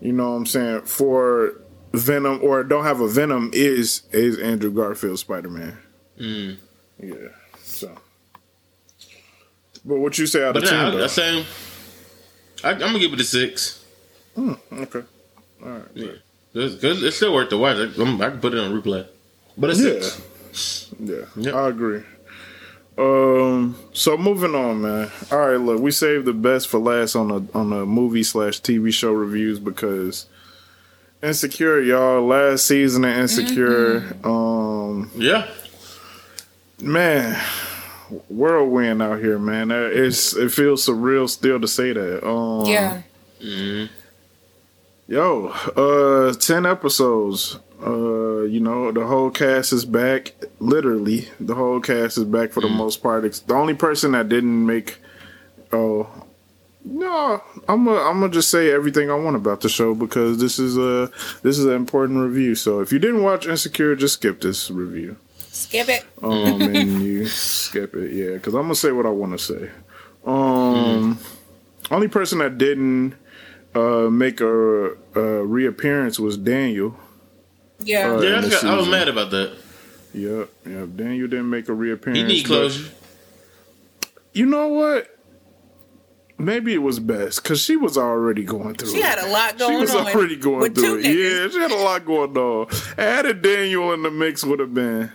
you 0.00 0.12
know, 0.12 0.30
what 0.30 0.36
I'm 0.36 0.46
saying 0.46 0.82
for 0.82 1.54
Venom 1.92 2.38
or 2.42 2.62
don't 2.62 2.84
have 2.84 3.00
a 3.00 3.08
Venom 3.08 3.50
is 3.52 4.02
is 4.12 4.38
Andrew 4.38 4.70
Garfield 4.70 5.18
Spider 5.18 5.50
Man. 5.50 5.78
mm. 6.18 6.56
Yeah. 7.02 7.14
So, 7.62 7.90
but 9.84 9.98
what 9.98 10.18
you 10.18 10.26
say 10.26 10.44
out 10.44 10.54
but 10.54 10.64
of 10.64 10.70
nah, 10.70 10.90
ten? 10.90 11.00
I? 11.00 11.04
I 11.04 11.06
say 11.08 11.44
I, 12.62 12.70
I'm 12.72 12.78
gonna 12.78 12.98
give 12.98 13.12
it 13.12 13.20
a 13.20 13.24
six. 13.24 13.84
Okay. 14.38 15.02
All 15.62 15.68
right. 15.68 15.82
Yeah, 15.94 16.12
because 16.52 17.02
it's 17.02 17.16
still 17.16 17.34
worth 17.34 17.50
the 17.50 17.58
watch. 17.58 17.76
I, 17.76 17.84
I 17.84 18.30
can 18.30 18.40
put 18.40 18.54
it 18.54 18.58
on 18.60 18.70
replay. 18.80 19.06
But 19.58 19.70
a 19.70 19.74
Yeah. 19.74 20.00
six. 20.52 20.90
Yeah. 21.00 21.16
Yep. 21.36 21.54
I 21.54 21.68
agree. 21.68 22.02
Um. 23.00 23.76
So 23.92 24.16
moving 24.18 24.54
on, 24.54 24.82
man. 24.82 25.10
All 25.32 25.38
right. 25.38 25.56
Look, 25.56 25.80
we 25.80 25.90
saved 25.90 26.26
the 26.26 26.32
best 26.34 26.68
for 26.68 26.78
last 26.78 27.16
on 27.16 27.28
the 27.28 27.58
on 27.58 27.70
the 27.70 27.86
movie 27.86 28.22
slash 28.22 28.60
TV 28.60 28.92
show 28.92 29.12
reviews 29.12 29.58
because 29.58 30.26
Insecure, 31.22 31.80
y'all. 31.80 32.26
Last 32.26 32.66
season 32.66 33.04
of 33.04 33.16
Insecure. 33.16 34.16
Um. 34.24 35.10
Yeah. 35.14 35.46
Man. 36.80 37.38
Whirlwind 38.28 39.00
out 39.02 39.20
here, 39.20 39.38
man. 39.38 39.70
It's 39.70 40.34
it 40.36 40.50
feels 40.52 40.84
surreal 40.86 41.28
still 41.28 41.60
to 41.60 41.68
say 41.68 41.92
that. 41.92 42.26
Um, 42.26 42.66
Yeah. 42.66 43.02
hmm 43.40 43.84
Yo, 45.06 45.46
uh, 45.76 46.32
ten 46.34 46.66
episodes. 46.66 47.58
Uh, 47.84 48.42
you 48.42 48.60
know, 48.60 48.92
the 48.92 49.06
whole 49.06 49.30
cast 49.30 49.72
is 49.72 49.84
back. 49.84 50.34
Literally, 50.58 51.28
the 51.38 51.54
whole 51.54 51.80
cast 51.80 52.18
is 52.18 52.24
back 52.24 52.52
for 52.52 52.60
the 52.60 52.68
most 52.68 53.02
part. 53.02 53.24
It's 53.24 53.40
the 53.40 53.54
only 53.54 53.74
person 53.74 54.12
that 54.12 54.28
didn't 54.28 54.66
make. 54.66 54.98
Oh, 55.72 56.08
no, 56.84 57.42
I'm 57.68 57.84
gonna 57.84 58.00
I'm 58.00 58.20
gonna 58.20 58.32
just 58.32 58.50
say 58.50 58.70
everything 58.70 59.10
I 59.10 59.14
want 59.14 59.36
about 59.36 59.60
the 59.60 59.68
show 59.68 59.94
because 59.94 60.38
this 60.38 60.58
is 60.58 60.78
a 60.78 61.10
this 61.42 61.58
is 61.58 61.66
an 61.66 61.72
important 61.72 62.20
review. 62.20 62.54
So 62.54 62.80
if 62.80 62.92
you 62.92 62.98
didn't 62.98 63.22
watch 63.22 63.46
Insecure, 63.46 63.94
just 63.96 64.14
skip 64.14 64.40
this 64.40 64.70
review. 64.70 65.16
Skip 65.38 65.88
it. 65.88 66.04
Um, 66.22 66.62
and 66.62 67.02
you 67.02 67.26
skip 67.26 67.94
it, 67.94 68.12
yeah, 68.12 68.32
because 68.32 68.54
I'm 68.54 68.62
gonna 68.62 68.74
say 68.74 68.92
what 68.92 69.06
I 69.06 69.10
want 69.10 69.32
to 69.32 69.38
say. 69.38 69.70
Um, 70.24 71.18
only 71.90 72.08
person 72.08 72.38
that 72.38 72.56
didn't 72.58 73.14
uh 73.74 74.08
make 74.10 74.40
a, 74.40 74.92
a 75.14 75.44
reappearance 75.44 76.18
was 76.18 76.36
Daniel. 76.36 76.96
Yeah. 77.82 78.12
Uh, 78.12 78.20
Yeah, 78.20 78.38
I, 78.38 78.48
got, 78.48 78.64
I 78.64 78.76
was 78.76 78.88
mad 78.88 79.08
about 79.08 79.30
that. 79.30 79.56
Yep, 80.12 80.50
yep. 80.66 80.88
Daniel 80.96 81.28
didn't 81.28 81.50
make 81.50 81.68
a 81.68 81.72
reappearance. 81.72 82.18
He 82.18 82.24
need 82.24 82.44
closure. 82.46 82.90
You 84.32 84.46
know 84.46 84.68
what? 84.68 85.16
Maybe 86.38 86.72
it 86.72 86.78
was 86.78 86.98
best 86.98 87.42
because 87.42 87.60
she 87.62 87.76
was 87.76 87.98
already 87.98 88.44
going 88.44 88.74
through. 88.74 88.90
She 88.90 88.98
it. 88.98 89.04
had 89.04 89.18
a 89.18 89.28
lot 89.30 89.58
going 89.58 89.74
on. 89.74 89.76
She 89.76 89.80
was 89.82 89.94
on. 89.94 90.06
already 90.08 90.36
going 90.36 90.72
through 90.74 91.00
it. 91.00 91.04
niggas. 91.04 91.42
Yeah, 91.44 91.48
she 91.50 91.58
had 91.58 91.70
a 91.70 91.82
lot 91.84 92.04
going 92.06 92.36
on. 92.36 92.66
Added 92.96 93.42
Daniel 93.42 93.92
in 93.92 94.02
the 94.02 94.10
mix 94.10 94.42
would 94.42 94.58
have 94.58 94.72
been. 94.72 95.12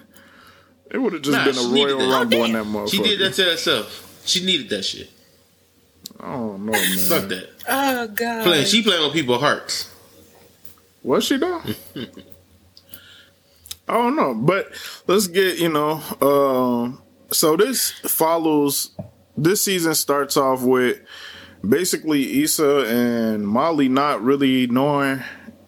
It 0.91 0.99
would 0.99 1.13
have 1.13 1.23
just 1.23 1.35
Nah, 1.35 1.45
been 1.45 1.57
a 1.57 1.85
Royal 1.87 1.97
that. 1.97 2.13
Rumble 2.19 2.43
in 2.45 2.51
that 2.53 2.63
damn. 2.63 2.73
motherfucker. 2.73 2.91
She 2.91 3.01
did 3.03 3.19
that 3.19 3.33
to 3.33 3.43
herself. 3.43 4.21
She 4.25 4.45
needed 4.45 4.69
that 4.69 4.83
shit. 4.83 5.09
Oh 6.19 6.51
don't 6.51 6.65
man. 6.65 6.97
Fuck 7.09 7.27
that. 7.29 7.49
Oh 7.67 8.07
god. 8.07 8.43
Playing, 8.43 8.65
she 8.67 8.83
playing 8.83 9.03
with 9.03 9.13
people's 9.13 9.41
hearts. 9.41 9.91
Was 11.03 11.25
she 11.25 11.37
though? 11.37 11.61
I 13.87 13.93
don't 13.93 14.15
know, 14.15 14.33
but 14.33 14.71
let's 15.07 15.27
get 15.27 15.59
you 15.59 15.69
know. 15.69 16.01
Um, 16.21 17.01
so 17.31 17.55
this 17.55 17.91
follows. 17.91 18.91
This 19.37 19.61
season 19.61 19.93
starts 19.95 20.37
off 20.37 20.61
with 20.61 20.99
basically 21.67 22.41
Issa 22.43 22.85
and 22.87 23.47
Molly 23.47 23.89
not 23.89 24.21
really 24.23 24.65
knowing 24.67 25.21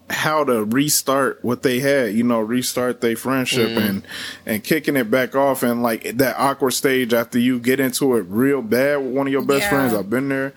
how 0.10 0.46
to 0.46 0.64
restart 0.64 1.44
what 1.44 1.64
they 1.64 1.80
had. 1.82 2.14
You 2.14 2.24
know, 2.24 2.40
restart 2.40 3.02
their 3.02 3.18
friendship 3.18 3.78
and 3.78 4.04
and 4.46 4.64
kicking 4.64 4.96
it 4.96 5.12
back 5.12 5.36
off 5.36 5.64
and 5.64 5.84
like 5.84 6.04
that 6.18 6.38
awkward 6.40 6.72
stage 6.72 7.14
after 7.14 7.38
you 7.40 7.60
get 7.60 7.80
into 7.82 8.16
it 8.16 8.22
real 8.30 8.62
bad 8.62 8.98
with 8.98 9.14
one 9.14 9.28
of 9.28 9.34
your 9.34 9.44
best 9.44 9.64
Yeah. 9.64 9.70
friends. 9.70 9.94
I've 9.94 10.10
been 10.10 10.30
there. 10.30 10.54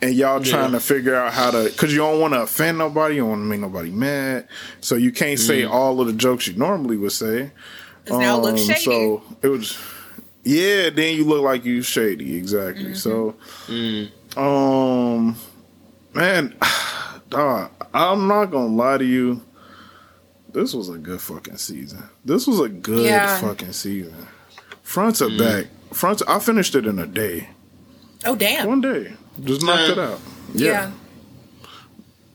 And 0.00 0.14
y'all 0.14 0.44
Yeah. 0.44 0.52
trying 0.52 0.72
to 0.72 0.80
figure 0.80 1.14
out 1.16 1.32
how 1.32 1.50
to, 1.50 1.70
cause 1.70 1.90
you 1.90 1.98
don't 1.98 2.20
want 2.20 2.32
to 2.34 2.42
offend 2.42 2.78
nobody, 2.78 3.16
you 3.16 3.22
don't 3.22 3.30
want 3.30 3.40
to 3.42 3.46
make 3.46 3.60
nobody 3.60 3.90
mad, 3.90 4.46
so 4.80 4.94
you 4.94 5.10
can't 5.10 5.40
say 5.40 5.64
all 5.64 6.00
of 6.00 6.06
the 6.06 6.12
jokes 6.12 6.46
you 6.46 6.54
normally 6.54 6.96
would 6.96 7.10
say. 7.12 7.50
'Cause 8.06 8.18
now 8.20 8.40
it 8.46 8.50
Um, 8.50 8.56
shady. 8.56 8.80
So 8.84 9.22
it 9.42 9.48
was, 9.48 9.76
yeah. 10.44 10.90
Then 10.90 11.16
you 11.16 11.24
look 11.24 11.42
like 11.42 11.64
you 11.64 11.82
shady, 11.82 12.36
exactly. 12.36 12.92
Mm-hmm. 12.92 12.94
So, 14.36 14.40
um, 14.40 15.36
man, 16.14 16.54
dog, 17.30 17.70
I'm 17.92 18.28
not 18.28 18.46
gonna 18.52 18.74
lie 18.74 18.98
to 18.98 19.04
you. 19.04 19.42
This 20.52 20.72
was 20.74 20.88
a 20.88 20.96
good 20.96 21.20
fucking 21.20 21.56
season. 21.58 22.04
This 22.24 22.46
was 22.46 22.60
a 22.60 22.68
good 22.68 23.04
Yeah. 23.04 23.38
fucking 23.40 23.72
season. 23.72 24.14
Front 24.82 25.16
to 25.16 25.36
back, 25.36 25.66
front. 25.92 26.20
To, 26.20 26.30
I 26.30 26.38
finished 26.38 26.74
it 26.74 26.86
in 26.86 26.98
a 26.98 27.06
day, 27.06 27.48
oh 28.24 28.34
damn. 28.36 28.66
one 28.68 28.80
day. 28.80 29.12
Just 29.44 29.62
knocked 29.62 29.90
it 29.90 29.98
out. 29.98 30.20
yeah. 30.54 30.90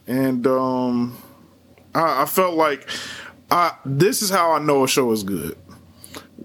and 0.08 0.46
um, 0.48 1.18
I, 1.94 2.24
I 2.24 2.26
felt 2.26 2.56
like 2.56 2.88
I 3.52 3.76
this 3.86 4.22
is 4.22 4.30
how 4.30 4.52
I 4.54 4.60
know 4.60 4.84
a 4.84 4.88
show 4.88 5.12
is 5.12 5.24
good. 5.24 5.58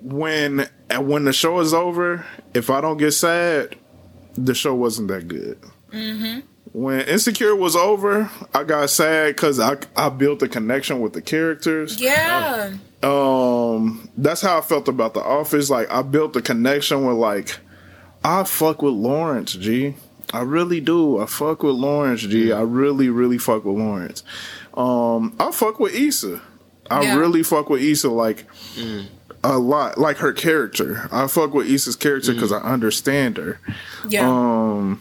When 0.00 0.68
and 0.90 1.08
when 1.08 1.24
the 1.24 1.32
show 1.32 1.58
is 1.60 1.74
over, 1.74 2.24
if 2.54 2.70
I 2.70 2.80
don't 2.80 2.96
get 2.96 3.12
sad, 3.12 3.76
the 4.34 4.54
show 4.54 4.74
wasn't 4.74 5.08
that 5.08 5.28
good. 5.28 5.58
When 6.72 7.00
Insecure 7.00 7.56
was 7.56 7.74
over, 7.74 8.30
I 8.54 8.62
got 8.64 8.90
sad 8.90 9.34
because 9.34 9.58
I 9.58 9.76
I 9.96 10.08
built 10.10 10.42
a 10.42 10.48
connection 10.48 11.00
with 11.00 11.12
the 11.14 11.22
characters. 11.22 12.00
Yeah. 12.00 12.74
Um, 13.02 14.08
that's 14.16 14.40
how 14.40 14.58
I 14.58 14.60
felt 14.60 14.88
about 14.88 15.14
The 15.14 15.22
Office. 15.22 15.70
Like 15.70 15.90
I 15.90 16.02
built 16.02 16.36
a 16.36 16.42
connection 16.42 17.04
with 17.06 17.16
like 17.16 17.58
I 18.24 18.44
fuck 18.44 18.82
with 18.82 18.94
Lawrence, 18.94 19.52
G. 19.54 19.94
I 20.32 20.40
really 20.42 20.80
do. 20.80 21.18
I 21.20 21.26
fuck 21.26 21.62
with 21.62 21.74
Lawrence, 21.74 22.22
G. 22.22 22.52
I 22.52 22.60
really, 22.62 23.08
really 23.08 23.38
fuck 23.38 23.64
with 23.64 23.76
Lawrence. 23.78 24.22
Um, 24.74 25.34
I 25.40 25.50
fuck 25.52 25.80
with 25.80 25.94
Issa. 25.94 26.40
I 26.90 27.02
Yeah. 27.02 27.16
really 27.16 27.42
fuck 27.42 27.68
with 27.70 27.82
Issa 27.82 28.08
like 28.10 28.44
a 29.44 29.58
lot, 29.58 29.98
like 29.98 30.18
her 30.18 30.32
character. 30.32 31.08
I 31.12 31.26
fuck 31.28 31.54
with 31.54 31.66
Issa's 31.68 31.96
character 31.96 32.32
because 32.34 32.52
I 32.52 32.58
understand 32.60 33.36
her. 33.38 33.58
Yeah. 34.08 34.28
Um, 34.28 35.00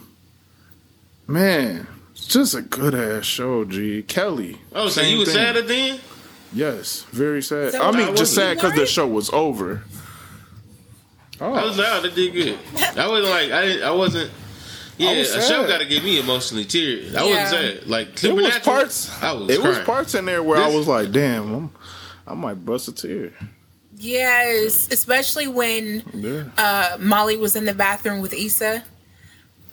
man, 1.28 1.88
it's 2.12 2.28
just 2.28 2.56
a 2.56 2.62
good 2.62 2.96
ass 2.96 3.26
show, 3.26 3.66
G. 3.66 4.02
Kelly. 4.04 4.60
Oh, 4.74 4.88
so 4.90 5.02
you 5.02 5.20
were 5.20 5.26
sad 5.26 5.58
at 5.58 5.68
the 5.68 5.76
end? 5.76 6.02
Yes, 6.54 7.06
very 7.12 7.42
sad. 7.44 7.74
So 7.74 7.82
I 7.82 7.90
I 7.90 7.92
mean, 7.92 8.16
just 8.16 8.34
sad 8.34 8.58
because 8.58 8.74
the 8.74 8.86
show 8.86 9.06
was 9.08 9.30
over. 9.32 9.84
Oh. 11.40 11.54
I 11.54 11.66
was 11.66 11.78
Oh, 11.78 11.84
loud. 11.84 12.06
It 12.06 12.16
did 12.16 12.34
good. 12.34 12.58
I 12.98 13.08
wasn't 13.08 13.30
like 13.30 13.52
I. 13.52 13.66
Didn't, 13.66 13.84
I 13.84 13.92
wasn't. 13.92 14.32
Yeah, 14.98 15.18
was 15.18 15.36
a 15.36 15.42
show 15.42 15.68
got 15.68 15.78
to 15.80 15.86
get 15.86 16.04
me 16.04 16.20
emotionally 16.20 16.66
teary. 16.66 17.16
I 17.16 17.24
Yeah. 17.26 17.44
wasn't 17.44 17.80
sad. 17.82 17.88
Like 17.88 18.24
it 18.24 18.34
was 18.34 18.60
parts. 18.60 19.12
I 19.22 19.32
was. 19.34 19.50
it 19.50 19.62
was 19.62 19.80
parts 19.80 20.16
in 20.16 20.26
there 20.26 20.42
where 20.44 20.58
I 20.58 20.68
was 20.74 20.88
like, 20.88 21.12
"Damn, 21.12 21.54
I'm, 21.54 21.72
I 22.26 22.34
might 22.34 22.66
bust 22.66 22.88
a 22.88 22.92
tear. 22.94 23.32
Yes, 24.00 24.90
especially 24.92 25.48
when 25.48 26.04
Yeah. 26.14 26.44
uh, 26.58 26.98
Molly 27.00 27.38
was 27.38 27.56
in 27.56 27.66
the 27.66 27.74
bathroom 27.74 28.22
with 28.22 28.34
Issa, 28.34 28.84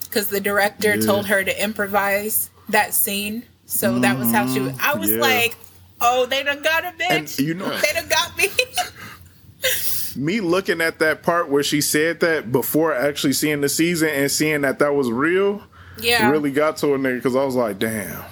because 0.00 0.28
the 0.28 0.40
director 0.40 0.94
Yeah. 0.96 1.04
told 1.06 1.26
her 1.26 1.42
to 1.44 1.62
improvise 1.62 2.48
that 2.70 2.94
scene. 2.94 3.42
So 3.66 3.98
that 4.00 4.18
was 4.18 4.30
how 4.30 4.46
she. 4.52 4.60
Was, 4.60 4.72
I 4.80 4.94
was 4.94 5.10
yeah. 5.10 5.20
like, 5.20 5.56
"Oh, 6.00 6.26
they 6.26 6.42
done 6.42 6.62
got 6.62 6.84
a 6.84 6.92
And 7.10 7.26
bitch. 7.26 7.38
you 7.44 7.54
know, 7.54 7.68
they 7.80 7.92
done 7.92 8.08
got 8.08 8.36
me." 8.36 8.48
me 10.16 10.40
looking 10.40 10.80
at 10.80 10.98
that 11.00 11.22
part 11.22 11.48
where 11.48 11.62
she 11.62 11.80
said 11.80 12.20
that 12.20 12.52
before 12.52 12.94
actually 12.94 13.32
seeing 13.32 13.60
the 13.60 13.68
season 13.68 14.08
and 14.08 14.30
seeing 14.30 14.60
that 14.62 14.78
that 14.78 14.94
was 14.94 15.10
real, 15.10 15.62
yeah, 16.00 16.30
really 16.30 16.50
got 16.50 16.76
to 16.78 16.94
a 16.94 16.98
nigga 16.98 17.16
because 17.16 17.36
I 17.36 17.44
was 17.44 17.54
like, 17.54 17.78
damn. 17.78 18.22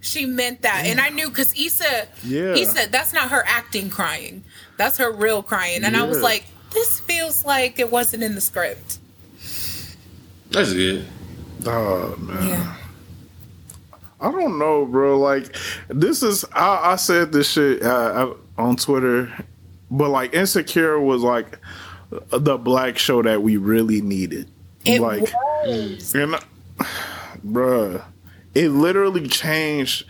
she 0.00 0.26
meant 0.26 0.62
that, 0.62 0.84
and 0.86 1.00
I 1.00 1.08
knew 1.10 1.28
because 1.28 1.52
Issa, 1.58 2.08
Yeah. 2.24 2.54
Issa, 2.54 2.88
that's 2.90 3.12
not 3.12 3.30
her 3.30 3.42
acting 3.46 3.90
crying. 3.90 4.44
That's 4.76 4.98
her 4.98 5.10
real 5.12 5.42
crying, 5.42 5.84
and 5.84 5.96
I 5.96 6.04
was 6.04 6.20
like, 6.20 6.44
"This 6.72 7.00
feels 7.00 7.44
like 7.44 7.78
it 7.78 7.90
wasn't 7.90 8.22
in 8.22 8.34
the 8.34 8.40
script." 8.40 8.98
That's 10.50 10.72
good. 10.72 11.06
Oh 11.66 12.14
man. 12.18 12.48
Yeah, 12.48 12.76
I 14.20 14.30
don't 14.30 14.58
know, 14.58 14.84
bro. 14.86 15.18
Like, 15.18 15.56
this 15.88 16.22
is 16.22 16.44
I, 16.52 16.92
I 16.92 16.96
said 16.96 17.32
this 17.32 17.50
shit 17.50 17.82
uh, 17.82 18.34
on 18.56 18.76
Twitter, 18.76 19.32
but 19.90 20.08
like, 20.10 20.34
Insecure 20.34 20.98
was 21.00 21.22
like 21.22 21.58
the 22.30 22.56
black 22.58 22.98
show 22.98 23.22
that 23.22 23.42
we 23.42 23.56
really 23.56 24.00
needed. 24.00 24.50
it 24.84 25.00
like, 25.00 25.22
was. 25.64 26.14
and, 26.14 26.34
bruh, 27.44 28.02
it 28.54 28.68
literally 28.70 29.26
changed 29.28 30.04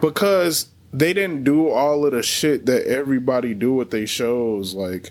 because 0.00 0.68
they 0.92 1.12
didn't 1.12 1.44
do 1.44 1.68
all 1.68 2.04
of 2.06 2.12
the 2.12 2.22
shit 2.22 2.66
that 2.66 2.86
everybody 2.86 3.54
do 3.54 3.74
with 3.74 3.90
their 3.90 4.06
shows. 4.06 4.74
Like, 4.74 5.10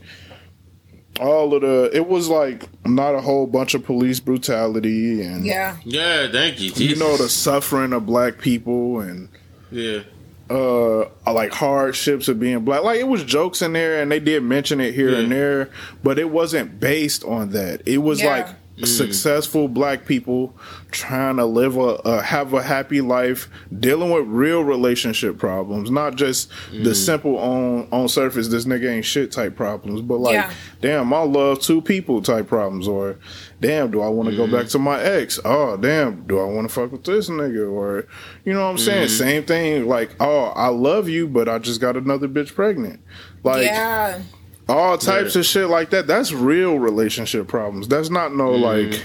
all 1.19 1.53
of 1.55 1.61
the, 1.61 1.89
it 1.93 2.07
was 2.07 2.29
like 2.29 2.67
not 2.85 3.15
a 3.15 3.21
whole 3.21 3.47
bunch 3.47 3.73
of 3.73 3.83
police 3.83 4.19
brutality 4.19 5.21
and 5.21 5.45
Yeah, 5.45 5.77
Yeah, 5.83 6.27
thank 6.31 6.59
you. 6.59 6.71
you 6.75 6.95
know 6.95 7.17
the 7.17 7.27
suffering 7.29 7.91
of 7.93 8.05
black 8.05 8.37
people 8.37 8.99
and 8.99 9.29
Yeah. 9.71 10.01
Uh 10.49 11.05
like 11.33 11.51
hardships 11.51 12.27
of 12.27 12.39
being 12.39 12.59
black. 12.65 12.83
Like 12.83 12.99
it 12.99 13.07
was 13.07 13.23
jokes 13.23 13.61
in 13.61 13.73
there 13.73 14.01
and 14.01 14.11
they 14.11 14.19
did 14.19 14.43
mention 14.43 14.79
it 14.79 14.93
here 14.93 15.13
and 15.13 15.31
there 15.31 15.69
but 16.03 16.17
it 16.19 16.29
wasn't 16.29 16.79
based 16.79 17.23
on 17.23 17.51
that. 17.51 17.81
It 17.85 17.97
was 17.99 18.21
Yeah. 18.21 18.29
like 18.29 18.47
Mm. 18.77 18.85
successful 18.85 19.67
black 19.67 20.05
people 20.05 20.55
trying 20.91 21.37
to 21.37 21.45
live 21.45 21.77
a, 21.77 21.95
a 22.05 22.21
have 22.21 22.53
a 22.53 22.61
happy 22.61 23.01
life 23.01 23.49
dealing 23.79 24.11
with 24.11 24.27
real 24.27 24.63
relationship 24.63 25.39
problems 25.39 25.89
not 25.89 26.15
just 26.15 26.49
the 26.71 26.91
mm. 26.91 26.95
simple 26.95 27.39
on 27.39 27.87
on 27.91 28.07
surface 28.07 28.49
this 28.49 28.65
nigga 28.65 28.91
ain't 28.91 29.05
shit 29.05 29.31
type 29.31 29.55
problems 29.55 30.01
but 30.01 30.19
like 30.19 30.33
Yeah. 30.33 30.53
damn 30.79 31.11
i 31.11 31.21
love 31.21 31.59
two 31.59 31.81
people 31.81 32.21
type 32.21 32.47
problems 32.47 32.87
or 32.87 33.17
damn 33.59 33.89
do 33.89 33.99
i 34.01 34.07
want 34.07 34.29
to 34.29 34.35
go 34.35 34.45
back 34.45 34.67
mm. 34.67 34.71
to 34.71 34.79
my 34.79 35.01
ex? 35.01 35.39
Oh 35.43 35.75
damn 35.77 36.27
do 36.27 36.39
i 36.39 36.43
want 36.43 36.67
to 36.67 36.73
fuck 36.73 36.91
with 36.91 37.03
this 37.03 37.29
nigga? 37.29 37.71
Or 37.71 38.05
you 38.45 38.53
know 38.53 38.63
what 38.63 38.69
i'm 38.69 38.77
saying? 38.77 39.09
Same 39.09 39.43
thing 39.43 39.87
like 39.87 40.15
oh 40.19 40.53
i 40.55 40.67
love 40.67 41.09
you 41.09 41.27
but 41.27 41.49
i 41.49 41.57
just 41.57 41.81
got 41.81 41.97
another 41.97 42.27
bitch 42.27 42.53
pregnant. 42.53 43.01
Like 43.43 43.65
yeah, 43.65 44.21
all 44.69 44.97
types 44.97 45.35
Yeah. 45.35 45.39
of 45.39 45.45
shit 45.45 45.67
like 45.67 45.89
that. 45.91 46.07
That's 46.07 46.33
real 46.33 46.79
relationship 46.79 47.47
problems. 47.47 47.87
That's 47.87 48.09
not 48.09 48.35
no 48.35 48.49
mm-hmm. 48.49 48.91
like 48.91 49.03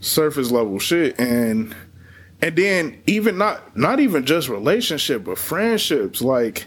surface 0.00 0.50
level 0.50 0.78
shit. 0.78 1.18
And 1.18 1.74
and 2.42 2.56
then 2.56 3.00
even 3.06 3.38
not 3.38 3.76
not 3.76 4.00
even 4.00 4.24
just 4.24 4.48
relationship 4.48 5.24
but 5.24 5.38
friendships. 5.38 6.20
Like 6.20 6.66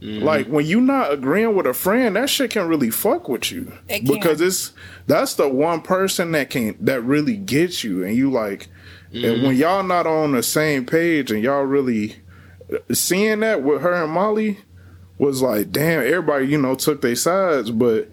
mm-hmm. 0.00 0.24
like 0.24 0.46
when 0.46 0.66
you 0.66 0.80
not 0.80 1.12
agreeing 1.12 1.54
with 1.54 1.66
a 1.66 1.74
friend 1.74 2.16
that 2.16 2.28
shit 2.28 2.50
can 2.50 2.68
really 2.68 2.90
fuck 2.90 3.28
with 3.28 3.50
you. 3.50 3.72
It 3.88 4.06
because 4.06 4.40
it's 4.40 4.72
that's 5.06 5.34
the 5.34 5.48
one 5.48 5.80
person 5.80 6.32
that 6.32 6.50
can 6.50 6.76
that 6.80 7.02
really 7.02 7.36
gets 7.36 7.82
you. 7.82 8.04
And 8.04 8.16
you 8.16 8.30
like 8.30 8.68
and 9.12 9.22
mm-hmm. 9.22 9.46
when 9.46 9.56
y'all 9.56 9.82
not 9.82 10.06
on 10.06 10.32
the 10.32 10.42
same 10.42 10.84
page 10.84 11.30
and 11.30 11.42
y'all 11.42 11.62
really 11.62 12.16
seeing 12.92 13.40
that 13.40 13.62
with 13.62 13.80
her 13.80 13.94
and 13.94 14.12
molly 14.12 14.58
was 15.18 15.42
like, 15.42 15.70
damn, 15.72 16.00
everybody, 16.00 16.46
you 16.46 16.58
know, 16.58 16.74
took 16.74 17.00
their 17.00 17.16
sides, 17.16 17.70
but 17.70 18.10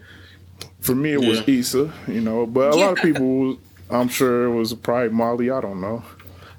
for 0.82 0.96
me 0.96 1.14
it 1.14 1.20
was 1.20 1.40
Yeah. 1.48 1.56
Issa, 1.60 1.94
you 2.08 2.22
know, 2.22 2.46
but 2.46 2.74
a 2.74 2.76
lot 2.76 2.98
of 2.98 3.04
people, 3.04 3.58
I'm 3.90 4.08
sure 4.08 4.46
it 4.46 4.56
was 4.56 4.74
probably 4.74 5.10
Molly, 5.10 5.50
I 5.52 5.62
don't 5.62 5.82
know, 5.82 6.04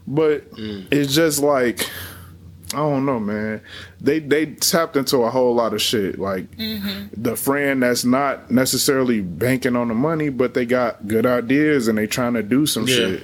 but 0.06 0.44
it's 0.56 1.14
just 1.14 1.40
like, 1.43 1.89
I 2.74 2.78
don't 2.78 3.06
know, 3.06 3.20
man. 3.20 3.60
They 4.01 4.18
they 4.18 4.47
tapped 4.47 4.97
into 4.97 5.18
a 5.18 5.31
whole 5.31 5.55
lot 5.55 5.73
of 5.73 5.81
shit, 5.81 6.18
like 6.18 6.47
the 6.56 7.36
friend 7.36 7.82
that's 7.82 8.05
not 8.05 8.51
necessarily 8.51 9.20
banking 9.20 9.77
on 9.77 9.86
the 9.89 9.94
money, 9.94 10.28
but 10.31 10.55
they 10.55 10.66
got 10.66 11.06
good 11.06 11.27
ideas 11.27 11.86
and 11.89 11.97
they 11.97 12.06
trying 12.09 12.35
to 12.35 12.43
do 12.43 12.66
some 12.66 12.86
Yeah. 12.89 12.94
shit 12.94 13.23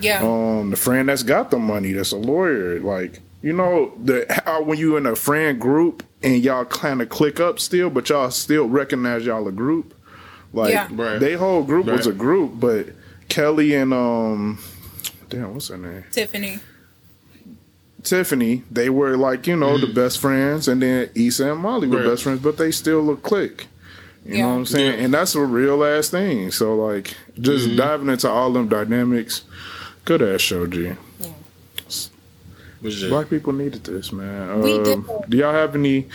yeah, 0.00 0.20
um 0.22 0.70
the 0.70 0.76
friend 0.76 1.08
that's 1.08 1.24
got 1.24 1.50
the 1.50 1.58
money 1.58 1.90
that's 1.92 2.12
a 2.12 2.16
lawyer 2.16 2.78
like 2.78 3.18
you 3.42 3.52
know 3.52 3.92
the 4.02 4.26
how 4.46 4.62
when 4.62 4.78
you 4.78 4.96
in 4.96 5.06
a 5.06 5.14
friend 5.16 5.60
group 5.60 6.02
and 6.22 6.42
y'all 6.42 6.64
kind 6.64 7.00
of 7.00 7.08
click 7.08 7.38
up 7.40 7.60
still 7.60 7.88
but 7.90 8.08
y'all 8.08 8.30
still 8.30 8.68
recognize 8.68 9.24
y'all 9.24 9.46
a 9.48 9.52
group 9.52 9.94
like 10.52 10.72
Yeah. 10.72 10.88
Right. 10.90 11.18
they 11.20 11.34
whole 11.34 11.62
group 11.62 11.86
was 11.86 12.06
a 12.06 12.12
group 12.12 12.52
but 12.58 12.86
kelly 13.28 13.74
and 13.74 13.92
um 13.94 14.58
damn 15.28 15.52
what's 15.54 15.68
her 15.68 15.76
name 15.78 16.04
Tiffany. 16.10 16.58
tiffany 18.02 18.62
they 18.70 18.88
were 18.88 19.16
like 19.16 19.46
you 19.46 19.56
know 19.56 19.76
the 19.78 19.86
best 19.86 20.18
friends 20.18 20.68
and 20.68 20.80
then 20.82 21.10
Issa 21.14 21.52
and 21.52 21.60
molly 21.60 21.86
were 21.88 21.96
Mm. 21.98 22.04
Right. 22.04 22.10
best 22.10 22.22
friends 22.22 22.40
but 22.40 22.56
they 22.56 22.70
still 22.70 23.02
look 23.02 23.22
click 23.22 23.66
you 24.24 24.36
Yeah. 24.36 24.42
know 24.42 24.48
what 24.50 24.54
i'm 24.56 24.66
saying 24.66 24.98
Yeah. 24.98 25.04
and 25.04 25.14
that's 25.14 25.34
a 25.34 25.40
real 25.42 25.84
ass 25.84 26.08
thing 26.08 26.50
so 26.50 26.74
like 26.76 27.14
just 27.40 27.66
Mm-hmm. 27.68 27.76
diving 27.76 28.08
into 28.08 28.28
all 28.28 28.52
them 28.52 28.68
dynamics 28.68 29.42
good 30.04 30.22
ass 30.22 30.40
show 30.40 30.66
g 30.66 30.86
What's 30.88 30.96
that? 30.96 31.07
Black 32.80 33.28
people 33.30 33.52
needed 33.52 33.84
this, 33.84 34.12
man. 34.12 34.60
We 34.60 34.78
did. 34.82 34.98
Um, 34.98 35.10
do 35.28 35.36
y'all 35.36 35.52
have 35.52 35.74
any? 35.74 36.08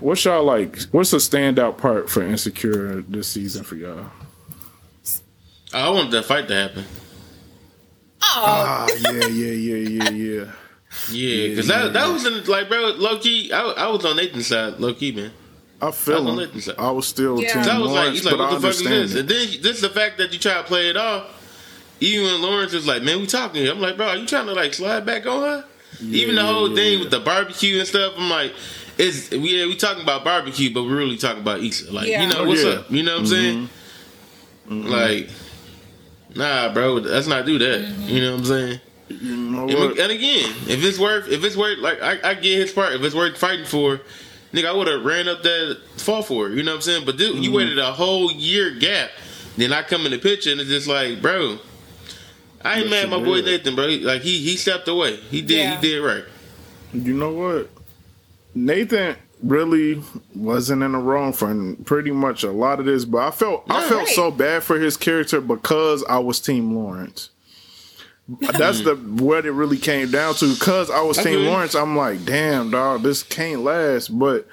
What's 0.00 0.24
y'all 0.24 0.44
like? 0.44 0.80
What's 0.90 1.10
the 1.10 1.18
standout 1.18 1.78
part 1.78 2.10
for 2.10 2.22
Insecure 2.22 3.02
this 3.02 3.28
season 3.28 3.64
for 3.64 3.76
y'all? 3.76 4.06
I 5.72 5.88
want 5.90 6.10
that 6.10 6.24
fight 6.24 6.48
to 6.48 6.54
happen. 6.54 6.84
Oh, 8.22 8.42
Ah, 8.44 8.86
yeah, 9.00 9.26
yeah, 9.26 9.52
yeah, 9.52 9.76
yeah, 10.04 10.10
yeah. 10.10 10.44
Yeah, 11.10 11.48
because 11.48 11.68
that, 11.68 11.94
that 11.94 12.12
was 12.12 12.26
in, 12.26 12.44
like, 12.44 12.68
bro, 12.68 12.88
low 12.98 13.18
key, 13.18 13.50
I, 13.50 13.62
I 13.62 13.86
was 13.88 14.04
on 14.04 14.16
Nathan's 14.16 14.48
side, 14.48 14.78
low 14.78 14.92
key, 14.92 15.10
man. 15.12 15.32
I 15.80 15.90
feel 15.90 16.18
I'm 16.18 16.26
him. 16.28 16.36
letting 16.36 16.62
I 16.78 16.90
was 16.90 17.08
still 17.08 17.40
Yeah. 17.40 17.54
Team 17.54 17.64
So 17.64 17.70
I 17.70 17.78
was 17.78 17.86
like, 17.90 17.94
Lawrence, 17.96 18.16
he's 18.18 18.24
like, 18.26 18.36
but 18.36 18.40
I 18.44 18.52
what 18.52 18.60
the 18.60 18.60
fuck 18.60 18.70
is 18.70 18.82
this? 18.84 19.14
it. 19.14 19.20
And 19.20 19.28
then 19.30 19.48
this 19.62 19.76
is 19.76 19.80
the 19.80 19.88
fact 19.88 20.18
that 20.18 20.32
you 20.34 20.38
try 20.38 20.54
to 20.58 20.62
play 20.64 20.90
it 20.90 20.96
off. 20.98 21.30
Even 22.00 22.26
when 22.26 22.42
Lawrence 22.42 22.72
is 22.72 22.86
like, 22.86 23.02
man, 23.02 23.20
we 23.20 23.26
talking 23.26 23.62
here. 23.62 23.72
I'm 23.72 23.80
like, 23.80 23.96
bro, 23.96 24.08
are 24.08 24.16
you 24.16 24.26
trying 24.26 24.46
to 24.46 24.52
like 24.54 24.74
slide 24.74 25.06
back 25.06 25.24
on 25.26 25.42
her? 25.42 25.64
Even 26.02 26.34
the 26.34 26.44
whole 26.44 26.68
yeah, 26.70 26.74
thing 26.74 26.92
yeah. 26.94 27.00
with 27.00 27.10
the 27.12 27.20
barbecue 27.20 27.78
and 27.78 27.86
stuff, 27.86 28.14
I'm 28.16 28.28
like, 28.28 28.52
it's 28.98 29.30
yeah, 29.30 29.66
we 29.66 29.76
talking 29.76 30.02
about 30.02 30.24
barbecue, 30.24 30.72
but 30.74 30.82
we're 30.82 30.96
really 30.96 31.16
talking 31.16 31.42
about 31.42 31.60
Issa. 31.60 31.92
Like, 31.92 32.08
Yeah. 32.08 32.22
you 32.22 32.28
know, 32.28 32.40
Oh, 32.40 32.46
what's 32.48 32.64
yeah. 32.64 32.70
up? 32.70 32.90
You 32.90 33.02
know 33.04 33.12
what 33.12 33.20
I'm 33.20 33.26
saying? 33.26 33.68
Mm-hmm. 34.68 34.86
Like, 34.88 35.30
nah, 36.34 36.72
bro, 36.72 36.94
let's 36.94 37.26
not 37.28 37.46
do 37.46 37.58
that. 37.58 37.80
You 38.00 38.20
know 38.20 38.32
what 38.32 38.38
I'm 38.40 38.44
saying? 38.46 38.80
You 39.08 39.36
know 39.36 39.68
And, 39.68 39.78
what? 39.78 39.98
and 39.98 40.10
again, 40.12 40.50
if 40.68 40.82
it's 40.82 40.98
worth, 40.98 41.28
if 41.28 41.44
it's 41.44 41.56
worth, 41.56 41.78
like 41.78 42.00
I, 42.02 42.30
I 42.30 42.34
get 42.34 42.58
his 42.58 42.72
part. 42.72 42.94
If 42.94 43.02
it's 43.02 43.14
worth 43.14 43.36
fighting 43.36 43.66
for, 43.66 44.00
nigga, 44.52 44.66
I 44.66 44.72
would 44.72 44.88
have 44.88 45.04
ran 45.04 45.28
up 45.28 45.42
that 45.42 45.78
fall 45.98 46.22
for 46.22 46.48
it. 46.48 46.54
You 46.56 46.62
know 46.62 46.72
what 46.72 46.76
I'm 46.76 46.82
saying? 46.82 47.04
But 47.06 47.16
dude, 47.18 47.34
Mm-hmm. 47.34 47.42
you 47.42 47.52
waited 47.52 47.78
a 47.78 47.92
whole 47.92 48.32
year 48.32 48.70
gap. 48.72 49.10
Then 49.56 49.72
I 49.72 49.82
come 49.82 50.06
in 50.06 50.12
the 50.12 50.18
picture 50.18 50.50
and 50.50 50.60
it's 50.60 50.70
just 50.70 50.88
like, 50.88 51.20
bro, 51.20 51.58
I 52.64 52.80
ain't 52.80 52.90
mad 52.90 53.04
at 53.04 53.10
my 53.10 53.18
boy 53.22 53.42
did. 53.42 53.64
Nathan, 53.64 53.74
bro. 53.74 53.86
Like 53.86 54.22
he 54.22 54.38
he 54.38 54.56
stepped 54.56 54.88
away. 54.88 55.16
He 55.16 55.42
did 55.42 55.58
Yeah. 55.58 55.80
he 55.80 55.88
did 55.88 56.00
right. 56.00 56.24
You 56.92 57.14
know 57.14 57.32
what? 57.32 57.70
Nathan 58.54 59.16
really 59.42 60.00
wasn't 60.34 60.82
in 60.82 60.92
the 60.92 60.98
wrong 60.98 61.32
for 61.32 61.74
pretty 61.84 62.10
much 62.12 62.44
a 62.44 62.52
lot 62.52 62.78
of 62.78 62.86
this, 62.86 63.04
but 63.04 63.18
I 63.18 63.30
felt 63.30 63.64
I 63.68 63.88
felt 63.88 64.04
right. 64.06 64.08
so 64.14 64.30
bad 64.30 64.62
for 64.62 64.78
his 64.78 64.96
character 64.96 65.40
because 65.40 66.04
I 66.04 66.18
was 66.18 66.38
Team 66.40 66.74
Lawrence. 66.74 67.30
That's 68.56 68.82
the 68.82 68.94
what 68.94 69.46
it 69.46 69.50
really 69.52 69.78
came 69.78 70.10
down 70.10 70.34
to. 70.36 70.52
Because 70.54 70.90
I 70.90 71.00
was 71.02 71.18
I 71.18 71.24
Team. 71.24 71.46
Lawrence, 71.46 71.74
I'm 71.74 71.96
like, 71.96 72.24
damn, 72.24 72.70
dog, 72.70 73.02
this 73.02 73.22
can't 73.22 73.62
last. 73.64 74.16
But 74.16 74.46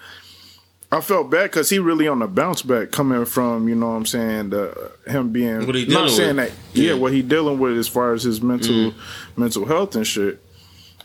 I 0.91 1.02
felt 1.02 1.30
bad 1.30 1.52
because 1.52 1.70
he 1.70 1.78
really 1.78 2.07
on 2.07 2.18
the 2.20 2.28
bounce 2.28 2.64
back 2.64 2.91
coming 2.91 3.24
from, 3.26 3.70
you 3.70 3.76
know 3.76 3.90
what 3.90 3.94
I'm 3.95 4.06
saying, 4.07 4.49
the, 4.49 4.91
him 5.06 5.32
being 5.32 5.68
What 5.68 5.76
he 5.76 5.86
not 5.86 6.10
saying 6.10 6.38
with. 6.38 6.49
that 6.49 6.57
yeah, 6.74 6.84
Yeah. 6.84 6.91
Mm-hmm. 6.94 7.02
what 7.02 7.14
he 7.14 7.22
dealing 7.22 7.60
with 7.60 7.78
as 7.78 7.88
far 7.88 8.14
as 8.14 8.24
his 8.24 8.41
mental 8.41 8.94
mental 9.38 9.66
health 9.66 9.95
and 9.95 10.07
shit. 10.07 10.41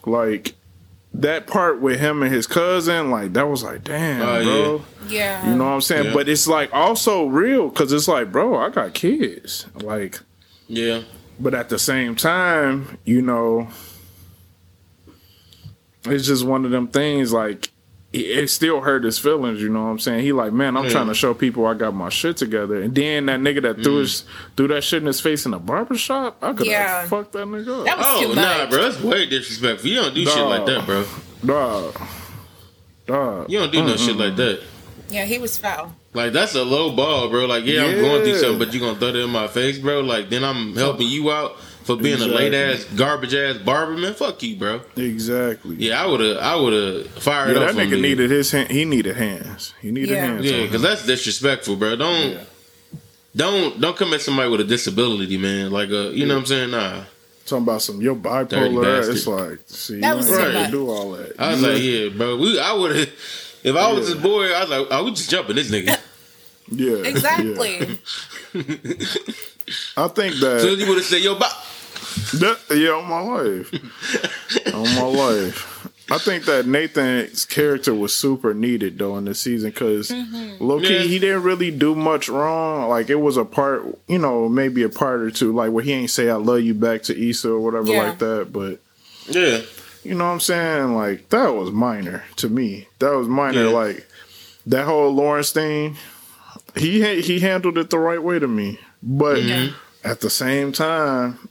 Like 0.06 0.54
that 1.12 1.46
part 1.46 1.80
with 1.82 2.00
him 2.00 2.22
and 2.22 2.32
his 2.34 2.46
cousin, 2.46 3.10
like 3.10 3.34
that 3.34 3.46
was 3.46 3.62
like, 3.62 3.84
damn, 3.84 4.22
Oh, 4.22 4.42
bro. 4.42 4.84
yeah. 5.08 5.50
You 5.50 5.54
know 5.56 5.64
what 5.64 5.70
I'm 5.70 5.80
saying? 5.82 6.06
Yeah. 6.06 6.12
But 6.14 6.28
it's 6.30 6.46
like 6.48 6.72
also 6.74 7.26
real 7.26 7.68
because 7.68 7.92
it's 7.92 8.08
like, 8.08 8.32
bro, 8.32 8.56
I 8.56 8.70
got 8.70 8.94
kids. 8.94 9.66
Like, 9.82 10.18
Yeah. 10.66 11.02
but 11.38 11.52
at 11.54 11.68
the 11.68 11.78
same 11.78 12.16
time, 12.16 12.96
you 13.04 13.20
know, 13.20 13.68
it's 16.06 16.26
just 16.26 16.44
one 16.44 16.64
of 16.64 16.70
them 16.70 16.88
things. 16.88 17.32
Like, 17.32 17.70
it 18.14 18.48
still 18.50 18.80
hurt 18.80 19.04
his 19.04 19.18
feelings, 19.18 19.60
you 19.60 19.68
know 19.68 19.82
what 19.82 19.88
I'm 19.90 19.98
saying? 19.98 20.20
He 20.24 20.32
like, 20.32 20.52
man, 20.52 20.76
I'm 20.76 20.84
Yeah. 20.84 20.90
trying 20.90 21.08
to 21.08 21.14
show 21.14 21.34
people 21.34 21.66
I 21.66 21.74
got 21.74 21.94
my 21.94 22.08
shit 22.08 22.36
together. 22.36 22.80
And 22.80 22.94
then 22.94 23.26
that 23.26 23.40
nigga 23.40 23.62
that 23.62 23.78
Mm. 23.78 23.82
threw 23.84 23.96
his 23.96 24.24
threw 24.56 24.68
that 24.68 24.84
shit 24.84 25.00
in 25.02 25.06
his 25.06 25.20
face 25.20 25.44
in 25.44 25.50
the 25.52 25.58
barber 25.58 25.96
shop, 25.96 26.36
I 26.42 26.52
could 26.52 26.66
have 26.66 26.66
Yeah. 26.66 27.04
fucked 27.06 27.32
that 27.32 27.46
nigga 27.46 27.80
up. 27.80 27.84
That 27.86 27.98
was 27.98 28.06
Oh 28.08 28.22
too 28.28 28.34
nah, 28.34 28.66
bro, 28.70 28.82
that's 28.82 29.00
way 29.02 29.26
disrespectful. 29.26 29.88
You 29.90 29.96
don't 29.96 30.14
do 30.14 30.24
shit 30.24 30.46
like 30.46 30.66
that, 30.66 30.86
bro. 30.86 31.04
Dog. 31.44 32.00
Dog. 33.06 33.50
You 33.50 33.58
don't 33.58 33.72
do 33.72 33.82
no 33.82 33.96
shit 33.96 34.16
like 34.16 34.36
that. 34.36 34.60
Yeah, 35.10 35.24
he 35.26 35.38
was 35.38 35.58
foul. 35.58 35.94
Like 36.14 36.32
that's 36.32 36.54
a 36.54 36.62
low 36.64 36.92
ball, 36.92 37.28
bro. 37.28 37.44
Like 37.46 37.64
yeah, 37.66 37.84
I'm 37.84 38.00
going 38.00 38.22
through 38.22 38.32
Yeah. 38.32 38.38
something, 38.40 38.58
but 38.58 38.72
you 38.72 38.80
gonna 38.80 38.98
throw 38.98 39.08
it 39.08 39.16
in 39.16 39.30
my 39.30 39.48
face, 39.48 39.78
bro. 39.78 40.00
Like 40.00 40.30
then 40.30 40.44
I'm 40.44 40.74
helping 40.76 41.08
you 41.08 41.30
out 41.30 41.56
for 41.84 41.96
being 41.96 42.20
a 42.20 42.26
late 42.26 42.52
ass 42.54 42.84
garbage 42.96 43.34
ass 43.34 43.58
barber, 43.58 43.92
man. 43.96 44.14
Fuck 44.14 44.42
you, 44.42 44.56
bro. 44.56 44.80
Exactly. 44.96 45.76
Yeah, 45.76 46.02
I 46.02 46.06
would 46.06 46.20
have, 46.20 46.36
I 46.38 46.56
would 46.56 46.72
have 46.72 47.10
fired 47.22 47.56
Yeah, 47.56 47.62
up. 47.62 47.74
that 47.74 47.86
nigga 47.86 47.92
me. 47.92 48.00
needed 48.00 48.30
his 48.30 48.50
hand. 48.50 48.70
He 48.70 48.84
needed 48.84 49.16
hands. 49.16 49.72
He 49.80 49.90
needed 49.90 50.10
Yeah. 50.10 50.24
hands. 50.26 50.50
Yeah, 50.50 50.62
because 50.62 50.82
that's 50.82 51.06
disrespectful, 51.06 51.76
bro. 51.76 51.96
Don't, 51.96 52.30
Yeah. 52.32 52.38
don't, 53.36 53.80
don't 53.80 53.96
come 53.96 54.12
at 54.14 54.20
somebody 54.22 54.48
with 54.50 54.60
a 54.60 54.64
disability, 54.64 55.36
man. 55.36 55.70
Like 55.70 55.90
a, 55.90 56.10
you 56.12 56.26
know 56.26 56.34
what 56.34 56.40
I'm 56.40 56.46
saying? 56.46 56.70
Nah. 56.72 57.04
talking 57.46 57.62
about 57.64 57.82
some 57.82 58.00
your 58.00 58.14
bipolar. 58.16 58.82
bastard. 58.82 59.16
It's 59.16 59.26
like, 59.26 59.58
see, 59.66 60.00
That 60.00 60.10
you 60.12 60.16
was 60.16 60.30
ain't 60.32 60.38
too 60.46 60.52
gotta 60.52 60.70
do 60.72 60.88
all 60.90 61.12
that. 61.12 61.38
I 61.38 61.50
was 61.50 61.60
like, 61.62 61.72
know? 61.72 61.76
yeah, 61.76 62.08
bro. 62.08 62.36
We, 62.38 62.58
I 62.58 62.72
would 62.72 62.96
have. 62.96 63.08
If 63.62 63.76
I 63.76 63.92
was 63.92 64.08
Yeah. 64.08 64.14
this 64.14 64.22
boy, 64.22 64.52
I 64.54 64.60
was 64.60 64.70
like, 64.70 64.90
I 64.90 65.00
would 65.02 65.14
just 65.16 65.30
jump 65.30 65.50
in 65.50 65.56
this 65.56 65.70
nigga. 65.70 65.98
yeah, 66.70 66.96
Exactly. 67.10 67.78
yeah. 67.78 67.94
I 69.96 70.08
think 70.08 70.36
that. 70.40 70.60
So 70.60 70.68
you 70.68 70.86
would 70.88 70.98
have 70.98 71.04
said, 71.06 71.22
"Yo, 71.22 71.38
bop." 71.38 71.50
That 72.40 72.58
yeah, 72.70 72.90
on 72.90 73.08
my 73.08 73.20
life, 73.20 74.74
on 74.74 74.94
my 74.94 75.02
life. 75.18 75.70
I 76.10 76.18
think 76.18 76.44
that 76.44 76.66
Nathan's 76.66 77.46
character 77.46 77.94
was 77.94 78.14
super 78.14 78.52
needed 78.52 78.98
though 78.98 79.16
in 79.16 79.24
the 79.24 79.34
season 79.34 79.70
because 79.70 80.10
low 80.60 80.78
key 80.80 80.94
Yeah. 80.96 81.00
he 81.02 81.18
didn't 81.18 81.42
really 81.44 81.70
do 81.70 81.94
much 81.94 82.28
wrong. 82.28 82.88
Like 82.90 83.08
it 83.08 83.14
was 83.20 83.36
a 83.38 83.44
part, 83.44 83.84
you 84.06 84.18
know, 84.18 84.48
maybe 84.48 84.82
a 84.82 84.90
part 84.90 85.20
or 85.22 85.30
two, 85.30 85.52
like 85.54 85.72
where 85.72 85.82
he 85.82 85.92
ain't 85.92 86.10
say 86.10 86.28
"I 86.28 86.34
love 86.34 86.60
you" 86.60 86.74
back 86.74 87.02
to 87.04 87.28
Issa 87.30 87.48
or 87.50 87.60
whatever 87.60 87.90
Yeah. 87.90 88.02
like 88.02 88.18
that. 88.18 88.52
But 88.52 88.80
Yeah, 89.28 89.62
you 90.02 90.14
know 90.14 90.24
what 90.26 90.32
I'm 90.32 90.40
saying? 90.40 90.94
Like 90.94 91.30
that 91.30 91.54
was 91.54 91.70
minor 91.72 92.24
to 92.36 92.50
me. 92.50 92.86
That 92.98 93.12
was 93.16 93.26
minor. 93.26 93.64
Yeah. 93.64 93.70
Like 93.70 94.06
that 94.66 94.84
whole 94.84 95.10
Lawrence 95.10 95.52
thing. 95.52 95.96
He 96.76 97.00
ha- 97.02 97.22
he 97.22 97.40
handled 97.40 97.78
it 97.78 97.88
the 97.88 97.98
right 97.98 98.22
way 98.22 98.38
to 98.38 98.46
me, 98.48 98.78
but 99.02 99.38
Mm-hmm. 99.38 99.74
at 100.06 100.20
the 100.20 100.28
same 100.28 100.70
time, 100.72 101.48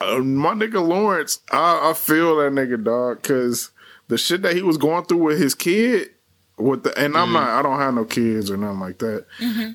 uh, 0.00 0.18
my 0.18 0.52
nigga 0.54 0.86
Lawrence, 0.86 1.40
I, 1.50 1.90
I 1.90 1.92
feel 1.94 2.36
that 2.36 2.52
nigga 2.52 2.82
dog 2.82 3.22
because 3.22 3.70
the 4.08 4.18
shit 4.18 4.42
that 4.42 4.54
he 4.54 4.62
was 4.62 4.76
going 4.76 5.04
through 5.04 5.18
with 5.18 5.38
his 5.40 5.54
kid. 5.54 6.10
With 6.56 6.84
the 6.84 6.96
and 6.96 7.16
I'm 7.16 7.24
Mm-hmm. 7.30 7.32
not 7.34 7.48
I 7.48 7.62
don't 7.62 7.80
have 7.80 7.94
no 7.94 8.04
kids 8.04 8.48
or 8.48 8.56
nothing 8.56 8.78
like 8.78 8.98
that, 8.98 9.26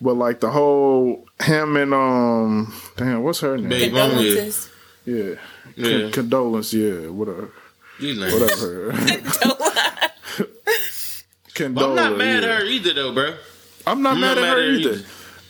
but 0.01 0.13
like 0.13 0.39
the 0.39 0.49
whole 0.49 1.27
him 1.43 1.75
and 1.75 1.93
um 1.93 2.73
damn 2.95 3.21
what's 3.21 3.41
her 3.41 3.57
name 3.57 3.67
Babe. 3.67 3.93
Yeah. 3.93 3.99
Condolences. 4.07 4.69
yeah, 5.03 5.35
Yeah. 5.75 6.01
Con- 6.03 6.11
condolence 6.13 6.73
yeah 6.73 7.07
whatever 7.09 7.51
you 7.99 8.13
like. 8.13 8.31
whatever. 8.31 8.93
But 11.57 11.83
I'm 11.89 11.95
not 11.95 12.17
mad 12.17 12.43
yeah. 12.43 12.49
at 12.49 12.59
her 12.61 12.65
either, 12.65 12.93
though, 12.93 13.13
bro. 13.13 13.35
I'm 13.85 14.01
not 14.01 14.13
I'm 14.13 14.21
mad 14.21 14.35
not 14.35 14.43
at 14.45 14.57
her 14.57 14.63
either. 14.71 15.01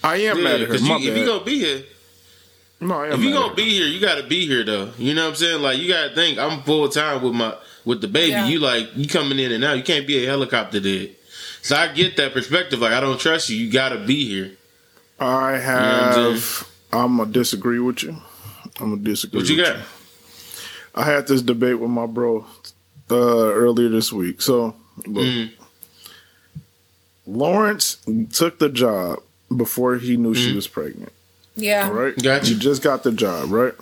I 0.03 0.15
am 0.15 0.37
Yeah, 0.37 0.43
mad 0.43 0.53
at 0.55 0.59
her. 0.61 0.65
because 0.65 0.87
you, 0.87 0.95
if 0.97 1.17
you 1.17 1.25
gonna 1.25 1.43
be 1.45 1.59
here, 1.59 1.83
no, 2.79 2.95
I 3.01 3.13
if 3.13 3.19
you 3.21 3.33
gonna 3.33 3.53
be 3.55 3.69
here, 3.69 3.87
you 3.87 3.99
gotta 3.99 4.23
be 4.23 4.45
here, 4.45 4.63
though. 4.63 4.91
You 4.97 5.13
know 5.13 5.23
what 5.23 5.29
I'm 5.31 5.35
saying? 5.35 5.61
Like 5.61 5.79
you 5.79 5.87
gotta 5.87 6.13
think, 6.15 6.37
I'm 6.39 6.61
full 6.63 6.87
time 6.89 7.21
with 7.21 7.33
my 7.33 7.55
with 7.85 8.01
the 8.01 8.07
baby. 8.07 8.31
Yeah. 8.31 8.47
You 8.47 8.59
like 8.59 8.89
you 8.95 9.07
coming 9.07 9.39
in 9.39 9.51
and 9.51 9.63
out. 9.63 9.77
You 9.77 9.83
can't 9.83 10.07
be 10.07 10.23
a 10.23 10.27
helicopter 10.27 10.79
dead. 10.79 11.15
So 11.61 11.75
I 11.75 11.91
get 11.93 12.15
that 12.17 12.33
perspective. 12.33 12.79
Like 12.79 12.93
I 12.93 12.99
don't 12.99 13.19
trust 13.19 13.49
you. 13.49 13.57
You 13.57 13.71
gotta 13.71 13.97
be 13.97 14.27
here. 14.27 14.51
I 15.19 15.51
what 15.53 15.61
I'm 15.61 15.61
have. 16.33 16.67
I'm 16.93 17.17
gonna 17.17 17.31
disagree 17.31 17.79
with 17.79 18.03
you. 18.03 18.15
I'm 18.79 18.91
gonna 18.91 18.97
disagree. 18.97 19.39
What 19.41 19.49
you 19.49 19.57
with 19.57 19.65
got? 19.65 19.85
I 20.95 21.03
had 21.03 21.27
this 21.27 21.41
debate 21.41 21.79
with 21.79 21.89
my 21.89 22.05
bro 22.05 22.45
uh, 23.11 23.15
earlier 23.15 23.89
this 23.89 24.11
week. 24.13 24.41
So, 24.41 24.75
look, 25.05 25.25
Mm. 25.25 25.51
Lawrence 27.27 27.97
took 28.33 28.59
the 28.59 28.69
job 28.69 29.19
before 29.55 29.97
he 29.97 30.17
knew 30.17 30.33
she 30.33 30.55
was 30.55 30.67
pregnant. 30.67 31.11
Yeah. 31.59 31.89
Right? 31.89 32.15
Gotcha. 32.15 32.53
He 32.53 32.59
just 32.59 32.81
got 32.81 33.03
the 33.03 33.11
job, 33.11 33.51
right? 33.51 33.73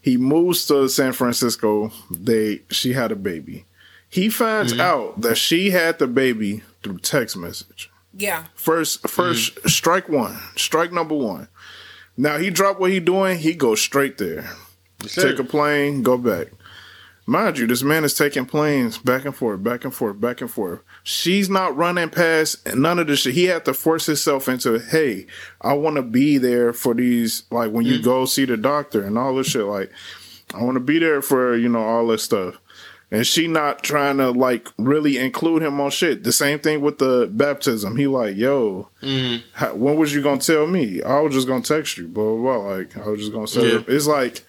He 0.00 0.16
moves 0.16 0.66
to 0.66 0.88
San 0.88 1.12
Francisco. 1.12 1.90
They 2.10 2.62
she 2.70 2.92
had 2.92 3.12
a 3.12 3.16
baby. 3.16 3.64
He 4.08 4.28
finds 4.28 4.72
mm-hmm. 4.72 4.80
out 4.80 5.20
that 5.22 5.36
she 5.36 5.70
had 5.70 5.98
the 5.98 6.06
baby 6.06 6.62
through 6.82 6.98
text 6.98 7.36
message. 7.36 7.90
Yeah. 8.16 8.44
First, 8.54 9.02
1st 9.02 9.54
mm-hmm. 9.54 9.68
strike 9.68 10.08
one, 10.08 10.38
strike 10.56 10.92
number 10.92 11.16
one. 11.16 11.48
Now 12.16 12.38
he 12.38 12.50
dropped 12.50 12.78
what 12.78 12.92
he 12.92 13.00
doing. 13.00 13.38
He 13.38 13.54
goes 13.54 13.80
straight 13.80 14.18
there. 14.18 14.48
Take 15.00 15.38
a 15.38 15.44
plane, 15.44 16.02
go 16.02 16.16
back. 16.16 16.48
Mind 17.26 17.56
you, 17.58 17.66
this 17.66 17.82
man 17.82 18.04
is 18.04 18.14
taking 18.14 18.44
planes 18.44 18.98
back 18.98 19.24
and 19.24 19.34
forth, 19.34 19.62
back 19.62 19.84
and 19.84 19.94
forth, 19.94 20.20
back 20.20 20.42
and 20.42 20.50
forth. 20.50 20.80
She's 21.04 21.48
not 21.48 21.74
running 21.74 22.10
past 22.10 22.66
none 22.74 22.98
of 22.98 23.06
this 23.06 23.20
shit. 23.20 23.34
He 23.34 23.44
had 23.44 23.64
to 23.64 23.72
force 23.72 24.04
himself 24.06 24.46
into, 24.46 24.78
hey, 24.78 25.26
I 25.62 25.72
want 25.72 25.96
to 25.96 26.02
be 26.02 26.36
there 26.36 26.74
for 26.74 26.92
these, 26.92 27.44
like 27.50 27.70
when 27.70 27.86
you 27.86 27.98
mm. 27.98 28.04
go 28.04 28.26
see 28.26 28.44
the 28.44 28.58
doctor 28.58 29.02
and 29.02 29.16
all 29.16 29.34
this 29.34 29.46
shit. 29.46 29.64
Like, 29.64 29.90
I 30.52 30.62
want 30.62 30.76
to 30.76 30.80
be 30.80 30.98
there 30.98 31.22
for, 31.22 31.56
you 31.56 31.68
know, 31.70 31.82
all 31.82 32.06
this 32.06 32.22
stuff. 32.22 32.58
And 33.10 33.26
she 33.26 33.46
not 33.46 33.82
trying 33.82 34.16
to 34.16 34.30
like 34.30 34.68
really 34.76 35.18
include 35.18 35.62
him 35.62 35.80
on 35.80 35.90
shit. 35.90 36.24
The 36.24 36.32
same 36.32 36.58
thing 36.58 36.80
with 36.80 36.98
the 36.98 37.30
baptism. 37.32 37.96
He 37.96 38.06
like, 38.06 38.36
yo, 38.36 38.88
mm-hmm. 39.02 39.46
how, 39.52 39.74
when 39.74 39.96
was 39.96 40.12
you 40.12 40.20
gonna 40.20 40.40
tell 40.40 40.66
me? 40.66 41.00
I 41.00 41.20
was 41.20 41.32
just 41.32 41.46
gonna 41.46 41.62
text 41.62 41.96
you, 41.96 42.08
blah 42.08 42.34
blah. 42.34 42.58
blah. 42.58 42.74
Like 42.74 42.96
I 42.96 43.08
was 43.08 43.20
just 43.20 43.32
gonna 43.32 43.46
say, 43.46 43.72
Yeah. 43.72 43.82
it's 43.86 44.08
like, 44.08 44.44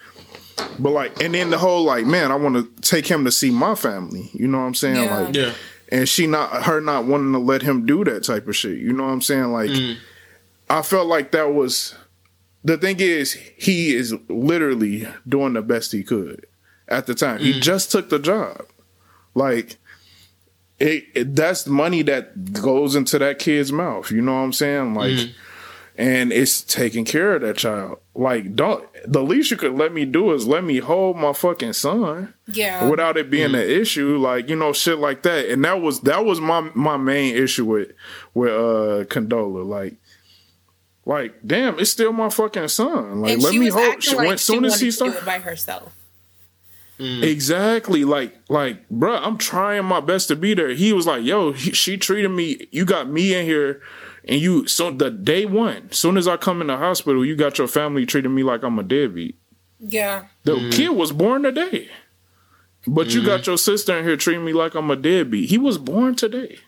but 0.80 0.92
like, 0.92 1.22
and 1.22 1.34
then 1.34 1.50
the 1.50 1.58
whole 1.58 1.84
like, 1.84 2.06
man, 2.06 2.32
I 2.32 2.36
want 2.36 2.56
to 2.56 2.82
take 2.82 3.08
him 3.08 3.26
to 3.26 3.32
see 3.32 3.52
my 3.52 3.76
family. 3.76 4.30
You 4.34 4.48
know 4.48 4.60
what 4.60 4.66
I'm 4.66 4.76
saying? 4.76 4.96
Yeah. 4.96 5.20
Like, 5.20 5.36
Yeah. 5.36 5.54
and 5.90 6.08
she 6.08 6.28
not 6.28 6.64
her 6.64 6.82
not 6.82 7.06
wanting 7.06 7.34
to 7.34 7.40
let 7.40 7.62
him 7.62 7.86
do 7.86 8.04
that 8.06 8.24
type 8.24 8.48
of 8.48 8.56
shit. 8.56 8.78
You 8.78 8.94
know 8.94 9.04
what 9.04 9.12
I'm 9.12 9.22
saying? 9.22 9.52
Like, 9.52 9.70
mm. 9.70 9.98
I 10.70 10.82
felt 10.82 11.08
like 11.08 11.32
that 11.32 11.54
was 11.54 11.96
the 12.64 12.78
thing. 12.78 13.00
Is 13.00 13.34
he 13.34 13.94
is 13.96 14.16
literally 14.30 15.08
doing 15.28 15.54
the 15.54 15.62
best 15.62 15.92
he 15.92 16.04
could 16.04 16.46
at 16.88 17.06
the 17.06 17.16
time. 17.16 17.40
He 17.40 17.54
mm. 17.54 17.62
just 17.62 17.92
took 17.92 18.10
the 18.10 18.20
job. 18.20 18.66
Like, 19.34 19.78
it, 20.80 21.06
it 21.14 21.36
that's 21.36 21.68
money 21.68 22.02
that 22.04 22.54
goes 22.54 22.96
into 22.96 23.20
that 23.20 23.40
kid's 23.40 23.72
mouth. 23.72 24.12
You 24.12 24.22
know 24.22 24.34
what 24.34 24.40
I'm 24.40 24.54
saying? 24.54 24.94
Like, 24.94 25.12
mm. 25.12 25.34
And 25.98 26.32
it's 26.34 26.62
taking 26.62 27.06
care 27.06 27.36
of 27.36 27.42
that 27.44 27.58
child. 27.58 28.00
Like, 28.14 28.56
don't 28.56 28.84
the 29.06 29.22
least 29.24 29.52
you 29.52 29.58
could 29.58 29.74
let 29.74 29.94
me 29.94 30.06
do 30.06 30.32
is 30.34 30.46
let 30.48 30.64
me 30.64 30.78
hold 30.80 31.18
my 31.18 31.32
fucking 31.34 31.74
son 31.74 32.34
Yeah. 32.48 32.90
without 32.90 33.18
it 33.18 33.30
being 33.30 33.56
an 33.56 33.62
issue, 33.62 34.18
like 34.18 34.50
you 34.50 34.56
know, 34.56 34.74
shit 34.74 34.98
like 35.00 35.24
that. 35.24 35.50
And 35.50 35.64
that 35.66 35.82
was 35.82 36.02
that 36.02 36.26
was 36.26 36.40
my 36.42 36.70
my 36.74 36.98
main 36.98 37.36
issue 37.36 37.66
with 37.66 37.92
with 38.34 38.52
uh 38.52 39.06
Condola. 39.06 39.66
Like, 39.66 39.96
like 41.06 41.36
damn, 41.46 41.80
it's 41.80 41.92
still 41.92 42.14
my 42.14 42.30
fucking 42.30 42.68
son. 42.70 43.22
Like, 43.22 43.34
and 43.34 43.44
let 43.44 43.54
me 43.54 43.66
was 43.66 43.74
hold. 43.76 43.94
acting 43.94 44.16
when 44.18 44.28
like 44.28 44.40
soon 44.40 44.62
she 44.64 44.66
as 44.68 44.72
wanted 44.72 44.80
he 44.80 44.80
to 44.80 44.86
do 44.86 44.92
started, 44.92 45.18
it 45.18 45.26
by 45.26 45.40
herself. 45.40 45.94
exactly, 47.00 48.06
like 48.06 48.36
like, 48.50 48.88
bruh, 48.90 49.20
I'm 49.22 49.38
trying 49.38 49.86
my 49.86 50.00
best 50.00 50.28
to 50.30 50.36
be 50.36 50.54
there. 50.54 50.70
He 50.70 50.94
was 50.94 51.06
like, 51.06 51.24
yo, 51.24 51.52
he, 51.52 51.72
she 51.72 51.98
treated 51.98 52.30
me. 52.30 52.68
You 52.72 52.86
got 52.86 53.10
me 53.10 53.34
in 53.34 53.46
here. 53.46 53.82
And 54.28 54.42
you, 54.42 54.68
so 54.68 54.92
the 54.92 55.12
day 55.12 55.46
one, 55.46 55.92
soon 55.92 56.18
as 56.18 56.28
I 56.28 56.38
come 56.38 56.62
in 56.62 56.68
the 56.68 56.78
hospital, 56.78 57.24
you 57.24 57.36
got 57.36 57.58
your 57.58 57.68
family 57.68 58.06
treating 58.06 58.34
me 58.34 58.44
like 58.44 58.64
I'm 58.64 58.80
a 58.80 58.84
deadbeat. 58.84 59.38
Yeah. 59.80 60.26
The 60.44 60.56
mm-hmm. 60.56 60.70
kid 60.72 60.90
was 60.90 61.12
born 61.12 61.44
today. 61.44 61.90
But 62.88 63.14
you 63.14 63.24
got 63.24 63.42
mm-hmm. 63.42 63.52
your 63.52 63.58
sister 63.58 63.98
in 63.98 64.04
here 64.06 64.18
treating 64.18 64.46
me 64.46 64.54
like 64.54 64.76
I'm 64.76 64.92
a 64.92 64.96
deadbeat. 64.96 65.50
He 65.50 65.58
was 65.58 65.78
born 65.78 66.16
today. 66.16 66.60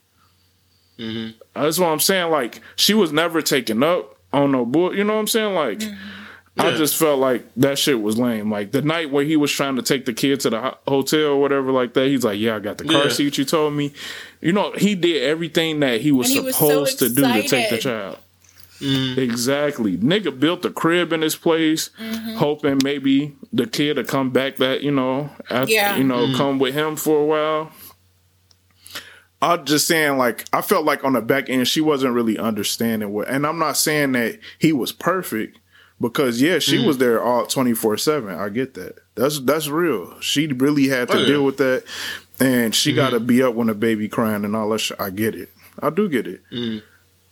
Mm-hmm. 0.97 1.37
That's 1.53 1.79
what 1.79 1.87
I'm 1.87 1.99
saying. 1.99 2.31
Like, 2.31 2.61
she 2.75 2.93
was 2.93 3.11
never 3.11 3.41
taken 3.41 3.83
up 3.83 4.17
on 4.33 4.51
no 4.51 4.65
bull. 4.65 4.95
You 4.95 5.03
know 5.03 5.13
what 5.13 5.19
I'm 5.19 5.27
saying? 5.27 5.53
Like, 5.53 5.83
I 6.57 6.69
Yeah. 6.69 6.77
just 6.77 6.95
felt 6.95 7.19
like 7.19 7.45
that 7.57 7.77
shit 7.77 8.01
was 8.01 8.17
lame. 8.17 8.51
Like, 8.51 8.71
the 8.71 8.81
night 8.81 9.11
where 9.11 9.23
he 9.23 9.35
was 9.35 9.51
trying 9.51 9.75
to 9.75 9.83
take 9.83 10.05
the 10.05 10.13
kid 10.13 10.39
to 10.41 10.49
the 10.49 10.59
ho- 10.59 10.77
hotel 10.87 11.25
or 11.29 11.41
whatever, 11.41 11.71
like 11.71 11.93
that, 11.93 12.07
he's 12.07 12.23
like, 12.23 12.39
Yeah, 12.39 12.55
I 12.55 12.59
got 12.59 12.79
the 12.79 12.85
car 12.85 13.05
Yeah. 13.05 13.09
seat 13.09 13.37
you 13.37 13.45
told 13.45 13.73
me. 13.73 13.93
You 14.41 14.53
know, 14.53 14.71
he 14.73 14.95
did 14.95 15.23
everything 15.23 15.79
that 15.79 16.01
he 16.01 16.11
was 16.11 16.27
And 16.29 16.39
he 16.39 16.45
was 16.45 16.55
so 16.55 16.67
supposed 16.67 16.99
to 16.99 17.09
do 17.09 17.21
to 17.21 17.41
take 17.41 17.49
the 17.49 17.57
excited. 17.75 17.81
child. 17.81 18.17
Mm. 18.79 19.17
Exactly. 19.17 19.97
Nigga 19.97 20.39
built 20.39 20.63
a 20.63 20.69
crib 20.69 21.11
in 21.11 21.21
his 21.21 21.35
place, 21.35 21.89
mm-hmm. 21.99 22.35
hoping 22.35 22.79
maybe 22.83 23.35
the 23.51 23.65
kid 23.65 23.97
would 23.97 24.07
come 24.07 24.29
back 24.29 24.57
that, 24.57 24.83
you 24.83 24.91
know, 24.91 25.31
after, 25.49 25.71
Yeah. 25.73 25.97
you 25.97 26.03
know, 26.03 26.27
mm. 26.27 26.35
come 26.35 26.59
with 26.59 26.75
him 26.75 26.95
for 26.95 27.19
a 27.19 27.25
while. 27.25 27.71
I'm 29.41 29.65
just 29.65 29.87
saying, 29.87 30.17
like, 30.17 30.45
I 30.51 30.61
felt 30.61 30.85
like 30.85 31.03
on 31.03 31.13
the 31.13 31.21
back 31.21 31.49
end, 31.49 31.67
she 31.67 31.81
wasn't 31.81 32.13
really 32.13 32.37
understanding 32.39 33.11
what, 33.11 33.27
and 33.27 33.45
I'm 33.45 33.59
not 33.59 33.77
saying 33.77 34.13
that 34.13 34.39
he 34.57 34.73
was 34.73 34.91
perfect 34.91 35.59
because, 36.01 36.41
yeah, 36.41 36.57
she 36.59 36.77
mm. 36.77 36.87
was 36.87 36.97
there 36.97 37.21
all 37.21 37.45
24 37.45 37.97
7. 37.97 38.29
I 38.35 38.49
get 38.49 38.73
that. 38.75 38.95
That's, 39.15 39.39
that's 39.39 39.67
real. 39.67 40.19
She 40.21 40.47
really 40.47 40.87
had 40.87 41.07
to 41.09 41.17
Oh, 41.17 41.19
yeah. 41.19 41.25
deal 41.25 41.45
with 41.45 41.57
that. 41.57 41.83
And 42.39 42.73
she 42.75 42.91
Mm-hmm. 42.91 42.95
got 42.97 43.09
to 43.11 43.19
be 43.19 43.41
up 43.43 43.55
when 43.55 43.67
the 43.67 43.73
baby 43.75 44.07
crying 44.07 44.45
and 44.45 44.55
all 44.55 44.69
that. 44.69 44.79
Shit. 44.79 44.99
I 44.99 45.09
get 45.09 45.35
it. 45.35 45.49
I 45.81 45.89
do 45.89 46.07
get 46.09 46.27
it. 46.27 46.41
Mhm. 46.51 46.81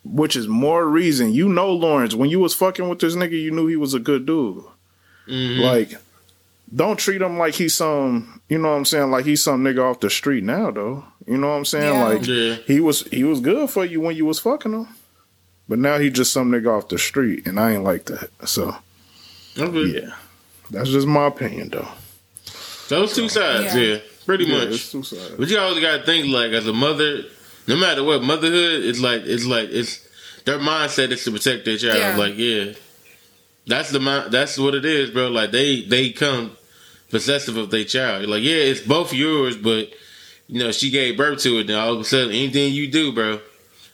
Which 0.03 0.35
is 0.35 0.47
more 0.47 0.87
reason 0.87 1.33
you 1.33 1.49
know 1.49 1.71
Lawrence 1.73 2.13
when 2.13 2.29
you 2.29 2.39
was 2.39 2.53
fucking 2.53 2.87
with 2.87 2.99
this 2.99 3.15
nigga, 3.15 3.31
you 3.41 3.49
knew 3.51 3.65
he 3.67 3.75
was 3.75 3.93
a 3.95 3.99
good 3.99 4.25
dude. 4.25 4.63
Mhm. 5.27 5.59
Like, 5.61 5.93
don't 6.73 6.97
treat 6.99 7.21
him 7.21 7.37
like 7.39 7.55
he's 7.55 7.73
some. 7.73 8.41
You 8.49 8.59
know 8.59 8.69
what 8.69 8.75
I'm 8.77 8.85
saying? 8.85 9.09
Like 9.09 9.25
he's 9.25 9.41
some 9.41 9.63
nigga 9.63 9.83
off 9.83 9.99
the 10.01 10.09
street 10.11 10.43
now, 10.43 10.69
though. 10.71 11.03
You 11.25 11.37
know 11.37 11.47
what 11.49 11.55
I'm 11.55 11.65
saying? 11.65 11.93
Yeah. 11.93 12.03
Like 12.03 12.27
yeah, 12.27 12.55
he 12.67 12.79
was 12.79 13.01
he 13.07 13.23
was 13.23 13.39
good 13.39 13.69
for 13.71 13.83
you 13.85 13.99
when 14.01 14.15
you 14.15 14.25
was 14.25 14.37
fucking 14.39 14.73
him, 14.73 14.87
but 15.67 15.79
now 15.79 15.97
he 15.97 16.11
just 16.11 16.31
some 16.31 16.51
nigga 16.51 16.77
off 16.77 16.89
the 16.89 16.99
street, 16.99 17.47
and 17.47 17.59
I 17.59 17.73
ain't 17.73 17.83
like 17.83 18.05
that. 18.05 18.29
So 18.47 18.75
okay. 19.57 20.01
yeah, 20.01 20.13
that's 20.69 20.89
just 20.91 21.07
my 21.07 21.25
opinion, 21.25 21.69
though. 21.69 21.87
Those 22.89 23.15
two 23.15 23.29
sides, 23.29 23.73
Yeah. 23.75 23.81
yeah, 23.81 23.97
pretty 24.25 24.45
Yeah, 24.45 24.57
much. 24.65 24.67
it's 24.69 24.91
two. 24.91 25.03
But 25.37 25.47
you 25.49 25.57
always 25.59 25.79
gotta 25.81 26.03
think 26.03 26.27
like 26.27 26.51
as 26.51 26.67
a 26.67 26.73
mother, 26.73 27.23
no 27.67 27.75
matter 27.75 28.03
what, 28.03 28.23
motherhood 28.23 28.83
is 28.83 28.99
like 29.01 29.21
it's 29.25 29.45
like 29.45 29.69
it's 29.69 30.05
their 30.45 30.59
mindset 30.59 31.11
is 31.11 31.23
to 31.23 31.31
protect 31.31 31.65
their 31.65 31.77
child. 31.77 31.97
Yeah. 31.97 32.17
Like 32.17 32.37
yeah, 32.37 32.73
that's 33.67 33.91
the 33.91 33.99
mind. 33.99 34.31
That's 34.31 34.57
what 34.57 34.75
it 34.75 34.85
is, 34.85 35.09
bro. 35.11 35.29
Like 35.29 35.51
they 35.51 35.81
they 35.83 36.11
come 36.11 36.51
possessive 37.09 37.57
of 37.57 37.71
their 37.71 37.83
child. 37.85 38.27
Like 38.27 38.43
yeah, 38.43 38.55
it's 38.55 38.81
both 38.81 39.13
yours, 39.13 39.55
but 39.57 39.89
you 40.47 40.59
know 40.59 40.71
she 40.71 40.91
gave 40.91 41.17
birth 41.17 41.41
to 41.43 41.59
it. 41.59 41.67
Then 41.67 41.77
all 41.77 41.93
of 41.93 41.99
a 41.99 42.03
sudden, 42.03 42.29
anything 42.29 42.73
you 42.73 42.91
do, 42.91 43.11
bro, 43.11 43.39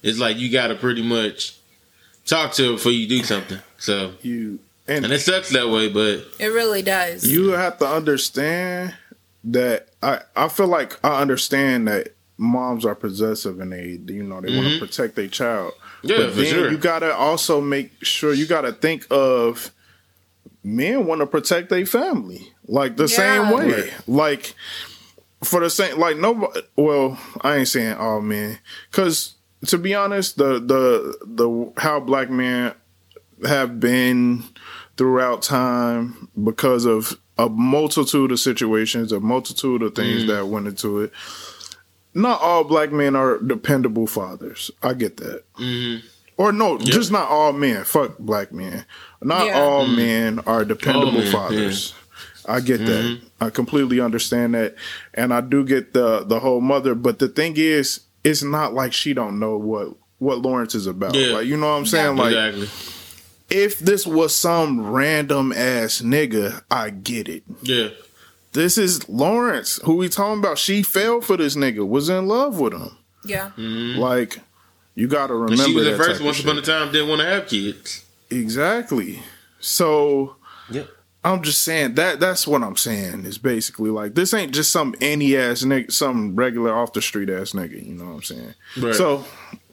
it's 0.04 0.20
like 0.20 0.38
you 0.38 0.52
gotta 0.52 0.76
pretty 0.76 1.04
much 1.04 1.56
talk 2.26 2.54
to 2.54 2.64
her 2.66 2.72
before 2.74 2.92
you 2.92 3.08
do 3.08 3.24
something. 3.24 3.60
So 3.78 4.14
You 4.22 4.60
and 4.88 5.06
and 5.06 5.14
it 5.14 5.20
sucks 5.22 5.50
that 5.52 5.70
way, 5.70 5.88
but 5.90 6.26
It 6.40 6.48
really 6.48 6.82
does. 6.82 7.26
you 7.28 7.50
have 7.52 7.78
to 7.80 7.88
understand 7.88 8.94
that 9.44 9.90
I 10.04 10.22
I 10.36 10.48
feel 10.48 10.68
like 10.68 10.98
I 11.04 11.22
understand 11.22 11.88
that 11.88 12.16
moms 12.38 12.86
are 12.86 12.96
possessive 12.96 13.60
and 13.60 13.72
they 13.72 14.00
you 14.14 14.24
know 14.24 14.42
they 14.42 14.56
want 14.56 14.68
Mhm. 14.68 14.80
to 14.80 14.86
protect 14.86 15.16
their 15.16 15.28
child. 15.28 15.74
yeah, 16.04 16.18
but 16.18 16.36
then 16.36 16.46
sure. 16.46 16.72
you 16.72 16.78
gotta 16.78 17.14
also 17.16 17.62
make 17.62 17.92
sure 18.04 18.34
you 18.34 18.46
gotta 18.48 18.72
think 18.74 19.06
of 19.12 19.72
men 20.64 21.06
want 21.06 21.22
to 21.22 21.28
protect 21.28 21.70
their 21.70 21.86
family 21.86 22.52
like 22.68 22.96
the 22.98 23.08
same 23.08 23.50
way 23.52 23.72
Right. 23.72 23.94
like 24.08 24.56
for 25.44 25.60
the 25.60 25.70
same 25.70 26.00
like 26.00 26.18
no 26.18 26.52
well 26.76 27.18
i 27.42 27.58
ain't 27.58 27.68
saying 27.68 27.94
all 27.96 28.22
men 28.22 28.60
because 28.92 29.34
to 29.68 29.78
be 29.80 29.94
honest 29.96 30.38
the 30.38 30.60
the 30.60 31.18
the 31.26 31.72
how 31.78 32.00
black 32.00 32.30
men 32.30 32.74
have 33.46 33.80
been 33.80 34.44
throughout 34.98 35.42
time 35.42 36.28
because 36.44 36.86
of 36.86 37.18
a 37.38 37.50
multitude 37.50 38.32
of 38.32 38.40
situations 38.40 39.12
a 39.12 39.20
multitude 39.20 39.82
of 39.82 39.96
things 39.96 40.28
that 40.28 40.48
went 40.48 40.68
into 40.68 41.00
it 41.00 41.12
not 42.14 42.42
all 42.42 42.64
black 42.64 42.92
men 42.92 43.16
are 43.16 43.40
dependable 43.40 44.08
fathers 44.08 44.70
i 44.84 44.94
get 44.94 45.18
that 45.18 45.44
hmm 45.56 45.98
or 46.42 46.52
no, 46.52 46.80
just 46.80 47.12
not 47.12 47.30
all 47.30 47.54
men. 47.54 47.84
Fuck 47.84 48.18
black 48.18 48.52
men. 48.52 48.84
Not 49.22 49.46
Yeah. 49.46 49.60
all 49.62 49.86
men 49.86 50.40
are 50.48 50.66
dependable 50.66 51.12
men, 51.20 51.32
fathers. 51.32 51.94
I 52.48 52.62
get 52.62 52.80
that. 52.80 53.04
Mm-hmm. 53.06 53.26
I 53.40 53.52
completely 53.52 54.00
understand 54.00 54.56
that, 54.56 54.74
and 55.14 55.32
I 55.36 55.42
do 55.42 55.64
get 55.64 55.94
the 55.94 56.24
the 56.26 56.40
whole 56.40 56.60
mother. 56.60 56.96
But 56.96 57.20
the 57.20 57.28
thing 57.28 57.54
is, 57.58 58.00
it's 58.24 58.42
not 58.42 58.74
like 58.74 58.92
she 58.92 59.14
don't 59.14 59.40
know 59.40 59.56
what 59.56 59.90
what 60.18 60.40
Lawrence 60.40 60.74
is 60.74 60.88
about. 60.88 61.14
Yeah. 61.14 61.36
Like 61.36 61.46
you 61.46 61.58
know 61.58 61.68
what 61.68 61.78
I'm 61.78 61.86
saying? 61.86 62.18
Yeah. 62.18 62.24
Like 62.24 62.34
exactly. 62.34 63.01
If 63.52 63.80
this 63.80 64.08
was 64.08 64.34
some 64.36 64.92
random 64.92 65.52
ass 65.52 66.02
nigga, 66.02 66.62
I 66.72 66.90
get 66.90 67.28
it. 67.30 67.44
Yeah. 67.62 67.90
This 68.54 68.78
is 68.78 69.08
Lawrence, 69.08 69.80
who 69.84 69.96
we 69.96 70.10
talking 70.10 70.40
about. 70.40 70.58
She 70.58 70.84
fell 70.84 71.22
for 71.22 71.38
this 71.38 71.56
nigga, 71.56 71.88
was 71.88 72.10
in 72.10 72.28
love 72.28 72.60
with 72.60 72.74
him. 72.74 72.98
yeah. 73.26 73.52
Mhm. 73.58 73.98
Like 73.98 74.40
you 74.96 75.08
got 75.08 75.28
to 75.28 75.34
And 75.36 75.44
remember 75.44 75.64
she 75.64 75.76
was 75.76 75.86
that 75.86 75.92
the 75.92 75.98
first 75.98 76.10
type 76.12 76.20
of 76.20 76.26
once 76.26 76.40
upon 76.42 76.58
a 76.58 76.62
time 76.62 76.92
didn't 76.92 77.08
want 77.10 77.22
to 77.22 77.28
have 77.28 77.48
kids. 77.48 78.04
Exactly. 78.30 79.22
So 79.60 80.36
yeah. 80.70 80.84
I'm 81.24 81.44
just 81.44 81.62
saying 81.62 81.94
that 81.96 82.20
that's 82.20 82.48
what 82.48 82.64
I'm 82.64 82.76
saying 82.76 83.26
is 83.26 83.38
basically 83.38 83.90
like 83.92 84.16
this 84.16 84.34
ain't 84.34 84.54
just 84.54 84.72
some 84.72 84.96
any 85.00 85.38
ass 85.38 85.64
nigga, 85.64 85.92
some 85.92 86.36
regular 86.36 86.74
off 86.76 86.94
the 86.94 87.02
street 87.02 87.30
ass 87.30 87.52
nigga. 87.52 87.86
You 87.86 87.94
know 87.94 88.06
what 88.06 88.12
I'm 88.16 88.22
saying? 88.24 88.54
Right. 88.80 88.96
So 88.96 89.24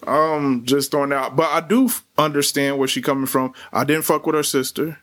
um, 0.06 0.62
just 0.64 0.90
throwing 0.90 1.12
out, 1.12 1.36
but 1.36 1.48
I 1.50 1.60
do 1.66 1.86
f- 1.86 2.04
understand 2.16 2.78
where 2.78 2.88
she 2.88 3.00
coming 3.02 3.26
from. 3.26 3.52
I 3.72 3.84
didn't 3.84 4.04
fuck 4.04 4.26
with 4.26 4.34
her 4.34 4.42
sister. 4.42 4.98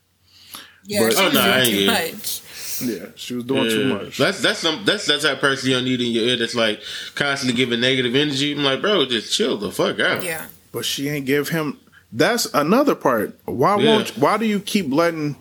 Yeah. 0.85 1.01
But- 1.03 1.13
she 1.13 1.19
Oh, 1.19 1.29
no, 1.29 1.63
doing 1.63 1.65
too 1.65 1.85
much. 1.87 2.41
Yeah, 2.81 3.05
she 3.15 3.33
was 3.35 3.43
doing 3.45 3.69
too 3.69 3.93
much. 3.93 4.17
That's 4.17 4.41
that's 4.41 4.59
some 4.59 4.83
that's 4.83 5.05
that's 5.05 5.23
that 5.23 5.39
person 5.39 5.69
you 5.69 5.75
don't 5.77 5.85
need 5.85 6.01
in 6.01 6.11
your 6.11 6.25
ear 6.25 6.35
that's 6.37 6.55
like 6.55 6.81
constantly 7.15 7.55
giving 7.55 7.79
negative 7.79 8.13
energy. 8.15 8.51
I'm 8.51 8.63
like, 8.65 8.81
bro, 8.81 9.05
just 9.05 9.33
chill 9.33 9.57
the 9.57 9.71
fuck 9.71 9.99
out. 10.01 10.23
Yeah. 10.23 10.47
But 10.73 10.83
she 10.83 11.07
ain't 11.07 11.25
give 11.25 11.49
him. 11.49 11.79
That's 12.11 12.53
another 12.53 12.93
part. 12.93 13.39
Why 13.45 13.77
Yeah. 13.79 13.95
won't? 13.95 14.09
Why 14.17 14.37
do 14.37 14.45
you 14.45 14.59
keep 14.59 14.91
letting? 14.91 15.37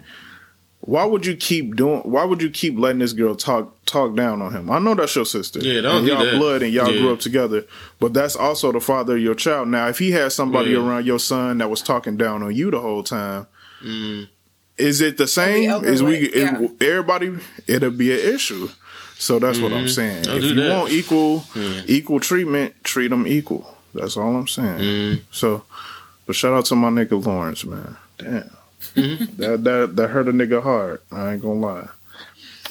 Why 0.86 1.04
would 1.06 1.24
you 1.24 1.34
keep 1.34 1.76
doing? 1.76 2.00
Why 2.02 2.24
would 2.24 2.42
you 2.42 2.50
keep 2.50 2.78
letting 2.78 2.98
this 2.98 3.14
girl 3.14 3.34
talk 3.34 3.74
talk 3.86 4.14
down 4.14 4.42
on 4.42 4.52
him? 4.52 4.70
I 4.70 4.78
know 4.78 4.94
that's 4.94 5.16
your 5.16 5.24
sister. 5.24 5.58
Yeah, 5.60 5.80
don't 5.80 5.98
and 6.00 6.06
y'all 6.06 6.24
that. 6.24 6.34
blood 6.36 6.62
and 6.62 6.72
y'all 6.74 6.90
Yeah. 6.92 7.00
grew 7.00 7.12
up 7.14 7.20
together. 7.20 7.64
But 8.00 8.12
that's 8.12 8.36
also 8.36 8.70
the 8.70 8.80
father 8.80 9.16
of 9.16 9.22
your 9.22 9.34
child. 9.34 9.68
Now, 9.68 9.88
if 9.88 9.98
he 9.98 10.10
had 10.10 10.32
somebody 10.32 10.72
Yeah. 10.72 10.78
around 10.86 11.06
your 11.06 11.18
son 11.18 11.56
that 11.58 11.70
was 11.70 11.80
talking 11.80 12.18
down 12.18 12.42
on 12.42 12.54
you 12.54 12.70
the 12.70 12.80
whole 12.80 13.02
time, 13.02 13.46
Mm. 13.82 14.28
is 14.76 15.00
it 15.00 15.16
the 15.16 15.26
same? 15.26 15.70
over 15.70 15.86
Is 15.86 16.02
we 16.02 16.18
yeah. 16.34 16.58
is- 16.60 16.70
everybody? 16.82 17.32
It'll 17.66 17.90
be 17.90 18.12
an 18.12 18.34
issue. 18.34 18.68
So 19.16 19.38
that's 19.38 19.58
what 19.60 19.72
I'm 19.72 19.88
saying. 19.88 20.24
Don't 20.24 20.36
if 20.36 20.44
you 20.44 20.54
that. 20.56 20.70
want 20.76 20.92
equal 20.92 21.46
Yeah. 21.54 21.80
equal 21.86 22.20
treatment, 22.20 22.74
treat 22.84 23.08
them 23.08 23.26
equal. 23.26 23.74
That's 23.94 24.18
all 24.18 24.36
I'm 24.36 24.48
saying. 24.48 24.78
Mm. 24.80 25.20
So, 25.30 25.62
but 26.26 26.36
shout 26.36 26.52
out 26.52 26.66
to 26.66 26.74
my 26.74 26.90
nigga 26.90 27.24
Lawrence, 27.24 27.64
man. 27.64 27.96
Damn, 28.18 28.50
Mm-hmm. 28.94 29.36
that 29.42 29.64
that 29.64 29.96
that 29.96 30.08
hurt 30.08 30.28
a 30.28 30.32
nigga 30.32 30.62
hard. 30.62 31.00
I 31.10 31.32
ain't 31.34 31.42
gonna 31.42 31.54
lie. 31.60 31.88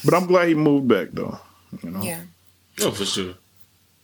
But 0.04 0.14
I'm 0.14 0.26
glad 0.26 0.48
he 0.48 0.54
moved 0.54 0.88
back 0.88 1.08
though. 1.12 1.38
You 1.82 1.90
know, 1.90 2.02
Yeah. 2.02 2.20
Oh, 2.82 2.90
for 2.90 3.04
sure. 3.04 3.34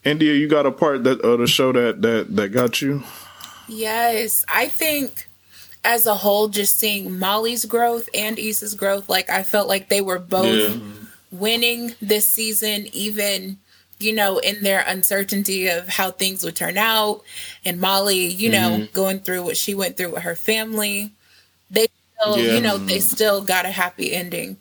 India, 0.05 0.33
you 0.35 0.49
got 0.49 0.65
a 0.67 0.71
part 0.73 1.05
that 1.05 1.21
of 1.21 1.41
the 1.41 1.47
show 1.47 1.73
that 1.73 2.01
that 2.03 2.35
that 2.37 2.49
got 2.51 2.81
you. 2.81 3.03
Yes, 3.69 4.45
I 4.49 4.69
think 4.69 5.29
as 5.85 6.07
a 6.07 6.15
whole, 6.15 6.49
just 6.49 6.77
seeing 6.79 7.19
Molly's 7.19 7.65
growth 7.65 8.09
and 8.15 8.39
Issa's 8.39 8.75
growth, 8.75 9.09
like 9.09 9.31
I 9.31 9.43
felt 9.43 9.69
like 9.69 9.89
they 9.89 10.01
were 10.01 10.19
both 10.19 10.47
Yeah. 10.71 10.77
winning 11.31 11.95
this 12.03 12.27
season, 12.27 12.87
even 12.93 13.59
you 13.99 14.13
know 14.15 14.39
in 14.39 14.63
their 14.63 14.83
uncertainty 14.87 15.69
of 15.69 15.89
how 15.89 16.11
things 16.11 16.45
would 16.45 16.57
turn 16.57 16.79
out, 16.79 17.23
and 17.65 17.81
Molly, 17.81 18.27
you 18.27 18.51
know, 18.51 18.71
Mm-hmm. 18.71 18.93
going 18.95 19.21
through 19.21 19.43
what 19.45 19.57
she 19.57 19.75
went 19.75 19.97
through 19.97 20.11
with 20.13 20.23
her 20.23 20.37
family. 20.37 21.13
Still, 22.21 22.39
Yeah. 22.39 22.55
you 22.55 22.61
know, 22.61 22.79
they 22.79 23.01
still 23.01 23.41
got 23.43 23.65
a 23.65 23.71
happy 23.71 24.13
ending, 24.13 24.59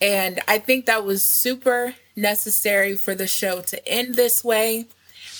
and 0.00 0.40
I 0.48 0.58
think 0.58 0.86
that 0.86 1.04
was 1.04 1.24
super 1.24 1.94
necessary 2.14 2.96
for 2.96 3.14
the 3.14 3.26
show 3.26 3.60
to 3.60 3.88
end 3.88 4.14
this 4.14 4.42
way 4.42 4.86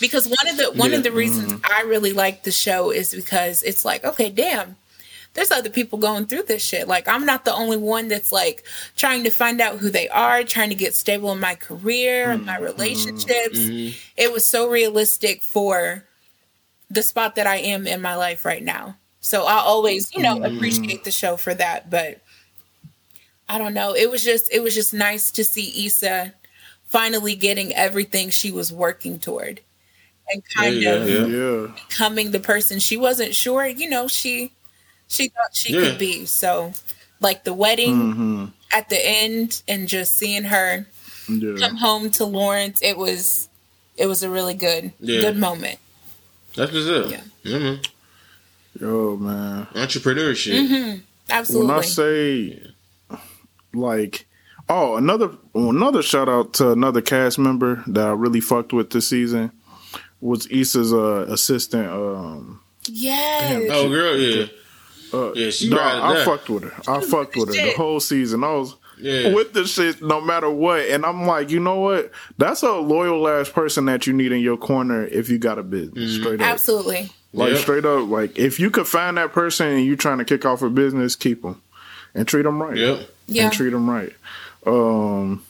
because 0.01 0.29
one 0.29 0.49
of 0.49 0.57
the 0.57 0.73
one 0.73 0.91
Yeah. 0.91 0.99
of 0.99 1.03
the 1.03 1.13
reasons 1.13 1.53
mm-hmm. 1.53 1.73
I 1.73 1.83
really 1.83 2.13
like 2.13 2.45
the 2.45 2.53
show 2.53 2.91
is 2.91 3.15
because 3.15 3.63
it's 3.63 3.85
like, 3.85 4.05
okay, 4.05 4.31
damn, 4.31 4.77
there's 5.35 5.51
other 5.51 5.71
people 5.71 5.99
going 5.99 6.27
through 6.27 6.45
this 6.45 6.63
shit. 6.65 6.89
Like 6.89 7.09
I'm 7.09 7.27
not 7.27 7.45
the 7.45 7.55
only 7.55 7.77
one 7.77 8.09
that's 8.09 8.33
like 8.33 8.65
trying 8.97 9.25
to 9.25 9.31
find 9.31 9.61
out 9.61 9.79
who 9.79 9.91
they 9.91 10.09
are, 10.09 10.43
trying 10.43 10.71
to 10.71 10.75
get 10.75 10.95
stable 10.95 11.33
in 11.33 11.41
my 11.41 11.55
career 11.55 12.31
and 12.31 12.45
my 12.45 12.55
mm-hmm. 12.55 12.65
relationships. 12.65 13.59
Mm-hmm. 13.59 13.97
It 14.17 14.33
was 14.33 14.49
so 14.49 14.69
realistic 14.69 15.43
for 15.43 16.05
the 16.91 17.03
spot 17.03 17.35
that 17.35 17.47
I 17.47 17.57
am 17.57 17.87
in 17.87 18.01
my 18.01 18.17
life 18.17 18.45
right 18.45 18.63
now. 18.63 18.97
So 19.27 19.45
I 19.45 19.55
always, 19.57 20.15
you 20.15 20.23
know, 20.23 20.37
appreciate 20.45 21.03
the 21.03 21.11
show 21.11 21.37
for 21.37 21.53
that, 21.55 21.91
but 21.91 22.21
I 23.49 23.59
don't 23.59 23.75
know. 23.75 23.95
It 23.95 24.11
was 24.11 24.25
just 24.25 24.53
it 24.53 24.63
was 24.63 24.75
just 24.75 24.95
nice 24.95 25.31
to 25.33 25.45
see 25.45 25.87
Issa 25.87 26.33
finally 26.87 27.35
getting 27.35 27.75
everything 27.75 28.31
she 28.31 28.53
was 28.53 28.73
working 28.73 29.19
toward 29.19 29.61
and 30.33 30.43
kind 30.57 30.77
Yeah, 30.77 30.95
of 30.95 31.09
yeah. 31.09 31.27
Yeah, 31.27 31.67
becoming 31.89 32.31
the 32.31 32.41
person 32.41 32.79
she 32.79 32.97
wasn't 32.97 33.35
sure, 33.35 33.67
you 33.67 33.89
know, 33.91 34.09
she 34.09 34.53
she 35.09 35.29
thought 35.29 35.55
she 35.55 35.73
Yeah. 35.75 35.91
could 35.91 35.99
be. 35.99 36.27
So 36.27 36.73
like 37.21 37.45
the 37.45 37.55
wedding 37.55 38.13
hmm 38.13 38.45
at 38.73 38.89
the 38.89 38.99
end 39.09 39.63
and 39.69 39.89
just 39.89 40.17
seeing 40.17 40.45
her 40.45 40.87
yeah. 41.29 41.55
come 41.59 41.77
home 41.77 42.11
to 42.11 42.25
Lawrence, 42.25 42.81
it 42.83 42.97
was 42.99 43.49
it 43.97 44.07
was 44.07 44.23
a 44.23 44.31
really 44.31 44.55
good 44.55 44.93
Yeah. 45.01 45.21
good 45.21 45.37
moment. 45.37 45.79
That's 46.57 46.73
what's 46.73 46.89
up. 46.89 47.11
Yeah. 47.11 47.23
Yeah, 47.45 47.59
man. 47.59 47.81
Yo, 48.81 49.17
man. 49.17 49.67
Entrepreneurship. 49.75 50.67
hmm 50.69 50.99
Absolutely. 51.29 51.69
When 51.69 51.79
I 51.79 51.83
say 51.83 52.63
like 53.75 54.27
oh 54.69 54.97
another 54.97 55.31
another 55.55 56.03
shout 56.03 56.29
out 56.29 56.55
to 56.55 56.71
another 56.73 57.01
cast 57.03 57.39
member 57.39 57.83
that 57.89 58.07
I 58.07 58.13
really 58.13 58.41
fucked 58.41 58.73
with 58.73 58.91
this 58.91 59.09
season 59.09 59.53
was 60.21 60.47
Issa's 60.47 60.93
uh, 60.93 61.27
assistant 61.29 61.89
um 61.91 62.61
yes. 62.89 63.69
Oh, 63.73 63.89
girl, 63.89 64.17
yeah. 64.17 64.47
uh, 65.13 65.33
Yeah, 65.35 65.51
she 65.51 65.69
no, 65.69 65.77
ride 65.77 65.99
I 66.01 66.15
that. 66.15 66.25
fucked 66.25 66.49
with 66.49 66.63
her. 66.65 66.73
I 66.91 67.01
fucked 67.01 67.37
with 67.37 67.49
her 67.55 67.67
the 67.67 67.73
whole 67.77 68.01
season. 68.01 68.45
I 68.45 68.53
was 68.53 68.77
Yeah. 68.99 69.35
with 69.35 69.53
the 69.53 69.67
shit 69.67 70.01
no 70.03 70.21
matter 70.21 70.49
what. 70.49 70.81
And 70.83 71.05
I'm 71.05 71.27
like, 71.27 71.51
you 71.51 71.61
know 71.61 71.81
what? 71.81 72.11
That's 72.39 72.63
a 72.63 72.73
loyal 72.73 73.29
ass 73.29 73.49
person 73.51 73.85
that 73.87 74.07
you 74.07 74.13
need 74.13 74.31
in 74.33 74.41
your 74.41 74.57
corner 74.57 75.05
if 75.07 75.29
you 75.29 75.39
got 75.39 75.59
a 75.59 75.63
business. 75.65 76.15
Straight 76.15 76.41
up. 76.41 76.47
Absolutely. 76.47 77.11
Like 77.33 77.53
Yep. 77.53 77.61
straight 77.61 77.85
up, 77.85 78.09
like 78.09 78.39
if 78.39 78.59
you 78.59 78.71
could 78.71 78.87
find 78.87 79.17
that 79.19 79.33
person 79.33 79.67
and 79.69 79.85
you're 79.85 79.97
trying 79.97 80.19
to 80.19 80.25
kick 80.25 80.45
off 80.47 80.63
a 80.63 80.71
business, 80.71 81.15
keep 81.17 81.43
them 81.43 81.61
and 82.15 82.27
treat 82.27 82.43
them 82.43 82.63
right. 82.63 82.77
Yep. 82.77 83.11
Yeah. 83.27 83.45
and 83.45 83.53
treat 83.53 83.71
them 83.71 83.91
right. 83.91 84.13
Um, 84.67 85.43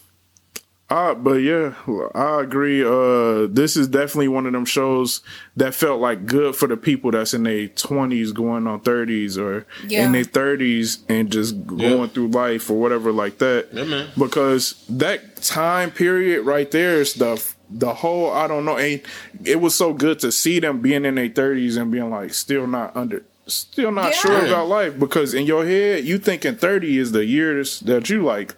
I, 0.89 1.15
but 1.15 1.37
yeah, 1.39 1.75
I 2.15 2.43
agree. 2.43 2.85
Uh, 2.85 3.49
this 3.51 3.77
is 3.77 3.89
definitely 3.89 4.29
one 4.29 4.47
of 4.47 4.53
them 4.53 4.65
shows 4.65 5.21
that 5.57 5.75
felt 5.75 6.01
like 6.01 6.27
good 6.27 6.55
for 6.55 6.69
the 6.69 6.77
people 6.77 7.11
that's 7.11 7.35
in 7.35 7.43
their 7.43 7.67
twenties, 7.67 8.31
going 8.31 8.69
on 8.69 8.81
thirties, 8.81 9.37
or 9.37 9.67
Yeah. 9.89 10.07
in 10.07 10.13
their 10.13 10.23
thirties 10.23 10.99
and 11.09 11.31
just 11.31 11.67
going 11.67 12.11
through 12.11 12.29
life 12.29 12.71
or 12.71 12.81
whatever 12.81 13.11
like 13.11 13.39
that. 13.39 13.69
Yeah, 13.73 13.83
man. 13.85 14.07
Because 14.17 14.77
that 14.89 15.43
time 15.43 15.91
period 15.91 16.43
right 16.47 16.71
there 16.71 17.01
is 17.01 17.15
the 17.15 17.37
the 17.71 17.95
whole 17.95 18.31
I 18.33 18.47
don't 18.47 18.65
know. 18.65 18.77
And 18.77 19.01
it 19.45 19.61
was 19.61 19.75
so 19.75 19.93
good 19.93 20.19
to 20.21 20.33
see 20.33 20.61
them 20.61 20.81
being 20.81 21.05
in 21.05 21.17
their 21.17 21.29
thirties 21.29 21.77
and 21.77 21.91
being 21.91 22.11
like 22.11 22.35
still 22.35 22.67
not 22.67 22.97
under. 22.97 23.23
Still 23.47 23.93
not 23.93 24.11
Yeah. 24.11 24.19
sure 24.19 24.47
about 24.47 24.69
life 24.69 24.99
because 24.99 25.33
in 25.35 25.47
your 25.47 25.65
head 25.65 26.05
you 26.05 26.19
thinking 26.19 26.57
thirty 26.57 26.99
is 26.99 27.13
the 27.13 27.25
years 27.25 27.81
that 27.81 28.09
you 28.11 28.23
like. 28.23 28.55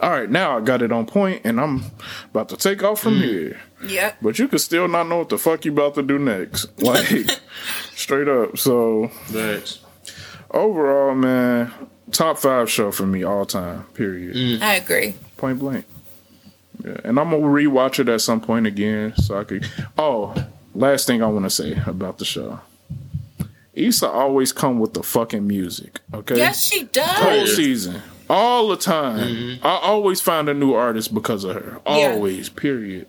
All 0.00 0.10
right, 0.10 0.28
now 0.28 0.58
I 0.58 0.60
got 0.60 0.82
it 0.82 0.90
on 0.90 1.06
point 1.06 1.42
and 1.44 1.60
I'm 1.60 1.84
about 2.30 2.48
to 2.48 2.56
take 2.56 2.82
off 2.82 3.00
from 3.00 3.14
mm. 3.14 3.22
here. 3.22 3.60
Yeah, 3.86 4.12
But 4.20 4.38
you 4.38 4.48
could 4.48 4.60
still 4.60 4.88
not 4.88 5.08
know 5.08 5.18
what 5.18 5.28
the 5.28 5.38
fuck 5.38 5.64
you 5.64 5.72
about 5.72 5.94
to 5.94 6.02
do 6.02 6.18
next. 6.18 6.66
Like 6.82 7.06
straight 7.94 8.28
up. 8.28 8.58
So 8.58 9.08
Facts. 9.26 9.80
overall, 10.50 11.14
man, 11.14 11.72
top 12.10 12.38
five 12.38 12.68
show 12.70 12.90
for 12.90 13.06
me 13.06 13.22
all 13.22 13.46
time. 13.46 13.84
Period. 13.94 14.60
I 14.62 14.74
agree. 14.74 15.14
Point 15.36 15.60
blank. 15.60 15.84
Yeah, 16.84 16.96
and 17.04 17.18
I'm 17.18 17.30
gonna 17.30 17.42
rewatch 17.42 17.98
it 17.98 18.08
at 18.08 18.20
some 18.20 18.40
point 18.40 18.66
again 18.66 19.14
so 19.16 19.38
I 19.38 19.44
could. 19.44 19.68
Oh, 19.98 20.34
last 20.74 21.06
thing 21.06 21.22
I 21.22 21.26
want 21.26 21.44
to 21.44 21.50
say 21.50 21.80
about 21.86 22.18
the 22.18 22.24
show. 22.24 22.60
Issa 23.74 24.08
always 24.08 24.52
come 24.52 24.80
with 24.80 24.94
the 24.94 25.02
fucking 25.02 25.46
music. 25.46 26.00
Okay. 26.12 26.36
Yes, 26.36 26.62
she 26.62 26.84
does. 26.84 27.08
Whole 27.08 27.46
season, 27.46 28.02
all 28.28 28.68
the 28.68 28.76
time. 28.76 29.58
I 29.62 29.78
always 29.82 30.20
find 30.20 30.48
a 30.48 30.54
new 30.54 30.74
artist 30.74 31.14
because 31.14 31.44
of 31.44 31.54
her. 31.56 31.80
Yeah. 31.86 32.12
Always. 32.12 32.48
Period. 32.48 33.08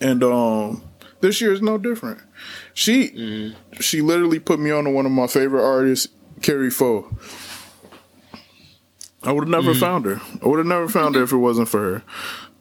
And 0.00 0.22
um, 0.22 0.82
this 1.20 1.40
year 1.40 1.52
is 1.52 1.62
no 1.62 1.78
different. 1.78 2.20
She 2.74 3.54
she 3.80 4.00
literally 4.02 4.38
put 4.38 4.58
me 4.60 4.70
on 4.70 4.84
to 4.84 4.90
one 4.90 5.06
of 5.06 5.12
my 5.12 5.26
favorite 5.26 5.64
artists, 5.64 6.08
Kari 6.42 6.70
Faux. 6.70 7.12
I 9.26 9.32
would 9.32 9.42
have 9.42 9.48
never 9.48 9.74
found 9.74 10.04
her. 10.06 10.20
I 10.42 10.48
would 10.48 10.58
have 10.58 10.66
never 10.66 10.88
found 10.88 11.14
her 11.16 11.22
if 11.22 11.32
it 11.32 11.36
wasn't 11.38 11.68
for 11.68 11.80
her. 11.80 12.02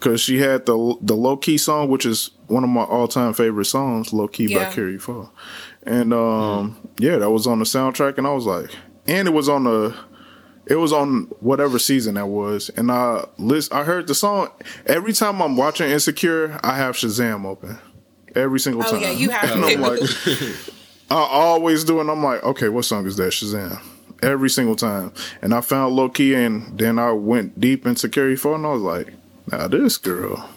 Cause 0.02 0.20
she 0.22 0.40
had 0.40 0.66
the 0.66 0.98
the 1.02 1.16
low 1.16 1.38
key 1.38 1.58
song, 1.58 1.90
which 1.90 2.06
is 2.06 2.30
one 2.48 2.64
of 2.64 2.70
my 2.70 2.84
all 2.84 3.08
time 3.08 3.34
favorite 3.34 3.66
songs, 3.66 4.12
"Low 4.12 4.28
Key" 4.28 4.48
by 4.48 4.62
Yeah. 4.62 4.72
Kari 4.72 4.98
Faux, 5.00 5.30
and 5.84 6.14
um, 6.14 6.76
yeah, 7.00 7.18
that 7.18 7.30
was 7.32 7.48
on 7.48 7.60
the 7.60 7.66
soundtrack, 7.66 8.18
and 8.18 8.28
I 8.28 8.34
was 8.34 8.46
like, 8.46 8.70
and 9.08 9.28
it 9.28 9.32
was 9.32 9.48
on 9.48 9.64
the, 9.64 9.96
it 10.68 10.76
was 10.76 10.92
on 10.92 11.24
whatever 11.40 11.80
season 11.80 12.16
that 12.16 12.28
was, 12.28 12.70
and 12.76 12.92
I 12.92 13.26
list, 13.38 13.74
I 13.74 13.84
heard 13.86 14.06
the 14.08 14.14
song 14.14 14.50
every 14.86 15.14
time 15.14 15.42
I'm 15.42 15.56
watching 15.56 15.90
Insecure, 15.90 16.60
I 16.62 16.76
have 16.76 16.96
Shazam 16.96 17.46
open, 17.46 17.80
every 18.36 18.60
single 18.60 18.84
Oh 18.86 18.92
time. 18.92 19.02
yeah, 19.02 19.12
you 19.12 19.30
have 19.30 19.50
And 19.56 19.66
I'm 19.66 19.82
like, 19.82 20.02
I 21.10 21.16
always 21.16 21.84
do, 21.86 22.00
and 22.02 22.12
I'm 22.12 22.22
like, 22.24 22.44
okay, 22.44 22.68
what 22.70 22.84
song 22.86 23.08
is 23.08 23.16
that? 23.16 23.32
Shazam. 23.32 23.82
Every 24.22 24.50
single 24.50 24.76
time. 24.76 25.14
And 25.42 25.54
I 25.54 25.62
found 25.62 25.96
low 25.96 26.10
key, 26.10 26.34
and 26.34 26.78
then 26.78 26.98
I 26.98 27.12
went 27.12 27.60
deep 27.60 27.86
into 27.86 28.10
Kari 28.10 28.36
Faux, 28.36 28.56
and 28.56 28.66
I 28.66 28.70
was 28.70 28.82
like, 28.82 29.14
now 29.52 29.68
this 29.68 29.98
girl, 29.98 30.50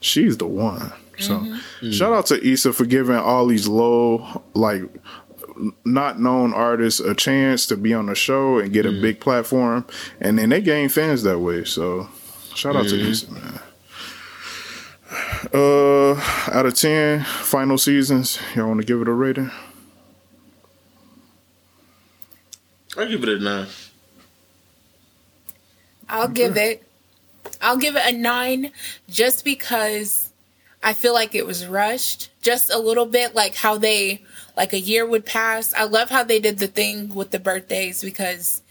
she's 0.00 0.36
the 0.36 0.46
one. 0.46 0.92
So 1.18 1.38
mm-hmm. 1.38 1.86
mm. 1.86 1.92
shout 1.92 2.12
out 2.12 2.26
to 2.26 2.46
Issa 2.46 2.72
for 2.72 2.84
giving 2.84 3.16
all 3.16 3.46
these 3.46 3.66
low, 3.66 4.42
like, 4.54 4.82
not 5.84 6.20
known 6.20 6.54
artists 6.54 7.00
a 7.00 7.14
chance 7.14 7.66
to 7.66 7.76
be 7.76 7.92
on 7.92 8.06
the 8.06 8.14
show 8.14 8.58
and 8.58 8.72
get 8.72 8.86
a 8.86 8.90
mm. 8.90 9.02
big 9.02 9.20
platform. 9.20 9.84
And 10.20 10.38
then 10.38 10.50
they 10.50 10.60
gain 10.60 10.88
fans 10.88 11.24
that 11.24 11.40
way. 11.40 11.64
So 11.64 12.08
shout 12.54 12.76
out 12.76 12.86
to 12.88 12.94
mm-hmm. 12.94 13.10
Issa, 13.10 13.32
man. 13.32 13.60
Uh, 15.54 16.12
out 16.52 16.66
of 16.66 16.74
10 16.74 17.24
final 17.24 17.78
seasons, 17.78 18.38
y'all 18.54 18.68
want 18.68 18.80
to 18.80 18.86
give 18.86 19.00
it 19.00 19.08
a 19.08 19.12
rating? 19.12 19.50
I 22.98 23.04
give 23.06 23.22
it 23.22 23.28
a 23.28 23.38
nine. 23.38 23.66
I'll 26.08 26.28
give 26.28 26.56
it. 26.56 26.82
I'll 27.60 27.76
give 27.76 27.96
it 27.96 28.02
a 28.04 28.16
nine, 28.16 28.72
just 29.08 29.44
because 29.44 30.30
I 30.82 30.92
feel 30.92 31.14
like 31.14 31.34
it 31.34 31.46
was 31.46 31.66
rushed, 31.66 32.30
just 32.42 32.72
a 32.72 32.78
little 32.78 33.06
bit. 33.06 33.34
Like 33.34 33.54
how 33.54 33.78
they, 33.78 34.24
like 34.56 34.72
a 34.72 34.80
year 34.80 35.06
would 35.06 35.24
pass. 35.24 35.72
I 35.74 35.84
love 35.84 36.10
how 36.10 36.24
they 36.24 36.40
did 36.40 36.58
the 36.58 36.66
thing 36.66 37.14
with 37.14 37.30
the 37.30 37.38
birthdays 37.38 38.02
because 38.02 38.62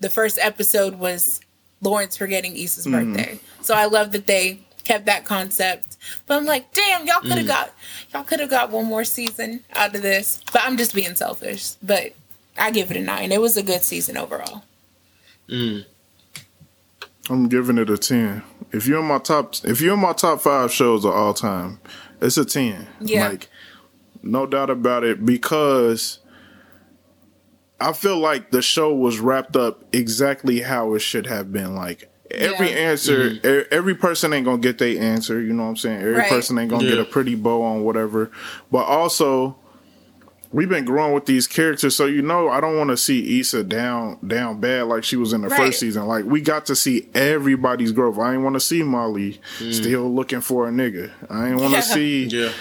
the 0.00 0.10
first 0.10 0.38
episode 0.40 0.98
was 0.98 1.40
Lawrence 1.82 2.16
forgetting 2.16 2.56
Issa's 2.56 2.86
mm-hmm. 2.86 3.14
birthday. 3.14 3.38
So 3.62 3.74
I 3.74 3.86
love 3.86 4.12
that 4.12 4.26
they 4.26 4.60
kept 4.84 5.06
that 5.06 5.24
concept. 5.24 5.96
But 6.26 6.38
I'm 6.38 6.46
like, 6.46 6.72
damn, 6.72 7.06
y'all 7.06 7.20
could 7.20 7.32
have 7.32 7.44
mm. 7.44 7.48
got 7.48 7.74
y'all 8.14 8.24
could 8.24 8.40
have 8.40 8.50
got 8.50 8.70
one 8.70 8.86
more 8.86 9.04
season 9.04 9.64
out 9.74 9.94
of 9.94 10.02
this. 10.02 10.42
But 10.52 10.62
I'm 10.64 10.76
just 10.76 10.94
being 10.94 11.14
selfish. 11.14 11.72
But 11.82 12.12
I 12.58 12.70
give 12.70 12.90
it 12.90 12.96
a 12.96 13.00
nine. 13.02 13.32
It 13.32 13.40
was 13.40 13.56
a 13.56 13.62
good 13.62 13.82
season 13.82 14.16
overall. 14.16 14.64
Mm. 15.48 15.84
I'm 17.28 17.48
giving 17.48 17.78
it 17.78 17.90
a 17.90 17.98
10. 17.98 18.42
If 18.72 18.86
you're 18.86 19.00
in 19.00 19.06
my 19.06 19.18
top 19.18 19.54
if 19.64 19.80
you're 19.80 19.94
in 19.94 20.00
my 20.00 20.12
top 20.12 20.40
5 20.40 20.72
shows 20.72 21.04
of 21.04 21.12
all 21.12 21.34
time, 21.34 21.80
it's 22.20 22.36
a 22.36 22.44
10. 22.44 22.86
Yeah. 23.00 23.28
Like 23.28 23.48
no 24.22 24.46
doubt 24.46 24.70
about 24.70 25.04
it 25.04 25.24
because 25.24 26.18
I 27.80 27.92
feel 27.92 28.18
like 28.18 28.50
the 28.50 28.62
show 28.62 28.94
was 28.94 29.18
wrapped 29.20 29.56
up 29.56 29.84
exactly 29.92 30.60
how 30.60 30.94
it 30.94 31.00
should 31.00 31.26
have 31.26 31.52
been 31.52 31.74
like 31.74 32.10
Every 32.28 32.70
Yeah. 32.70 32.76
answer, 32.90 33.28
e- 33.28 33.64
every 33.70 33.94
person 33.94 34.32
ain't 34.32 34.44
gonna 34.46 34.58
get 34.58 34.78
their 34.78 35.00
answer. 35.00 35.40
You 35.40 35.52
know 35.52 35.62
what 35.62 35.68
I'm 35.70 35.76
saying? 35.76 36.00
Every 36.00 36.14
Right. 36.14 36.28
person 36.28 36.58
ain't 36.58 36.68
gonna 36.70 36.82
get 36.88 36.98
a 36.98 37.04
pretty 37.04 37.36
bow 37.36 37.62
on 37.62 37.84
whatever. 37.84 38.32
But 38.72 38.82
also, 38.86 39.56
we've 40.52 40.68
been 40.68 40.84
growing 40.84 41.12
with 41.14 41.26
these 41.26 41.46
characters, 41.46 41.94
so 41.96 42.06
you 42.06 42.22
know 42.22 42.48
I 42.48 42.60
don't 42.60 42.76
want 42.76 42.90
to 42.90 42.96
see 42.96 43.40
Issa 43.40 43.64
down 43.64 44.18
down 44.26 44.60
bad 44.60 44.84
like 44.86 45.04
she 45.04 45.16
was 45.16 45.32
in 45.32 45.42
the 45.42 45.48
Right. 45.48 45.58
first 45.58 45.80
season. 45.80 46.06
Like 46.06 46.24
we 46.24 46.40
got 46.40 46.66
to 46.66 46.76
see 46.76 47.08
everybody's 47.14 47.92
growth. 47.92 48.18
I 48.18 48.34
ain't 48.34 48.42
want 48.42 48.54
to 48.54 48.60
see 48.60 48.82
Molly 48.82 49.40
hmm. 49.58 49.70
still 49.72 50.12
looking 50.14 50.40
for 50.40 50.68
a 50.68 50.70
nigga. 50.70 51.10
I 51.30 51.48
ain't 51.48 51.60
want 51.60 51.70
to 51.72 51.76
Yeah. 51.78 51.80
see 51.80 52.24
Yeah. 52.24 52.52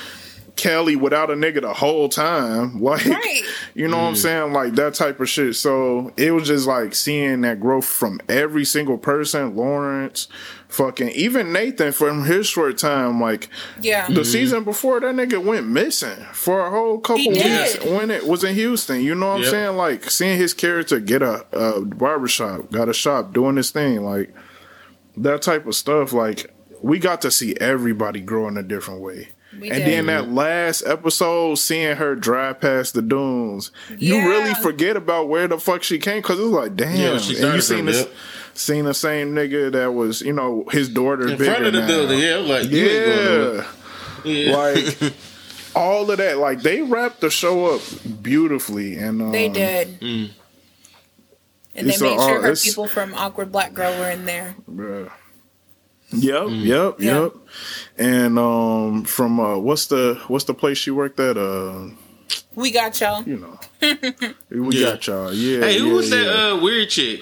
Kelly 0.56 0.96
without 0.96 1.30
a 1.30 1.34
nigga 1.34 1.62
the 1.62 1.74
whole 1.74 2.10
time. 2.10 2.80
Like 2.86 3.06
Right. 3.06 3.42
you 3.74 3.88
know 3.88 3.98
what 3.98 4.04
I'm 4.04 4.14
mm. 4.14 4.18
saying? 4.18 4.54
Like 4.54 4.76
that 4.76 4.94
type 4.94 5.20
of 5.20 5.28
shit. 5.28 5.56
So 5.56 6.14
it 6.18 6.32
was 6.32 6.48
just 6.48 6.68
like 6.68 6.94
seeing 6.94 7.42
that 7.42 7.60
growth 7.60 7.86
from 7.86 8.20
every 8.30 8.64
single 8.64 8.98
person. 8.98 9.56
Lawrence, 9.56 10.28
fucking 10.70 11.10
even 11.10 11.52
Nathan 11.52 11.92
from 11.92 12.26
his 12.26 12.48
short 12.48 12.78
time. 12.78 13.20
Like 13.20 13.50
Yeah. 13.82 14.08
the 14.08 14.14
mm-hmm. 14.14 14.24
season 14.24 14.64
before, 14.64 15.00
that 15.00 15.16
nigga 15.16 15.44
went 15.44 15.68
missing 15.68 16.18
for 16.34 16.66
a 16.66 16.70
whole 16.70 17.00
couple 17.00 17.22
He 17.24 17.30
did. 17.32 17.82
weeks 17.82 17.86
when 17.86 18.12
it 18.12 18.28
was 18.28 18.44
in 18.44 18.54
Houston. 18.56 19.02
You 19.02 19.16
know 19.16 19.30
what 19.34 19.46
I'm 19.46 19.50
saying? 19.50 19.78
Like 19.78 20.10
seeing 20.10 20.38
his 20.38 20.54
character 20.54 21.00
get 21.00 21.22
a, 21.22 21.46
a 21.58 21.82
barbershop, 21.82 22.72
got 22.72 22.88
a 22.90 22.94
shop, 22.94 23.34
doing 23.34 23.56
this 23.56 23.72
thing, 23.72 24.04
like 24.04 24.34
that 25.18 25.42
type 25.42 25.66
of 25.66 25.76
stuff. 25.76 26.14
Like 26.14 26.54
we 26.82 27.00
got 27.00 27.22
to 27.22 27.32
see 27.32 27.56
everybody 27.58 28.22
grow 28.22 28.48
in 28.48 28.58
a 28.58 28.64
different 28.64 29.02
way. 29.02 29.30
We 29.60 29.70
and 29.70 29.84
did. 29.84 29.88
then 29.88 30.06
that 30.08 30.30
last 30.32 30.84
episode, 30.86 31.56
seeing 31.56 31.96
her 31.96 32.16
drive 32.16 32.60
past 32.62 32.94
the 32.94 33.02
dunes, 33.02 33.72
you 33.98 34.18
really 34.28 34.54
forget 34.56 34.98
about 34.98 35.30
where 35.30 35.48
the 35.48 35.58
fuck 35.60 35.84
she 35.84 35.98
came 36.00 36.22
because 36.22 36.40
it 36.40 36.44
was 36.44 36.52
like, 36.52 36.76
damn. 36.76 36.98
Yeah, 36.98 37.18
she 37.20 37.38
and 37.42 37.54
you 37.56 37.62
seen 37.62 37.78
from 37.78 37.86
this, 37.88 38.04
there. 38.04 38.14
seen 38.54 38.86
the 38.86 38.94
same 38.94 39.34
nigga 39.34 39.72
that 39.72 39.94
was, 39.94 40.22
you 40.22 40.34
know, 40.34 40.66
his 40.72 40.90
daughter 40.90 41.28
In 41.28 41.38
bigger 41.38 41.46
front 41.46 41.66
of 41.68 41.74
the 41.74 41.80
now. 41.82 41.88
building, 41.88 42.20
yeah. 42.20 42.36
Like, 42.38 42.64
you 42.70 42.86
ain't 42.86 43.06
going 43.06 43.26
nowhere. 43.26 43.66
Yeah, 44.26 44.32
Yeah. 44.50 44.56
like 44.58 45.14
all 45.76 46.10
of 46.12 46.18
that. 46.18 46.38
Like 46.38 46.62
they 46.62 46.82
wrapped 46.82 47.22
the 47.22 47.30
show 47.30 47.68
up 47.76 47.82
beautifully, 48.22 48.96
and 48.98 49.22
um, 49.22 49.32
They 49.32 49.50
did. 49.50 50.00
Mm. 50.00 50.32
And 51.76 51.88
they 51.88 51.94
It's 51.94 52.02
a- 52.02 52.06
made 52.06 52.20
sure 52.20 52.42
her 52.42 52.52
it's- 52.52 52.64
people 52.66 52.88
from 52.88 53.14
Awkward 53.14 53.52
Black 53.52 53.74
Girl 53.74 53.98
were 54.00 54.10
in 54.10 54.26
there. 54.26 54.56
bruh. 54.70 55.10
Yep, 56.12 56.42
Mm. 56.44 56.66
yep, 56.66 56.96
Yeah. 57.00 57.22
yep. 57.24 57.34
And 57.98 58.38
um, 58.38 59.06
from 59.06 59.40
uh, 59.40 59.58
what's 59.58 59.88
the 59.88 60.22
what's 60.28 60.46
the 60.46 60.54
place 60.54 60.78
she 60.78 60.92
worked 60.92 61.20
at? 61.20 61.38
Uh, 61.38 61.90
We 62.54 62.72
got 62.72 63.00
y'all. 63.00 63.24
you 63.24 63.38
know, 63.38 63.60
we 64.50 64.78
Yeah. 64.80 64.92
got 64.92 65.08
y'all. 65.08 65.34
Yeah. 65.34 65.62
Hey, 65.62 65.80
who 65.80 65.88
yeah, 65.88 65.94
was 65.94 66.10
that 66.10 66.26
yeah. 66.26 66.48
uh, 66.52 66.62
weird 66.62 66.90
chick? 66.90 67.22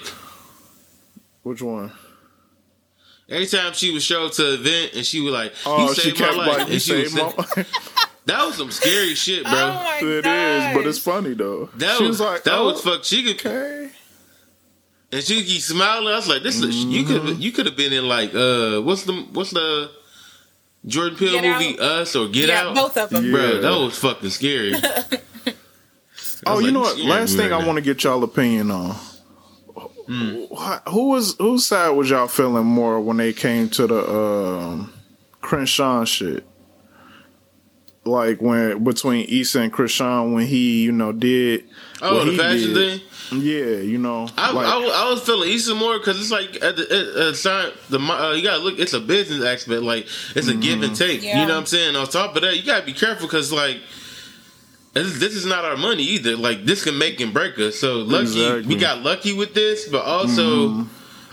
Which 1.44 1.62
one? 1.62 1.92
Anytime 3.28 3.72
she 3.72 3.92
would 3.92 4.02
show 4.02 4.26
up 4.26 4.32
to 4.32 4.46
an 4.48 4.54
event 4.60 4.92
and 4.96 5.06
she 5.06 5.20
was 5.20 5.32
like, 5.32 5.52
"You 5.52 5.56
Oh, 5.66 5.94
she 5.94 6.00
saved 6.10 6.20
my 6.20 6.26
kept 6.26 6.38
life," 6.38 6.48
like, 6.58 6.66
"You 6.68 6.72
and 6.74 6.82
she 6.82 6.94
was 6.94 7.12
saved 7.12 7.36
my." 7.56 7.64
that 8.26 8.44
was 8.46 8.56
some 8.56 8.70
scary 8.70 9.14
shit, 9.14 9.44
bro. 9.44 9.52
Oh 9.54 9.72
my 9.84 10.00
It 10.02 10.24
god! 10.24 10.70
is, 10.70 10.76
but 10.76 10.86
it's 10.88 10.98
funny 10.98 11.34
though. 11.34 11.66
that 11.76 11.96
she 11.98 12.02
was, 12.04 12.18
was 12.18 12.20
like, 12.20 12.44
that 12.44 12.54
oh, 12.54 12.66
was 12.66 12.82
fuck. 12.82 13.04
She 13.04 13.22
could, 13.22 13.46
okay. 13.46 13.90
And 15.12 15.22
she 15.22 15.42
keep 15.44 15.62
smiling. 15.62 16.08
I 16.08 16.16
was 16.16 16.28
like, 16.28 16.42
"This 16.42 16.60
is 16.60 16.84
you 16.84 17.04
Mm-hmm. 17.04 17.26
could 17.28 17.38
you 17.38 17.52
could 17.52 17.66
have 17.66 17.76
been 17.76 17.92
in 17.92 18.06
like 18.08 18.34
uh 18.34 18.80
what's 18.82 19.04
the 19.04 19.12
what's 19.32 19.50
the 19.52 19.90
Jordan 20.86 21.16
Peele 21.18 21.40
Get 21.40 21.44
movie 21.44 21.78
Out. 21.78 21.80
Us 21.80 22.16
or 22.16 22.28
Get 22.28 22.48
yeah, 22.48 22.62
Out? 22.62 22.74
both 22.74 22.96
of 22.96 23.10
them. 23.10 23.24
Yeah. 23.24 23.30
Bro, 23.32 23.60
that 23.62 23.70
was 23.78 23.98
fucking 23.98 24.30
scary. 24.30 24.74
Oh, 26.46 26.58
you 26.58 26.66
like, 26.66 26.72
know 26.74 26.80
what? 26.80 26.98
Last 26.98 27.36
thing 27.36 27.52
I 27.54 27.64
want 27.64 27.76
to 27.76 27.82
get 27.82 28.04
y'all 28.04 28.22
opinion 28.22 28.70
on. 28.70 28.90
Wh- 28.94 30.78
Who 30.90 31.08
was 31.08 31.34
whose 31.38 31.64
side 31.64 31.88
was 31.90 32.10
y'all 32.10 32.26
feeling 32.28 32.66
more 32.66 33.00
when 33.00 33.16
they 33.16 33.32
came 33.32 33.70
to 33.70 33.86
the 33.86 34.10
um, 34.14 34.92
Crenshaw 35.40 36.04
shit? 36.04 36.44
Like 38.06 38.42
when 38.42 38.84
between 38.84 39.26
Issa 39.28 39.60
and 39.60 39.72
Krishan 39.72 40.34
when 40.34 40.46
he 40.46 40.82
you 40.82 40.92
know 40.92 41.12
did 41.12 41.64
Oh, 42.02 42.16
what 42.16 42.24
the 42.26 42.32
he 42.32 42.36
fashion 42.38 42.74
did. 42.74 43.00
thing. 43.00 43.40
Yeah, 43.40 43.76
you 43.76 43.96
know. 43.96 44.28
I, 44.36 44.52
like, 44.52 44.66
I, 44.66 44.76
was- 44.78 44.92
I 44.92 45.10
was 45.10 45.22
feeling 45.22 45.50
Issa 45.50 45.74
more 45.74 45.98
because 45.98 46.20
it's 46.20 46.30
like 46.30 46.56
at 46.62 46.76
the, 46.76 46.82
at, 46.82 46.90
at 47.28 47.34
the 47.34 47.40
time 47.42 47.72
the 47.88 47.98
uh, 47.98 48.32
you 48.32 48.42
gotta 48.42 48.62
look. 48.62 48.78
It's 48.78 48.92
a 48.92 49.00
business 49.00 49.42
aspect. 49.42 49.80
Like 49.82 50.06
it's 50.36 50.48
a 50.48 50.54
give 50.54 50.74
Mm-hmm. 50.80 50.84
and 50.84 50.96
take. 50.96 51.22
Yeah. 51.22 51.40
You 51.40 51.46
know 51.48 51.54
what 51.54 51.60
I'm 51.60 51.66
saying? 51.66 51.96
On 51.96 52.06
top 52.06 52.36
of 52.36 52.42
that, 52.42 52.54
you 52.56 52.62
gotta 52.64 52.84
be 52.84 52.92
careful 52.92 53.26
because 53.26 53.50
like. 53.52 53.78
This, 54.92 55.18
this 55.18 55.34
is 55.34 55.44
not 55.44 55.64
our 55.64 55.76
money 55.76 56.04
either. 56.04 56.36
Like 56.36 56.66
this 56.66 56.84
can 56.84 56.96
make 56.98 57.18
and 57.20 57.32
break 57.34 57.58
us. 57.58 57.74
So 57.80 57.96
lucky 57.98 58.26
Exactly. 58.44 58.62
we 58.66 58.76
got 58.76 59.02
lucky 59.02 59.32
with 59.32 59.52
this, 59.52 59.88
but 59.88 60.04
also 60.04 60.86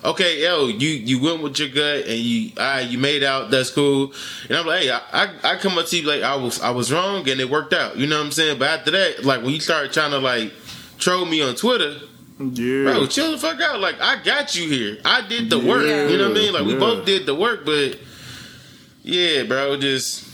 okay, 0.03 0.41
yo, 0.43 0.67
you 0.67 0.89
you 0.89 1.21
went 1.21 1.41
with 1.41 1.59
your 1.59 1.69
gut 1.69 2.07
and 2.07 2.19
you 2.19 2.51
right, 2.57 2.81
you 2.81 2.97
made 2.97 3.23
out. 3.23 3.51
That's 3.51 3.69
cool. 3.69 4.13
And 4.49 4.57
I'm 4.57 4.65
like, 4.65 4.83
hey, 4.83 4.91
I, 4.91 5.01
I 5.11 5.53
I 5.53 5.55
come 5.57 5.77
up 5.77 5.85
to 5.87 5.97
you 5.97 6.07
like 6.07 6.23
I 6.23 6.35
was 6.35 6.61
I 6.61 6.71
was 6.71 6.91
wrong 6.91 7.27
and 7.29 7.39
it 7.39 7.49
worked 7.49 7.73
out. 7.73 7.97
You 7.97 8.07
know 8.07 8.17
what 8.17 8.25
I'm 8.25 8.31
saying? 8.31 8.59
But 8.59 8.69
after 8.79 8.91
that, 8.91 9.23
like 9.23 9.41
when 9.41 9.51
you 9.51 9.59
start 9.59 9.93
trying 9.93 10.11
to 10.11 10.19
like 10.19 10.51
troll 10.97 11.25
me 11.25 11.41
on 11.41 11.55
Twitter, 11.55 11.99
yeah, 12.39 12.83
bro, 12.83 13.07
chill 13.07 13.31
the 13.31 13.37
fuck 13.37 13.59
out. 13.61 13.79
Like 13.79 13.99
I 14.01 14.21
got 14.23 14.55
you 14.55 14.69
here. 14.69 14.97
I 15.05 15.27
did 15.27 15.49
the 15.49 15.59
work. 15.59 15.83
You 15.83 16.17
know 16.17 16.29
what 16.29 16.37
I 16.37 16.41
mean? 16.41 16.53
Like 16.53 16.65
we 16.65 16.75
both 16.75 17.05
did 17.05 17.25
the 17.25 17.35
work, 17.35 17.65
but 17.65 17.99
yeah, 19.03 19.43
bro, 19.43 19.77
just. 19.77 20.29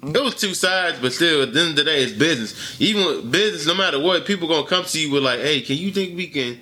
It 0.00 0.22
was 0.22 0.36
two 0.36 0.54
sides, 0.54 1.00
but 1.00 1.12
still, 1.12 1.42
at 1.42 1.52
the 1.52 1.58
end 1.60 1.70
of 1.70 1.76
the 1.76 1.82
day, 1.82 2.04
it's 2.04 2.12
business. 2.12 2.80
Even 2.80 3.04
with 3.04 3.32
business, 3.32 3.66
no 3.66 3.74
matter 3.74 3.98
what, 4.00 4.24
people 4.26 4.46
gonna 4.46 4.64
come 4.64 4.84
to 4.84 5.00
you 5.00 5.10
with 5.10 5.24
like, 5.24 5.40
"Hey, 5.40 5.60
can 5.60 5.76
you 5.76 5.90
think 5.90 6.16
we 6.16 6.28
can?" 6.28 6.60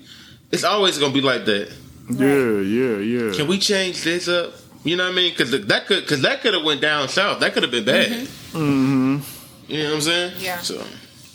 It's 0.50 0.64
always 0.64 0.96
gonna 0.96 1.12
be 1.12 1.20
like 1.20 1.44
that. 1.44 1.70
Yeah, 2.08 2.60
yeah, 2.60 2.96
yeah. 2.98 3.32
Can 3.34 3.46
we 3.46 3.58
change 3.58 4.02
this 4.02 4.28
up? 4.28 4.52
You 4.84 4.96
know 4.96 5.04
what 5.04 5.12
I 5.12 5.16
mean? 5.16 5.32
Because 5.32 5.50
that 5.66 5.86
could, 5.86 6.02
because 6.02 6.22
that 6.22 6.40
could 6.42 6.54
have 6.54 6.62
went 6.64 6.80
down 6.80 7.08
south. 7.08 7.40
That 7.40 7.52
could 7.54 7.62
have 7.64 7.72
been 7.72 7.84
bad. 7.84 8.08
mm-hmm. 8.10 9.18
You 9.66 9.82
know 9.82 9.88
what 9.88 9.94
I'm 9.96 10.00
saying? 10.02 10.32
Yeah. 10.38 10.58
So 10.58 10.84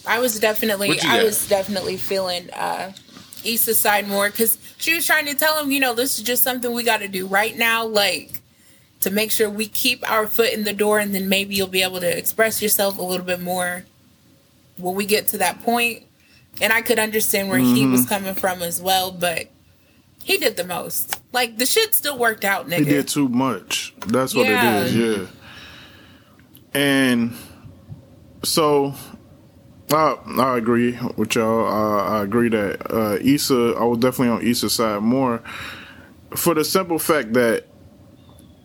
I 0.07 0.19
was 0.19 0.39
definitely, 0.39 0.97
I 1.01 1.23
was 1.23 1.47
definitely 1.49 1.97
feeling 1.97 2.49
uh, 2.51 2.93
Issa's 3.43 3.77
side 3.77 4.07
more 4.07 4.29
because 4.29 4.57
she 4.77 4.93
was 4.93 5.05
trying 5.05 5.25
to 5.25 5.35
tell 5.35 5.61
him, 5.61 5.69
you 5.71 5.81
know, 5.81 5.93
this 5.93 6.17
is 6.17 6.23
just 6.23 6.43
something 6.43 6.71
we 6.71 6.83
got 6.83 7.01
to 7.01 7.09
do 7.09 7.27
right 7.27 7.57
now, 7.57 7.85
like 7.85 8.31
to 9.01 9.11
make 9.11 9.31
sure 9.31 9.49
we 9.49 9.67
keep 9.67 10.09
our 10.09 10.27
foot 10.27 10.53
in 10.53 10.63
the 10.63 10.73
door, 10.73 10.99
and 10.99 11.13
then 11.13 11.27
maybe 11.27 11.55
you'll 11.55 11.67
be 11.67 11.81
able 11.83 11.99
to 11.99 12.17
express 12.17 12.61
yourself 12.61 12.97
a 12.99 13.01
little 13.01 13.25
bit 13.25 13.41
more 13.41 13.83
when 14.77 14.95
we 14.95 15.05
get 15.05 15.27
to 15.29 15.39
that 15.39 15.61
point. 15.63 16.03
And 16.61 16.71
I 16.71 16.81
could 16.81 16.99
understand 16.99 17.49
where 17.49 17.59
he 17.59 17.81
Mm-hmm. 17.83 17.91
was 17.91 18.05
coming 18.07 18.35
from 18.35 18.61
as 18.61 18.81
well, 18.81 19.11
but 19.11 19.49
he 20.23 20.37
did 20.37 20.55
the 20.57 20.63
most. 20.63 21.21
Like 21.31 21.57
the 21.57 21.65
shit 21.65 21.93
still 21.95 22.17
worked 22.17 22.43
out, 22.45 22.67
nigga. 22.67 22.79
He 22.79 22.85
did 22.85 23.07
too 23.07 23.27
much. 23.29 23.93
That's 24.07 24.33
what 24.35 24.47
Yeah. 24.47 24.81
it 24.81 24.87
is. 24.87 24.95
Yeah. 25.19 25.27
And 26.73 27.35
so, 28.43 28.93
I 29.91 30.15
I 30.37 30.57
agree 30.57 30.97
with 31.17 31.35
y'all. 31.35 31.65
I, 31.67 32.19
I 32.19 32.23
agree 32.23 32.49
that 32.49 32.91
uh, 32.91 33.17
Issa. 33.21 33.75
I 33.77 33.83
was 33.83 33.99
definitely 33.99 34.29
on 34.29 34.41
Issa's 34.41 34.73
side 34.73 35.01
more 35.01 35.41
for 36.35 36.53
the 36.53 36.63
simple 36.63 36.97
fact 36.97 37.33
that 37.33 37.65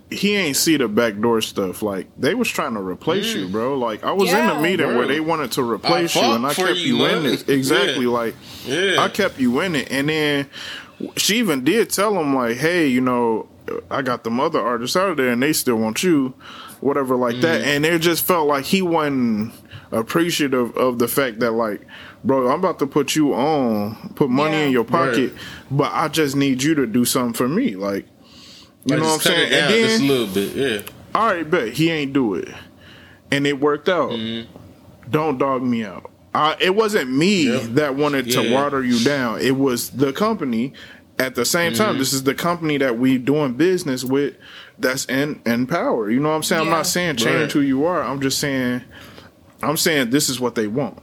he 0.09 0.37
ain't 0.37 0.57
see 0.57 0.77
the 0.77 0.87
backdoor 0.87 1.41
stuff. 1.41 1.83
Like 1.83 2.07
they 2.17 2.35
was 2.35 2.49
trying 2.49 2.75
to 2.75 2.81
replace 2.81 3.35
you, 3.35 3.49
bro. 3.49 3.77
Like 3.77 4.05
I 4.05 4.13
was 4.13 4.31
in 4.31 4.37
Yeah. 4.37 4.55
the 4.55 4.61
meeting 4.61 4.95
where 4.95 5.09
they 5.09 5.19
wanted 5.19 5.51
to 5.53 5.69
replace 5.69 6.15
you, 6.15 6.23
and 6.23 6.47
I 6.47 6.55
kept 6.55 6.77
you, 6.77 6.99
you, 6.99 7.07
in 7.07 7.27
it. 7.27 7.49
Exactly. 7.49 8.05
Yeah. 8.05 8.11
Like 8.11 8.35
yeah, 8.65 8.97
I 9.03 9.09
kept 9.09 9.41
you 9.41 9.59
in 9.61 9.75
it, 9.75 9.91
and 9.91 10.09
then 10.09 10.49
she 11.17 11.39
even 11.39 11.65
did 11.65 11.91
tell 11.91 12.19
him 12.19 12.35
like, 12.35 12.57
"Hey, 12.57 12.87
you 12.89 13.01
know, 13.01 13.49
I 13.91 14.03
got 14.03 14.25
the 14.25 14.31
other 14.31 14.61
artists 14.61 14.97
out 14.97 15.11
of 15.11 15.17
there, 15.17 15.31
and 15.31 15.43
they 15.43 15.53
still 15.53 15.77
want 15.77 16.03
you, 16.03 16.35
whatever, 16.81 17.17
like 17.17 17.41
that." 17.41 17.61
Mm-hmm. 17.61 17.69
And 17.71 17.87
it 17.87 17.99
just 18.01 18.25
felt 18.27 18.47
like 18.49 18.65
he 18.65 18.83
wasn't 18.83 19.53
appreciative 19.93 20.77
of 20.77 20.99
the 20.99 21.09
fact 21.09 21.41
that, 21.41 21.53
like, 21.53 21.81
bro, 22.25 22.49
I'm 22.49 22.59
about 22.59 22.79
to 22.81 22.87
put 22.87 23.15
you 23.17 23.35
on, 23.35 24.13
put 24.15 24.31
money 24.31 24.57
Yeah. 24.59 24.65
in 24.67 24.73
your 24.73 24.85
pocket, 24.85 25.33
Right. 25.33 25.41
but 25.71 25.93
I 25.93 26.09
just 26.09 26.37
need 26.37 26.63
you 26.63 26.75
to 26.77 26.87
do 26.87 27.05
something 27.05 27.33
for 27.35 27.49
me, 27.49 27.77
like. 27.77 28.07
You 28.85 28.95
Like, 28.95 29.03
know 29.03 29.09
what 29.09 29.15
I'm 29.15 29.21
saying? 29.21 29.53
And 29.53 29.71
just 29.75 30.01
a 30.01 30.05
little 30.05 30.27
bit. 30.29 30.55
Yeah. 30.55 30.81
all 31.15 31.27
right, 31.27 31.49
bet 31.51 31.71
he 31.73 31.91
ain't 31.91 32.13
do 32.13 32.35
it, 32.35 32.49
and 33.33 33.45
it 33.47 33.59
worked 33.61 33.89
out. 33.89 34.11
Mm-hmm. 34.11 34.49
Don't 35.11 35.39
dog 35.39 35.63
me 35.63 35.85
out. 35.85 36.11
Uh, 36.35 36.55
it 36.61 36.75
wasn't 36.75 37.11
me 37.11 37.47
that 37.49 37.95
wanted 37.97 38.31
to 38.31 38.43
Yeah. 38.45 38.53
water 38.63 38.85
you 38.85 39.03
down. 39.03 39.41
It 39.41 39.57
was 39.57 39.91
the 39.91 40.13
company. 40.13 40.73
At 41.19 41.35
the 41.35 41.45
same 41.45 41.73
Mm-hmm. 41.73 41.83
time, 41.83 41.99
this 41.99 42.13
is 42.13 42.25
the 42.25 42.35
company 42.35 42.77
that 42.79 42.99
we 42.99 43.17
doing 43.19 43.55
business 43.55 44.05
with. 44.05 44.35
That's 44.79 45.07
in 45.07 45.41
in 45.47 45.67
power. 45.67 46.11
You 46.11 46.21
know 46.21 46.29
what 46.29 46.35
I'm 46.37 46.43
saying? 46.43 46.63
I'm 46.63 46.71
not 46.71 46.87
saying 46.87 47.17
change 47.17 47.41
Right. 47.43 47.53
who 47.53 47.61
you 47.61 47.87
are. 47.87 48.03
I'm 48.03 48.21
just 48.21 48.39
saying. 48.39 48.83
I'm 49.63 49.77
saying 49.79 50.11
this 50.11 50.29
is 50.29 50.39
what 50.39 50.55
they 50.55 50.67
want. 50.67 50.99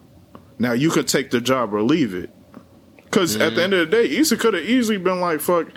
Now 0.59 0.73
you 0.73 0.91
could 0.91 1.07
take 1.07 1.31
the 1.31 1.41
job 1.41 1.73
or 1.73 1.81
leave 1.81 2.13
it. 2.13 2.29
Because 3.05 3.35
at 3.35 3.41
Mm-hmm. 3.41 3.55
the 3.55 3.63
end 3.63 3.73
of 3.73 3.79
the 3.89 3.95
day, 3.97 4.09
Issa 4.17 4.37
could 4.37 4.53
have 4.53 4.63
easily 4.63 4.97
been 4.97 5.19
like, 5.19 5.39
"Fuck." 5.41 5.67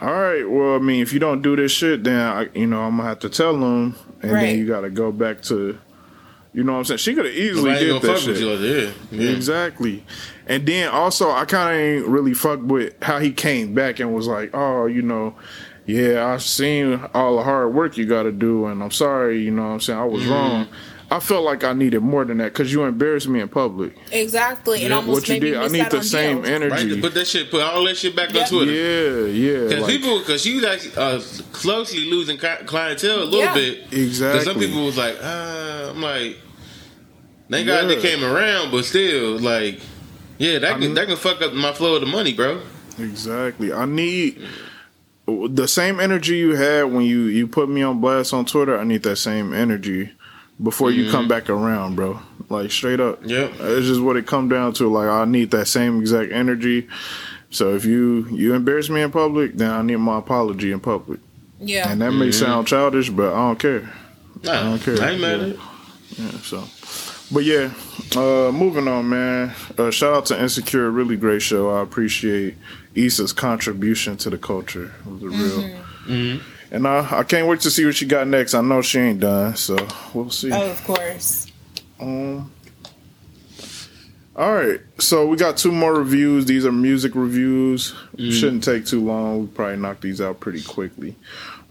All 0.00 0.12
right. 0.12 0.48
Well, 0.48 0.74
I 0.74 0.78
mean, 0.78 1.00
if 1.02 1.12
you 1.12 1.18
don't 1.20 1.42
do 1.42 1.54
this 1.56 1.70
shit, 1.72 2.02
then 2.04 2.18
I, 2.20 2.48
you 2.54 2.66
know 2.66 2.80
I'm 2.82 2.96
gonna 2.96 3.08
have 3.08 3.20
to 3.20 3.28
tell 3.28 3.52
them, 3.52 3.94
and 4.22 4.32
Right. 4.32 4.40
then 4.42 4.58
you 4.58 4.66
got 4.66 4.80
to 4.82 4.90
go 4.90 5.10
back 5.12 5.42
to, 5.42 5.78
you 6.52 6.62
know 6.64 6.72
what 6.72 6.78
I'm 6.78 6.84
saying. 6.84 6.98
She 6.98 7.14
could 7.14 7.24
have 7.26 7.34
easily 7.34 7.70
Nobody 7.70 7.86
did 7.86 8.02
gonna 8.02 8.06
that 8.14 8.26
with 8.26 8.38
shit. 8.38 8.38
you. 8.38 8.50
Yeah. 8.52 8.90
yeah. 9.12 9.30
Exactly. 9.36 10.04
And 10.48 10.66
then 10.66 10.88
also, 10.88 11.30
I 11.30 11.44
kind 11.44 11.74
of 11.74 11.80
ain't 11.80 12.06
really 12.06 12.34
fucked 12.34 12.62
with 12.62 12.94
how 13.02 13.18
he 13.18 13.32
came 13.32 13.74
back 13.74 14.00
and 14.00 14.14
was 14.14 14.26
like, 14.26 14.50
oh, 14.54 14.86
you 14.86 15.02
know, 15.02 15.34
yeah, 15.86 16.26
I've 16.26 16.42
seen 16.42 17.00
all 17.14 17.36
the 17.36 17.42
hard 17.42 17.74
work 17.74 17.96
you 17.96 18.06
got 18.06 18.22
to 18.24 18.32
do, 18.32 18.66
and 18.66 18.82
I'm 18.82 18.90
sorry, 18.90 19.42
you 19.42 19.50
know 19.50 19.62
what 19.62 19.68
I'm 19.74 19.80
saying? 19.80 19.98
I 19.98 20.04
was 20.04 20.22
Mm-hmm. 20.22 20.32
wrong. 20.32 20.68
I 21.10 21.20
felt 21.20 21.42
like 21.42 21.64
I 21.64 21.72
needed 21.72 22.00
more 22.00 22.22
than 22.26 22.36
that 22.36 22.52
because 22.52 22.70
you 22.70 22.84
embarrassed 22.84 23.28
me 23.28 23.40
in 23.40 23.48
public. 23.48 23.96
exactly, 24.12 24.80
and 24.82 24.90
Yeah. 24.90 24.96
almost 24.96 25.22
what 25.22 25.28
you 25.30 25.40
did, 25.40 25.56
I 25.56 25.68
need 25.68 25.90
the 25.90 26.02
same 26.02 26.42
deals. 26.42 26.48
Right. 26.48 26.54
energy. 26.70 26.94
To 26.96 27.00
put 27.00 27.14
that 27.14 27.26
shit, 27.26 27.50
put 27.50 27.62
all 27.62 27.82
that 27.84 27.96
shit 27.96 28.14
back 28.14 28.32
Yeah. 28.34 28.42
on 28.42 28.48
Twitter. 28.48 28.72
yeah, 28.72 29.26
yeah. 29.26 29.68
Because 29.68 29.82
like- 29.84 29.90
people, 29.90 30.18
because 30.18 30.42
she 30.42 30.54
was 30.56 30.64
actually 30.64 30.96
uh, 30.96 31.20
closely 31.52 32.10
losing 32.10 32.36
clientele 32.36 33.22
a 33.22 33.24
little 33.24 33.40
Yeah. 33.40 33.54
bit. 33.54 33.78
Exactly. 33.90 34.40
Because 34.40 34.44
some 34.44 34.58
people 34.58 34.84
was 34.84 34.98
like, 34.98 35.16
uh, 35.22 35.92
I'm 35.94 36.02
like, 36.02 36.36
thank 37.50 37.66
God 37.66 37.88
Yeah. 37.88 37.94
they 37.94 38.02
came 38.02 38.22
around, 38.22 38.70
but 38.70 38.84
still, 38.84 39.38
like, 39.38 39.80
yeah, 40.38 40.58
that 40.58 40.64
I 40.64 40.70
can 40.72 40.80
mean- 40.80 40.94
that 40.94 41.06
can 41.06 41.16
fuck 41.16 41.42
up 41.42 41.52
my 41.52 41.72
flow 41.72 41.96
of 41.96 42.00
the 42.00 42.06
money, 42.06 42.32
bro. 42.32 42.62
Exactly. 42.98 43.72
I 43.72 43.84
need 43.84 44.44
the 45.26 45.68
same 45.68 46.00
energy 46.00 46.36
you 46.36 46.56
had 46.56 46.84
when 46.84 47.04
you 47.04 47.22
you 47.24 47.46
put 47.46 47.68
me 47.68 47.82
on 47.82 48.00
blast 48.00 48.32
on 48.32 48.44
Twitter. 48.44 48.78
I 48.78 48.84
need 48.84 49.02
that 49.02 49.16
same 49.16 49.52
energy 49.52 50.10
before 50.62 50.90
you 50.90 51.10
come 51.10 51.22
mm-hmm. 51.22 51.28
back 51.28 51.50
around, 51.50 51.96
bro. 51.96 52.20
Like 52.48 52.70
straight 52.70 53.00
up. 53.00 53.20
Yeah. 53.24 53.50
It's 53.60 53.86
just 53.86 54.00
what 54.00 54.16
it 54.16 54.26
come 54.26 54.48
down 54.48 54.72
to. 54.74 54.88
Like 54.88 55.08
I 55.08 55.24
need 55.24 55.50
that 55.50 55.66
same 55.66 56.00
exact 56.00 56.32
energy. 56.32 56.88
So 57.50 57.74
if 57.74 57.84
you 57.84 58.26
you 58.30 58.54
embarrass 58.54 58.88
me 58.88 59.02
in 59.02 59.10
public, 59.10 59.54
then 59.54 59.70
I 59.70 59.82
need 59.82 59.96
my 59.96 60.18
apology 60.18 60.72
in 60.72 60.80
public. 60.80 61.20
Yeah, 61.60 61.90
And 61.90 62.00
that 62.02 62.12
may 62.12 62.28
mm-hmm. 62.28 62.44
sound 62.44 62.68
childish, 62.68 63.10
but 63.10 63.32
I 63.32 63.36
don't 63.36 63.58
care. 63.58 63.92
Nah, 64.44 64.52
I 64.52 64.62
don't 64.62 64.78
care. 64.78 65.02
I 65.02 65.10
ain't 65.10 65.20
mad 65.20 65.40
at 65.40 65.48
it. 65.48 65.58
Yeah, 66.10 66.30
so, 66.42 66.64
but 67.32 67.44
yeah, 67.44 67.72
uh, 68.16 68.50
moving 68.52 68.88
on, 68.88 69.08
man. 69.08 69.52
Uh, 69.76 69.90
shout 69.90 70.14
out 70.14 70.26
to 70.26 70.40
Insecure, 70.40 70.90
really 70.90 71.16
great 71.16 71.42
show. 71.42 71.70
I 71.70 71.82
appreciate 71.82 72.54
Issa's 72.94 73.32
contribution 73.32 74.16
to 74.18 74.30
the 74.30 74.38
culture. 74.38 74.92
It 75.06 75.10
was 75.10 75.22
a 75.22 75.28
real, 75.28 75.70
Mhm. 76.06 76.40
and 76.70 76.86
I, 76.88 77.18
I 77.20 77.22
can't 77.24 77.46
wait 77.48 77.60
to 77.60 77.70
see 77.70 77.84
what 77.84 77.96
she 77.96 78.06
got 78.06 78.26
next. 78.26 78.54
I 78.54 78.60
know 78.62 78.82
she 78.82 78.98
ain't 78.98 79.20
done, 79.20 79.56
so 79.56 79.76
we'll 80.14 80.30
see. 80.30 80.50
oh, 80.52 80.70
of 80.70 80.84
course. 80.84 81.46
Um, 82.00 82.50
all 84.36 84.54
right, 84.54 84.80
so 84.98 85.26
we 85.26 85.36
got 85.36 85.56
two 85.56 85.72
more 85.72 85.94
reviews. 85.94 86.46
These 86.46 86.64
are 86.64 86.72
music 86.72 87.12
reviews. 87.16 87.94
Shouldn't 88.18 88.62
take 88.62 88.86
too 88.86 89.04
long. 89.04 89.40
We 89.42 89.46
probably 89.48 89.76
knock 89.78 90.00
these 90.00 90.20
out 90.20 90.38
pretty 90.40 90.62
quickly. 90.62 91.16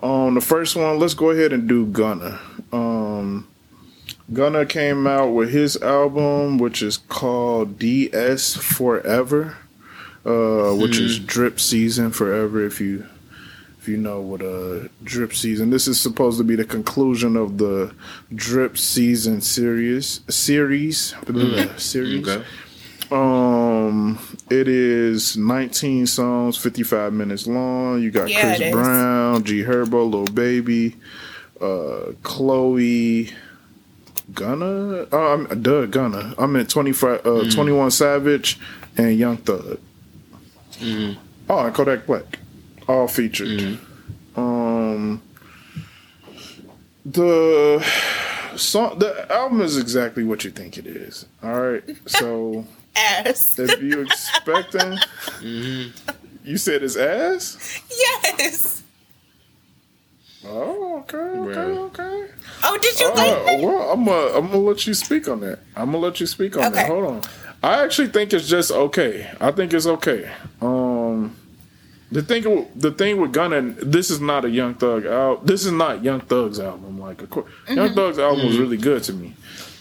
Um, 0.03 0.35
the 0.35 0.41
first 0.41 0.75
one, 0.75 0.99
let's 0.99 1.13
go 1.13 1.29
ahead 1.31 1.53
and 1.53 1.67
do 1.67 1.85
Gunna. 1.87 2.39
Um, 2.73 3.47
Gunna 4.33 4.65
came 4.65 5.07
out 5.07 5.29
with 5.29 5.51
his 5.51 5.77
album, 5.77 6.57
which 6.57 6.81
is 6.81 6.97
called 6.97 7.79
DS 7.79 8.55
Forever, 8.57 9.57
uh, 10.25 10.73
which 10.75 10.97
is 10.99 11.17
Drip 11.19 11.59
Season 11.59 12.11
Forever. 12.11 12.65
If 12.65 12.81
you 12.81 13.05
if 13.79 13.87
you 13.87 13.95
know 13.97 14.19
what 14.19 14.41
a 14.41 14.89
drip 15.01 15.33
season, 15.33 15.69
this 15.69 15.87
is 15.87 15.97
supposed 15.97 16.37
to 16.39 16.43
be 16.43 16.55
the 16.57 16.65
conclusion 16.65 17.37
of 17.37 17.57
the 17.57 17.93
drip 18.35 18.77
season 18.77 19.39
series 19.39 20.19
series 20.27 21.13
blah, 21.25 21.77
series. 21.77 22.27
Okay. 22.27 22.43
Um, 23.09 23.17
Um, 23.87 24.19
it 24.49 24.67
is 24.67 25.37
19 25.37 26.07
songs, 26.07 26.57
55 26.57 27.13
minutes 27.13 27.47
long. 27.47 28.01
You 28.01 28.11
got 28.11 28.29
Yeah, 28.29 28.57
Chris. 28.57 28.71
Brown, 28.73 29.43
G 29.45 29.63
Herbo, 29.63 30.11
Lil 30.11 30.25
Baby, 30.25 30.97
uh, 31.61 32.11
Chloe, 32.23 33.31
Gunna. 34.33 35.07
Oh, 35.11 35.33
I'm 35.33 35.61
Doug 35.61 35.91
Gunna. 35.91 36.33
I'm 36.37 36.55
at 36.55 36.69
25, 36.69 37.19
uh, 37.19 37.29
Mm. 37.29 37.53
21 37.53 37.91
Savage, 37.91 38.59
and 38.97 39.17
Young 39.17 39.37
Thug. 39.37 39.79
Mm-hmm. 40.79 41.19
Oh, 41.49 41.59
and 41.65 41.73
Kodak 41.73 42.05
Black, 42.05 42.39
all 42.87 43.07
featured. 43.07 43.47
Mm-hmm. 43.47 44.39
Um, 44.39 45.21
the 47.05 47.83
song, 48.55 48.99
the 48.99 49.31
album 49.31 49.61
is 49.61 49.77
exactly 49.77 50.23
what 50.23 50.43
you 50.43 50.51
think 50.51 50.77
it 50.77 50.85
is. 50.85 51.25
All 51.41 51.59
right, 51.59 51.83
so 52.05 52.65
Ass. 52.95 53.57
if 53.57 53.81
you 53.81 54.01
expecting, 54.01 54.97
Mm-hmm. 55.39 56.09
you 56.43 56.57
said 56.57 56.83
it's 56.83 56.95
ass. 56.97 57.81
yes. 57.89 58.83
Oh, 60.45 60.99
okay, 60.99 61.17
okay, 61.17 61.59
okay. 61.59 62.27
Oh, 62.63 62.77
did 62.81 62.99
you 62.99 63.07
Uh, 63.07 63.15
like 63.15 63.53
it? 63.59 63.65
well, 63.65 63.91
I'm 63.91 64.05
gonna 64.05 64.37
I'm 64.37 64.47
gonna 64.47 64.57
let 64.59 64.85
you 64.87 64.93
speak 64.93 65.27
on 65.27 65.39
that. 65.41 65.59
I'm 65.75 65.87
gonna 65.91 65.97
let 65.97 66.19
you 66.19 66.25
speak 66.27 66.55
on 66.57 66.71
that. 66.73 66.87
Hold 66.87 67.05
on. 67.05 67.21
I 67.63 67.83
actually 67.83 68.09
think 68.09 68.33
it's 68.33 68.47
just 68.47 68.71
okay. 68.71 69.29
I 69.41 69.51
think 69.51 69.73
it's 69.73 69.87
okay. 69.87 70.29
Um, 70.61 71.35
the 72.11 72.21
thing 72.21 72.67
the 72.75 72.91
thing 72.91 73.19
with 73.19 73.33
Gunna, 73.33 73.61
this 73.61 74.11
is 74.11 74.21
not 74.21 74.45
a 74.45 74.49
Young 74.49 74.75
Thug 74.75 75.05
album. 75.05 75.45
This 75.45 75.65
is 75.65 75.71
not 75.71 76.03
Young 76.03 76.21
Thug's 76.21 76.59
album. 76.59 76.99
Like, 76.99 77.21
of 77.23 77.29
course, 77.31 77.51
Young 77.67 77.93
Thug's 77.95 78.19
album 78.19 78.45
was 78.45 78.57
really 78.59 78.77
good 78.77 79.03
to 79.05 79.13
me. 79.13 79.33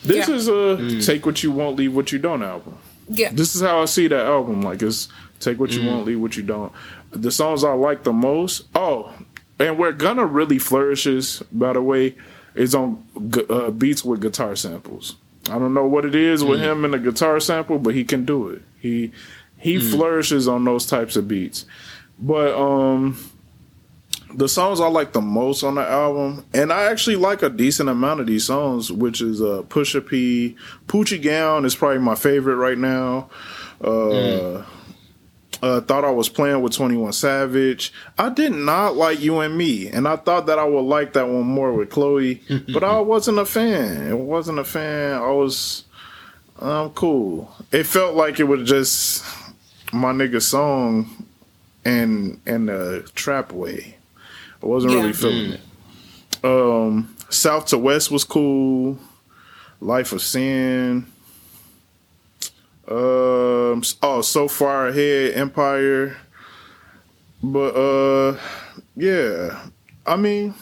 This 0.04 0.26
Yeah. 0.28 0.34
is 0.34 0.48
a 0.48 1.00
take 1.02 1.26
what 1.26 1.42
you 1.42 1.52
want, 1.52 1.76
leave 1.76 1.94
what 1.94 2.12
you 2.12 2.18
don't 2.18 2.42
album. 2.42 2.76
Yeah. 3.08 3.30
This 3.32 3.54
is 3.54 3.60
how 3.62 3.82
I 3.82 3.84
see 3.84 4.08
that 4.08 4.24
album. 4.26 4.62
Like, 4.62 4.82
it's 4.82 5.08
take 5.38 5.60
what 5.60 5.70
you 5.72 5.86
want, 5.88 6.06
leave 6.06 6.20
what 6.20 6.36
you 6.36 6.42
don't. 6.42 6.72
The 7.12 7.30
songs 7.30 7.62
I 7.62 7.72
like 7.74 8.02
the 8.04 8.12
most. 8.12 8.64
Oh, 8.74 9.12
and 9.58 9.78
where 9.78 9.92
Gunna 9.92 10.26
really 10.26 10.58
flourishes, 10.58 11.42
by 11.52 11.72
the 11.72 11.82
way, 11.82 12.14
is 12.54 12.74
on 12.74 13.04
gu- 13.30 13.46
uh, 13.48 13.70
beats 13.70 14.04
with 14.04 14.20
guitar 14.20 14.56
samples. 14.56 15.16
I 15.48 15.58
don't 15.58 15.74
know 15.74 15.86
what 15.86 16.04
it 16.04 16.14
is 16.14 16.42
with 16.42 16.60
him 16.60 16.84
and 16.84 16.92
the 16.94 16.98
guitar 16.98 17.38
sample, 17.40 17.78
but 17.78 17.94
he 17.94 18.04
can 18.04 18.24
do 18.24 18.48
it. 18.48 18.62
He 18.80 19.12
he 19.58 19.78
flourishes 19.78 20.48
on 20.48 20.64
those 20.64 20.86
types 20.86 21.16
of 21.16 21.28
beats. 21.28 21.64
But 22.18 22.54
um 22.58 23.16
the 24.34 24.48
songs 24.48 24.80
I 24.80 24.88
like 24.88 25.12
the 25.12 25.20
most 25.20 25.62
on 25.62 25.76
the 25.76 25.82
album, 25.88 26.44
and 26.52 26.72
I 26.72 26.90
actually 26.90 27.16
like 27.16 27.42
a 27.42 27.48
decent 27.48 27.88
amount 27.88 28.20
of 28.20 28.26
these 28.26 28.44
songs, 28.44 28.90
which 28.90 29.20
is 29.20 29.40
uh 29.40 29.62
Pushin 29.68 30.02
P, 30.02 30.56
Poochie 30.88 31.22
Gown 31.22 31.64
is 31.64 31.76
probably 31.76 32.00
my 32.00 32.16
favorite 32.16 32.56
right 32.56 32.78
now. 32.78 33.30
Uh 33.80 34.64
uh, 35.66 35.80
thought 35.80 36.04
I 36.04 36.10
was 36.10 36.28
playing 36.28 36.62
with 36.62 36.72
21 36.74 37.12
Savage. 37.12 37.92
I 38.18 38.28
did 38.28 38.52
not 38.52 38.96
like 38.96 39.20
you 39.20 39.40
and 39.40 39.56
me, 39.56 39.88
and 39.88 40.06
I 40.06 40.16
thought 40.16 40.46
that 40.46 40.58
I 40.58 40.64
would 40.64 40.80
like 40.82 41.12
that 41.14 41.28
one 41.28 41.44
more 41.46 41.72
with 41.72 41.90
Chloe, 41.90 42.42
but 42.72 42.84
I 42.84 43.00
wasn't 43.00 43.38
a 43.38 43.44
fan. 43.46 44.06
It 44.08 44.18
wasn't 44.18 44.58
a 44.58 44.64
fan. 44.64 45.14
I 45.20 45.30
was, 45.30 45.84
I'm 46.60 46.68
um, 46.68 46.90
cool. 46.90 47.50
It 47.72 47.84
felt 47.84 48.14
like 48.14 48.38
it 48.40 48.44
was 48.44 48.68
just 48.68 49.24
my 49.92 50.12
nigga 50.12 50.40
song, 50.42 51.26
and 51.84 52.40
in 52.46 52.68
a 52.68 53.02
trap 53.02 53.52
way. 53.52 53.96
I 54.62 54.66
wasn't 54.66 54.92
Yeah. 54.94 55.00
really 55.00 55.12
feeling 55.12 55.52
it. 55.52 55.60
Um, 56.44 57.14
South 57.28 57.66
to 57.66 57.78
West 57.78 58.10
was 58.10 58.24
cool. 58.24 58.98
Life 59.80 60.12
of 60.12 60.22
Sin. 60.22 61.06
Um. 62.88 63.82
Oh, 64.02 64.20
so 64.22 64.48
far 64.48 64.88
ahead, 64.88 65.34
Empire. 65.34 66.16
But 67.42 67.74
uh, 67.74 68.38
yeah. 68.96 69.66
I 70.06 70.14
mean, 70.16 70.54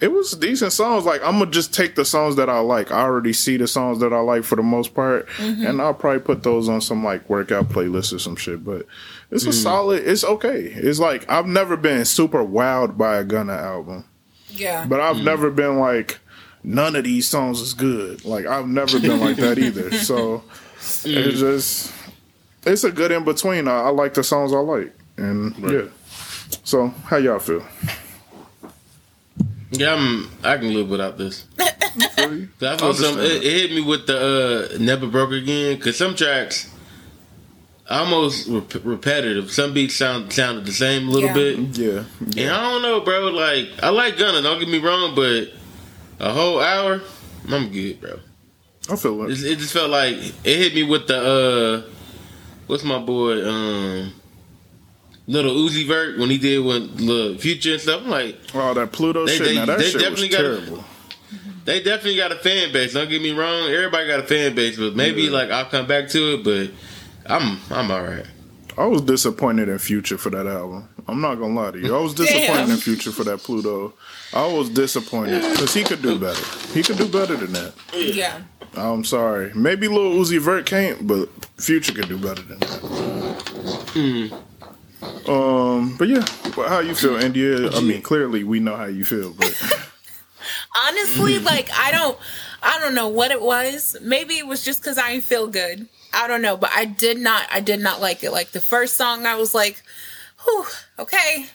it 0.00 0.08
was 0.12 0.32
decent 0.32 0.72
songs. 0.72 1.04
Like 1.06 1.22
I'm 1.24 1.38
gonna 1.38 1.50
just 1.50 1.72
take 1.72 1.94
the 1.94 2.04
songs 2.04 2.36
that 2.36 2.50
I 2.50 2.58
like. 2.60 2.90
I 2.92 3.00
already 3.02 3.32
see 3.32 3.56
the 3.56 3.66
songs 3.66 4.00
that 4.00 4.12
I 4.12 4.20
like 4.20 4.44
for 4.44 4.56
the 4.56 4.62
most 4.62 4.94
part, 4.94 5.28
and 5.38 5.80
I'll 5.80 5.94
probably 5.94 6.20
put 6.20 6.42
those 6.42 6.68
on 6.68 6.80
some 6.80 7.02
like 7.02 7.28
workout 7.30 7.68
playlist 7.70 8.12
or 8.14 8.18
some 8.18 8.36
shit. 8.36 8.64
But 8.64 8.86
it's 9.30 9.46
a 9.46 9.52
solid. 9.52 10.06
It's 10.06 10.24
okay. 10.24 10.60
It's 10.60 10.98
like 10.98 11.28
I've 11.30 11.46
never 11.46 11.76
been 11.76 12.04
super 12.04 12.44
wowed 12.44 12.98
by 12.98 13.16
a 13.16 13.24
Gunna 13.24 13.54
album, 13.54 14.04
Yeah. 14.50 14.84
but 14.86 15.00
I've 15.00 15.22
never 15.22 15.50
been 15.50 15.78
like 15.78 16.18
none 16.62 16.94
of 16.96 17.04
these 17.04 17.26
songs 17.26 17.60
is 17.60 17.72
good. 17.72 18.24
Like 18.26 18.44
I've 18.46 18.68
never 18.68 19.00
been 19.00 19.20
like 19.20 19.36
that 19.36 19.58
either. 19.58 19.90
So 19.96 20.42
it's 21.04 21.38
just 21.40 21.92
it's 22.64 22.84
a 22.84 22.90
good 22.92 23.10
in 23.12 23.24
between. 23.24 23.68
I, 23.68 23.82
I 23.82 23.88
like 23.90 24.14
the 24.14 24.22
songs 24.24 24.52
I 24.52 24.58
like, 24.58 24.92
and 25.16 25.56
yeah. 25.58 25.84
So 26.64 26.88
how 27.06 27.16
y'all 27.16 27.38
feel? 27.38 27.64
Yeah, 29.70 29.94
I'm, 29.94 30.30
I 30.44 30.58
can 30.58 30.74
live 30.74 30.90
without 30.90 31.16
this. 31.16 31.46
I 31.58 32.46
feel 32.58 32.92
some, 32.94 33.18
it, 33.18 33.42
it 33.42 33.42
hit 33.42 33.70
me 33.70 33.80
with 33.80 34.06
the 34.06 34.70
uh, 34.74 34.78
Never 34.78 35.06
Broke 35.06 35.32
Again 35.32 35.76
because 35.78 35.96
some 35.96 36.14
tracks 36.14 36.70
almost 37.88 38.48
rep- 38.48 38.84
repetitive. 38.84 39.50
Some 39.50 39.72
beats 39.72 39.96
sound 39.96 40.30
sounded 40.32 40.66
the 40.66 40.72
same 40.72 41.08
a 41.08 41.10
little 41.10 41.28
Yeah. 41.30 41.34
bit. 41.34 41.58
Yeah, 41.78 42.04
And 42.44 42.50
I 42.52 42.62
don't 42.70 42.82
know, 42.82 43.00
bro. 43.00 43.28
Like 43.30 43.70
I 43.82 43.88
like 43.88 44.18
Gunna. 44.18 44.42
Don't 44.42 44.58
get 44.58 44.68
me 44.68 44.78
wrong, 44.78 45.14
but 45.14 45.48
a 46.20 46.32
whole 46.32 46.60
hour, 46.60 47.00
I'm 47.48 47.70
good, 47.72 47.98
bro. 48.00 48.18
I 48.90 48.96
feel 48.96 49.22
it. 49.24 49.30
It, 49.32 49.44
it 49.52 49.58
just 49.58 49.72
felt 49.72 49.90
like 49.90 50.14
it 50.16 50.34
hit 50.58 50.74
me 50.74 50.82
with 50.82 51.06
the 51.06 51.84
uh, 51.86 51.90
what's 52.66 52.82
my 52.84 52.98
boy, 52.98 53.46
um, 53.48 54.12
little 55.26 55.52
Uzi 55.54 55.86
Vert 55.86 56.18
when 56.18 56.30
he 56.30 56.38
did 56.38 56.58
with 56.64 56.98
the 56.98 57.36
Future 57.38 57.72
and 57.72 57.80
stuff. 57.80 58.02
I'm 58.02 58.10
like, 58.10 58.38
Oh, 58.54 58.74
that 58.74 58.92
Pluto 58.92 59.24
They- 59.26 59.36
shit. 59.36 59.46
they- 59.46 59.54
now 59.54 59.66
that 59.66 59.80
shit 59.82 60.10
was 60.10 60.28
terrible. 60.28 60.84
they 61.64 61.80
definitely 61.82 62.16
got 62.16 62.32
a 62.32 62.36
fan 62.36 62.72
base. 62.72 62.92
Don't 62.94 63.08
get 63.08 63.22
me 63.22 63.30
wrong. 63.32 63.68
Everybody 63.70 64.08
got 64.08 64.20
a 64.20 64.24
fan 64.26 64.54
base, 64.54 64.76
but 64.76 64.96
maybe 64.96 65.22
Yeah. 65.22 65.30
like 65.30 65.50
I'll 65.50 65.66
come 65.66 65.86
back 65.86 66.08
to 66.08 66.34
it. 66.34 66.44
But 66.44 66.70
I'm 67.32 67.58
I'm 67.70 67.90
all 67.90 68.02
right. 68.02 68.26
I 68.78 68.86
was 68.86 69.02
disappointed 69.02 69.68
in 69.68 69.78
Future 69.78 70.16
for 70.18 70.30
that 70.30 70.46
album. 70.46 70.88
I'm 71.06 71.20
not 71.20 71.34
gonna 71.36 71.54
lie 71.54 71.72
to 71.72 71.78
you. 71.78 71.94
I 71.94 72.00
was 72.00 72.14
disappointed 72.14 72.46
Damn. 72.46 72.70
in 72.70 72.76
Future 72.76 73.12
for 73.12 73.24
that 73.24 73.38
Pluto. 73.38 73.92
I 74.32 74.46
was 74.46 74.70
disappointed 74.70 75.42
because 75.42 75.74
he 75.74 75.84
could 75.84 76.00
do 76.02 76.18
better. 76.18 76.42
He 76.72 76.82
could 76.82 76.96
do 76.96 77.08
better 77.08 77.36
than 77.36 77.52
that. 77.52 77.74
Yeah. 77.94 78.40
I'm 78.74 79.04
sorry. 79.04 79.52
Maybe 79.54 79.88
Lil 79.88 80.12
Uzi 80.14 80.38
Vert 80.40 80.64
can't, 80.64 81.06
but 81.06 81.28
Future 81.58 81.92
could 81.92 82.08
do 82.08 82.16
better 82.18 82.42
than 82.42 82.58
that. 82.60 84.32
Um, 85.28 85.96
but 85.98 86.08
yeah, 86.08 86.24
but 86.56 86.68
how 86.68 86.78
you 86.80 86.94
feel, 86.94 87.16
India? 87.16 87.70
I 87.70 87.80
mean, 87.80 88.02
clearly 88.02 88.44
we 88.44 88.60
know 88.60 88.76
how 88.76 88.86
you 88.86 89.04
feel, 89.04 89.32
but 89.34 89.52
Honestly, 90.88 91.38
like 91.50 91.70
I 91.72 91.90
don't 91.92 92.18
I 92.62 92.78
don't 92.80 92.94
know 92.94 93.08
what 93.08 93.30
it 93.30 93.42
was. 93.42 93.96
Maybe 94.00 94.38
it 94.38 94.46
was 94.46 94.64
just 94.64 94.82
cuz 94.82 94.98
I 94.98 95.12
didn't 95.12 95.24
feel 95.24 95.46
good. 95.46 95.88
I 96.12 96.28
don't 96.28 96.42
know, 96.42 96.56
but 96.56 96.70
I 96.74 96.84
did 96.84 97.18
not 97.18 97.46
I 97.50 97.60
did 97.60 97.80
not 97.80 98.00
like 98.00 98.22
it. 98.22 98.30
Like 98.32 98.50
the 98.50 98.60
first 98.60 98.96
song 98.96 99.26
I 99.26 99.34
was 99.34 99.54
like, 99.54 99.82
"Whew, 100.44 100.66
okay. 100.98 101.46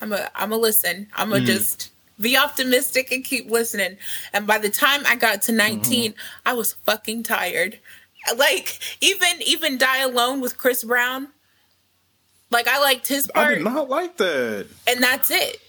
I'm 0.00 0.12
a 0.12 0.30
I'm 0.34 0.52
a 0.52 0.56
listen. 0.56 1.08
I'm 1.14 1.32
a 1.32 1.38
mm. 1.38 1.46
just 1.46 1.90
be 2.20 2.36
optimistic 2.36 3.12
and 3.12 3.24
keep 3.24 3.50
listening." 3.50 3.96
And 4.32 4.46
by 4.46 4.58
the 4.58 4.70
time 4.70 5.02
I 5.06 5.16
got 5.16 5.42
to 5.42 5.52
19, 5.52 6.12
mm-hmm. 6.12 6.20
I 6.44 6.54
was 6.54 6.74
fucking 6.84 7.22
tired. 7.22 7.78
Like 8.36 8.78
even 9.00 9.40
even 9.46 9.78
Die 9.78 9.98
Alone 9.98 10.40
with 10.40 10.58
Chris 10.58 10.84
Brown. 10.84 11.28
Like 12.50 12.68
I 12.68 12.80
liked 12.80 13.08
his 13.08 13.28
part. 13.28 13.48
I 13.48 13.54
did 13.54 13.64
not 13.64 13.88
like 13.88 14.16
that. 14.18 14.66
and 14.86 15.02
that's 15.02 15.30
it. 15.30 15.60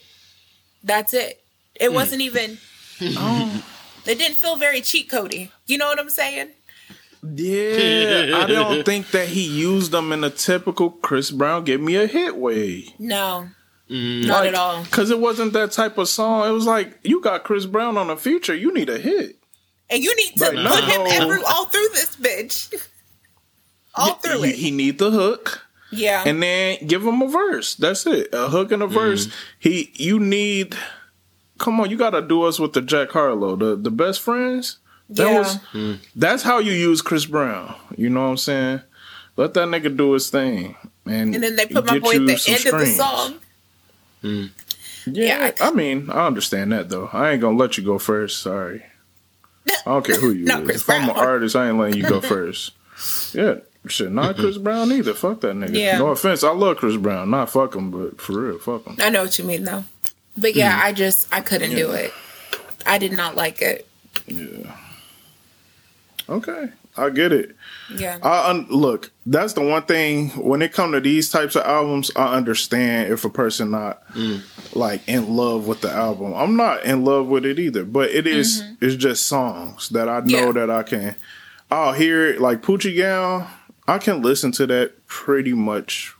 That's 0.83 1.13
it. 1.13 1.41
It 1.75 1.89
mm. 1.89 1.93
wasn't 1.93 2.21
even. 2.21 2.57
Oh. 2.99 3.63
It 4.07 4.17
didn't 4.17 4.37
feel 4.37 4.55
very 4.55 4.81
cheat 4.81 5.07
codey. 5.07 5.51
You 5.67 5.77
know 5.77 5.85
what 5.85 5.99
I'm 5.99 6.09
saying? 6.09 6.49
Yeah, 7.23 8.37
I 8.37 8.45
don't 8.47 8.83
think 8.85 9.11
that 9.11 9.27
he 9.29 9.43
used 9.45 9.91
them 9.91 10.11
in 10.11 10.23
a 10.23 10.29
typical 10.29 10.91
Chris 10.91 11.31
Brown 11.31 11.63
"Give 11.63 11.81
Me 11.81 11.95
a 11.95 12.07
Hit" 12.07 12.37
way. 12.37 12.93
No, 12.99 13.49
mm. 13.89 14.27
not 14.27 14.45
at 14.45 14.55
all. 14.55 14.83
Because 14.83 15.09
it 15.11 15.19
wasn't 15.19 15.53
that 15.53 15.71
type 15.71 15.97
of 15.97 16.07
song. 16.09 16.47
It 16.47 16.51
was 16.51 16.65
like 16.65 16.99
you 17.03 17.21
got 17.21 17.43
Chris 17.43 17.65
Brown 17.65 17.97
on 17.97 18.09
a 18.09 18.17
future. 18.17 18.55
you 18.55 18.73
need 18.73 18.89
a 18.89 18.97
hit. 18.99 19.37
And 19.89 20.03
you 20.03 20.13
need 20.15 20.35
to 20.37 20.43
Right, 20.43 20.67
put 20.67 20.83
him 20.83 21.03
no. 21.03 21.09
every 21.11 21.43
all 21.49 21.65
through 21.65 21.87
this 21.93 22.15
bitch. 22.17 22.73
All 23.95 24.13
through 24.15 24.43
he, 24.43 24.49
it. 24.51 24.55
he 24.57 24.69
need 24.69 24.99
the 24.99 25.09
hook. 25.09 25.65
yeah. 25.91 26.21
and 26.23 26.43
then 26.43 26.77
give 26.85 27.03
him 27.03 27.19
a 27.23 27.27
verse. 27.27 27.73
That's 27.73 28.05
it. 28.05 28.29
A 28.31 28.47
hook 28.47 28.71
and 28.71 28.83
a 28.83 28.87
verse. 28.87 29.25
Mm-hmm. 29.25 29.35
He 29.57 29.91
you 29.95 30.19
need 30.19 30.75
come 31.57 31.79
on, 31.79 31.89
you 31.89 31.97
gotta 31.97 32.21
do 32.21 32.43
us 32.43 32.59
with 32.59 32.73
the 32.73 32.81
Jack 32.81 33.09
Harlow, 33.09 33.55
the 33.55 33.75
the 33.75 33.89
best 33.89 34.19
friends. 34.21 34.77
That 35.09 35.27
Yeah. 35.31 35.39
was 35.39 35.55
hmm. 35.71 35.93
that's 36.15 36.43
how 36.43 36.59
you 36.59 36.71
use 36.73 37.01
Chris 37.01 37.25
Brown. 37.25 37.75
You 37.95 38.09
know 38.09 38.23
what 38.23 38.29
I'm 38.31 38.37
saying? 38.37 38.81
Let 39.35 39.53
that 39.53 39.67
nigga 39.67 39.95
do 39.95 40.13
his 40.13 40.29
thing. 40.29 40.75
And, 41.05 41.33
and 41.35 41.43
then 41.43 41.55
they 41.55 41.65
put 41.67 41.85
my 41.85 41.99
boy 41.99 42.15
at 42.15 42.25
the 42.25 42.37
some 42.37 42.53
end 42.55 42.65
of 42.65 42.71
the 42.79 42.85
streams. 42.85 42.97
song. 42.97 43.35
Hmm. 44.21 44.45
Yeah, 45.05 45.45
Yeah, 45.45 45.51
I 45.61 45.71
mean, 45.71 46.09
I 46.09 46.27
understand 46.27 46.71
that 46.73 46.89
though. 46.89 47.09
I 47.13 47.31
ain't 47.31 47.41
gonna 47.41 47.57
let 47.57 47.77
you 47.77 47.83
go 47.83 47.97
first. 47.97 48.41
Sorry. 48.41 48.83
I 49.67 49.73
don't 49.85 50.05
care 50.05 50.19
who 50.19 50.31
you 50.31 50.45
Not 50.45 50.61
is. 50.63 50.65
Chris 50.65 50.81
If 50.81 50.89
I'm 50.89 51.09
an 51.09 51.13
Brown. 51.15 51.27
artist, 51.27 51.55
I 51.55 51.69
ain't 51.69 51.77
letting 51.77 51.97
you 51.97 52.03
go 52.09 52.19
first. 52.35 52.71
Yeah. 53.33 53.55
Shit, 53.87 54.11
not 54.11 54.33
mm-hmm. 54.33 54.41
Chris 54.41 54.57
Brown 54.57 54.91
either. 54.91 55.13
Fuck 55.13 55.39
that 55.41 55.55
nigga. 55.55 55.77
Yeah. 55.77 55.97
No 55.99 56.07
offense, 56.09 56.43
I 56.43 56.51
love 56.51 56.75
Chris 56.77 56.97
Brown. 56.97 57.29
Not 57.29 57.49
fuck 57.49 57.73
him, 57.73 57.89
but 57.89 58.19
for 58.19 58.33
real, 58.33 58.59
fuck 58.59 58.85
him. 58.85 58.97
I 58.99 59.09
know 59.09 59.23
what 59.23 59.37
you 59.39 59.45
mean 59.45 59.63
though. 59.63 59.85
But 60.35 60.55
yeah, 60.55 60.77
mm. 60.81 60.83
I 60.83 60.91
just 60.93 61.33
I 61.33 61.39
couldn't 61.39 61.71
do 61.71 61.91
it. 61.91 62.11
I 62.85 62.97
did 62.97 63.13
not 63.13 63.35
like 63.35 63.61
it. 63.61 63.87
Yeah. 64.25 64.75
Okay, 66.29 66.69
I 66.97 67.09
get 67.09 67.31
it. 67.31 67.55
Yeah. 67.95 68.17
I 68.21 68.49
un- 68.49 68.67
look. 68.69 69.11
That's 69.25 69.53
the 69.53 69.61
one 69.61 69.83
thing 69.83 70.29
when 70.31 70.61
it 70.61 70.73
come 70.73 70.91
to 70.91 70.99
these 70.99 71.29
types 71.29 71.55
of 71.55 71.63
albums, 71.63 72.11
I 72.15 72.35
understand 72.35 73.11
if 73.13 73.23
a 73.23 73.29
person 73.29 73.71
not 73.71 74.05
mm. 74.13 74.41
like 74.75 75.07
in 75.07 75.35
love 75.35 75.67
with 75.67 75.81
the 75.81 75.91
album. 75.91 76.33
I'm 76.33 76.55
not 76.57 76.83
in 76.83 77.05
love 77.05 77.27
with 77.27 77.45
it 77.45 77.59
either, 77.59 77.85
but 77.85 78.09
it 78.09 78.27
is- 78.27 78.61
mm-hmm. 78.61 78.85
It's 78.85 78.95
just 78.95 79.27
songs 79.27 79.89
that 79.89 80.09
I 80.09 80.19
know 80.19 80.25
Mm-hmm. 80.49 80.57
Yeah. 80.57 80.65
that 80.65 80.69
I 80.69 80.83
can. 80.83 81.15
I'll 81.71 81.93
hear 81.93 82.27
it 82.27 82.41
like 82.41 82.61
Poochie 82.61 82.95
Gal. 82.95 83.49
I 83.87 83.97
can 83.99 84.21
listen 84.21 84.51
to 84.53 84.67
that 84.67 85.05
pretty 85.07 85.53
much 85.53 86.13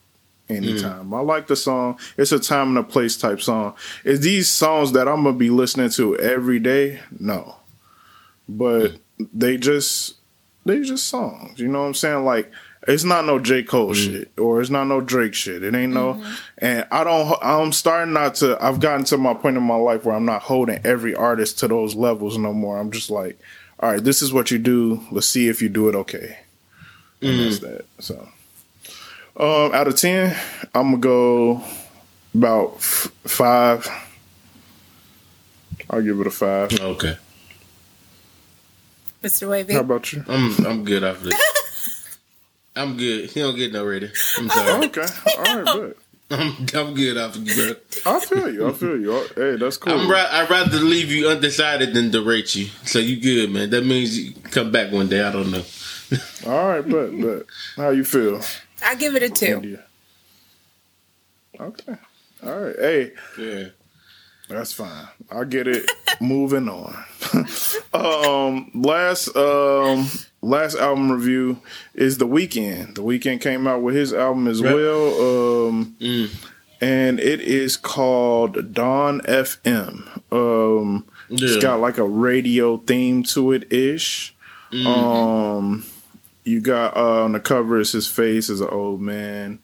anytime. 0.50 1.10
Mm. 1.10 1.18
I 1.18 1.20
like 1.22 1.48
the 1.48 1.56
song. 1.58 2.00
It's 2.18 2.32
a 2.32 2.40
time 2.40 2.70
and 2.70 2.78
a 2.78 2.84
place 2.84 3.18
type 3.18 3.42
song. 3.42 3.76
Is 4.06 4.22
these 4.22 4.48
songs 4.50 4.94
that 4.94 5.08
I'm 5.08 5.24
gonna 5.24 5.34
be 5.38 5.50
listening 5.50 5.90
to 5.92 6.18
every 6.18 6.60
day? 6.60 7.02
No, 7.20 7.58
but 8.48 8.92
mm. 8.92 9.00
They 9.34 9.58
just 9.58 10.16
they 10.66 10.82
just 10.82 11.08
songs. 11.08 11.60
You 11.60 11.68
know 11.68 11.82
what 11.82 11.88
I'm 11.88 11.94
saying? 11.94 12.26
Like 12.26 12.52
it's 12.88 13.04
not 13.04 13.26
no 13.26 13.38
J 13.40 13.64
Cole 13.64 13.90
mm. 13.90 13.96
shit 13.96 14.32
or 14.38 14.62
it's 14.62 14.70
not 14.70 14.86
no 14.86 15.02
Drake 15.02 15.34
shit. 15.34 15.64
It 15.64 15.76
ain't 15.76 15.94
no. 15.94 16.14
Mm-hmm. 16.14 16.34
And 16.60 16.88
I 16.92 17.04
don't. 17.04 17.38
I'm 17.42 17.74
starting 17.74 18.14
not 18.14 18.36
to. 18.36 18.58
I've 18.64 18.80
gotten 18.80 19.06
to 19.06 19.18
my 19.18 19.34
point 19.34 19.58
in 19.58 19.64
my 19.64 19.76
life 19.76 20.06
where 20.06 20.16
I'm 20.16 20.26
not 20.26 20.44
holding 20.44 20.80
every 20.86 21.14
artist 21.14 21.60
to 21.60 21.68
those 21.68 21.96
levels 21.96 22.38
no 22.38 22.54
more. 22.54 22.78
I'm 22.78 22.92
just 22.92 23.10
like, 23.10 23.40
all 23.80 23.92
right, 23.92 24.04
this 24.04 24.22
is 24.22 24.32
what 24.32 24.52
you 24.52 24.58
do. 24.58 25.04
Let's 25.12 25.28
see 25.28 25.50
if 25.50 25.62
you 25.62 25.70
do 25.70 25.90
it 25.90 25.96
okay. 25.96 26.40
And 27.22 27.40
that's 27.40 27.60
mm-hmm. 27.60 27.74
that. 27.74 27.86
So. 28.00 28.30
Um, 29.40 29.72
out 29.72 29.88
of 29.88 29.96
ten, 29.96 30.36
I'm 30.74 30.92
gonna 30.92 30.98
go 30.98 31.64
about 32.34 32.74
f- 32.78 33.12
five. 33.24 33.88
I'll 35.92 36.02
give 36.02 36.20
it 36.20 36.26
a 36.26 36.32
five. 36.32 36.74
Okay. 36.74 37.18
Mr. 39.28 39.50
Wavy. 39.50 39.74
How 39.74 39.82
about 39.82 40.14
you? 40.14 40.24
I'm 40.28 40.66
I'm 40.66 40.84
good 40.86 41.04
off 41.04 41.18
of 41.18 41.24
this. 41.24 42.18
I'm 42.78 42.96
good. 42.96 43.30
He 43.30 43.42
don't 43.42 43.56
get 43.58 43.74
no 43.74 43.84
rating. 43.86 44.12
I'm 44.38 44.50
sorry. 44.50 44.70
Oh, 44.70 44.84
okay, 44.86 45.02
all 45.38 45.62
right, 45.64 45.66
but 46.30 46.40
I'm, 46.40 46.52
I'm 46.76 46.94
good 46.94 47.18
off 47.18 47.36
of 47.36 47.48
you, 47.48 47.56
bro. 47.56 48.14
I 48.14 48.20
feel 48.20 48.54
you. 48.54 48.68
I 48.70 48.72
feel 48.74 49.00
you. 49.00 49.14
Oh, 49.14 49.28
Hey, 49.36 49.56
that's 49.58 49.78
cool. 49.78 49.94
I'm 49.94 50.10
ra- 50.10 50.28
I'd 50.32 50.50
rather 50.50 50.78
leave 50.78 51.12
you 51.12 51.28
undecided 51.28 51.94
than 51.94 52.12
to 52.12 52.22
rate 52.22 52.56
you. 52.56 52.68
So 52.86 53.00
you 53.00 53.20
good, 53.20 53.50
man. 53.52 53.70
That 53.72 53.84
means 53.86 54.18
you 54.18 54.34
come 54.52 54.72
back 54.72 54.92
one 54.94 55.10
day. 55.10 55.22
I 55.22 55.32
don't 55.32 55.52
know. 55.52 55.64
All 56.46 56.70
right, 56.70 56.88
but 56.88 57.20
but 57.20 57.46
how 57.76 57.90
you 57.90 58.06
feel? 58.06 58.42
I 58.86 58.96
give 58.96 59.16
it 59.16 59.24
a 59.24 59.30
two. 59.30 59.46
India? 59.56 59.84
Okay. 61.60 61.96
All 62.46 62.60
right. 62.60 62.76
Hey, 62.80 63.12
Yeah. 63.38 63.66
That's 64.50 64.72
fine. 64.74 65.08
I 65.30 65.44
get 65.44 65.68
it. 65.68 65.90
Moving 66.22 66.70
on. 66.70 66.96
um, 67.94 68.72
last 68.74 69.36
um 69.36 70.08
last 70.42 70.76
album 70.78 71.12
review 71.12 71.60
is 71.94 72.18
the 72.18 72.28
Weeknd. 72.28 72.96
The 72.96 73.04
Weeknd 73.04 73.42
came 73.42 73.68
out 73.68 73.82
with 73.82 73.96
his 73.96 74.14
album 74.14 74.48
as 74.48 74.62
Right. 74.64 74.74
well. 74.74 75.68
Um, 75.68 75.96
Mm. 76.00 76.30
and 76.82 77.20
it 77.20 77.42
is 77.42 77.76
called 77.78 78.74
Dawn 78.74 79.22
FM. 79.28 80.08
Um, 80.32 81.06
Yeah. 81.30 81.48
it's 81.50 81.62
got 81.62 81.82
like 81.82 81.98
a 81.98 82.04
radio 82.08 82.78
theme 82.78 83.24
to 83.24 83.52
it 83.52 83.72
ish. 83.72 84.34
Mm-hmm. 84.72 84.88
Um, 84.88 85.86
you 86.46 86.62
got 86.62 86.96
uh, 86.96 87.24
on 87.26 87.34
the 87.34 87.40
cover 87.42 87.80
is 87.80 87.92
his 87.92 88.08
face 88.08 88.50
as 88.50 88.62
an 88.62 88.70
old 88.70 89.02
man. 89.02 89.60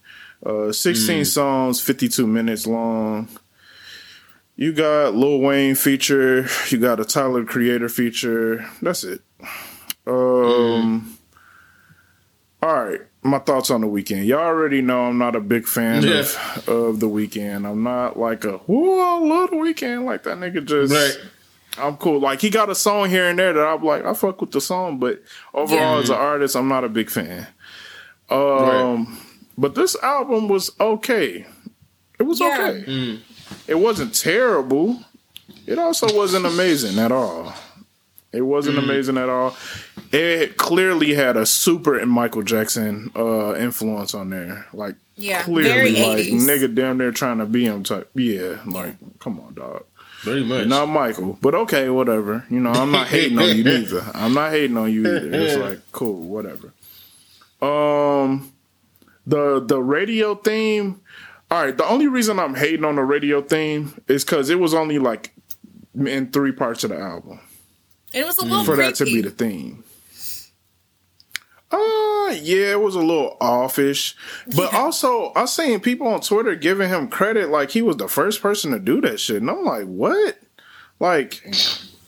Uh, 0.45 0.73
16 0.73 1.22
Mm. 1.22 1.26
songs, 1.26 1.80
52 1.80 2.27
minutes 2.27 2.68
long. 2.68 3.30
You 4.55 4.71
got 4.71 5.15
Lil 5.15 5.39
Wayne 5.39 5.75
feature. 5.75 6.47
You 6.69 6.77
got 6.77 6.99
a 6.99 7.05
Tyler 7.05 7.43
Creator 7.43 7.89
feature. 7.89 8.65
That's 8.81 9.03
it. 9.03 9.21
Um. 10.05 11.17
All 12.61 12.81
right, 12.85 13.01
my 13.23 13.39
thoughts 13.39 13.69
on 13.71 13.81
the 13.81 13.88
Weeknd. 13.88 14.25
Y'all 14.25 14.39
already 14.39 14.81
know 14.81 15.01
I'm 15.07 15.17
not 15.17 15.35
a 15.35 15.41
big 15.41 15.67
fan 15.67 16.01
Yeah. 16.03 16.19
of 16.19 16.69
of 16.69 16.99
the 17.01 17.09
Weeknd. 17.09 17.69
I'm 17.69 17.84
not 17.84 18.17
like 18.17 18.45
a 18.45 18.57
whoo, 18.67 19.01
I 19.01 19.17
love 19.19 19.49
the 19.49 19.57
Weeknd. 19.57 20.05
Like 20.05 20.23
that 20.23 20.38
nigga 20.38 20.63
just. 20.65 20.93
Right. 20.93 21.17
I'm 21.77 21.97
cool. 21.97 22.19
Like 22.19 22.39
he 22.39 22.49
got 22.49 22.69
a 22.69 22.75
song 22.75 23.09
here 23.09 23.27
and 23.27 23.38
there 23.38 23.51
that 23.51 23.65
I'm 23.67 23.84
like, 23.84 24.05
I 24.05 24.13
fuck 24.13 24.39
with 24.39 24.51
the 24.51 24.61
song, 24.61 24.99
but 24.99 25.21
overall 25.53 25.95
Yeah. 25.95 25.99
as 26.03 26.09
an 26.09 26.15
artist, 26.15 26.55
I'm 26.55 26.67
not 26.69 26.84
a 26.85 26.89
big 26.89 27.09
fan. 27.09 27.47
Um, 28.30 28.38
Right. 28.39 29.07
but 29.57 29.73
this 29.75 29.95
album 30.03 30.47
was 30.47 30.71
okay. 30.80 31.45
It 32.19 32.23
was 32.23 32.39
Yeah. 32.39 32.47
okay. 32.69 32.84
Mm. 32.91 33.19
It 33.67 33.75
wasn't 33.75 34.13
terrible. 34.15 34.99
It 35.65 35.80
also 35.80 36.13
wasn't 36.15 36.45
amazing 36.45 36.99
at 36.99 37.11
all. 37.11 37.53
It 38.31 38.41
wasn't 38.41 38.77
Mm. 38.77 38.84
amazing 38.84 39.17
at 39.17 39.30
all. 39.30 39.55
It 40.11 40.57
clearly 40.57 41.13
had 41.13 41.38
a 41.38 41.45
super 41.45 42.03
Michael 42.05 42.41
Jackson 42.43 43.11
uh, 43.15 43.55
influence 43.55 44.13
on 44.15 44.30
there. 44.31 44.65
Like 44.73 44.95
Yeah, 45.15 45.43
clearly, 45.43 45.91
like 45.93 46.17
80s. 46.27 46.45
nigga 46.47 46.73
damn 46.75 46.97
near 46.97 47.11
trying 47.11 47.38
to 47.38 47.45
be 47.45 47.65
him 47.65 47.84
type. 47.84 48.09
Yeah, 48.15 48.57
like 48.65 48.95
come 49.19 49.39
on, 49.39 49.53
dog. 49.53 49.84
Pretty 50.23 50.43
much. 50.45 50.67
Not 50.67 50.88
Michael, 50.88 51.38
but 51.41 51.53
okay, 51.53 51.89
whatever. 51.89 52.45
You 52.49 52.59
know, 52.61 52.71
I'm 52.71 52.91
not 52.91 53.07
hating 53.07 53.38
on 53.38 53.55
you 53.57 53.63
either. 53.69 54.03
I'm 54.13 54.34
not 54.34 54.51
hating 54.51 54.77
on 54.77 54.91
you 54.91 55.01
either. 55.01 55.30
It's 55.34 55.55
like 55.57 55.80
cool, 55.91 56.21
whatever. 56.23 56.73
Um, 57.61 58.51
the 59.27 59.59
the 59.65 59.81
radio 59.81 60.35
theme. 60.35 60.99
All 61.53 61.61
right, 61.63 61.77
the 61.77 61.85
only 61.88 62.07
reason 62.07 62.39
I'm 62.39 62.55
hating 62.55 62.84
on 62.84 62.95
the 62.95 63.03
radio 63.03 63.39
theme 63.39 63.93
is 64.07 64.25
because 64.25 64.49
it 64.49 64.59
was 64.59 64.73
only 64.73 64.97
like 64.97 65.35
in 65.93 66.31
three 66.31 66.51
parts 66.51 66.84
of 66.84 66.89
the 66.89 66.97
album 66.99 67.39
It 68.11 68.25
was 68.25 68.39
a 68.39 68.41
little 68.43 68.63
for 68.63 68.73
creepy. 68.73 68.89
that 68.89 68.95
to 68.95 69.05
be 69.05 69.21
the 69.21 69.30
theme. 69.30 69.84
Uh 71.71 72.31
yeah, 72.41 72.71
it 72.71 72.81
was 72.81 72.95
a 72.95 72.99
little 73.01 73.38
offish. 73.39 74.15
But 74.55 74.71
Yeah. 74.71 74.80
also 74.80 75.31
I 75.35 75.45
seen 75.45 75.80
people 75.80 76.07
on 76.07 76.21
Twitter 76.21 76.55
giving 76.55 76.89
him 76.89 77.07
credit 77.07 77.49
like 77.49 77.69
he 77.69 77.84
was 77.84 77.97
the 77.97 78.07
first 78.07 78.41
person 78.41 78.71
to 78.71 78.80
do 78.80 78.99
that 79.01 79.19
shit. 79.19 79.38
And 79.41 79.49
I'm 79.51 79.63
like, 79.63 79.85
what? 79.85 80.39
Like 80.99 81.34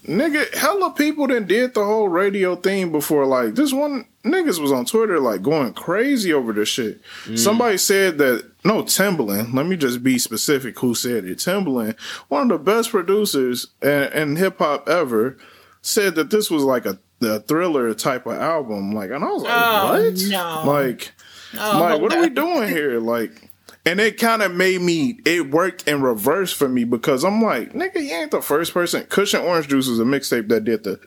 nigga, 0.07 0.55
hella 0.55 0.89
people 0.93 1.27
done 1.27 1.45
did 1.45 1.76
the 1.76 1.85
whole 1.85 2.09
radio 2.09 2.55
thing 2.55 2.91
before. 2.91 3.27
Like 3.27 3.53
this 3.53 3.72
one 3.73 4.05
niggas 4.26 4.60
was 4.60 4.72
on 4.72 4.85
Twitter 4.85 5.19
like 5.19 5.41
going 5.41 5.73
crazy 5.73 6.34
over 6.34 6.52
this 6.52 6.69
shit. 6.69 7.02
Mm. 7.26 7.38
Somebody 7.39 7.77
said 7.77 8.18
that 8.18 8.49
no 8.64 8.84
Timbaland, 8.84 9.53
let 9.53 9.65
me 9.68 9.77
just 9.77 10.03
be 10.03 10.18
specific 10.18 10.77
who 10.80 10.95
said 10.95 11.26
it. 11.26 11.38
Timbaland, 11.38 11.99
one 12.27 12.43
of 12.43 12.49
the 12.49 12.57
best 12.57 12.89
producers 12.89 13.68
in, 13.81 13.89
in 14.14 14.35
hip 14.35 14.57
hop 14.57 14.89
ever, 14.89 15.38
said 15.81 16.15
that 16.15 16.31
this 16.31 16.49
was 16.49 16.64
like 16.64 16.85
a, 16.85 16.97
a 17.22 17.39
thriller 17.41 17.93
type 17.93 18.26
of 18.26 18.34
album. 18.38 18.91
Like, 18.93 19.11
and 19.11 19.23
I 19.23 19.27
was 19.27 19.43
like, 19.43 19.52
Oh, 19.53 20.03
what? 20.03 20.22
no. 20.27 20.64
Like, 20.72 21.11
Oh, 21.57 21.80
like, 21.80 22.02
what 22.02 22.14
are 22.14 22.22
we 22.22 22.30
doing 22.30 22.68
here? 22.68 22.99
Like, 22.99 23.49
and 23.85 23.99
it 23.99 24.18
kind 24.18 24.41
of 24.41 24.52
made 24.53 24.81
me. 24.81 25.19
It 25.26 25.52
worked 25.52 25.88
in 25.88 26.02
reverse 26.02 26.52
for 26.52 26.68
me 26.68 26.84
because 26.85 27.23
I'm 27.23 27.41
like, 27.41 27.73
nigga, 27.73 28.02
you 28.03 28.11
ain't 28.14 28.31
the 28.31 28.41
first 28.41 28.73
person. 28.73 29.03
Kush 29.03 29.34
& 29.34 29.35
Orange 29.35 29.68
Juice 29.68 29.88
was 29.88 29.99
a 29.99 30.03
mixtape 30.03 30.49
that 30.49 30.64
did 30.65 30.84
the 30.84 30.99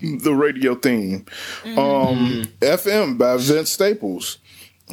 the 0.00 0.34
radio 0.34 0.74
theme. 0.74 1.26
Um, 1.64 2.44
FM 2.60 3.18
by 3.18 3.36
Vince 3.36 3.70
Staples, 3.72 4.38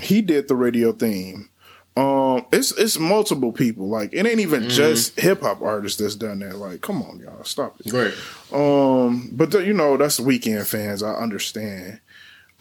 he 0.01 0.21
did 0.21 0.47
the 0.47 0.55
radio 0.55 0.91
theme. 0.93 1.49
Um, 1.97 2.45
it's 2.53 2.71
it's 2.77 2.97
multiple 2.97 3.51
people. 3.51 3.89
Like, 3.89 4.13
it 4.13 4.25
ain't 4.25 4.39
even 4.39 4.69
just 4.69 5.19
hip 5.19 5.41
hop 5.41 5.61
artists 5.61 5.99
that's 5.99 6.15
done 6.15 6.39
that. 6.39 6.55
Like, 6.55 6.79
come 6.81 7.01
on, 7.01 7.19
y'all, 7.19 7.43
stop 7.43 7.75
it. 7.83 7.91
Right. 7.91 8.13
Um, 8.53 9.29
but 9.33 9.51
the, 9.51 9.59
you 9.65 9.73
know 9.73 9.97
that's 9.97 10.17
Weeknd 10.19 10.65
fans. 10.65 11.03
I 11.03 11.13
understand. 11.15 11.99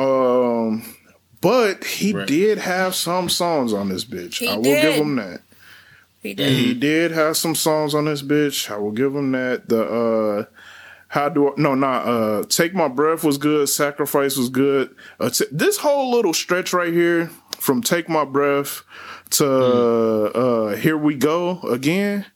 Um, 0.01 0.83
but 1.41 1.85
he 1.85 2.13
Right. 2.13 2.27
did 2.27 2.59
have 2.59 2.95
some 2.95 3.29
songs 3.29 3.73
on 3.73 3.89
this 3.89 4.05
bitch. 4.05 4.39
He 4.39 4.49
I 4.49 4.57
will 4.57 4.63
did. 4.65 4.83
give 4.83 4.95
him 4.95 5.17
that. 5.17 5.43
He 6.23 6.35
did. 6.35 6.53
He 6.53 6.75
did 6.75 7.13
have 7.13 7.37
some 7.37 7.55
songs 7.55 7.95
on 7.95 8.05
this 8.07 8.23
bitch. 8.23 8.71
I 8.71 8.77
will 8.79 8.91
give 8.91 9.15
him 9.15 9.31
that. 9.33 9.69
The 9.69 9.85
uh, 9.85 10.45
how 11.11 11.29
do 11.29 11.49
I, 11.49 11.53
no 11.57 11.75
not 11.75 12.07
uh, 12.07 12.45
take 12.49 12.73
my 12.75 12.89
breath 12.89 13.25
was 13.25 13.37
good. 13.37 13.69
Sacrifice 13.69 14.37
was 14.37 14.49
good. 14.49 14.95
Uh, 15.19 15.29
t- 15.31 15.45
this 15.53 15.77
whole 15.79 16.11
little 16.13 16.33
stretch 16.33 16.73
right 16.73 16.93
here 16.93 17.31
from 17.59 17.83
take 17.83 18.09
my 18.09 18.25
breath 18.25 18.83
to 19.31 19.47
uh, 19.47 20.77
here 20.77 20.97
we 20.97 21.15
go 21.17 21.61
again. 21.63 22.27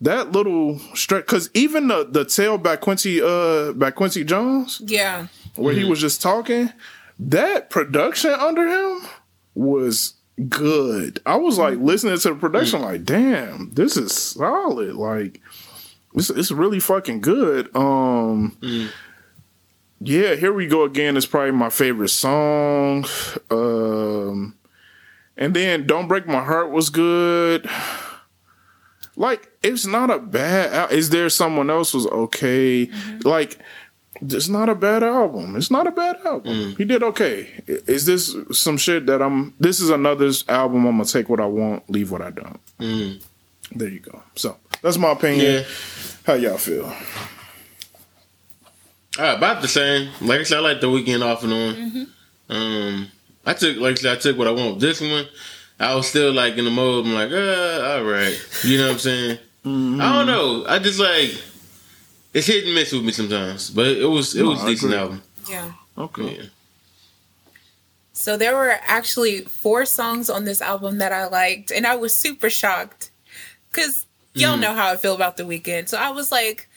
That 0.00 0.32
little 0.32 0.78
stretch, 0.94 1.24
because 1.26 1.50
even 1.54 1.88
the 1.88 2.04
the 2.10 2.24
tale 2.24 2.58
by 2.58 2.76
Quincy 2.76 3.20
uh 3.22 3.72
by 3.72 3.90
Quincy 3.90 4.24
Jones, 4.24 4.80
Yeah. 4.84 5.28
where 5.56 5.74
he 5.74 5.84
was 5.84 6.00
just 6.00 6.20
talking, 6.20 6.70
that 7.18 7.70
production 7.70 8.30
under 8.32 8.66
him 8.68 9.02
was 9.54 10.14
good. 10.48 11.20
I 11.24 11.36
was 11.36 11.58
like 11.58 11.78
listening 11.78 12.18
to 12.18 12.28
the 12.30 12.34
production, 12.34 12.82
like, 12.82 13.04
damn, 13.04 13.70
this 13.72 13.96
is 13.96 14.12
solid. 14.12 14.94
Like, 14.96 15.40
this 16.14 16.30
it's 16.30 16.50
really 16.50 16.80
fucking 16.80 17.20
good. 17.20 17.74
Um, 17.76 18.56
yeah, 20.00 20.34
here 20.34 20.52
we 20.52 20.66
go 20.66 20.84
again. 20.84 21.16
It's 21.16 21.26
probably 21.26 21.52
my 21.52 21.70
favorite 21.70 22.10
song. 22.10 23.04
Um, 23.50 24.54
and 25.36 25.54
then 25.54 25.86
"Don't 25.86 26.08
Break 26.08 26.26
My 26.26 26.42
Heart" 26.44 26.70
was 26.70 26.90
good. 26.90 27.68
Like 29.16 29.48
it's 29.62 29.86
not 29.86 30.10
a 30.10 30.18
bad. 30.18 30.72
al- 30.72 30.88
Is 30.88 31.10
there 31.10 31.28
someone 31.28 31.70
else 31.70 31.94
was 31.94 32.06
okay? 32.06 32.90
Like 33.22 33.58
it's 34.20 34.48
not 34.48 34.68
a 34.68 34.74
bad 34.74 35.02
album. 35.04 35.56
It's 35.56 35.70
not 35.70 35.86
a 35.86 35.90
bad 35.92 36.16
album. 36.24 36.74
He 36.76 36.84
did 36.84 37.02
okay. 37.02 37.48
Is 37.66 38.06
this 38.06 38.34
some 38.52 38.76
shit 38.76 39.06
that 39.06 39.22
I'm? 39.22 39.54
This 39.60 39.80
is 39.80 39.90
another 39.90 40.30
album. 40.48 40.86
I'm 40.86 40.94
gonna 40.96 41.04
take 41.04 41.28
what 41.28 41.40
I 41.40 41.46
want, 41.46 41.88
leave 41.88 42.10
what 42.10 42.22
I 42.22 42.30
don't. 42.30 42.60
Mm. 42.80 43.22
There 43.74 43.88
you 43.88 44.00
go. 44.00 44.20
So 44.36 44.56
that's 44.84 44.98
my 44.98 45.10
opinion. 45.12 45.40
Yeah. 45.52 45.62
How 46.26 46.34
y'all 46.34 46.58
feel? 46.58 46.86
Uh, 49.18 49.34
about 49.36 49.62
the 49.62 49.68
same. 49.68 50.10
Like 50.20 50.40
I 50.40 50.42
said, 50.44 50.58
I 50.58 50.60
like 50.60 50.80
the 50.80 50.88
Weeknd 50.88 51.24
off 51.24 51.42
and 51.44 51.52
on. 51.52 52.06
Um, 52.48 53.08
I 53.46 53.54
took, 53.54 53.76
like 53.78 53.92
I 53.92 53.94
said, 53.94 54.16
I 54.18 54.20
took 54.20 54.36
what 54.38 54.46
I 54.48 54.50
want. 54.50 54.80
This 54.80 55.00
one, 55.00 55.26
I 55.78 55.94
was 55.94 56.08
still 56.08 56.32
like 56.32 56.56
in 56.56 56.64
the 56.64 56.70
mode. 56.70 57.06
I'm 57.06 57.14
like, 57.14 57.30
uh, 57.30 57.94
all 57.96 58.02
right. 58.04 58.36
You 58.64 58.78
know 58.78 58.86
what 58.86 58.92
I'm 58.94 58.98
saying? 58.98 59.38
I 59.64 59.68
don't 60.12 60.26
know. 60.26 60.64
I 60.68 60.78
just 60.78 60.98
like 61.00 61.30
it's 62.34 62.46
hit 62.46 62.64
and 62.64 62.74
miss 62.74 62.92
with 62.92 63.04
me 63.04 63.12
sometimes, 63.12 63.70
but 63.70 63.86
it 63.86 64.04
was 64.04 64.34
it 64.34 64.42
No, 64.42 64.50
was 64.50 64.60
a 64.62 64.64
I 64.64 64.68
decent 64.70 64.92
agree. 64.92 65.00
album. 65.02 65.22
Yeah. 65.48 65.72
Okay. 65.96 66.36
Yeah. 66.36 66.42
So 68.12 68.36
there 68.36 68.54
were 68.56 68.78
actually 68.86 69.42
four 69.42 69.86
songs 69.86 70.28
on 70.28 70.44
this 70.44 70.60
album 70.60 70.98
that 70.98 71.12
I 71.12 71.26
liked, 71.28 71.70
and 71.70 71.86
I 71.86 71.96
was 71.96 72.14
super 72.14 72.50
shocked 72.50 73.10
because 73.70 74.03
y'all 74.34 74.56
Mhm. 74.56 74.60
know 74.60 74.74
how 74.74 74.90
I 74.90 74.96
feel 74.96 75.14
about 75.14 75.36
the 75.36 75.44
Weeknd. 75.44 75.88
So 75.88 75.96
I 75.96 76.10
was 76.10 76.30
like, 76.32 76.68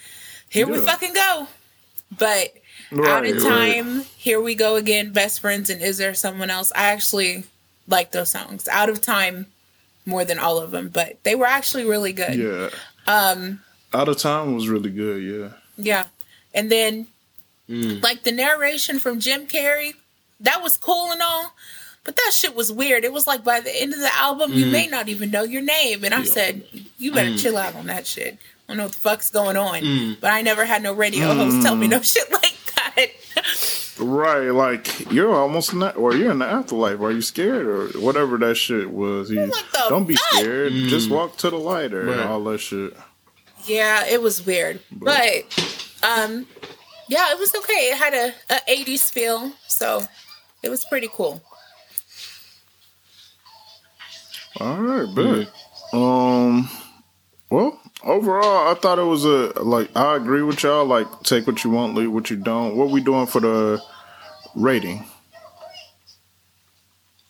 "Here 0.50 0.68
we 0.68 0.80
fucking 0.80 1.14
go!" 1.14 1.48
But 2.18 2.54
out 2.94 3.00
Right, 3.24 3.36
of 3.36 3.44
right. 3.44 3.76
time, 3.76 4.06
here 4.18 4.40
we 4.40 4.56
go 4.56 4.76
again. 4.78 5.12
Best 5.12 5.40
friends 5.42 5.70
and 5.70 5.82
is 5.82 5.98
there 5.98 6.14
someone 6.14 6.50
else? 6.50 6.72
I 6.76 6.86
actually 6.86 7.44
like 7.88 8.12
those 8.12 8.30
songs. 8.30 8.68
Out 8.70 8.90
of 8.90 9.02
time, 9.02 9.48
more 10.06 10.24
than 10.24 10.40
all 10.40 10.58
of 10.60 10.72
them, 10.72 10.88
but 10.88 11.18
they 11.24 11.36
were 11.36 11.46
actually 11.48 11.84
really 11.84 12.14
good. 12.14 12.36
Yeah. 12.36 12.70
Um, 13.08 13.62
Out 13.94 14.08
of 14.08 14.18
time 14.18 14.56
was 14.56 14.68
really 14.70 14.90
good. 14.90 15.22
Yeah. 15.24 15.50
yeah, 15.78 16.06
and 16.54 16.72
then 16.72 17.08
Mm. 17.70 18.02
like 18.02 18.24
the 18.24 18.32
narration 18.32 19.00
from 19.00 19.20
Jim 19.20 19.46
Carrey, 19.48 19.94
that 20.40 20.62
was 20.64 20.78
cool 20.78 21.12
and 21.12 21.22
all, 21.22 21.54
but 22.08 22.16
that 22.16 22.32
shit 22.34 22.56
was 22.56 22.72
weird. 22.72 23.04
It 23.04 23.12
was 23.14 23.28
like 23.28 23.44
by 23.44 23.60
the 23.60 23.70
end 23.82 23.94
of 23.94 24.00
the 24.00 24.16
album, 24.16 24.54
you 24.54 24.66
Mm. 24.66 24.72
may 24.72 24.88
not 24.88 25.10
even 25.10 25.30
know 25.30 25.44
your 25.44 25.62
name. 25.62 26.04
And 26.06 26.14
I 26.16 26.20
Yeah. 26.24 26.32
said, 26.32 26.64
you 26.98 27.12
better 27.12 27.32
Mm. 27.32 27.40
chill 27.42 27.58
out 27.58 27.76
on 27.76 27.86
that 27.88 28.08
shit. 28.08 28.38
I 28.40 28.72
don't 28.72 28.78
know 28.78 28.84
what 28.84 28.94
the 28.94 28.98
fuck's 29.00 29.30
going 29.30 29.58
on. 29.58 29.82
Mm. 29.82 30.18
But 30.22 30.32
I 30.32 30.42
never 30.42 30.66
had 30.66 30.82
no 30.82 30.94
radio 30.94 31.34
host 31.36 31.62
tell 31.62 31.76
me 31.76 31.88
no 31.88 32.02
shit 32.02 32.32
like 32.42 32.56
that. 32.76 33.08
Right, 34.00 34.50
like 34.50 35.12
you're 35.12 35.34
almost 35.36 35.74
not, 35.74 35.98
or 35.98 36.16
you're 36.16 36.32
in 36.32 36.40
the 36.40 36.46
afterlife. 36.46 37.00
Are 37.02 37.12
you 37.12 37.22
scared 37.22 37.66
or 37.68 37.88
whatever 38.00 38.38
that 38.38 38.56
shit 38.56 38.90
was? 38.92 39.30
You, 39.32 39.42
What 39.48 39.66
the 39.74 39.86
don't 39.90 40.06
be 40.08 40.16
fuck? 40.16 40.28
scared. 40.34 40.72
Mm. 40.74 40.88
Just 40.88 41.10
walk 41.10 41.38
to 41.38 41.50
the 41.50 41.58
light 41.58 41.94
or 41.94 42.06
Right. 42.06 42.20
all 42.26 42.44
that 42.46 42.60
shit. 42.60 42.96
yeah, 43.66 44.06
it 44.06 44.22
was 44.22 44.46
weird. 44.46 44.80
But 44.92 45.44
um 46.04 46.48
yeah, 47.10 47.32
it 47.32 47.40
was 47.40 47.54
okay. 47.56 47.90
It 47.92 47.98
had 47.98 48.14
a, 48.14 48.34
a 48.50 48.60
80s 48.70 49.10
feel, 49.10 49.52
so 49.68 50.06
it 50.64 50.70
was 50.70 50.86
pretty 50.86 51.10
cool. 51.12 51.42
All 54.60 54.78
right, 54.78 55.14
bet. 55.16 55.48
Um, 55.94 56.70
well, 57.50 57.80
overall, 58.04 58.70
I 58.70 58.74
thought 58.76 59.00
it 59.00 59.04
was 59.04 59.24
a 59.26 59.54
like. 59.62 59.96
I 59.96 60.16
agree 60.16 60.42
with 60.42 60.64
y'all. 60.64 60.86
Like, 60.86 61.08
take 61.24 61.46
what 61.48 61.64
you 61.64 61.70
want, 61.70 61.96
leave 61.96 62.12
what 62.12 62.30
you 62.30 62.38
don't. 62.38 62.76
What 62.76 62.90
we 62.90 63.02
doing 63.02 63.28
for 63.28 63.40
the 63.40 63.82
rating? 64.56 65.06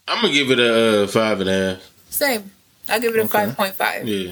I'm 0.08 0.22
gonna 0.22 0.34
give 0.34 0.52
it 0.52 0.60
a 0.60 1.04
uh, 1.04 1.08
five 1.08 1.42
and 1.42 1.50
a 1.50 1.54
half. 1.54 1.92
Same. 2.10 2.50
I'll 2.90 3.02
give 3.02 3.14
it 3.16 3.20
a 3.20 3.24
Okay. 3.24 3.52
5.5. 3.52 4.06
Yeah, 4.08 4.32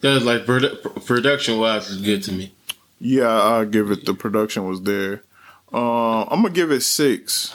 that's 0.00 0.24
like 0.24 0.46
produ- 0.46 1.04
production 1.04 1.58
wise 1.60 1.90
is 1.90 2.00
good 2.00 2.22
to 2.24 2.32
me. 2.32 2.54
Yeah, 2.98 3.28
I'll 3.28 3.66
give 3.66 3.90
it. 3.90 4.06
The 4.06 4.14
production 4.14 4.66
was 4.66 4.80
there. 4.82 5.22
Uh, 5.72 6.22
I'm 6.22 6.40
gonna 6.42 6.50
give 6.50 6.70
it 6.72 6.80
six. 6.80 7.54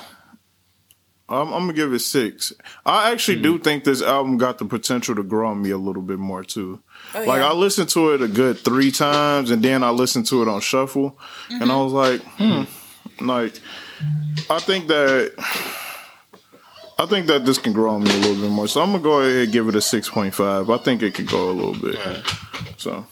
I'm, 1.29 1.53
I'm 1.53 1.61
gonna 1.61 1.73
give 1.73 1.93
it 1.93 1.99
six. 1.99 2.51
I 2.85 3.11
actually 3.11 3.41
do 3.41 3.57
hmm. 3.57 3.63
think 3.63 3.83
this 3.83 4.01
album 4.01 4.37
got 4.37 4.57
the 4.57 4.65
potential 4.65 5.15
to 5.15 5.23
grow 5.23 5.49
on 5.49 5.61
me 5.61 5.69
a 5.69 5.77
little 5.77 6.01
bit 6.01 6.17
more 6.17 6.43
too. 6.43 6.81
Oh, 7.13 7.23
Like 7.23 7.39
yeah. 7.39 7.49
I 7.49 7.53
listened 7.53 7.89
to 7.89 8.13
it 8.13 8.21
a 8.21 8.27
good 8.27 8.57
three 8.57 8.91
times, 8.91 9.51
and 9.51 9.63
then 9.63 9.83
I 9.83 9.91
listened 9.91 10.25
to 10.27 10.41
it 10.41 10.47
on 10.47 10.59
shuffle, 10.61 11.17
and 11.49 11.61
mm-hmm. 11.61 11.71
I 11.71 11.83
was 11.83 11.93
like, 11.93 12.21
hmm, 12.21 12.63
hmm, 12.63 13.27
like 13.27 13.59
I 14.49 14.59
think 14.59 14.87
that 14.87 15.33
I 16.97 17.05
think 17.05 17.27
that 17.27 17.45
this 17.45 17.57
can 17.57 17.73
grow 17.73 17.91
on 17.91 18.03
me 18.03 18.09
a 18.09 18.17
little 18.17 18.41
bit 18.41 18.51
more. 18.51 18.67
So 18.67 18.81
I'm 18.81 18.91
gonna 18.91 19.03
go 19.03 19.21
ahead 19.21 19.43
and 19.43 19.51
give 19.51 19.67
it 19.69 19.75
a 19.75 19.81
six 19.81 20.09
point 20.09 20.33
five. 20.33 20.69
I 20.69 20.77
think 20.77 21.03
it 21.03 21.13
could 21.13 21.27
go 21.27 21.49
a 21.49 21.53
little 21.53 21.79
bit. 21.79 21.95
Right. 22.05 22.23
So 22.77 23.05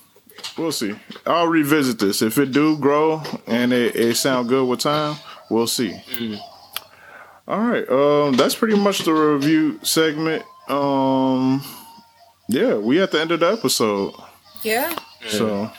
we'll 0.58 0.72
see. 0.72 0.96
I'll 1.26 1.48
revisit 1.48 2.00
this 2.00 2.22
if 2.22 2.38
it 2.38 2.52
do 2.52 2.78
grow 2.78 3.22
and 3.46 3.72
it, 3.72 3.96
it 3.96 4.16
sound 4.16 4.50
good 4.50 4.68
with 4.68 4.80
time. 4.80 5.18
We'll 5.50 5.68
see. 5.68 5.92
Mm. 5.92 6.40
All 7.48 7.60
right. 7.60 7.88
Um, 7.90 8.34
that's 8.36 8.56
pretty 8.56 8.78
much 8.78 9.00
the 9.06 9.14
review 9.14 9.80
segment. 9.84 10.44
Um, 10.68 11.64
yeah, 12.50 12.76
we 12.76 13.02
at 13.02 13.12
the 13.12 13.22
end 13.22 13.32
of 13.32 13.40
the 13.40 13.52
episode. 13.52 14.14
yeah. 14.64 14.94
So, 15.28 15.70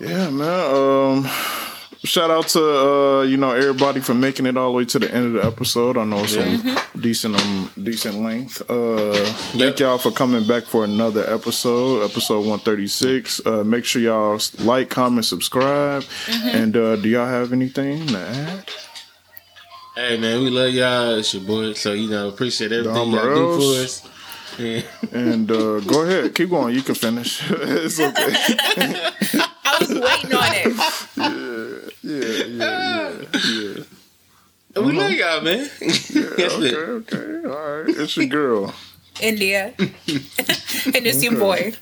yeah, 0.00 0.28
man. 0.30 0.74
Um, 0.74 1.30
shout 2.04 2.30
out 2.30 2.46
to 2.48 2.60
uh, 2.62 3.22
you 3.22 3.36
know 3.36 3.52
everybody 3.52 4.00
for 4.00 4.14
making 4.14 4.46
it 4.46 4.56
all 4.56 4.70
the 4.72 4.76
way 4.78 4.84
to 4.86 4.98
the 4.98 5.12
end 5.12 5.26
of 5.26 5.32
the 5.42 5.44
episode. 5.46 5.96
I 5.96 6.04
know 6.04 6.20
it's 6.24 6.34
some 6.34 6.78
decent 7.00 7.40
um 7.40 7.70
decent 7.82 8.16
length. 8.22 8.62
Uh, 8.70 9.14
thank 9.58 9.78
y'all 9.80 9.98
for 9.98 10.10
coming 10.10 10.46
back 10.46 10.64
for 10.64 10.84
another 10.84 11.24
episode, 11.32 12.02
episode 12.10 12.46
one 12.46 12.58
thirty 12.58 12.86
six. 12.88 13.40
Uh, 13.46 13.64
make 13.64 13.84
sure 13.84 14.02
y'all 14.02 14.38
like, 14.60 14.90
comment, 14.90 15.24
subscribe, 15.24 16.04
and 16.28 16.76
uh, 16.76 16.96
do 16.96 17.08
y'all 17.08 17.26
have 17.26 17.52
anything 17.52 18.06
to 18.08 18.18
add? 18.18 18.70
Hey 19.96 20.18
man, 20.18 20.42
we 20.42 20.50
love 20.50 20.72
y'all. 20.74 21.18
It's 21.18 21.32
your 21.32 21.42
boy. 21.42 21.72
So 21.72 21.92
you 21.92 22.10
know, 22.10 22.28
appreciate 22.28 22.70
everything 22.72 23.10
y'all 23.12 23.34
do 23.34 23.60
for 23.60 23.82
us. 23.82 24.02
Yeah. 24.58 24.82
And 25.12 25.50
uh, 25.50 25.80
go 25.80 26.02
ahead, 26.04 26.34
keep 26.34 26.50
going. 26.50 26.74
You 26.74 26.82
can 26.82 26.94
finish. 26.94 27.42
it's 27.50 27.98
okay. 27.98 28.12
I 29.64 29.76
was 29.80 29.88
waiting 29.88 30.34
on 30.34 30.52
it. 30.52 31.92
Yeah, 32.02 32.44
yeah, 32.44 32.44
yeah, 32.44 33.40
yeah. 33.50 33.82
We 34.76 34.92
love 34.92 35.10
y'all, 35.12 35.40
man. 35.40 35.70
That's 35.80 36.14
Okay, 36.14 36.66
it. 36.66 36.74
okay, 36.74 37.48
all 37.48 37.82
right. 37.82 37.88
It's 37.88 38.14
your 38.18 38.26
girl. 38.26 38.74
India. 39.22 39.72
and 39.78 39.94
it's 40.06 41.22
your 41.24 41.38
boy. 41.38 41.72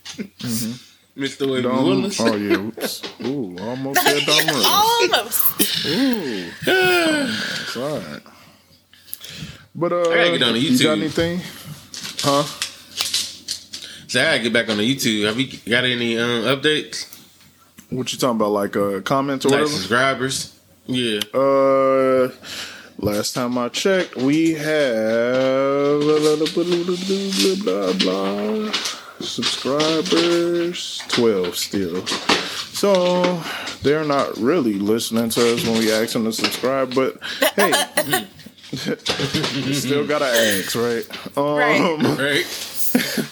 Mr. 1.16 1.48
Wavy 1.50 1.62
Dom, 1.62 1.84
Willis. 1.84 2.20
oh 2.20 2.34
yeah, 2.34 2.56
oops. 2.58 3.02
ooh, 3.24 3.56
almost 3.60 4.02
said 4.02 4.22
Dom 4.26 4.46
Rose. 4.48 4.66
Almost. 4.66 5.86
Ooh, 5.86 6.50
that's 6.64 7.76
all 7.76 7.98
right. 7.98 8.20
But 9.76 9.92
uh, 9.92 10.00
I 10.10 10.14
gotta 10.14 10.30
get 10.38 10.42
on 10.42 10.52
the 10.54 10.58
you 10.60 10.78
got 10.78 10.98
anything? 10.98 11.40
Huh? 12.20 12.42
So 14.08 14.20
I 14.20 14.24
gotta 14.24 14.42
get 14.42 14.52
back 14.52 14.68
on 14.68 14.78
the 14.78 14.94
YouTube. 14.94 15.24
Have 15.26 15.38
you 15.38 15.46
got 15.70 15.84
any 15.84 16.18
um, 16.18 16.42
updates? 16.44 17.10
What 17.90 18.12
you 18.12 18.18
talking 18.18 18.36
about? 18.36 18.50
Like 18.50 18.76
uh, 18.76 19.00
comments 19.02 19.44
or 19.44 19.50
Like 19.50 19.60
whatever? 19.60 19.72
subscribers? 19.76 20.58
Yeah. 20.86 21.20
Uh, 21.32 22.30
last 22.98 23.34
time 23.34 23.56
I 23.58 23.68
checked, 23.68 24.16
we 24.16 24.52
have 24.54 26.00
blah 26.00 26.18
blah 26.18 26.36
blah 26.36 26.64
blah, 26.64 27.92
blah, 27.92 27.92
blah. 27.92 28.72
Subscribers 29.34 31.02
twelve 31.08 31.56
still. 31.56 32.06
So 32.06 33.42
they're 33.82 34.04
not 34.04 34.36
really 34.38 34.74
listening 34.74 35.28
to 35.30 35.54
us 35.54 35.66
when 35.66 35.78
we 35.78 35.92
ask 35.92 36.12
them 36.12 36.24
to 36.24 36.32
subscribe, 36.32 36.94
but 36.94 37.18
hey. 37.56 37.72
Still 39.72 40.06
gotta 40.06 40.26
ask, 40.26 40.74
right? 40.74 41.38
Um, 41.38 41.56
Right. 41.56 42.44
Right. 42.94 43.28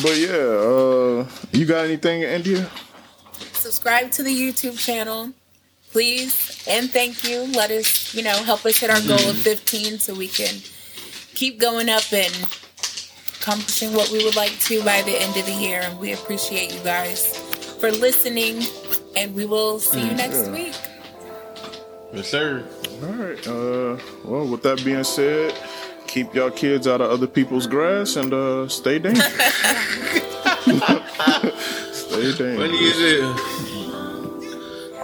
But 0.00 0.16
yeah, 0.16 0.38
uh, 0.38 1.26
you 1.52 1.66
got 1.66 1.84
anything, 1.84 2.22
India? 2.22 2.70
Subscribe 3.52 4.10
to 4.12 4.22
the 4.22 4.30
YouTube 4.30 4.78
channel, 4.78 5.32
please. 5.90 6.64
And 6.68 6.88
thank 6.90 7.24
you. 7.24 7.42
Let 7.52 7.70
us, 7.70 8.14
you 8.14 8.22
know, 8.22 8.32
help 8.44 8.64
us 8.64 8.78
hit 8.78 8.90
our 8.90 9.00
goal 9.02 9.28
of 9.30 9.36
15 9.36 9.98
so 9.98 10.14
we 10.14 10.28
can 10.28 10.54
keep 11.34 11.58
going 11.60 11.88
up 11.88 12.10
and 12.12 12.32
accomplishing 13.42 13.92
what 13.92 14.08
we 14.10 14.24
would 14.24 14.36
like 14.36 14.56
to 14.60 14.80
by 14.84 15.02
the 15.02 15.20
end 15.20 15.36
of 15.36 15.44
the 15.46 15.52
year. 15.52 15.80
And 15.82 15.98
we 15.98 16.12
appreciate 16.12 16.72
you 16.72 16.78
guys 16.80 17.36
for 17.80 17.90
listening. 17.90 18.62
And 19.16 19.34
we 19.34 19.46
will 19.46 19.80
see 19.80 20.00
you 20.00 20.14
next 20.14 20.46
yeah. 20.46 20.52
week. 20.52 20.74
Yes, 22.12 22.28
sir. 22.28 22.64
All 23.02 23.08
right. 23.08 23.46
Uh, 23.46 23.98
well, 24.24 24.46
with 24.46 24.62
that 24.62 24.84
being 24.84 25.02
said, 25.02 25.58
keep 26.06 26.32
y'all 26.34 26.50
kids 26.50 26.86
out 26.86 27.00
of 27.00 27.10
other 27.10 27.26
people's 27.26 27.66
grass 27.66 28.14
and 28.16 28.32
uh, 28.32 28.68
stay 28.68 29.00
dangerous. 29.00 29.26
stay 31.92 32.32
dangerous. 32.32 32.58
Funny 32.58 32.90
as 32.90 33.51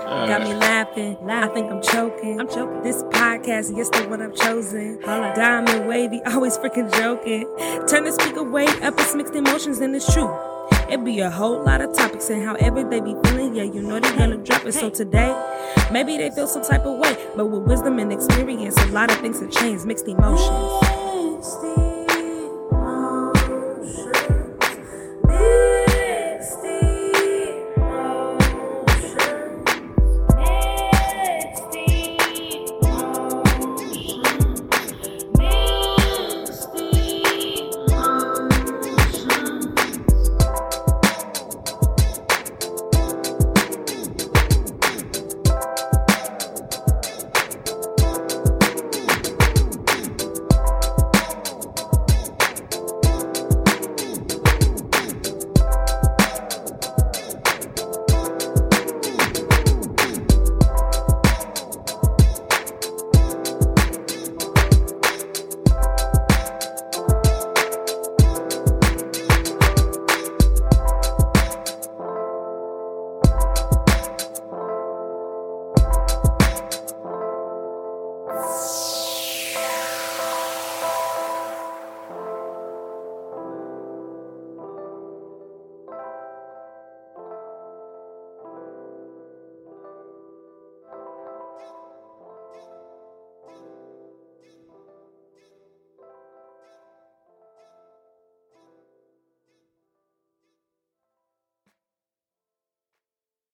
Got 0.09 0.43
me 0.43 0.55
laughing. 0.55 1.19
I 1.29 1.49
think 1.49 1.71
I'm 1.71 1.83
choking. 1.83 2.41
I'm 2.41 2.49
choking. 2.49 2.83
This 2.83 3.03
podcast, 3.05 3.77
yes, 3.77 3.91
the 3.91 4.07
one 4.09 4.23
I've 4.23 4.35
chosen. 4.35 4.99
Diamond 5.03 5.87
wavy, 5.87 6.23
always 6.27 6.57
freaking 6.57 6.91
joking. 6.95 7.43
Turn 7.87 8.05
the 8.05 8.13
speaker 8.13 8.43
way 8.43 8.67
up, 8.83 8.95
it's 8.99 9.15
mixed 9.15 9.35
emotions, 9.35 9.81
and 9.81 9.95
it's 9.95 10.11
true. 10.13 10.35
It 10.89 11.05
be 11.05 11.21
a 11.21 11.29
whole 11.31 11.63
lot 11.63 11.83
of 11.83 11.93
topics 11.95 12.31
and 12.31 12.43
however 12.43 12.83
they 12.89 13.01
be 13.01 13.15
feeling, 13.25 13.55
yeah, 13.55 13.65
you 13.65 13.83
know 13.83 14.01
they 14.01 14.17
gonna 14.17 14.39
drop 14.39 14.65
it. 14.65 14.73
So 14.73 14.89
today, 14.89 15.37
maybe 15.93 16.17
they 16.17 16.31
feel 16.31 16.47
some 16.47 16.63
type 16.63 16.87
of 16.87 16.99
way, 16.99 17.15
but 17.37 17.47
with 17.47 17.65
wisdom 17.65 17.99
and 17.99 18.11
experience, 18.11 18.79
a 18.79 18.87
lot 18.87 19.11
of 19.11 19.19
things 19.19 19.41
have 19.41 19.51
changed, 19.51 19.85
mixed 19.85 20.09
emotions. 20.09 21.88